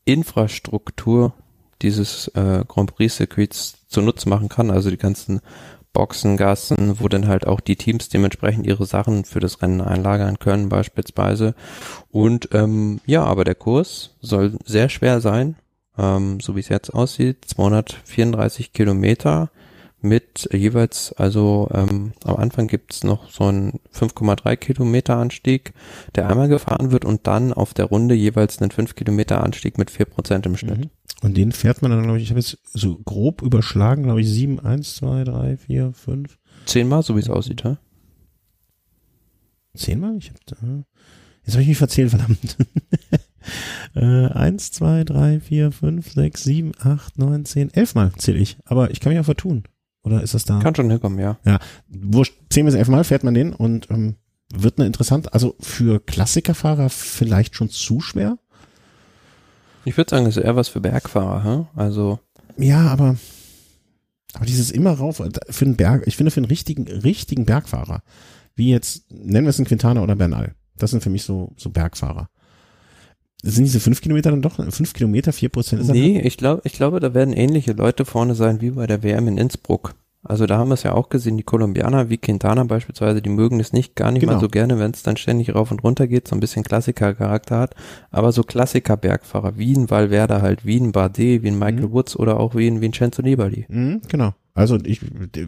Infrastruktur 0.04 1.34
dieses 1.82 2.28
äh, 2.30 2.64
Grand 2.68 2.96
Prix 2.96 3.16
Circuits 3.16 3.86
zunutze 3.88 4.30
machen 4.30 4.50
kann, 4.50 4.70
also 4.70 4.90
die 4.90 4.98
ganzen 4.98 5.42
Boxen, 5.96 6.36
Gassen, 6.36 7.00
wo 7.00 7.08
dann 7.08 7.28
halt 7.28 7.48
auch 7.48 7.62
die 7.62 7.78
Teams 7.78 8.10
dementsprechend 8.10 8.68
ihre 8.68 8.86
Sachen 8.86 9.24
für 9.24 9.40
das 9.40 9.62
Rennen 9.62 9.82
einlagern 9.82 10.38
können 10.38 10.70
beispielsweise. 10.70 11.56
Und 12.12 12.50
ähm, 12.52 13.00
ja, 13.06 13.24
aber 13.24 13.46
der 13.46 13.56
Kurs 13.56 14.12
soll 14.22 14.60
sehr 14.66 14.90
schwer 14.90 15.22
sein, 15.22 15.56
ähm, 15.98 16.40
so 16.42 16.56
wie 16.56 16.60
es 16.60 16.70
jetzt 16.70 16.94
aussieht, 16.94 17.46
234 17.48 18.74
Kilometer 18.74 19.50
mit 20.02 20.50
jeweils, 20.52 21.14
also 21.14 21.70
ähm, 21.74 22.12
am 22.26 22.36
Anfang 22.36 22.68
gibt's 22.68 23.04
noch 23.04 23.32
so 23.32 23.46
einen 23.46 23.80
5,3 23.94 24.58
Kilometer 24.58 25.16
Anstieg, 25.16 25.74
der 26.14 26.30
einmal 26.30 26.50
gefahren 26.50 26.92
wird 26.92 27.06
und 27.06 27.26
dann 27.26 27.54
auf 27.54 27.74
der 27.74 27.86
Runde 27.86 28.16
jeweils 28.16 28.62
einen 28.62 28.72
5 28.72 28.96
Kilometer 28.96 29.42
Anstieg 29.44 29.78
mit 29.78 29.90
4% 29.90 30.46
im 30.46 30.58
Schnitt. 30.58 30.78
Mhm. 30.78 30.90
Und 31.22 31.38
den 31.38 31.52
fährt 31.52 31.82
man 31.82 31.92
dann, 31.92 32.04
glaube 32.04 32.18
ich, 32.18 32.24
ich 32.24 32.30
habe 32.30 32.40
jetzt 32.40 32.58
so 32.74 32.98
grob 32.98 33.42
überschlagen, 33.42 34.04
glaube 34.04 34.22
ich, 34.22 34.30
7, 34.30 34.60
1, 34.60 34.96
2, 34.96 35.24
3, 35.24 35.58
4, 35.58 35.94
5. 35.94 36.38
Zehnmal, 36.66 37.04
so 37.04 37.16
wie 37.16 37.20
es 37.20 37.30
aussieht, 37.30 37.64
ja? 37.64 37.78
Zehnmal? 39.76 40.18
Ich 40.18 40.30
hab, 40.30 40.46
da, 40.46 40.84
jetzt 41.44 41.54
habe 41.54 41.62
ich 41.62 41.70
mich 41.70 41.78
verzählt, 41.78 42.10
verdammt. 42.12 42.58
äh, 43.96 44.28
1, 44.28 44.72
2, 44.72 45.04
3, 45.04 45.40
4, 45.40 45.72
5, 45.72 46.12
6, 46.12 46.44
7, 46.44 46.72
8, 46.80 47.18
9, 47.18 47.46
10, 47.46 47.74
11 47.74 47.96
Mal 47.96 48.12
zähle 48.18 48.40
ich. 48.40 48.58
Aber 48.66 48.92
ich 48.92 49.00
kann 49.00 49.12
mich 49.12 49.20
auch 49.20 49.26
vertun. 49.26 49.64
Oder 50.04 50.22
ist 50.22 50.34
das 50.34 50.46
da? 50.46 50.60
Kann 50.60 50.76
schon 50.76 50.90
hinkommen, 50.90 51.20
ja. 51.20 51.40
Ja, 51.46 51.60
wurscht, 51.88 52.36
10 52.50 52.66
bis 52.66 52.76
11 52.76 52.88
Mal 52.90 53.04
fährt 53.04 53.24
man 53.24 53.34
den 53.34 53.54
und 53.54 53.90
ähm, 53.90 54.16
wird 54.54 54.78
eine 54.78 54.86
interessant, 54.86 55.34
also 55.34 55.56
für 55.60 56.00
Klassikerfahrer 56.00 56.90
vielleicht 56.90 57.56
schon 57.56 57.70
zu 57.70 58.00
schwer. 58.02 58.38
Ich 59.86 59.96
würde 59.98 60.10
sagen, 60.10 60.26
das 60.26 60.38
ist 60.38 60.44
eher 60.44 60.56
was 60.56 60.68
für 60.68 60.82
Bergfahrer, 60.82 61.44
hm? 61.44 61.68
also. 61.76 62.20
Ja, 62.58 62.88
aber, 62.88 63.18
aber 64.34 64.46
dieses 64.46 64.72
immer 64.72 64.92
rauf, 64.92 65.22
für 65.50 65.66
einen 65.66 65.76
Berg, 65.76 66.04
ich 66.08 66.18
finde 66.18 66.32
für 66.32 66.40
einen 66.40 66.46
richtigen, 66.46 66.88
richtigen 66.88 67.46
Bergfahrer, 67.46 68.02
wie 68.56 68.72
jetzt, 68.72 69.12
nennen 69.12 69.46
wir 69.46 69.50
es 69.50 69.60
einen 69.60 69.68
Quintana 69.68 70.02
oder 70.02 70.16
Bernal, 70.16 70.56
das 70.78 70.92
sind 70.92 71.04
für 71.04 71.10
mich 71.10 71.24
so, 71.24 71.54
so 71.58 71.70
Bergfahrer. 71.70 72.30
Sind 73.44 73.66
diese 73.66 73.80
fünf 73.80 74.02
Kilometer 74.02 74.32
dann 74.32 74.42
doch, 74.42 74.56
fünf 74.74 74.94
Kilometer, 74.94 75.32
vier 75.32 75.50
Prozent? 75.50 75.88
Nee, 75.90 76.20
ich 76.20 76.38
glaube, 76.38 76.62
ich 76.64 76.74
glaube, 76.74 77.00
da 77.00 77.14
werden 77.14 77.34
ähnliche 77.34 77.74
Leute 77.74 78.04
vorne 78.04 78.34
sein 78.34 78.60
wie 78.60 78.72
bei 78.72 78.88
der 78.88 79.04
WM 79.04 79.28
in 79.28 79.38
Innsbruck. 79.38 79.94
Also 80.28 80.48
da 80.48 80.58
haben 80.58 80.70
wir 80.70 80.74
es 80.74 80.84
ja 80.84 80.94
auch 80.94 81.10
gesehen, 81.10 81.38
die 81.38 81.44
Kolumbianer 81.44 82.10
wie 82.10 82.18
Quintana 82.18 82.64
beispielsweise, 82.64 83.22
die 83.22 83.30
mögen 83.30 83.60
es 83.60 83.74
nicht 83.74 83.96
gar 83.96 84.12
nicht 84.12 84.22
genau. 84.22 84.34
mal 84.34 84.40
so 84.40 84.48
gerne, 84.48 84.80
wenn 84.80 84.92
es 84.92 85.04
dann 85.04 85.18
ständig 85.18 85.54
rauf 85.54 85.72
und 85.72 85.84
runter 85.84 86.08
geht, 86.08 86.28
so 86.28 86.36
ein 86.36 86.40
bisschen 86.40 86.64
Klassiker-Charakter 86.64 87.60
hat. 87.60 87.76
Aber 88.10 88.32
so 88.32 88.44
Klassiker-Bergfahrer 88.44 89.58
wie 89.58 89.74
ein 89.74 89.90
Valverde 89.90 90.42
halt, 90.42 90.66
wie 90.66 90.80
ein 90.80 90.92
Bardet, 90.92 91.44
wie 91.44 91.48
ein 91.48 91.60
Michael 91.60 91.88
mhm. 91.88 91.92
Woods 91.92 92.18
oder 92.18 92.40
auch 92.40 92.56
wie 92.56 92.68
ein 92.68 92.82
Vincenzo 92.82 93.22
Nibali. 93.22 93.66
Mhm, 93.70 94.02
genau. 94.08 94.34
Also 94.56 94.80
ich 94.84 95.02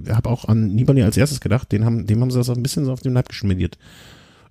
habe 0.10 0.30
auch 0.30 0.45
an 0.45 0.68
Nibali 0.76 1.02
als 1.02 1.18
erstes 1.18 1.40
gedacht, 1.40 1.72
den 1.72 1.84
haben, 1.84 2.06
dem 2.06 2.22
haben 2.22 2.30
sie 2.30 2.38
das 2.38 2.49
auch 2.49 2.56
ein 2.56 2.64
bisschen 2.64 2.86
so 2.86 2.91
auf 2.91 3.02
den 3.02 3.14
Leib 3.14 3.30
geschmiert. 3.30 3.78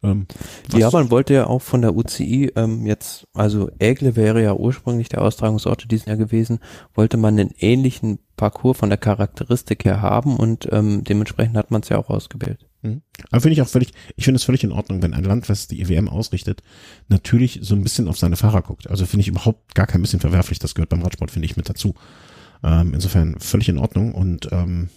Ähm, 0.03 0.27
ja, 0.75 0.91
man 0.91 1.11
wollte 1.11 1.35
ja 1.35 1.47
auch 1.47 1.63
von 1.63 1.83
der 1.83 1.97
UCI 1.97 2.53
ähm, 2.57 2.87
jetzt, 2.87 3.27
also 3.35 3.71
Ägle 3.79 4.17
wäre 4.17 4.43
ja 4.43 4.55
ursprünglich 4.55 5.09
der 5.09 5.23
Austragungsort 5.23 5.91
diesen 5.91 6.09
Jahr 6.09 6.19
gewesen, 6.19 6.61
wollte 6.95 7.17
man 7.17 7.39
einen 7.39 7.53
ähnlichen 7.59 8.19
Parcours 8.37 8.79
von 8.79 8.91
der 8.91 8.99
Charakteristik 8.99 9.85
her 9.85 10.03
haben 10.03 10.37
und 10.37 10.69
ähm, 10.71 11.05
dementsprechend 11.05 11.57
hat 11.57 11.71
man 11.71 11.83
es 11.83 11.89
ja 11.89 11.99
auch 11.99 12.11
ausgewählt. 12.11 12.67
Mhm. 12.83 13.03
Aber 13.31 13.41
finde 13.41 13.55
ich 13.55 13.63
auch 13.63 13.69
völlig, 13.69 13.93
ich 14.17 14.25
finde 14.25 14.37
es 14.37 14.45
völlig 14.45 14.65
in 14.65 14.73
Ordnung, 14.73 15.03
wenn 15.03 15.15
ein 15.15 15.25
Land, 15.25 15.49
was 15.49 15.69
die 15.69 15.81
EWM 15.81 16.09
ausrichtet, 16.09 16.63
natürlich 17.09 17.61
so 17.63 17.75
ein 17.75 17.83
bisschen 17.83 18.09
auf 18.09 18.19
seine 18.19 18.37
Fahrer 18.37 18.63
guckt. 18.63 18.89
Also 18.91 19.07
finde 19.07 19.23
ich 19.23 19.29
überhaupt 19.29 19.75
gar 19.75 19.87
kein 19.87 20.03
bisschen 20.03 20.21
verwerflich. 20.21 20.59
Das 20.59 20.75
gehört 20.75 20.91
beim 20.91 21.03
Radsport, 21.03 21.31
finde 21.31 21.47
ich, 21.47 21.57
mit 21.57 21.69
dazu. 21.69 21.95
Ähm, 22.63 22.93
insofern 22.95 23.39
völlig 23.39 23.69
in 23.69 23.79
Ordnung 23.79 24.15
und 24.15 24.49
ähm, 24.53 24.89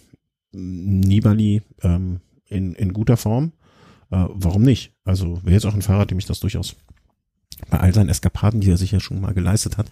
Nibali 0.52 1.62
ähm, 1.84 2.22
in, 2.46 2.74
in 2.74 2.94
guter 2.94 3.18
Form 3.18 3.54
äh, 4.12 4.26
warum 4.30 4.64
nicht? 4.64 4.94
Also 5.04 5.44
wäre 5.44 5.54
jetzt 5.54 5.66
auch 5.66 5.74
ein 5.74 5.82
Fahrer, 5.82 6.06
dem 6.06 6.20
ich 6.20 6.26
das 6.26 6.40
durchaus 6.40 6.76
bei 7.70 7.80
all 7.80 7.94
seinen 7.94 8.10
Eskapaden, 8.10 8.62
die 8.62 8.72
er 8.72 8.78
sich 8.78 8.92
ja 8.92 9.00
schon 9.00 9.22
mal 9.22 9.34
geleistet 9.34 9.78
hat, 9.78 9.88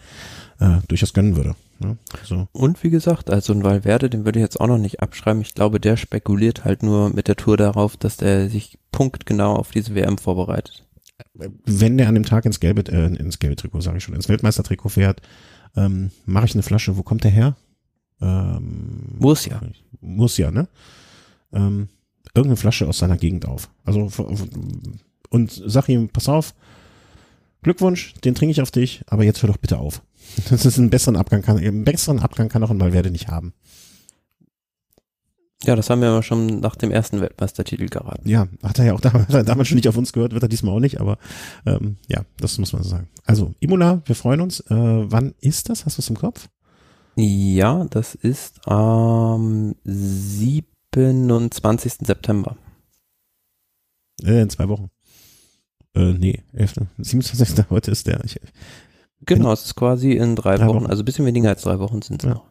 äh, 0.59 0.77
durchaus 0.87 1.13
gönnen 1.13 1.35
würde. 1.35 1.55
Ne? 1.79 1.97
So. 2.23 2.47
Und 2.53 2.83
wie 2.83 2.89
gesagt, 2.89 3.29
also 3.29 3.53
ein 3.53 3.63
Valverde, 3.63 4.09
den 4.09 4.25
würde 4.25 4.39
ich 4.39 4.43
jetzt 4.43 4.59
auch 4.59 4.67
noch 4.67 4.77
nicht 4.77 5.01
abschreiben. 5.01 5.41
Ich 5.41 5.53
glaube, 5.53 5.79
der 5.79 5.97
spekuliert 5.97 6.65
halt 6.65 6.81
nur 6.81 7.09
mit 7.09 7.27
der 7.27 7.35
Tour 7.35 7.57
darauf, 7.57 7.97
dass 7.97 8.17
der 8.17 8.49
sich 8.49 8.79
punktgenau 8.91 9.55
auf 9.55 9.71
diese 9.71 9.95
WM 9.95 10.17
vorbereitet. 10.17 10.85
Wenn 11.33 11.97
der 11.97 12.07
an 12.07 12.15
dem 12.15 12.25
Tag 12.25 12.45
ins 12.45 12.59
gelbe, 12.59 12.89
äh, 12.91 13.15
ins 13.15 13.39
gelbe 13.39 13.55
Trikot, 13.55 13.81
sage 13.81 13.97
ich 13.97 14.03
schon, 14.03 14.15
ins 14.15 14.29
Weltmeistertrikot 14.29 14.89
fährt, 14.89 15.21
ähm, 15.75 16.11
mache 16.25 16.45
ich 16.45 16.53
eine 16.53 16.63
Flasche, 16.63 16.97
wo 16.97 17.03
kommt 17.03 17.23
der 17.23 17.31
her? 17.31 17.55
Ähm, 18.21 19.15
muss 19.19 19.45
ja. 19.45 19.61
Muss 19.99 20.37
ja, 20.37 20.51
ne? 20.51 20.67
Ähm, 21.53 21.89
irgendeine 22.37 22.57
Flasche 22.57 22.87
aus 22.87 22.99
seiner 22.99 23.17
Gegend 23.17 23.45
auf. 23.47 23.69
Also 23.83 24.09
und 25.29 25.61
sag 25.65 25.89
ihm, 25.89 26.09
pass 26.09 26.29
auf, 26.29 26.53
Glückwunsch, 27.63 28.13
den 28.23 28.35
trinke 28.35 28.51
ich 28.51 28.61
auf 28.61 28.71
dich, 28.71 29.01
aber 29.07 29.23
jetzt 29.23 29.41
hör 29.41 29.49
doch 29.49 29.57
bitte 29.57 29.77
auf. 29.77 30.01
Das 30.49 30.65
ist 30.65 30.77
ein 30.77 30.89
besseren 30.89 31.15
Abgang 31.15 31.41
kann, 31.41 31.57
einen 31.57 31.85
besseren 31.85 32.19
Abgang 32.19 32.49
kann 32.49 32.63
auch 32.63 32.69
ein 32.69 32.79
Valverde 32.79 33.11
nicht 33.11 33.29
haben. 33.29 33.53
Ja, 35.63 35.75
das 35.75 35.89
haben 35.89 36.01
wir 36.01 36.09
aber 36.09 36.21
schon 36.21 36.59
nach 36.59 36.75
dem 36.75 36.91
ersten 36.91 37.19
Weltmeistertitel 37.19 37.87
geraten. 37.87 38.29
Ja, 38.29 38.47
hat 38.61 38.77
er 38.77 38.85
ja 38.85 38.93
auch 38.93 39.01
damals, 39.01 39.27
damals 39.27 39.67
schon 39.67 39.75
nicht 39.75 39.87
auf 39.87 39.97
uns 39.97 40.13
gehört, 40.13 40.33
wird 40.33 40.43
er 40.43 40.49
diesmal 40.49 40.75
auch 40.75 40.79
nicht, 40.79 40.99
aber 41.01 41.17
ähm, 41.65 41.97
ja, 42.07 42.21
das 42.39 42.57
muss 42.57 42.73
man 42.73 42.83
so 42.83 42.89
sagen. 42.89 43.07
Also, 43.25 43.53
Imola, 43.59 44.01
wir 44.05 44.15
freuen 44.15 44.41
uns. 44.41 44.59
Äh, 44.61 44.75
wann 44.75 45.33
ist 45.41 45.69
das? 45.69 45.85
Hast 45.85 45.97
du 45.97 46.01
es 46.01 46.09
im 46.09 46.17
Kopf? 46.17 46.47
Ja, 47.15 47.85
das 47.89 48.13
ist 48.13 48.67
am 48.67 49.73
ähm, 49.73 49.75
7. 49.83 50.67
27. 50.97 51.93
September. 52.07 52.57
Äh, 54.23 54.41
in 54.41 54.49
zwei 54.49 54.67
Wochen. 54.67 54.89
Äh, 55.93 56.13
nee, 56.13 56.43
11. 56.53 56.75
27. 56.97 57.65
heute 57.69 57.91
ist 57.91 58.07
der. 58.07 58.23
Ich, 58.25 58.39
genau, 59.21 59.53
es 59.53 59.65
ist 59.65 59.75
quasi 59.75 60.13
in 60.13 60.35
drei, 60.35 60.55
drei 60.55 60.65
Wochen, 60.67 60.77
Wochen, 60.77 60.85
also 60.87 61.03
ein 61.03 61.05
bisschen 61.05 61.27
weniger 61.27 61.49
als 61.49 61.61
drei 61.61 61.77
Wochen 61.77 62.01
sind 62.01 62.23
es 62.23 62.27
ja. 62.27 62.33
noch. 62.33 62.47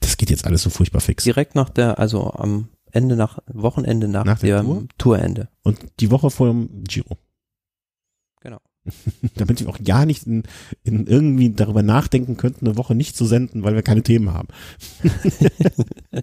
Das 0.00 0.18
geht 0.18 0.30
jetzt 0.30 0.44
alles 0.46 0.62
so 0.62 0.70
furchtbar 0.70 1.00
fix. 1.00 1.24
Direkt 1.24 1.54
nach 1.54 1.70
der, 1.70 1.98
also 1.98 2.30
am 2.34 2.68
Ende 2.90 3.16
nach, 3.16 3.38
Wochenende 3.46 4.06
nach, 4.06 4.24
nach 4.24 4.38
dem 4.38 4.64
Tour? 4.66 4.86
Tourende. 4.98 5.48
Und 5.62 5.78
die 5.98 6.10
Woche 6.10 6.30
vor 6.30 6.48
dem 6.48 6.84
Giro. 6.84 7.16
Genau. 8.42 8.58
Damit 9.36 9.60
wir 9.60 9.68
auch 9.70 9.82
gar 9.82 10.04
nicht 10.04 10.26
in, 10.26 10.42
in 10.84 11.06
irgendwie 11.06 11.50
darüber 11.50 11.82
nachdenken 11.82 12.36
könnten, 12.36 12.66
eine 12.66 12.76
Woche 12.76 12.94
nicht 12.94 13.16
zu 13.16 13.24
senden, 13.24 13.64
weil 13.64 13.74
wir 13.74 13.82
keine 13.82 14.02
Themen 14.02 14.32
haben. 14.34 14.48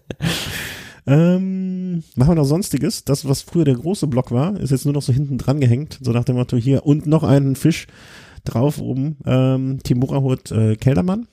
Ähm, 1.07 2.03
machen 2.15 2.31
wir 2.31 2.35
noch 2.35 2.45
Sonstiges. 2.45 3.05
Das, 3.05 3.27
was 3.27 3.41
früher 3.41 3.65
der 3.65 3.75
große 3.75 4.07
Block 4.07 4.31
war, 4.31 4.59
ist 4.59 4.71
jetzt 4.71 4.85
nur 4.85 4.93
noch 4.93 5.01
so 5.01 5.13
hinten 5.13 5.37
dran 5.37 5.59
gehängt. 5.59 5.99
So 6.01 6.11
nach 6.11 6.23
dem 6.23 6.35
Motto 6.35 6.57
hier 6.57 6.85
und 6.85 7.07
noch 7.07 7.23
einen 7.23 7.55
Fisch 7.55 7.87
drauf 8.43 8.79
oben. 8.79 9.17
Ähm, 9.25 9.79
Timura 9.83 10.21
holt 10.21 10.51
äh, 10.51 10.75
Keldermann. 10.75 11.27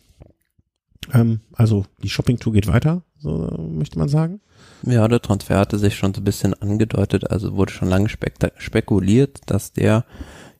Ähm, 1.12 1.40
also 1.52 1.84
die 2.02 2.08
Shoppingtour 2.08 2.52
geht 2.52 2.66
weiter, 2.66 3.02
so 3.18 3.48
möchte 3.70 3.98
man 3.98 4.08
sagen. 4.08 4.40
Ja, 4.82 5.06
der 5.08 5.22
Transfer 5.22 5.58
hatte 5.58 5.78
sich 5.78 5.96
schon 5.96 6.14
so 6.14 6.20
ein 6.20 6.24
bisschen 6.24 6.54
angedeutet, 6.54 7.30
also 7.30 7.56
wurde 7.56 7.72
schon 7.72 7.88
lange 7.88 8.08
spekuliert, 8.08 9.40
dass 9.46 9.72
der 9.72 10.04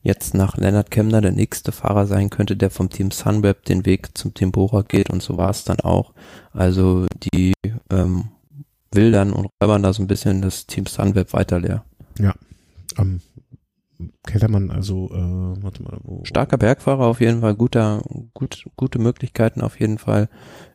jetzt 0.03 0.35
nach 0.35 0.57
Leonard 0.57 0.91
Kemner 0.91 1.21
der 1.21 1.33
nächste 1.33 1.73
Fahrer 1.73 2.07
sein 2.07 2.31
könnte, 2.31 2.57
der 2.57 2.71
vom 2.71 2.91
Team 2.91 3.11
Sunweb 3.11 3.65
den 3.65 3.85
Weg 3.87 4.17
zum 4.17 4.35
Team 4.35 4.53
Bora 4.53 4.83
geht 4.83 5.11
und 5.11 5.23
so 5.23 5.37
war 5.37 5.51
es 5.51 5.65
dann 5.65 5.81
auch. 5.81 6.13
Also 6.53 7.07
die 7.33 7.55
ähm, 7.91 8.27
wildern 8.97 9.33
und 9.33 9.49
räubern 9.63 9.83
da 9.83 9.93
so 9.93 10.03
ein 10.03 10.09
bisschen 10.09 10.43
das 10.43 10.67
Team 10.67 10.87
Sunweb 10.87 11.33
weiter 11.33 11.61
leer. 11.61 11.85
Ja. 12.19 12.35
Ähm, 12.99 13.21
Kellermann, 14.27 14.71
also, 14.71 15.11
äh, 15.11 15.63
warte 15.63 15.83
mal, 15.83 15.99
wo. 16.03 16.25
Starker 16.25 16.59
Bergfahrer 16.59 17.07
auf 17.07 17.21
jeden 17.21 17.41
Fall, 17.41 17.55
guter, 17.55 18.03
gut, 18.35 18.67
gute 18.77 18.99
Möglichkeiten 18.99 19.63
auf 19.63 19.81
jeden 19.81 19.99
Fall 19.99 20.29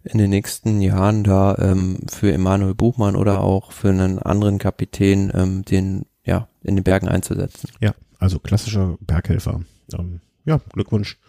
in 0.03 0.17
den 0.17 0.29
nächsten 0.29 0.81
Jahren 0.81 1.23
da 1.23 1.55
ähm, 1.59 1.99
für 2.09 2.31
Emanuel 2.31 2.73
Buchmann 2.73 3.15
oder 3.15 3.41
auch 3.41 3.71
für 3.71 3.89
einen 3.89 4.17
anderen 4.19 4.57
Kapitän, 4.57 5.31
ähm, 5.35 5.63
den 5.63 6.05
ja 6.23 6.47
in 6.63 6.75
den 6.75 6.83
Bergen 6.83 7.07
einzusetzen. 7.07 7.69
Ja, 7.79 7.93
also 8.17 8.39
klassischer 8.39 8.97
Berghelfer. 9.01 9.61
Ähm, 9.93 10.21
ja, 10.45 10.59
Glückwunsch 10.73 11.19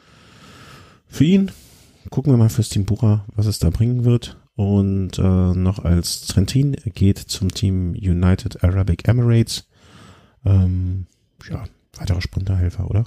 für 1.09 1.25
ihn. 1.25 1.51
Gucken 2.11 2.33
wir 2.33 2.37
mal 2.37 2.49
fürs 2.49 2.69
Team 2.69 2.85
Bura, 2.85 3.25
was 3.37 3.47
es 3.47 3.59
da 3.59 3.71
bringen 3.71 4.05
wird. 4.05 4.37
Und 4.55 5.19
äh, 5.19 5.23
noch 5.55 5.79
als 5.79 6.27
Trentin 6.27 6.77
geht 6.95 7.19
zum 7.19 7.51
Team 7.51 7.93
United 7.93 8.63
Arabic 8.63 9.09
Emirates. 9.09 9.67
Ähm, 10.45 11.07
ja, 11.49 11.65
weiterer 11.97 12.21
Sprinterhelfer, 12.21 12.91
oder? 12.91 13.05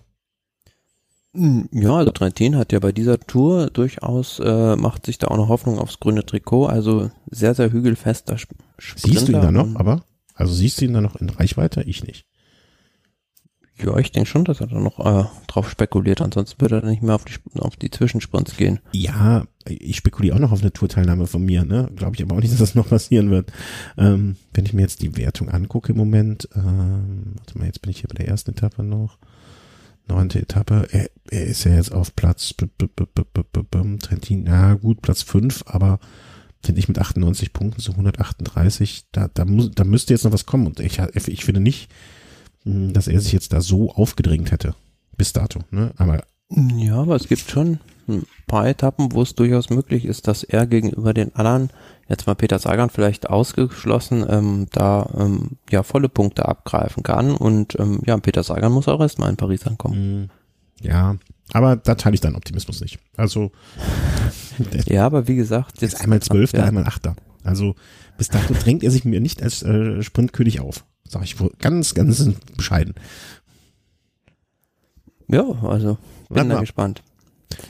Hm, 1.36 1.70
ja, 1.72 1.96
also 1.96 2.12
Trentin 2.12 2.56
hat 2.56 2.72
ja 2.72 2.80
bei 2.80 2.92
dieser 2.92 3.20
Tour 3.20 3.68
durchaus, 3.68 4.40
äh, 4.40 4.76
macht 4.76 5.06
sich 5.06 5.18
da 5.18 5.28
auch 5.28 5.38
noch 5.38 5.50
Hoffnung 5.50 5.80
aufs 5.80 6.00
grüne 6.00 6.26
Trikot, 6.26 6.68
also 6.68 7.12
sehr, 7.30 7.54
sehr 7.54 7.72
hügelfester 7.72 8.38
Sprinter. 8.38 8.64
Siehst 8.96 9.28
du 9.28 9.34
ihn 9.34 9.42
da 9.42 9.52
noch, 9.52 9.76
aber? 9.76 10.04
Also 10.34 10.54
siehst 10.54 10.82
du 10.82 10.86
ihn 10.86 10.94
da 10.94 11.02
noch 11.02 11.16
in 11.18 11.30
Reichweite? 11.30 11.84
Ich 11.84 12.04
nicht. 12.04 12.26
Ja, 13.78 13.98
ich 13.98 14.12
denke 14.12 14.30
schon, 14.30 14.46
dass 14.46 14.62
er 14.62 14.68
da 14.68 14.80
noch 14.80 15.00
äh, 15.00 15.26
drauf 15.48 15.70
spekuliert. 15.70 16.22
Ansonsten 16.22 16.62
würde 16.62 16.78
er 16.78 16.90
nicht 16.90 17.02
mehr 17.02 17.16
auf 17.16 17.26
die, 17.26 17.34
auf 17.60 17.76
die 17.76 17.92
Zwischensprints 17.92 18.56
gehen. 18.56 18.80
Ja, 18.94 19.46
ich 19.68 19.98
spekuliere 19.98 20.36
auch 20.36 20.40
noch 20.40 20.54
auf 20.54 20.62
eine 20.62 20.72
Tourteilnahme 20.72 21.28
von 21.28 21.44
mir, 21.44 21.66
ne? 21.66 21.90
Glaube 21.96 22.16
ich 22.16 22.24
aber 22.24 22.36
auch 22.36 22.40
nicht, 22.40 22.54
dass 22.54 22.60
das 22.60 22.76
noch 22.76 22.88
passieren 22.88 23.32
wird. 23.32 23.52
Ähm, 23.98 24.38
wenn 24.54 24.66
ich 24.66 24.74
mir 24.74 24.84
jetzt 24.84 25.02
die 25.02 25.18
Wertung 25.18 25.50
angucke 25.50 25.92
im 25.92 25.98
Moment, 25.98 26.48
ähm, 26.56 27.34
warte 27.38 27.58
mal, 27.58 27.66
jetzt 27.66 27.82
bin 27.82 27.92
ich 27.92 28.00
hier 28.00 28.08
bei 28.08 28.16
der 28.16 28.30
ersten 28.30 28.52
Etappe 28.52 28.82
noch. 28.82 29.18
Neunte 30.08 30.40
Etappe, 30.40 30.88
er, 30.92 31.10
er 31.30 31.46
ist 31.46 31.66
ja 31.66 31.74
jetzt 31.74 31.92
auf 31.92 32.16
Platz 32.16 32.54
Trentin, 34.00 34.44
na 34.46 34.76
gut, 34.76 35.02
Platz 35.02 35.24
fünf, 35.24 35.64
aber 35.66 36.00
finde 36.64 36.80
ich 36.80 36.88
mit 36.88 37.00
98 37.00 37.52
Punkten 37.54 37.82
so 37.82 37.92
138, 37.92 39.06
da, 39.12 39.30
da, 39.34 39.46
muss, 39.46 39.72
da 39.72 39.84
müsste 39.84 40.14
jetzt 40.14 40.24
noch 40.24 40.32
was 40.32 40.46
kommen. 40.46 40.68
Und 40.68 40.80
ich, 40.80 41.00
ich 41.00 41.44
finde 41.44 41.60
nicht, 41.60 41.90
dass 42.66 43.08
er 43.08 43.22
sich 43.22 43.32
jetzt 43.32 43.54
da 43.54 43.62
so 43.62 43.92
aufgedrängt 43.92 44.52
hätte. 44.52 44.76
Bis 45.18 45.34
dato, 45.34 45.62
ne? 45.72 45.92
Aber. 45.98 46.24
Ja, 46.50 46.96
aber 47.02 47.16
es 47.16 47.28
gibt 47.28 47.50
schon 47.50 47.80
ein 48.08 48.26
paar 48.48 48.68
Etappen, 48.68 49.12
wo 49.14 49.22
es 49.22 49.34
durchaus 49.36 49.70
möglich 49.70 50.06
ist, 50.06 50.28
dass 50.28 50.44
er 50.44 50.68
gegenüber 50.68 51.14
den 51.14 51.34
anderen, 51.36 51.70
jetzt 52.08 52.28
mal 52.28 52.36
Peter 52.36 52.60
Sagan 52.60 52.90
vielleicht 52.90 53.30
ausgeschlossen, 53.30 54.26
ähm, 54.30 54.68
da 54.72 55.10
ähm, 55.18 55.58
ja 55.70 55.82
volle 55.84 56.10
Punkte 56.10 56.48
abgreifen 56.48 57.04
kann. 57.04 57.36
Und 57.36 57.80
ähm, 57.80 58.02
ja, 58.06 58.18
Peter 58.18 58.44
Sagan 58.44 58.74
muss 58.74 58.88
auch 58.88 59.00
erstmal 59.00 59.30
in 59.30 59.38
Paris 59.38 59.66
ankommen. 59.66 59.96
Hm, 59.96 60.30
ja, 60.82 61.16
aber 61.54 61.76
da 61.76 61.96
teile 61.96 62.16
ich 62.16 62.22
deinen 62.22 62.36
Optimismus 62.36 62.82
nicht. 62.82 63.00
Also. 63.18 63.52
ja, 64.86 65.06
aber 65.06 65.28
wie 65.28 65.36
gesagt, 65.36 65.82
jetzt. 65.82 66.02
einmal 66.02 66.22
Zwölfter, 66.22 66.64
einmal 66.64 66.86
Achter. 66.86 67.16
Also 67.44 67.76
bis 68.18 68.30
dato 68.30 68.54
drängt 68.54 68.84
er 68.84 68.92
sich 68.92 69.06
mir 69.06 69.20
nicht 69.20 69.42
als 69.42 69.62
äh, 69.64 70.02
Sprintkönig 70.02 70.60
auf. 70.60 70.86
Sag 71.08 71.24
ich 71.24 71.40
wohl 71.40 71.52
ganz, 71.60 71.94
ganz 71.94 72.30
bescheiden. 72.58 72.96
Ja, 75.28 75.44
also 75.64 75.98
bin 76.30 76.38
Warte 76.38 76.50
da 76.50 76.56
mal. 76.56 76.62
gespannt. 76.62 77.04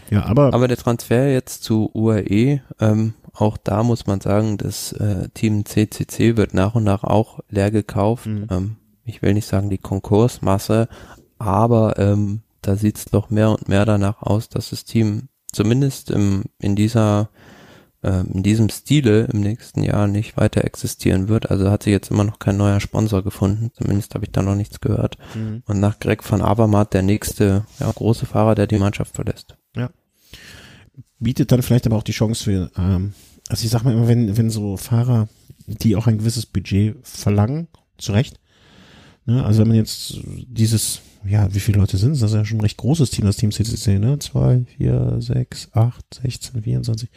Ja, 0.10 0.26
aber. 0.26 0.54
Aber 0.54 0.68
der 0.68 0.78
Transfer 0.78 1.32
jetzt 1.32 1.64
zu 1.64 1.92
UAE, 1.94 2.62
ähm, 2.80 3.14
auch 3.34 3.58
da 3.58 3.84
muss 3.84 4.08
man 4.08 4.22
sagen, 4.22 4.58
das 4.58 4.94
äh, 4.94 5.30
Team 5.34 5.66
CCC 5.66 6.38
wird 6.38 6.54
nach 6.54 6.76
und 6.76 6.84
nach 6.84 7.04
auch 7.04 7.40
leer 7.50 7.72
gekauft. 7.72 8.26
Mhm. 8.26 8.48
Ähm, 8.50 8.76
ich 9.04 9.22
will 9.22 9.34
nicht 9.34 9.48
sagen 9.48 9.70
die 9.70 9.78
Konkursmasse, 9.78 10.88
aber 11.38 12.00
ähm, 12.00 12.42
da 12.62 12.76
sieht 12.76 12.98
es 12.98 13.06
doch 13.06 13.30
mehr 13.30 13.52
und 13.52 13.68
mehr 13.68 13.86
danach 13.86 14.22
aus, 14.22 14.50
dass 14.50 14.72
das 14.72 14.86
Team 14.86 15.28
zumindest 15.52 16.10
im, 16.10 16.44
in 16.60 16.76
dieser 16.76 17.30
ähm, 18.06 18.28
in 18.34 18.44
diesem 18.44 18.70
Stile 18.70 19.26
im 19.34 19.42
nächsten 19.42 19.84
Jahr 19.84 20.08
nicht 20.08 20.38
weiter 20.38 20.64
existieren 20.64 21.28
wird. 21.28 21.50
Also 21.50 21.72
hat 21.72 21.84
sich 21.84 21.92
jetzt 21.92 22.12
immer 22.12 22.24
noch 22.24 22.40
kein 22.40 22.56
neuer 22.58 22.80
Sponsor 22.80 23.24
gefunden. 23.24 23.72
Zumindest 23.74 24.14
habe 24.14 24.26
ich 24.26 24.32
da 24.32 24.42
noch 24.42 24.56
nichts 24.56 24.80
gehört. 24.80 25.18
Mhm. 25.34 25.64
Und 25.66 25.80
nach 25.80 26.00
Greg 26.00 26.30
van 26.30 26.42
Avermaet 26.42 26.94
der 26.94 27.02
nächste 27.02 27.66
ja, 27.80 27.92
große 27.92 28.26
Fahrer, 28.26 28.56
der 28.56 28.68
die 28.68 28.80
Mannschaft 28.80 29.16
verlässt. 29.16 29.58
Ja. 29.76 29.90
Bietet 31.20 31.52
dann 31.52 31.64
vielleicht 31.64 31.88
aber 31.88 31.98
auch 31.98 32.04
die 32.04 32.12
Chance 32.12 32.44
für, 32.44 32.72
ähm, 32.78 33.14
also 33.50 33.66
ich 33.66 33.72
sag 33.72 33.84
mal 33.84 33.94
immer, 33.94 34.08
wenn, 34.08 34.38
wenn 34.38 34.50
so 34.50 34.78
Fahrer, 34.78 35.28
die 35.66 35.96
auch 35.96 36.08
ein 36.08 36.20
gewisses 36.20 36.46
Budget 36.46 36.96
verlangen, 37.04 37.68
zu 37.98 38.12
Recht, 38.12 38.40
ne, 39.26 39.44
also 39.44 39.62
wenn 39.62 39.70
man 39.70 39.78
jetzt 39.78 40.20
dieses, 40.26 41.02
ja, 41.26 41.52
wie 41.54 41.60
viele 41.60 41.80
Leute 41.80 41.98
sind 41.98 42.12
es? 42.12 42.20
Das 42.20 42.32
ist 42.32 42.36
ja 42.36 42.46
schon 42.46 42.58
ein 42.58 42.62
recht 42.62 42.78
großes 42.78 43.10
Team, 43.10 43.26
das 43.26 43.38
Team 43.38 43.52
CCC, 43.52 43.98
ne? 43.98 44.20
Zwei, 44.20 44.66
vier, 44.78 45.16
sechs, 45.20 45.70
acht, 45.72 46.06
sechzehn, 46.22 46.62
vierundzwanzig. 46.62 47.10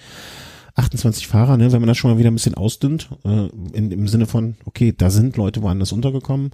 28 0.78 1.26
Fahrer, 1.26 1.56
ne, 1.56 1.72
wenn 1.72 1.80
man 1.80 1.88
das 1.88 1.98
schon 1.98 2.10
mal 2.10 2.18
wieder 2.18 2.30
ein 2.30 2.34
bisschen 2.34 2.54
ausdünnt, 2.54 3.10
äh, 3.24 3.48
in, 3.72 3.90
im 3.90 4.08
Sinne 4.08 4.26
von, 4.26 4.56
okay, 4.64 4.94
da 4.96 5.10
sind 5.10 5.36
Leute 5.36 5.62
woanders 5.62 5.92
untergekommen 5.92 6.50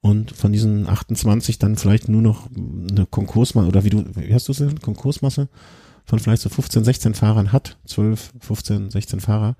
und 0.00 0.32
von 0.32 0.52
diesen 0.52 0.88
28 0.88 1.58
dann 1.58 1.76
vielleicht 1.76 2.08
nur 2.08 2.22
noch 2.22 2.48
eine 2.54 3.06
Konkursmasse, 3.06 3.68
oder 3.68 3.84
wie 3.84 3.90
du, 3.90 4.04
wie 4.14 4.32
hast 4.32 4.48
du 4.48 4.52
es 4.52 4.58
denn, 4.58 4.80
Konkursmasse 4.80 5.48
von 6.04 6.18
vielleicht 6.18 6.42
so 6.42 6.48
15, 6.50 6.84
16 6.84 7.14
Fahrern 7.14 7.52
hat, 7.52 7.78
12, 7.86 8.34
15, 8.40 8.90
16 8.90 9.20
Fahrer, 9.20 9.56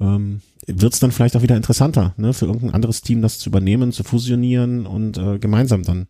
ähm, 0.00 0.40
wird 0.66 0.92
es 0.92 1.00
dann 1.00 1.12
vielleicht 1.12 1.36
auch 1.36 1.42
wieder 1.42 1.56
interessanter, 1.56 2.14
ne, 2.16 2.34
für 2.34 2.46
irgendein 2.46 2.74
anderes 2.74 3.02
Team 3.02 3.22
das 3.22 3.38
zu 3.38 3.48
übernehmen, 3.48 3.92
zu 3.92 4.02
fusionieren 4.02 4.86
und 4.86 5.18
äh, 5.18 5.38
gemeinsam 5.38 5.84
dann 5.84 6.08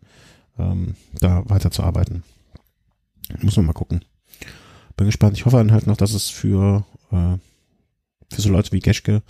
ähm, 0.57 0.95
da 1.19 1.43
weiterzuarbeiten. 1.47 2.23
Muss 3.41 3.57
man 3.57 3.67
mal 3.67 3.73
gucken. 3.73 4.03
Bin 4.97 5.05
gespannt. 5.05 5.37
Ich 5.37 5.45
hoffe 5.45 5.57
dann 5.57 5.71
halt 5.71 5.87
noch, 5.87 5.97
dass 5.97 6.13
es 6.13 6.29
für 6.29 6.83
äh, 7.11 7.37
für 8.33 8.41
so 8.41 8.49
Leute 8.49 8.71
wie 8.71 8.79
Geschke, 8.79 9.21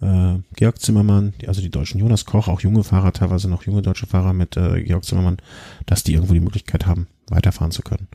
äh, 0.00 0.38
Georg 0.56 0.80
Zimmermann, 0.80 1.34
also 1.46 1.60
die 1.60 1.70
deutschen 1.70 2.00
Jonas 2.00 2.24
Koch, 2.24 2.48
auch 2.48 2.60
junge 2.60 2.84
Fahrer, 2.84 3.12
teilweise 3.12 3.48
noch 3.48 3.64
junge 3.64 3.82
deutsche 3.82 4.06
Fahrer 4.06 4.32
mit 4.32 4.56
äh, 4.56 4.82
Georg 4.82 5.04
Zimmermann, 5.04 5.38
dass 5.86 6.02
die 6.02 6.14
irgendwo 6.14 6.34
die 6.34 6.40
Möglichkeit 6.40 6.86
haben, 6.86 7.06
weiterfahren 7.28 7.72
zu 7.72 7.82
können. 7.82 8.08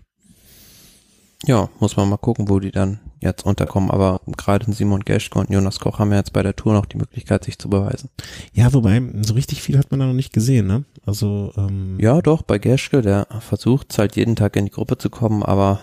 Ja, 1.45 1.69
muss 1.79 1.95
man 1.95 2.09
mal 2.09 2.17
gucken, 2.17 2.49
wo 2.49 2.59
die 2.59 2.71
dann 2.71 2.99
jetzt 3.21 3.45
unterkommen. 3.45 3.91
Aber 3.91 4.21
gerade 4.37 4.71
Simon 4.73 5.01
Geschke 5.01 5.37
und 5.37 5.51
Jonas 5.51 5.79
Koch 5.79 5.99
haben 5.99 6.11
ja 6.11 6.17
jetzt 6.17 6.33
bei 6.33 6.41
der 6.41 6.55
Tour 6.55 6.73
noch 6.73 6.87
die 6.87 6.97
Möglichkeit, 6.97 7.43
sich 7.43 7.59
zu 7.59 7.69
beweisen. 7.69 8.09
Ja, 8.53 8.73
wobei, 8.73 9.01
so 9.21 9.35
richtig 9.35 9.61
viel 9.61 9.77
hat 9.77 9.91
man 9.91 9.99
da 9.99 10.07
noch 10.07 10.13
nicht 10.13 10.33
gesehen, 10.33 10.65
ne? 10.65 10.83
Also, 11.05 11.53
ähm 11.55 11.97
Ja, 11.99 12.21
doch, 12.21 12.41
bei 12.41 12.57
Geschke, 12.57 13.01
der 13.01 13.27
versucht 13.39 13.97
halt 13.99 14.15
jeden 14.15 14.35
Tag 14.35 14.55
in 14.55 14.65
die 14.65 14.71
Gruppe 14.71 14.97
zu 14.97 15.11
kommen, 15.11 15.43
aber 15.43 15.79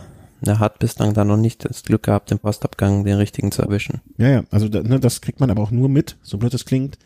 er 0.47 0.59
hat 0.59 0.79
bislang 0.79 1.15
da 1.15 1.25
noch 1.25 1.37
nicht 1.37 1.65
das 1.65 1.83
Glück 1.83 2.05
gehabt, 2.05 2.31
im 2.31 2.39
Postabgang 2.39 3.05
den 3.05 3.16
richtigen 3.16 3.53
zu 3.53 3.62
erwischen. 3.62 4.01
Ja, 4.19 4.29
ja, 4.29 4.45
also 4.51 4.66
ne, 4.66 5.01
das 5.01 5.21
kriegt 5.21 5.41
man 5.41 5.51
aber 5.51 5.62
auch 5.62 5.71
nur 5.71 5.89
mit, 5.89 6.16
so 6.23 6.39
blöd 6.39 6.55
es 6.55 6.65
klingt, 6.65 6.99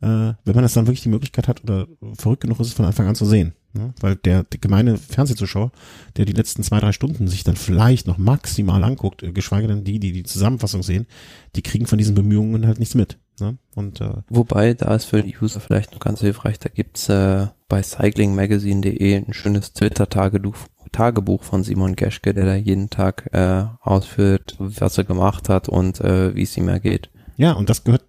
äh, 0.00 0.06
wenn 0.44 0.54
man 0.54 0.62
das 0.62 0.72
dann 0.72 0.86
wirklich 0.86 1.02
die 1.02 1.08
Möglichkeit 1.08 1.48
hat 1.48 1.62
oder 1.62 1.86
verrückt 2.16 2.42
genug 2.42 2.60
ist, 2.60 2.68
es 2.68 2.72
von 2.72 2.86
Anfang 2.86 3.06
an 3.06 3.14
zu 3.14 3.26
sehen. 3.26 3.54
Ne? 3.72 3.92
Weil 4.00 4.16
der, 4.16 4.44
der 4.44 4.58
gemeine 4.58 4.96
Fernsehzuschauer, 4.96 5.72
der 6.16 6.24
die 6.24 6.32
letzten 6.32 6.62
zwei, 6.62 6.80
drei 6.80 6.92
Stunden 6.92 7.28
sich 7.28 7.44
dann 7.44 7.56
vielleicht 7.56 8.06
noch 8.06 8.18
maximal 8.18 8.82
anguckt, 8.82 9.22
äh, 9.22 9.32
geschweige 9.32 9.68
denn 9.68 9.84
die, 9.84 10.00
die 10.00 10.12
die 10.12 10.22
Zusammenfassung 10.22 10.82
sehen, 10.82 11.06
die 11.54 11.62
kriegen 11.62 11.86
von 11.86 11.98
diesen 11.98 12.14
Bemühungen 12.14 12.66
halt 12.66 12.78
nichts 12.78 12.94
mit. 12.94 13.18
Ne? 13.40 13.58
Und, 13.74 14.00
äh, 14.00 14.22
Wobei, 14.28 14.74
da 14.74 14.94
ist 14.94 15.04
für 15.04 15.22
die 15.22 15.36
User 15.40 15.60
vielleicht 15.60 15.92
noch 15.92 16.00
ganz 16.00 16.20
hilfreich, 16.20 16.58
da 16.58 16.68
gibt's 16.68 17.08
äh, 17.08 17.46
bei 17.68 17.82
cyclingmagazine.de 17.82 19.16
ein 19.16 19.32
schönes 19.32 19.72
Twitter-Tagebuch 19.72 20.56
Tagebuch 20.92 21.42
von 21.42 21.62
Simon 21.62 21.96
Geschke, 21.96 22.34
der 22.34 22.44
da 22.44 22.54
jeden 22.54 22.90
Tag 22.90 23.28
äh, 23.32 23.64
ausführt, 23.80 24.56
was 24.58 24.98
er 24.98 25.04
gemacht 25.04 25.48
hat 25.48 25.68
und 25.68 26.00
äh, 26.00 26.34
wie 26.34 26.42
es 26.42 26.56
ihm 26.56 26.68
ergeht. 26.68 27.10
Ja, 27.36 27.52
und 27.52 27.70
das 27.70 27.84
gehört, 27.84 28.04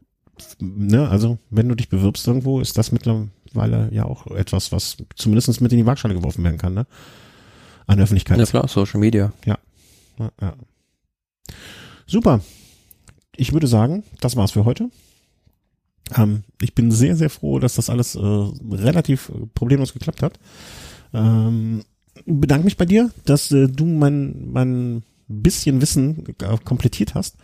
ne, 0.59 1.09
also 1.09 1.37
wenn 1.49 1.69
du 1.69 1.75
dich 1.75 1.89
bewirbst 1.89 2.27
irgendwo, 2.27 2.59
ist 2.59 2.77
das 2.77 2.91
mittlerweile 2.91 3.89
ja 3.91 4.05
auch 4.05 4.27
etwas, 4.27 4.71
was 4.71 4.97
zumindest 5.15 5.61
mit 5.61 5.71
in 5.71 5.77
die 5.77 5.85
Waagschale 5.85 6.13
geworfen 6.13 6.43
werden 6.43 6.57
kann, 6.57 6.73
ne? 6.73 6.85
An 7.87 7.99
Öffentlichkeit. 7.99 8.37
Ja 8.37 8.45
klar, 8.45 8.67
Social 8.67 8.99
Media. 8.99 9.33
Ja. 9.45 9.57
ja, 10.19 10.31
ja. 10.41 10.53
Super. 12.07 12.41
Ich 13.35 13.53
würde 13.53 13.67
sagen, 13.67 14.03
das 14.19 14.35
war's 14.35 14.51
für 14.51 14.65
heute. 14.65 14.89
Ähm, 16.15 16.43
ich 16.61 16.75
bin 16.75 16.91
sehr, 16.91 17.15
sehr 17.15 17.29
froh, 17.29 17.59
dass 17.59 17.75
das 17.75 17.89
alles 17.89 18.15
äh, 18.15 18.19
relativ 18.19 19.31
problemlos 19.53 19.93
geklappt 19.93 20.21
hat. 20.21 20.39
Ähm, 21.13 21.83
bedanke 22.25 22.65
mich 22.65 22.77
bei 22.77 22.85
dir, 22.85 23.11
dass 23.25 23.51
äh, 23.51 23.67
du 23.67 23.85
mein, 23.85 24.51
mein 24.51 25.03
bisschen 25.27 25.81
Wissen 25.81 26.25
komplettiert 26.65 27.15
hast. 27.15 27.35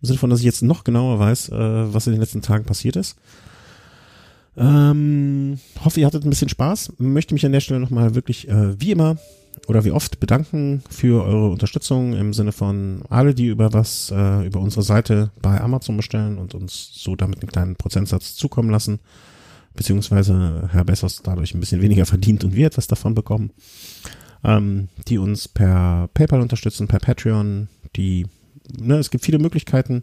Im 0.00 0.06
Sinne 0.06 0.18
von, 0.18 0.30
dass 0.30 0.40
ich 0.40 0.46
jetzt 0.46 0.62
noch 0.62 0.84
genauer 0.84 1.18
weiß, 1.18 1.50
äh, 1.50 1.94
was 1.94 2.06
in 2.06 2.12
den 2.12 2.20
letzten 2.20 2.42
Tagen 2.42 2.64
passiert 2.64 2.96
ist. 2.96 3.16
Ähm, 4.56 5.58
hoffe, 5.84 6.00
ihr 6.00 6.06
hattet 6.06 6.24
ein 6.24 6.30
bisschen 6.30 6.48
Spaß. 6.48 6.94
Möchte 6.98 7.34
mich 7.34 7.44
an 7.44 7.52
der 7.52 7.60
Stelle 7.60 7.80
nochmal 7.80 8.14
wirklich, 8.14 8.48
äh, 8.48 8.80
wie 8.80 8.92
immer 8.92 9.16
oder 9.68 9.84
wie 9.84 9.90
oft 9.90 10.20
bedanken 10.20 10.82
für 10.88 11.24
eure 11.24 11.48
Unterstützung 11.48 12.14
im 12.14 12.32
Sinne 12.32 12.52
von 12.52 13.02
alle, 13.08 13.34
die 13.34 13.46
über 13.46 13.72
was, 13.72 14.12
äh, 14.14 14.46
über 14.46 14.60
unsere 14.60 14.82
Seite 14.82 15.30
bei 15.40 15.60
Amazon 15.60 15.96
bestellen 15.96 16.38
und 16.38 16.54
uns 16.54 16.90
so 16.94 17.16
damit 17.16 17.40
einen 17.40 17.50
kleinen 17.50 17.76
Prozentsatz 17.76 18.34
zukommen 18.34 18.70
lassen. 18.70 19.00
Beziehungsweise 19.76 20.68
Herr 20.72 20.84
Bessos 20.84 21.22
dadurch 21.22 21.54
ein 21.54 21.60
bisschen 21.60 21.82
weniger 21.82 22.06
verdient 22.06 22.44
und 22.44 22.54
wir 22.54 22.66
etwas 22.66 22.86
davon 22.86 23.14
bekommen 23.14 23.50
ähm, 24.46 24.88
die 25.08 25.18
uns 25.18 25.48
per 25.48 26.08
PayPal 26.14 26.40
unterstützen, 26.40 26.88
per 26.88 27.00
Patreon, 27.00 27.68
die, 27.96 28.26
ne, 28.78 28.96
es 28.96 29.10
gibt 29.10 29.24
viele 29.24 29.38
Möglichkeiten. 29.38 30.02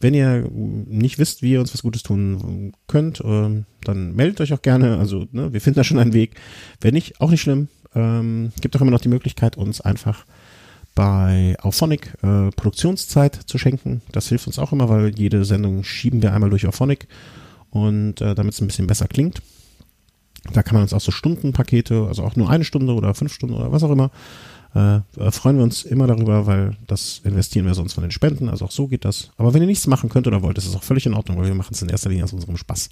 Wenn 0.00 0.14
ihr 0.14 0.48
nicht 0.50 1.18
wisst, 1.18 1.42
wie 1.42 1.52
ihr 1.52 1.60
uns 1.60 1.72
was 1.72 1.82
Gutes 1.82 2.02
tun 2.02 2.72
könnt, 2.88 3.20
äh, 3.20 3.64
dann 3.84 4.14
meldet 4.14 4.40
euch 4.40 4.52
auch 4.52 4.62
gerne. 4.62 4.98
Also, 4.98 5.26
ne, 5.32 5.52
wir 5.52 5.60
finden 5.60 5.76
da 5.76 5.84
schon 5.84 5.98
einen 5.98 6.14
Weg. 6.14 6.34
Wenn 6.80 6.94
nicht, 6.94 7.20
auch 7.20 7.30
nicht 7.30 7.42
schlimm. 7.42 7.68
Ähm, 7.94 8.50
gibt 8.60 8.76
auch 8.76 8.80
immer 8.80 8.90
noch 8.90 9.00
die 9.00 9.08
Möglichkeit, 9.08 9.56
uns 9.56 9.80
einfach 9.80 10.24
bei 10.94 11.56
Auphonic 11.60 12.14
äh, 12.22 12.50
Produktionszeit 12.50 13.34
zu 13.46 13.58
schenken. 13.58 14.02
Das 14.12 14.28
hilft 14.28 14.46
uns 14.46 14.58
auch 14.58 14.72
immer, 14.72 14.88
weil 14.88 15.16
jede 15.16 15.44
Sendung 15.44 15.84
schieben 15.84 16.22
wir 16.22 16.32
einmal 16.32 16.50
durch 16.50 16.66
Auphonic 16.66 17.06
und 17.74 18.20
äh, 18.20 18.34
damit 18.34 18.54
es 18.54 18.60
ein 18.60 18.66
bisschen 18.68 18.86
besser 18.86 19.08
klingt. 19.08 19.42
Da 20.52 20.62
kann 20.62 20.74
man 20.74 20.82
uns 20.82 20.92
auch 20.92 21.00
so 21.00 21.10
Stundenpakete, 21.10 22.06
also 22.06 22.22
auch 22.22 22.36
nur 22.36 22.48
eine 22.48 22.64
Stunde 22.64 22.94
oder 22.94 23.14
fünf 23.14 23.32
Stunden 23.32 23.56
oder 23.56 23.72
was 23.72 23.82
auch 23.82 23.90
immer, 23.90 24.10
äh, 24.74 24.96
äh, 25.18 25.30
freuen 25.30 25.56
wir 25.56 25.64
uns 25.64 25.82
immer 25.82 26.06
darüber, 26.06 26.46
weil 26.46 26.76
das 26.86 27.20
investieren 27.24 27.66
wir 27.66 27.74
sonst 27.74 27.94
von 27.94 28.02
den 28.02 28.10
Spenden. 28.10 28.48
Also 28.48 28.64
auch 28.64 28.70
so 28.70 28.86
geht 28.86 29.04
das. 29.04 29.30
Aber 29.36 29.54
wenn 29.54 29.62
ihr 29.62 29.66
nichts 29.66 29.86
machen 29.86 30.08
könnt 30.08 30.26
oder 30.26 30.42
wollt, 30.42 30.56
ist 30.58 30.66
es 30.66 30.76
auch 30.76 30.82
völlig 30.82 31.06
in 31.06 31.14
Ordnung, 31.14 31.38
weil 31.38 31.46
wir 31.46 31.54
machen 31.54 31.72
es 31.72 31.82
in 31.82 31.88
erster 31.88 32.10
Linie 32.10 32.24
aus 32.24 32.32
unserem 32.32 32.56
Spaß. 32.56 32.90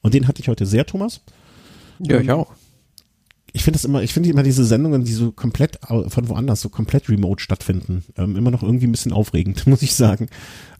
Und 0.00 0.14
den 0.14 0.26
hatte 0.26 0.40
ich 0.40 0.48
heute 0.48 0.64
sehr, 0.64 0.86
Thomas. 0.86 1.20
Ja, 1.98 2.20
ich 2.20 2.30
auch. 2.30 2.52
Ich 3.52 3.64
finde 3.64 3.76
das 3.76 3.84
immer, 3.84 4.02
ich 4.02 4.12
finde 4.12 4.28
immer 4.28 4.42
diese 4.42 4.64
Sendungen, 4.64 5.04
die 5.04 5.12
so 5.12 5.32
komplett 5.32 5.78
von 5.86 6.28
woanders, 6.28 6.60
so 6.60 6.68
komplett 6.68 7.08
remote 7.08 7.42
stattfinden, 7.42 8.04
ähm, 8.16 8.36
immer 8.36 8.50
noch 8.50 8.62
irgendwie 8.62 8.86
ein 8.86 8.92
bisschen 8.92 9.12
aufregend, 9.12 9.66
muss 9.66 9.82
ich 9.82 9.94
sagen. 9.94 10.28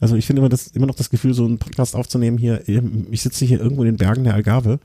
Also 0.00 0.16
ich 0.16 0.26
finde 0.26 0.40
immer 0.40 0.48
das, 0.48 0.68
immer 0.68 0.86
noch 0.86 0.94
das 0.94 1.10
Gefühl, 1.10 1.34
so 1.34 1.44
einen 1.44 1.58
Podcast 1.58 1.96
aufzunehmen 1.96 2.38
hier. 2.38 2.62
Ich 3.10 3.22
sitze 3.22 3.44
hier 3.44 3.60
irgendwo 3.60 3.82
in 3.82 3.86
den 3.86 3.96
Bergen 3.96 4.24
der 4.24 4.34
Algarve, 4.34 4.78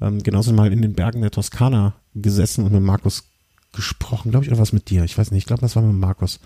ähm, 0.00 0.22
genauso 0.22 0.52
mal 0.52 0.72
in 0.72 0.82
den 0.82 0.94
Bergen 0.94 1.20
der 1.22 1.30
Toskana 1.30 1.94
gesessen 2.14 2.64
und 2.64 2.72
mit 2.72 2.82
Markus 2.82 3.24
gesprochen, 3.72 4.30
glaube 4.30 4.44
ich, 4.44 4.50
oder 4.50 4.60
was 4.60 4.72
mit 4.72 4.90
dir? 4.90 5.04
Ich 5.04 5.16
weiß 5.16 5.30
nicht, 5.30 5.42
ich 5.42 5.46
glaube, 5.46 5.62
das 5.62 5.76
war 5.76 5.82
mit 5.82 5.96
Markus. 5.96 6.40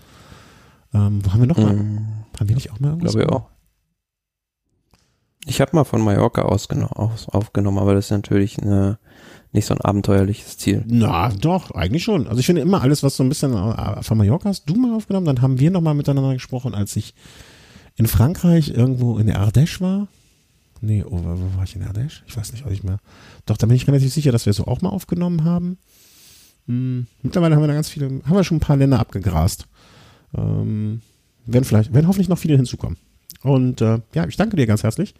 Ähm, 0.93 1.19
wo 1.23 1.33
haben 1.33 1.41
wir 1.41 1.47
noch 1.47 1.57
mal? 1.57 1.75
Mm, 1.75 2.07
haben 2.39 2.47
wir 2.47 2.55
nicht 2.55 2.71
auch 2.71 2.79
mal 2.79 2.89
irgendwas? 2.89 3.13
Glaube 3.13 3.27
ich 3.27 3.33
auch. 3.33 3.49
Ich 5.45 5.61
habe 5.61 5.75
mal 5.75 5.85
von 5.85 6.01
Mallorca 6.01 6.41
aus, 6.41 6.69
aus 6.69 7.29
aufgenommen, 7.29 7.77
aber 7.77 7.93
das 7.93 8.05
ist 8.05 8.11
natürlich 8.11 8.61
eine 8.61 8.99
nicht 9.51 9.65
so 9.65 9.73
ein 9.73 9.81
abenteuerliches 9.81 10.57
Ziel. 10.57 10.83
Na, 10.87 11.29
doch, 11.29 11.71
eigentlich 11.71 12.03
schon. 12.03 12.27
Also 12.27 12.39
ich 12.39 12.45
finde 12.45 12.61
immer 12.61 12.81
alles, 12.81 13.03
was 13.03 13.15
so 13.15 13.23
ein 13.23 13.29
bisschen 13.29 13.53
äh, 13.53 14.03
von 14.03 14.17
Mallorca 14.17 14.49
hast 14.49 14.69
du 14.69 14.75
mal 14.75 14.93
aufgenommen, 14.93 15.25
dann 15.25 15.41
haben 15.41 15.59
wir 15.59 15.71
nochmal 15.71 15.93
miteinander 15.93 16.33
gesprochen, 16.33 16.73
als 16.75 16.95
ich 16.95 17.13
in 17.95 18.07
Frankreich 18.07 18.69
irgendwo 18.69 19.17
in 19.17 19.27
der 19.27 19.41
Ardèche 19.41 19.81
war. 19.81 20.07
Nee, 20.81 21.03
oh, 21.03 21.19
wo 21.23 21.57
war 21.57 21.63
ich 21.63 21.75
in 21.75 21.81
der 21.81 21.91
Ardèche? 21.91 22.21
Ich 22.27 22.37
weiß 22.37 22.51
nicht, 22.51 22.65
ob 22.65 22.71
ich 22.71 22.83
mehr. 22.83 22.99
Doch, 23.45 23.57
da 23.57 23.65
bin 23.65 23.75
ich 23.75 23.87
relativ 23.87 24.13
sicher, 24.13 24.31
dass 24.31 24.45
wir 24.45 24.53
so 24.53 24.65
auch 24.65 24.81
mal 24.81 24.89
aufgenommen 24.89 25.43
haben. 25.43 25.77
Hm, 26.67 27.07
mittlerweile 27.23 27.55
haben 27.55 27.63
wir 27.63 27.67
da 27.67 27.73
ganz 27.73 27.89
viele, 27.89 28.07
haben 28.07 28.35
wir 28.35 28.43
schon 28.43 28.57
ein 28.57 28.61
paar 28.61 28.77
Länder 28.77 28.99
abgegrast. 28.99 29.65
Ähm, 30.37 31.01
werden 31.45 31.63
vielleicht, 31.63 31.93
werden 31.93 32.07
hoffentlich 32.07 32.29
noch 32.29 32.37
viele 32.37 32.55
hinzukommen. 32.55 32.97
Und 33.41 33.81
äh, 33.81 33.99
ja, 34.13 34.27
ich 34.27 34.35
danke 34.35 34.57
dir 34.57 34.67
ganz 34.67 34.83
herzlich. 34.83 35.15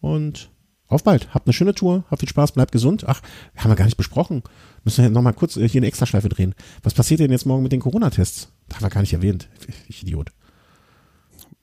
Und 0.00 0.50
auf 0.88 1.04
bald. 1.04 1.32
Habt 1.34 1.46
eine 1.46 1.52
schöne 1.52 1.74
Tour. 1.74 2.04
Habt 2.10 2.20
viel 2.20 2.28
Spaß. 2.28 2.52
Bleibt 2.52 2.72
gesund. 2.72 3.04
Ach, 3.06 3.22
haben 3.56 3.70
wir 3.70 3.76
gar 3.76 3.86
nicht 3.86 3.96
besprochen. 3.96 4.42
Müssen 4.84 5.02
wir 5.02 5.10
noch 5.10 5.22
mal 5.22 5.32
kurz 5.32 5.56
äh, 5.56 5.68
hier 5.68 5.80
eine 5.80 5.86
Extraschleife 5.86 6.28
drehen. 6.28 6.54
Was 6.82 6.94
passiert 6.94 7.20
denn 7.20 7.30
jetzt 7.30 7.46
morgen 7.46 7.62
mit 7.62 7.72
den 7.72 7.80
Corona-Tests? 7.80 8.48
Haben 8.74 8.82
wir 8.82 8.90
gar 8.90 9.00
nicht 9.00 9.12
erwähnt. 9.12 9.48
Ich 9.88 10.02
Idiot. 10.02 10.32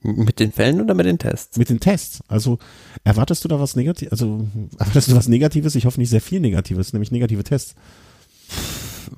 Mit 0.02 0.40
den 0.40 0.50
Fällen 0.50 0.80
oder 0.80 0.94
mit 0.94 1.06
den 1.06 1.18
Tests? 1.18 1.58
Mit 1.58 1.68
den 1.68 1.78
Tests. 1.78 2.20
Also 2.26 2.58
erwartest 3.04 3.44
du 3.44 3.48
da 3.48 3.60
was 3.60 3.76
Negatives? 3.76 4.12
Also 4.12 4.48
erwartest 4.78 5.10
du 5.10 5.16
was 5.16 5.28
Negatives? 5.28 5.74
Ich 5.74 5.84
hoffe 5.84 6.00
nicht 6.00 6.10
sehr 6.10 6.22
viel 6.22 6.40
Negatives, 6.40 6.92
nämlich 6.92 7.10
negative 7.10 7.44
Tests. 7.44 7.74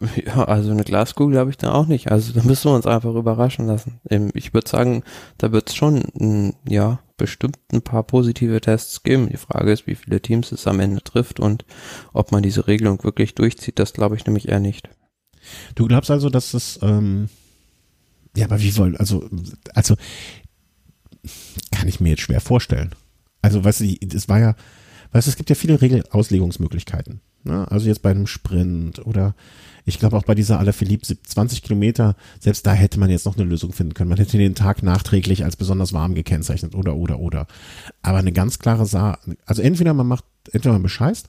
Ja, 0.26 0.44
also 0.44 0.70
eine 0.70 0.84
Glaskugel 0.84 1.38
habe 1.38 1.50
ich 1.50 1.56
da 1.56 1.72
auch 1.72 1.86
nicht. 1.86 2.10
Also 2.10 2.32
da 2.32 2.42
müssen 2.42 2.70
wir 2.70 2.74
uns 2.74 2.86
einfach 2.86 3.14
überraschen 3.14 3.66
lassen. 3.66 4.00
Ich 4.34 4.54
würde 4.54 4.68
sagen, 4.68 5.02
da 5.38 5.52
wird 5.52 5.70
es 5.70 5.74
schon, 5.74 6.54
ja, 6.68 7.00
bestimmt 7.16 7.58
ein 7.72 7.82
paar 7.82 8.02
positive 8.02 8.60
Tests 8.60 9.02
geben. 9.02 9.28
Die 9.28 9.36
Frage 9.36 9.72
ist, 9.72 9.86
wie 9.86 9.94
viele 9.94 10.20
Teams 10.20 10.52
es 10.52 10.66
am 10.66 10.80
Ende 10.80 11.02
trifft 11.02 11.40
und 11.40 11.64
ob 12.12 12.32
man 12.32 12.42
diese 12.42 12.66
Regelung 12.66 13.02
wirklich 13.04 13.34
durchzieht. 13.34 13.78
Das 13.78 13.92
glaube 13.92 14.16
ich 14.16 14.26
nämlich 14.26 14.48
eher 14.48 14.60
nicht. 14.60 14.88
Du 15.74 15.86
glaubst 15.86 16.10
also, 16.10 16.30
dass 16.30 16.54
es, 16.54 16.78
ähm, 16.82 17.28
ja, 18.36 18.46
aber 18.46 18.60
wie 18.60 18.76
wollen, 18.76 18.96
also, 18.96 19.28
also, 19.74 19.96
kann 21.70 21.88
ich 21.88 22.00
mir 22.00 22.10
jetzt 22.10 22.22
schwer 22.22 22.40
vorstellen. 22.40 22.94
Also, 23.40 23.64
weißt 23.64 23.80
du, 23.80 23.96
das 24.06 24.28
war 24.28 24.38
ja, 24.38 24.54
weißt 25.12 25.26
du, 25.26 25.30
es 25.30 25.36
gibt 25.36 25.50
ja 25.50 25.56
viele 25.56 25.80
Regelauslegungsmöglichkeiten. 25.80 27.20
Ne? 27.44 27.70
Also 27.70 27.88
jetzt 27.88 28.02
bei 28.02 28.10
einem 28.10 28.26
Sprint 28.26 29.04
oder 29.04 29.34
ich 29.84 29.98
glaube 29.98 30.16
auch 30.16 30.24
bei 30.24 30.34
dieser 30.34 30.58
Aller 30.58 30.72
Philippe 30.72 31.06
20 31.06 31.62
Kilometer, 31.62 32.16
selbst 32.40 32.66
da 32.66 32.72
hätte 32.72 33.00
man 33.00 33.10
jetzt 33.10 33.26
noch 33.26 33.36
eine 33.36 33.44
Lösung 33.44 33.72
finden 33.72 33.94
können. 33.94 34.10
Man 34.10 34.18
hätte 34.18 34.38
den 34.38 34.54
Tag 34.54 34.82
nachträglich 34.82 35.44
als 35.44 35.56
besonders 35.56 35.92
warm 35.92 36.14
gekennzeichnet 36.14 36.74
oder, 36.74 36.96
oder, 36.96 37.18
oder. 37.18 37.46
Aber 38.02 38.18
eine 38.18 38.32
ganz 38.32 38.58
klare 38.58 38.86
Sache, 38.86 39.18
also 39.44 39.62
entweder 39.62 39.94
man 39.94 40.06
macht, 40.06 40.24
entweder 40.52 40.72
man 40.72 40.82
bescheißt, 40.82 41.28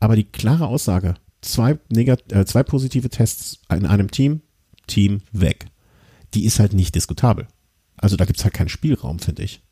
aber 0.00 0.16
die 0.16 0.24
klare 0.24 0.66
Aussage, 0.66 1.14
zwei, 1.40 1.78
negat 1.88 2.32
äh, 2.32 2.44
zwei 2.44 2.62
positive 2.62 3.08
Tests 3.08 3.60
in 3.70 3.86
einem 3.86 4.10
Team, 4.10 4.42
Team 4.86 5.22
weg, 5.32 5.66
die 6.34 6.44
ist 6.44 6.58
halt 6.58 6.72
nicht 6.72 6.94
diskutabel. 6.94 7.46
Also 7.96 8.16
da 8.16 8.24
gibt's 8.24 8.44
halt 8.44 8.54
keinen 8.54 8.68
Spielraum, 8.68 9.18
finde 9.18 9.42
ich. 9.44 9.63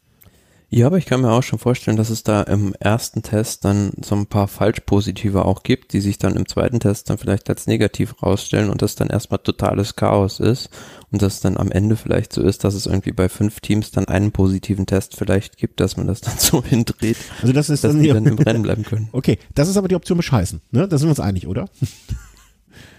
Ja, 0.74 0.86
aber 0.86 0.96
ich 0.96 1.04
kann 1.04 1.20
mir 1.20 1.30
auch 1.30 1.42
schon 1.42 1.58
vorstellen, 1.58 1.98
dass 1.98 2.08
es 2.08 2.22
da 2.22 2.40
im 2.44 2.72
ersten 2.80 3.20
Test 3.20 3.66
dann 3.66 3.92
so 4.02 4.14
ein 4.14 4.24
paar 4.24 4.48
Falschpositive 4.48 5.44
auch 5.44 5.64
gibt, 5.64 5.92
die 5.92 6.00
sich 6.00 6.16
dann 6.16 6.34
im 6.34 6.48
zweiten 6.48 6.80
Test 6.80 7.10
dann 7.10 7.18
vielleicht 7.18 7.50
als 7.50 7.66
negativ 7.66 8.22
rausstellen 8.22 8.70
und 8.70 8.80
das 8.80 8.94
dann 8.94 9.10
erstmal 9.10 9.40
totales 9.40 9.96
Chaos 9.96 10.40
ist 10.40 10.70
und 11.10 11.20
das 11.20 11.40
dann 11.40 11.58
am 11.58 11.70
Ende 11.70 11.96
vielleicht 11.96 12.32
so 12.32 12.40
ist, 12.40 12.64
dass 12.64 12.72
es 12.72 12.86
irgendwie 12.86 13.12
bei 13.12 13.28
fünf 13.28 13.60
Teams 13.60 13.90
dann 13.90 14.06
einen 14.06 14.32
positiven 14.32 14.86
Test 14.86 15.14
vielleicht 15.14 15.58
gibt, 15.58 15.78
dass 15.78 15.98
man 15.98 16.06
das 16.06 16.22
dann 16.22 16.34
so 16.38 16.64
hindreht, 16.64 17.18
also 17.42 17.52
das 17.52 17.68
ist 17.68 17.84
dass 17.84 17.92
dann 17.92 18.02
die 18.02 18.08
dann 18.08 18.24
im 18.24 18.38
Rennen 18.38 18.62
bleiben 18.62 18.84
können. 18.84 19.10
Okay, 19.12 19.38
das 19.54 19.68
ist 19.68 19.76
aber 19.76 19.88
die 19.88 19.94
Option 19.94 20.16
bescheißen, 20.16 20.62
ne? 20.70 20.88
Da 20.88 20.96
sind 20.96 21.06
wir 21.06 21.10
uns 21.10 21.20
einig, 21.20 21.48
oder? 21.48 21.68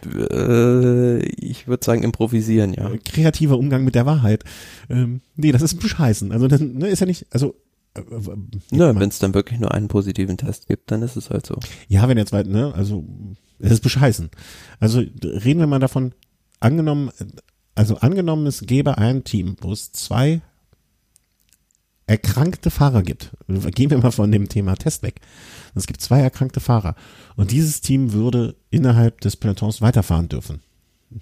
Äh, 0.06 1.24
ich 1.24 1.68
würde 1.68 1.84
sagen 1.84 2.04
improvisieren, 2.04 2.74
ja. 2.74 2.92
Kreativer 3.04 3.58
Umgang 3.58 3.84
mit 3.84 3.96
der 3.96 4.06
Wahrheit. 4.06 4.44
Ähm, 4.92 5.22
nee, 5.36 5.52
das 5.52 5.64
ist 5.64 5.80
bescheißen. 5.80 6.32
Also 6.32 6.48
das 6.48 6.60
ne, 6.62 6.88
ist 6.88 7.00
ja 7.00 7.06
nicht, 7.06 7.26
also 7.32 7.56
äh, 7.96 8.02
ja, 8.72 9.00
wenn 9.00 9.10
es 9.10 9.20
dann 9.20 9.34
wirklich 9.34 9.60
nur 9.60 9.74
einen 9.74 9.88
positiven 9.88 10.38
Test 10.38 10.68
gibt, 10.68 10.92
dann 10.92 11.02
ist 11.02 11.16
es 11.16 11.30
halt 11.30 11.46
so. 11.46 11.60
Ja, 11.88 12.08
wenn 12.08 12.18
jetzt 12.18 12.32
weit, 12.34 12.48
ne, 12.48 12.74
also 12.74 13.06
es 13.60 13.72
ist 13.72 13.84
bescheißen. 13.84 14.30
Also 14.80 15.00
reden 15.24 15.60
wir 15.60 15.68
mal 15.68 15.80
davon, 15.80 16.14
angenommen, 16.60 17.12
also 17.76 17.98
angenommen, 17.98 18.48
es 18.48 18.62
gäbe 18.62 18.98
ein 18.98 19.24
Team, 19.24 19.56
wo 19.62 19.72
es 19.72 19.92
zwei 19.92 20.42
erkrankte 22.06 22.70
Fahrer 22.70 23.02
gibt. 23.02 23.32
Gehen 23.48 23.90
wir 23.90 23.98
mal 23.98 24.12
von 24.12 24.32
dem 24.32 24.50
Thema 24.50 24.76
Test 24.76 25.04
weg. 25.04 25.22
Es 25.74 25.88
gibt 25.88 26.02
zwei 26.02 26.20
erkrankte 26.20 26.60
Fahrer. 26.60 26.96
Und 27.36 27.52
dieses 27.52 27.82
Team 27.82 28.12
würde 28.12 28.56
innerhalb 28.70 29.22
des 29.22 29.38
Pelotons 29.38 29.82
weiterfahren 29.82 30.28
dürfen 30.28 30.62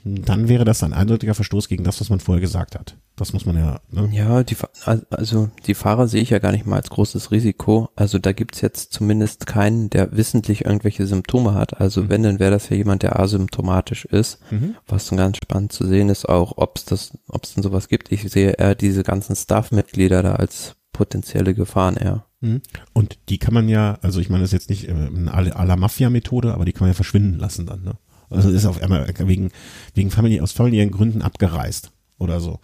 dann 0.03 0.47
wäre 0.47 0.65
das 0.65 0.83
ein 0.83 0.93
eindeutiger 0.93 1.33
Verstoß 1.33 1.67
gegen 1.67 1.83
das, 1.83 1.99
was 2.01 2.09
man 2.09 2.19
vorher 2.19 2.41
gesagt 2.41 2.75
hat. 2.75 2.97
Das 3.15 3.33
muss 3.33 3.45
man 3.45 3.57
ja. 3.57 3.81
Ne? 3.89 4.09
Ja, 4.11 4.43
die, 4.43 4.55
also 4.85 5.49
die 5.65 5.73
Fahrer 5.73 6.07
sehe 6.07 6.21
ich 6.21 6.29
ja 6.29 6.39
gar 6.39 6.51
nicht 6.51 6.65
mal 6.65 6.77
als 6.77 6.89
großes 6.89 7.31
Risiko. 7.31 7.89
Also 7.95 8.17
da 8.17 8.31
gibt's 8.31 8.61
jetzt 8.61 8.93
zumindest 8.93 9.45
keinen, 9.45 9.89
der 9.89 10.15
wissentlich 10.15 10.65
irgendwelche 10.65 11.05
Symptome 11.05 11.53
hat. 11.53 11.79
Also 11.79 12.03
mhm. 12.03 12.09
wenn, 12.09 12.23
dann 12.23 12.39
wäre 12.39 12.51
das 12.51 12.69
ja 12.69 12.75
jemand, 12.75 13.03
der 13.03 13.19
asymptomatisch 13.19 14.05
ist. 14.05 14.39
Mhm. 14.51 14.75
Was 14.87 15.07
dann 15.07 15.17
ganz 15.17 15.37
spannend 15.37 15.71
zu 15.71 15.85
sehen 15.85 16.09
ist, 16.09 16.27
auch 16.27 16.53
ob 16.57 16.77
es 16.77 16.85
das, 16.85 17.17
ob 17.27 17.43
es 17.43 17.53
denn 17.53 17.63
sowas 17.63 17.87
gibt. 17.87 18.11
Ich 18.11 18.29
sehe 18.31 18.51
eher 18.51 18.75
diese 18.75 19.03
ganzen 19.03 19.35
Staff-Mitglieder 19.35 20.23
da 20.23 20.35
als 20.35 20.75
potenzielle 20.93 21.53
Gefahren 21.53 21.97
eher. 21.97 22.25
Mhm. 22.41 22.61
Und 22.93 23.19
die 23.29 23.37
kann 23.37 23.53
man 23.53 23.69
ja, 23.69 23.97
also 24.01 24.19
ich 24.19 24.29
meine, 24.29 24.43
das 24.43 24.49
ist 24.49 24.67
jetzt 24.67 24.69
nicht 24.69 24.87
äh, 24.87 24.91
eine 24.91 25.49
la 25.49 25.75
Mafia-Methode, 25.75 26.53
aber 26.53 26.65
die 26.65 26.73
kann 26.73 26.81
man 26.81 26.91
ja 26.91 26.95
verschwinden 26.95 27.37
lassen 27.37 27.65
dann, 27.65 27.83
ne? 27.83 27.93
Also 28.31 28.49
ist 28.49 28.65
auf 28.65 28.81
einmal 28.81 29.07
wegen, 29.19 29.51
wegen 29.93 30.09
Familie, 30.09 30.41
aus 30.41 30.53
familiären 30.53 30.91
Gründen 30.91 31.21
abgereist 31.21 31.91
oder 32.17 32.39
so. 32.39 32.59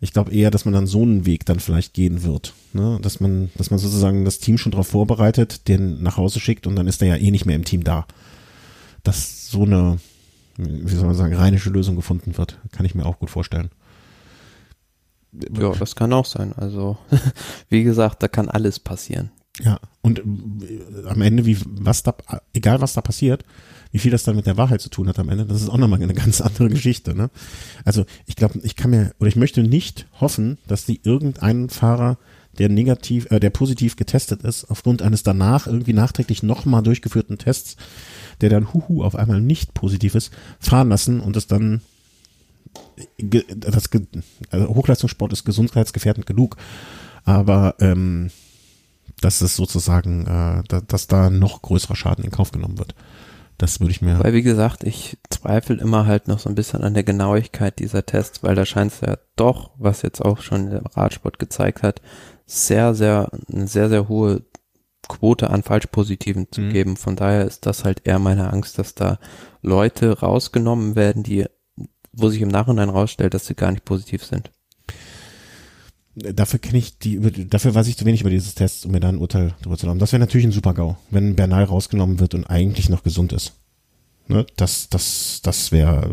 Ich 0.00 0.12
glaube 0.12 0.32
eher, 0.32 0.50
dass 0.50 0.64
man 0.64 0.74
dann 0.74 0.86
so 0.86 1.02
einen 1.02 1.26
Weg 1.26 1.46
dann 1.46 1.60
vielleicht 1.60 1.94
gehen 1.94 2.22
wird. 2.22 2.54
Ne? 2.72 2.98
Dass 3.00 3.20
man, 3.20 3.50
dass 3.56 3.70
man 3.70 3.78
sozusagen 3.78 4.24
das 4.24 4.38
Team 4.38 4.58
schon 4.58 4.72
darauf 4.72 4.88
vorbereitet, 4.88 5.68
den 5.68 6.02
nach 6.02 6.16
Hause 6.16 6.40
schickt 6.40 6.66
und 6.66 6.76
dann 6.76 6.86
ist 6.86 7.02
er 7.02 7.08
ja 7.08 7.16
eh 7.16 7.30
nicht 7.30 7.46
mehr 7.46 7.56
im 7.56 7.64
Team 7.64 7.84
da. 7.84 8.06
Dass 9.02 9.50
so 9.50 9.62
eine, 9.62 9.98
wie 10.56 10.94
soll 10.94 11.06
man 11.06 11.14
sagen, 11.14 11.34
rheinische 11.34 11.70
Lösung 11.70 11.96
gefunden 11.96 12.36
wird, 12.36 12.58
kann 12.72 12.86
ich 12.86 12.94
mir 12.94 13.06
auch 13.06 13.18
gut 13.18 13.30
vorstellen. 13.30 13.70
Ja, 15.32 15.72
das 15.72 15.96
kann 15.96 16.12
auch 16.12 16.24
sein. 16.24 16.52
Also, 16.54 16.96
wie 17.68 17.84
gesagt, 17.84 18.22
da 18.22 18.28
kann 18.28 18.48
alles 18.48 18.80
passieren. 18.80 19.30
Ja, 19.60 19.78
und 20.02 20.20
äh, 20.20 21.08
am 21.08 21.22
Ende, 21.22 21.46
wie, 21.46 21.58
was 21.66 22.02
da, 22.02 22.14
egal 22.52 22.80
was 22.80 22.94
da 22.94 23.00
passiert, 23.00 23.44
wie 23.92 23.98
viel 23.98 24.10
das 24.10 24.24
dann 24.24 24.36
mit 24.36 24.46
der 24.46 24.56
Wahrheit 24.56 24.80
zu 24.80 24.90
tun 24.90 25.08
hat 25.08 25.18
am 25.18 25.28
Ende, 25.28 25.46
das 25.46 25.62
ist 25.62 25.68
auch 25.68 25.78
nochmal 25.78 26.02
eine 26.02 26.14
ganz 26.14 26.40
andere 26.40 26.68
Geschichte. 26.68 27.14
Ne? 27.14 27.30
Also 27.84 28.04
ich 28.26 28.36
glaube, 28.36 28.60
ich 28.62 28.76
kann 28.76 28.90
mir, 28.90 29.12
oder 29.18 29.28
ich 29.28 29.36
möchte 29.36 29.62
nicht 29.62 30.06
hoffen, 30.20 30.58
dass 30.66 30.84
die 30.84 31.00
irgendeinen 31.02 31.68
Fahrer, 31.68 32.18
der 32.58 32.68
negativ, 32.68 33.30
äh, 33.30 33.38
der 33.40 33.50
positiv 33.50 33.96
getestet 33.96 34.42
ist, 34.42 34.64
aufgrund 34.70 35.02
eines 35.02 35.22
danach 35.22 35.66
irgendwie 35.66 35.92
nachträglich 35.92 36.42
nochmal 36.42 36.82
durchgeführten 36.82 37.38
Tests, 37.38 37.76
der 38.40 38.50
dann 38.50 38.72
huhu 38.72 39.02
auf 39.02 39.14
einmal 39.14 39.40
nicht 39.40 39.74
positiv 39.74 40.14
ist, 40.14 40.32
fahren 40.58 40.88
lassen 40.88 41.20
und 41.20 41.36
es 41.36 41.46
dann 41.46 41.82
das 43.18 43.88
also 44.50 44.68
Hochleistungssport 44.68 45.32
ist 45.32 45.44
gesundheitsgefährdend 45.44 46.26
genug, 46.26 46.56
aber 47.24 47.74
ähm, 47.80 48.30
dass 49.20 49.40
es 49.40 49.56
sozusagen, 49.56 50.26
äh, 50.26 50.80
dass 50.86 51.06
da 51.06 51.30
noch 51.30 51.62
größerer 51.62 51.96
Schaden 51.96 52.24
in 52.24 52.30
Kauf 52.30 52.52
genommen 52.52 52.78
wird. 52.78 52.94
Das 53.58 53.80
würde 53.80 53.90
ich 53.90 54.02
mir. 54.02 54.22
Weil 54.22 54.34
wie 54.34 54.42
gesagt, 54.42 54.84
ich 54.84 55.18
zweifle 55.30 55.76
immer 55.76 56.06
halt 56.06 56.28
noch 56.28 56.38
so 56.38 56.48
ein 56.48 56.54
bisschen 56.54 56.82
an 56.82 56.94
der 56.94 57.04
Genauigkeit 57.04 57.78
dieser 57.78 58.04
Tests, 58.04 58.42
weil 58.42 58.54
da 58.54 58.66
scheint 58.66 58.92
es 58.92 59.00
ja 59.00 59.16
doch, 59.36 59.70
was 59.78 60.02
jetzt 60.02 60.20
auch 60.20 60.40
schon 60.40 60.70
der 60.70 60.82
Radsport 60.94 61.38
gezeigt 61.38 61.82
hat, 61.82 62.02
sehr, 62.44 62.94
sehr, 62.94 63.30
eine 63.50 63.66
sehr, 63.66 63.88
sehr 63.88 64.08
hohe 64.08 64.42
Quote 65.08 65.50
an 65.50 65.62
Falschpositiven 65.62 66.48
zu 66.50 66.62
mhm. 66.62 66.70
geben. 66.70 66.96
Von 66.96 67.16
daher 67.16 67.44
ist 67.44 67.64
das 67.64 67.84
halt 67.84 68.06
eher 68.06 68.18
meine 68.18 68.52
Angst, 68.52 68.78
dass 68.78 68.94
da 68.94 69.18
Leute 69.62 70.20
rausgenommen 70.20 70.94
werden, 70.94 71.22
die, 71.22 71.46
wo 72.12 72.28
sich 72.28 72.42
im 72.42 72.48
Nachhinein 72.48 72.88
rausstellt, 72.88 73.32
dass 73.32 73.46
sie 73.46 73.54
gar 73.54 73.70
nicht 73.70 73.84
positiv 73.84 74.24
sind 74.24 74.50
dafür 76.16 76.58
kenne 76.58 76.78
ich 76.78 76.98
die, 76.98 77.48
dafür 77.48 77.74
weiß 77.74 77.86
ich 77.88 77.96
zu 77.96 78.06
wenig 78.06 78.22
über 78.22 78.30
dieses 78.30 78.54
Test, 78.54 78.86
um 78.86 78.92
mir 78.92 79.00
da 79.00 79.08
ein 79.08 79.18
Urteil 79.18 79.54
darüber 79.60 79.76
zu 79.76 79.86
haben. 79.86 79.98
Das 79.98 80.12
wäre 80.12 80.20
natürlich 80.20 80.46
ein 80.46 80.52
super 80.52 80.74
GAU, 80.74 80.96
wenn 81.10 81.36
Bernal 81.36 81.64
rausgenommen 81.64 82.18
wird 82.18 82.34
und 82.34 82.44
eigentlich 82.44 82.88
noch 82.88 83.02
gesund 83.02 83.32
ist. 83.32 83.52
Ne, 84.28 84.44
das, 84.56 84.88
das, 84.88 85.40
das 85.44 85.70
wäre 85.70 86.10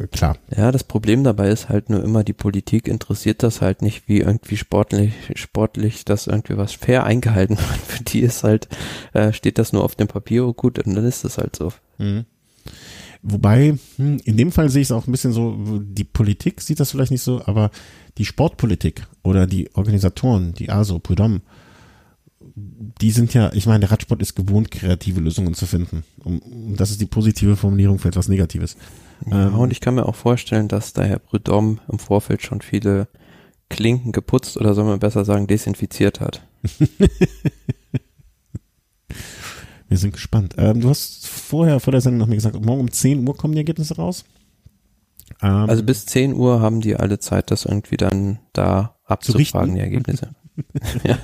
äh, 0.00 0.08
klar. 0.08 0.38
Ja, 0.56 0.72
das 0.72 0.82
Problem 0.82 1.22
dabei 1.22 1.50
ist 1.50 1.68
halt 1.68 1.88
nur 1.88 2.02
immer, 2.02 2.24
die 2.24 2.32
Politik 2.32 2.88
interessiert 2.88 3.44
das 3.44 3.60
halt 3.60 3.80
nicht, 3.80 4.08
wie 4.08 4.18
irgendwie 4.18 4.56
sportlich, 4.56 5.12
sportlich 5.36 6.04
das 6.04 6.26
irgendwie 6.26 6.56
was 6.56 6.72
fair 6.72 7.04
eingehalten 7.04 7.56
wird. 7.56 7.80
Für 7.86 8.02
die 8.02 8.20
ist 8.20 8.42
halt, 8.42 8.66
äh, 9.12 9.32
steht 9.32 9.58
das 9.58 9.72
nur 9.72 9.84
auf 9.84 9.94
dem 9.94 10.08
Papier, 10.08 10.44
oh 10.44 10.52
gut, 10.52 10.84
und 10.84 10.96
dann 10.96 11.04
ist 11.04 11.24
das 11.24 11.38
halt 11.38 11.54
so. 11.54 11.72
Mhm. 11.98 12.24
Wobei, 13.22 13.78
hm, 13.96 14.20
in 14.24 14.36
dem 14.36 14.50
Fall 14.50 14.68
sehe 14.68 14.82
ich 14.82 14.88
es 14.88 14.92
auch 14.92 15.06
ein 15.06 15.12
bisschen 15.12 15.32
so, 15.32 15.56
die 15.80 16.04
Politik 16.04 16.60
sieht 16.60 16.80
das 16.80 16.90
vielleicht 16.90 17.12
nicht 17.12 17.22
so, 17.22 17.40
aber 17.46 17.70
die 18.18 18.24
Sportpolitik 18.24 19.06
oder 19.22 19.46
die 19.46 19.74
Organisatoren, 19.74 20.54
die 20.54 20.70
ASO, 20.70 20.96
Prud'homme, 20.96 21.40
die 22.56 23.10
sind 23.10 23.34
ja, 23.34 23.52
ich 23.52 23.66
meine, 23.66 23.80
der 23.80 23.90
Radsport 23.90 24.22
ist 24.22 24.36
gewohnt, 24.36 24.70
kreative 24.70 25.20
Lösungen 25.20 25.54
zu 25.54 25.66
finden. 25.66 26.04
Und 26.22 26.76
das 26.76 26.90
ist 26.90 27.00
die 27.00 27.06
positive 27.06 27.56
Formulierung 27.56 27.98
für 27.98 28.08
etwas 28.08 28.28
Negatives. 28.28 28.76
Ja, 29.26 29.48
ähm, 29.48 29.54
und 29.58 29.72
ich 29.72 29.80
kann 29.80 29.96
mir 29.96 30.06
auch 30.06 30.14
vorstellen, 30.14 30.68
dass 30.68 30.92
der 30.92 31.06
Herr 31.06 31.18
Prudhomme 31.18 31.78
im 31.90 31.98
Vorfeld 31.98 32.42
schon 32.42 32.60
viele 32.60 33.08
Klinken 33.70 34.12
geputzt 34.12 34.56
oder 34.56 34.74
soll 34.74 34.84
man 34.84 35.00
besser 35.00 35.24
sagen, 35.24 35.46
desinfiziert 35.46 36.20
hat. 36.20 36.46
Wir 39.88 39.98
sind 39.98 40.12
gespannt. 40.12 40.54
Ähm, 40.58 40.80
du 40.80 40.88
hast 40.88 41.26
vorher, 41.26 41.78
vor 41.80 41.92
der 41.92 42.00
Sendung 42.00 42.20
noch 42.20 42.26
mir 42.26 42.34
gesagt, 42.36 42.60
morgen 42.64 42.80
um 42.80 42.90
10 42.90 43.26
Uhr 43.26 43.36
kommen 43.36 43.52
die 43.54 43.60
Ergebnisse 43.60 43.96
raus. 43.96 44.24
Ähm, 45.42 45.68
also 45.68 45.82
bis 45.82 46.06
10 46.06 46.34
Uhr 46.34 46.60
haben 46.60 46.80
die 46.80 46.96
alle 46.96 47.18
Zeit, 47.18 47.50
das 47.50 47.64
irgendwie 47.64 47.96
dann 47.96 48.38
da 48.52 48.96
abzufragen, 49.06 49.74
die 49.74 49.80
Ergebnisse. 49.80 50.30
ja. 51.04 51.18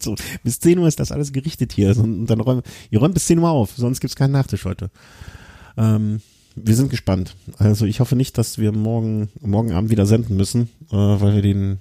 So, 0.00 0.14
bis 0.42 0.60
10 0.60 0.78
Uhr 0.78 0.88
ist 0.88 1.00
das 1.00 1.12
alles 1.12 1.32
gerichtet 1.32 1.72
hier. 1.72 1.96
Und 1.96 2.26
dann 2.26 2.40
räumen, 2.40 2.62
ihr 2.90 3.00
räumt 3.00 3.14
bis 3.14 3.26
10 3.26 3.38
Uhr 3.38 3.50
auf, 3.50 3.72
sonst 3.76 4.00
gibt's 4.00 4.16
keinen 4.16 4.32
Nachtisch 4.32 4.64
heute. 4.64 4.90
Ähm, 5.76 6.20
wir 6.54 6.74
sind 6.74 6.90
gespannt. 6.90 7.36
Also 7.58 7.84
ich 7.84 8.00
hoffe 8.00 8.16
nicht, 8.16 8.38
dass 8.38 8.58
wir 8.58 8.72
morgen, 8.72 9.28
morgen 9.40 9.72
Abend 9.72 9.90
wieder 9.90 10.06
senden 10.06 10.36
müssen, 10.36 10.70
äh, 10.90 10.96
weil 10.96 11.34
wir 11.34 11.42
den, 11.42 11.78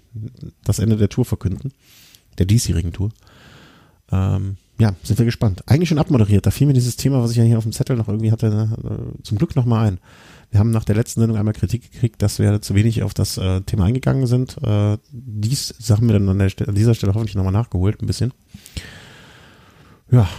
das 0.64 0.80
Ende 0.80 0.98
der 0.98 1.10
Tour 1.10 1.26
verkünden. 1.26 1.72
Der 2.38 2.46
diesjährigen 2.46 2.92
Tour. 2.92 3.12
Ähm, 4.12 4.58
ja, 4.78 4.94
sind 5.04 5.18
wir 5.18 5.26
gespannt. 5.26 5.64
Eigentlich 5.68 5.88
schon 5.88 6.00
abmoderiert. 6.00 6.46
Da 6.46 6.52
fiel 6.52 6.68
mir 6.68 6.74
dieses 6.74 6.98
Thema, 6.98 7.24
was 7.24 7.32
ich 7.32 7.38
ja 7.38 7.44
hier 7.44 7.58
auf 7.58 7.64
dem 7.64 7.72
Zettel 7.72 7.96
noch 7.96 8.10
irgendwie 8.10 8.32
hatte, 8.32 8.70
äh, 8.84 9.24
zum 9.24 9.38
Glück 9.38 9.56
nochmal 9.56 9.88
ein. 9.88 10.00
Wir 10.56 10.60
haben 10.60 10.72
nach 10.72 10.86
der 10.86 10.96
letzten 10.96 11.20
Sendung 11.20 11.38
einmal 11.38 11.54
Kritik 11.54 11.92
gekriegt, 11.92 12.22
dass 12.22 12.40
wir 12.40 12.62
zu 12.62 12.76
wenig 12.76 13.04
auf 13.04 13.14
das 13.14 13.38
äh, 13.38 13.60
Thema 13.64 13.84
eingegangen 13.84 14.26
sind. 14.26 14.56
Äh, 14.64 14.98
dies 15.12 15.76
haben 15.90 16.08
wir 16.08 16.14
dann 16.14 16.30
an, 16.30 16.40
an 16.40 16.76
dieser 16.76 16.94
Stelle 16.94 17.14
hoffentlich 17.14 17.36
nochmal 17.36 17.52
nachgeholt, 17.52 18.02
ein 18.02 18.08
bisschen. 18.08 18.32
Ja, 20.10 20.30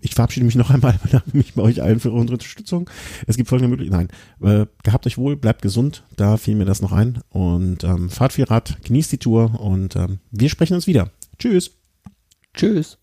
ich 0.00 0.16
verabschiede 0.16 0.44
mich 0.44 0.56
noch 0.56 0.70
einmal, 0.70 0.98
bedanke 1.04 1.36
mich 1.36 1.54
bei 1.54 1.62
euch 1.62 1.80
allen 1.80 2.00
für 2.00 2.10
eure 2.10 2.22
Unterstützung. 2.22 2.90
Es 3.28 3.36
gibt 3.36 3.48
folgende 3.48 3.68
Möglichkeiten. 3.68 4.08
Nein, 4.40 4.62
äh, 4.62 4.66
gehabt 4.82 5.06
euch 5.06 5.18
wohl, 5.18 5.36
bleibt 5.36 5.62
gesund, 5.62 6.02
da 6.16 6.36
fiel 6.36 6.56
mir 6.56 6.64
das 6.64 6.82
noch 6.82 6.90
ein. 6.90 7.20
Und 7.28 7.84
ähm, 7.84 8.10
fahrt 8.10 8.32
viel 8.32 8.46
Rad, 8.46 8.82
genießt 8.82 9.12
die 9.12 9.18
Tour 9.18 9.60
und 9.60 9.94
ähm, 9.94 10.18
wir 10.32 10.48
sprechen 10.48 10.74
uns 10.74 10.88
wieder. 10.88 11.12
Tschüss. 11.38 11.76
Tschüss. 12.54 12.99